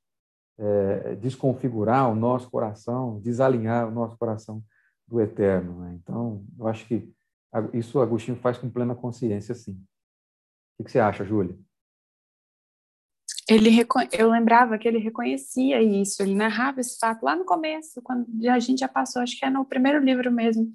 é, 0.58 1.14
desconfigurar 1.16 2.10
o 2.10 2.14
nosso 2.14 2.50
coração, 2.50 3.20
desalinhar 3.20 3.88
o 3.88 3.90
nosso 3.90 4.16
coração 4.16 4.62
do 5.06 5.20
eterno. 5.20 5.80
Né? 5.80 5.98
Então, 6.02 6.44
eu 6.58 6.66
acho 6.66 6.86
que 6.86 7.08
isso 7.72 8.00
Agostinho 8.00 8.36
faz 8.36 8.58
com 8.58 8.68
plena 8.68 8.94
consciência, 8.94 9.54
sim. 9.54 9.80
O 10.78 10.84
que 10.84 10.90
você 10.90 10.98
acha, 10.98 11.24
Júlia? 11.24 11.56
Ele 13.48 13.70
eu 14.12 14.30
lembrava 14.30 14.76
que 14.76 14.88
ele 14.88 14.98
reconhecia 14.98 15.80
isso, 15.80 16.20
ele 16.20 16.34
narrava 16.34 16.80
esse 16.80 16.98
fato 16.98 17.22
lá 17.22 17.36
no 17.36 17.44
começo, 17.44 18.02
quando 18.02 18.26
a 18.48 18.58
gente 18.58 18.80
já 18.80 18.88
passou, 18.88 19.22
acho 19.22 19.38
que 19.38 19.44
é 19.44 19.50
no 19.50 19.64
primeiro 19.64 20.04
livro 20.04 20.32
mesmo, 20.32 20.74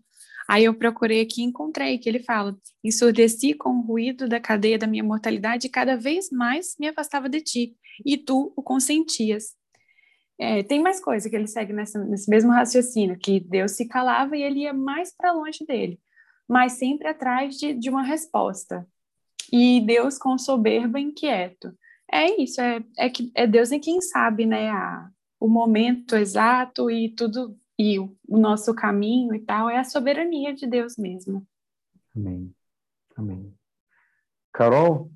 Aí 0.52 0.66
eu 0.66 0.74
procurei 0.74 1.22
aqui 1.22 1.40
e 1.42 1.46
encontrei 1.46 1.98
que 1.98 2.10
ele 2.10 2.20
fala: 2.20 2.58
ensurdeci 2.84 3.54
com 3.54 3.70
o 3.70 3.82
ruído 3.82 4.28
da 4.28 4.38
cadeia 4.38 4.78
da 4.78 4.86
minha 4.86 5.02
mortalidade 5.02 5.66
e 5.68 5.70
cada 5.70 5.96
vez 5.96 6.30
mais 6.30 6.76
me 6.78 6.90
afastava 6.90 7.30
de 7.30 7.40
ti, 7.40 7.78
e 8.06 8.18
tu 8.18 8.52
o 8.54 8.62
consentias. 8.62 9.56
É, 10.38 10.62
tem 10.62 10.82
mais 10.82 11.00
coisa 11.00 11.30
que 11.30 11.38
ele 11.38 11.48
segue 11.48 11.72
nessa, 11.72 12.04
nesse 12.04 12.30
mesmo 12.30 12.52
raciocínio, 12.52 13.18
que 13.18 13.40
Deus 13.40 13.72
se 13.78 13.88
calava 13.88 14.36
e 14.36 14.44
ele 14.44 14.64
ia 14.64 14.74
mais 14.74 15.16
para 15.16 15.32
longe 15.32 15.66
dele, 15.66 15.98
mas 16.50 16.74
sempre 16.74 17.08
atrás 17.08 17.56
de, 17.58 17.74
de 17.74 17.90
uma 17.90 18.04
resposta. 18.04 18.86
E 19.54 19.80
Deus 19.80 20.18
com 20.18 20.38
soberba 20.38 21.00
inquieto. 21.00 21.74
É 22.12 22.42
isso, 22.42 22.60
é, 22.60 22.84
é, 22.98 23.10
que, 23.10 23.32
é 23.36 23.48
Deus 23.48 23.72
em 23.72 23.80
quem 23.80 24.02
sabe, 24.02 24.46
né, 24.46 24.70
a, 24.70 25.10
o 25.40 25.48
momento 25.48 26.18
exato 26.18 26.92
e 26.92 27.08
tudo 27.16 27.58
e 27.82 27.98
o, 27.98 28.16
o 28.28 28.38
nosso 28.38 28.76
caminho 28.76 29.34
e 29.34 29.40
tal 29.40 29.68
é 29.68 29.80
a 29.80 29.84
soberania 29.84 30.54
de 30.54 30.68
Deus 30.68 30.98
mesmo. 30.98 31.44
Amém. 32.16 32.54
Amém. 33.16 33.52
Carol, 34.54 35.12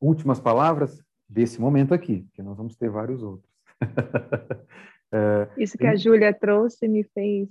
últimas 0.00 0.40
palavras 0.40 1.04
desse 1.28 1.60
momento 1.60 1.92
aqui, 1.92 2.26
que 2.32 2.42
nós 2.42 2.56
vamos 2.56 2.74
ter 2.74 2.88
vários 2.88 3.22
outros. 3.22 3.52
é, 5.12 5.48
Isso 5.58 5.76
que 5.76 5.86
a 5.86 5.94
Júlia 5.94 6.32
trouxe 6.32 6.88
me 6.88 7.04
fez 7.04 7.50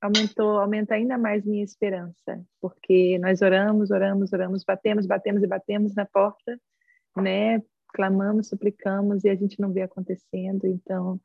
aumentou, 0.00 0.58
aumenta 0.58 0.94
ainda 0.94 1.16
mais 1.16 1.44
minha 1.44 1.62
esperança, 1.62 2.42
porque 2.60 3.16
nós 3.18 3.42
oramos, 3.42 3.90
oramos, 3.90 4.32
oramos, 4.32 4.64
batemos, 4.64 5.06
batemos 5.06 5.42
e 5.42 5.46
batemos 5.46 5.94
na 5.94 6.06
porta, 6.06 6.58
né? 7.16 7.62
Clamamos, 7.92 8.48
suplicamos 8.48 9.22
e 9.24 9.28
a 9.28 9.34
gente 9.34 9.60
não 9.60 9.72
vê 9.72 9.82
acontecendo, 9.82 10.66
então 10.66 11.20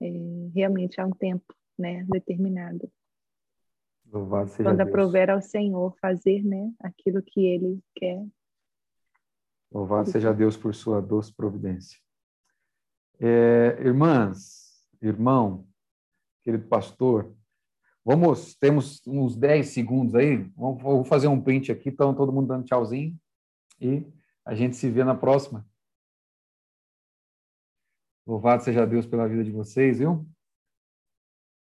é, 0.00 0.50
realmente 0.54 1.00
há 1.00 1.06
um 1.06 1.12
tempo 1.12 1.54
né, 1.78 2.04
determinado. 2.08 2.90
Louvado 4.12 4.50
seja 4.50 4.68
Quando 4.68 4.80
aprover 4.80 5.30
ao 5.30 5.40
Senhor 5.40 5.94
fazer 6.00 6.42
né, 6.42 6.72
aquilo 6.80 7.22
que 7.22 7.40
Ele 7.46 7.80
quer. 7.94 8.26
Louvado 9.72 10.10
seja 10.10 10.32
Deus 10.32 10.56
por 10.56 10.74
sua 10.74 11.00
doce 11.00 11.32
providência. 11.32 11.98
É, 13.20 13.76
irmãs, 13.80 14.82
irmão, 15.00 15.66
querido 16.42 16.66
pastor, 16.66 17.32
vamos, 18.04 18.54
temos 18.56 19.00
uns 19.06 19.36
10 19.36 19.68
segundos 19.68 20.14
aí, 20.14 20.38
vamos, 20.56 20.82
vou 20.82 21.04
fazer 21.04 21.28
um 21.28 21.40
print 21.40 21.70
aqui, 21.70 21.90
então 21.90 22.14
todo 22.14 22.32
mundo 22.32 22.48
dando 22.48 22.64
tchauzinho 22.64 23.16
e 23.80 24.04
a 24.44 24.54
gente 24.54 24.74
se 24.74 24.90
vê 24.90 25.04
na 25.04 25.14
próxima. 25.14 25.64
Louvado 28.30 28.62
seja 28.62 28.86
Deus 28.86 29.06
pela 29.06 29.26
vida 29.26 29.42
de 29.42 29.50
vocês, 29.50 29.98
viu? 29.98 30.24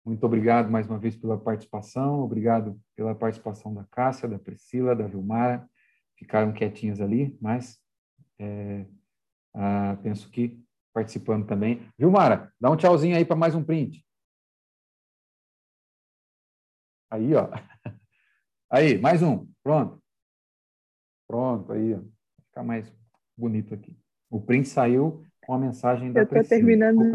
Muito 0.05 0.25
obrigado 0.25 0.71
mais 0.71 0.87
uma 0.87 0.97
vez 0.97 1.13
pela 1.13 1.37
participação, 1.37 2.21
obrigado 2.21 2.81
pela 2.95 3.13
participação 3.13 3.73
da 3.73 3.83
Cássia, 3.83 4.29
da 4.29 4.39
Priscila, 4.39 4.95
da 4.95 5.05
Vilmara, 5.05 5.69
ficaram 6.15 6.53
quietinhas 6.53 7.01
ali, 7.01 7.37
mas 7.41 7.77
é, 8.39 8.85
ah, 9.53 9.97
penso 10.01 10.31
que 10.31 10.57
participando 10.93 11.45
também. 11.45 11.91
Vilmara, 11.99 12.53
dá 12.57 12.71
um 12.71 12.77
tchauzinho 12.77 13.17
aí 13.17 13.25
para 13.25 13.35
mais 13.35 13.53
um 13.53 13.61
print. 13.61 14.07
Aí, 17.11 17.35
ó. 17.35 17.49
Aí, 18.71 18.97
mais 18.97 19.21
um. 19.21 19.45
Pronto. 19.61 20.01
Pronto, 21.27 21.73
aí, 21.73 21.93
ó. 21.93 21.97
Vai 21.97 22.45
ficar 22.47 22.63
mais 22.63 22.93
bonito 23.37 23.73
aqui. 23.73 23.97
O 24.29 24.41
print 24.41 24.69
saiu 24.69 25.25
com 25.45 25.53
a 25.53 25.59
mensagem 25.59 26.11
da 26.11 26.21
Eu 26.21 26.23
estou 26.23 26.43
terminando 26.43 27.11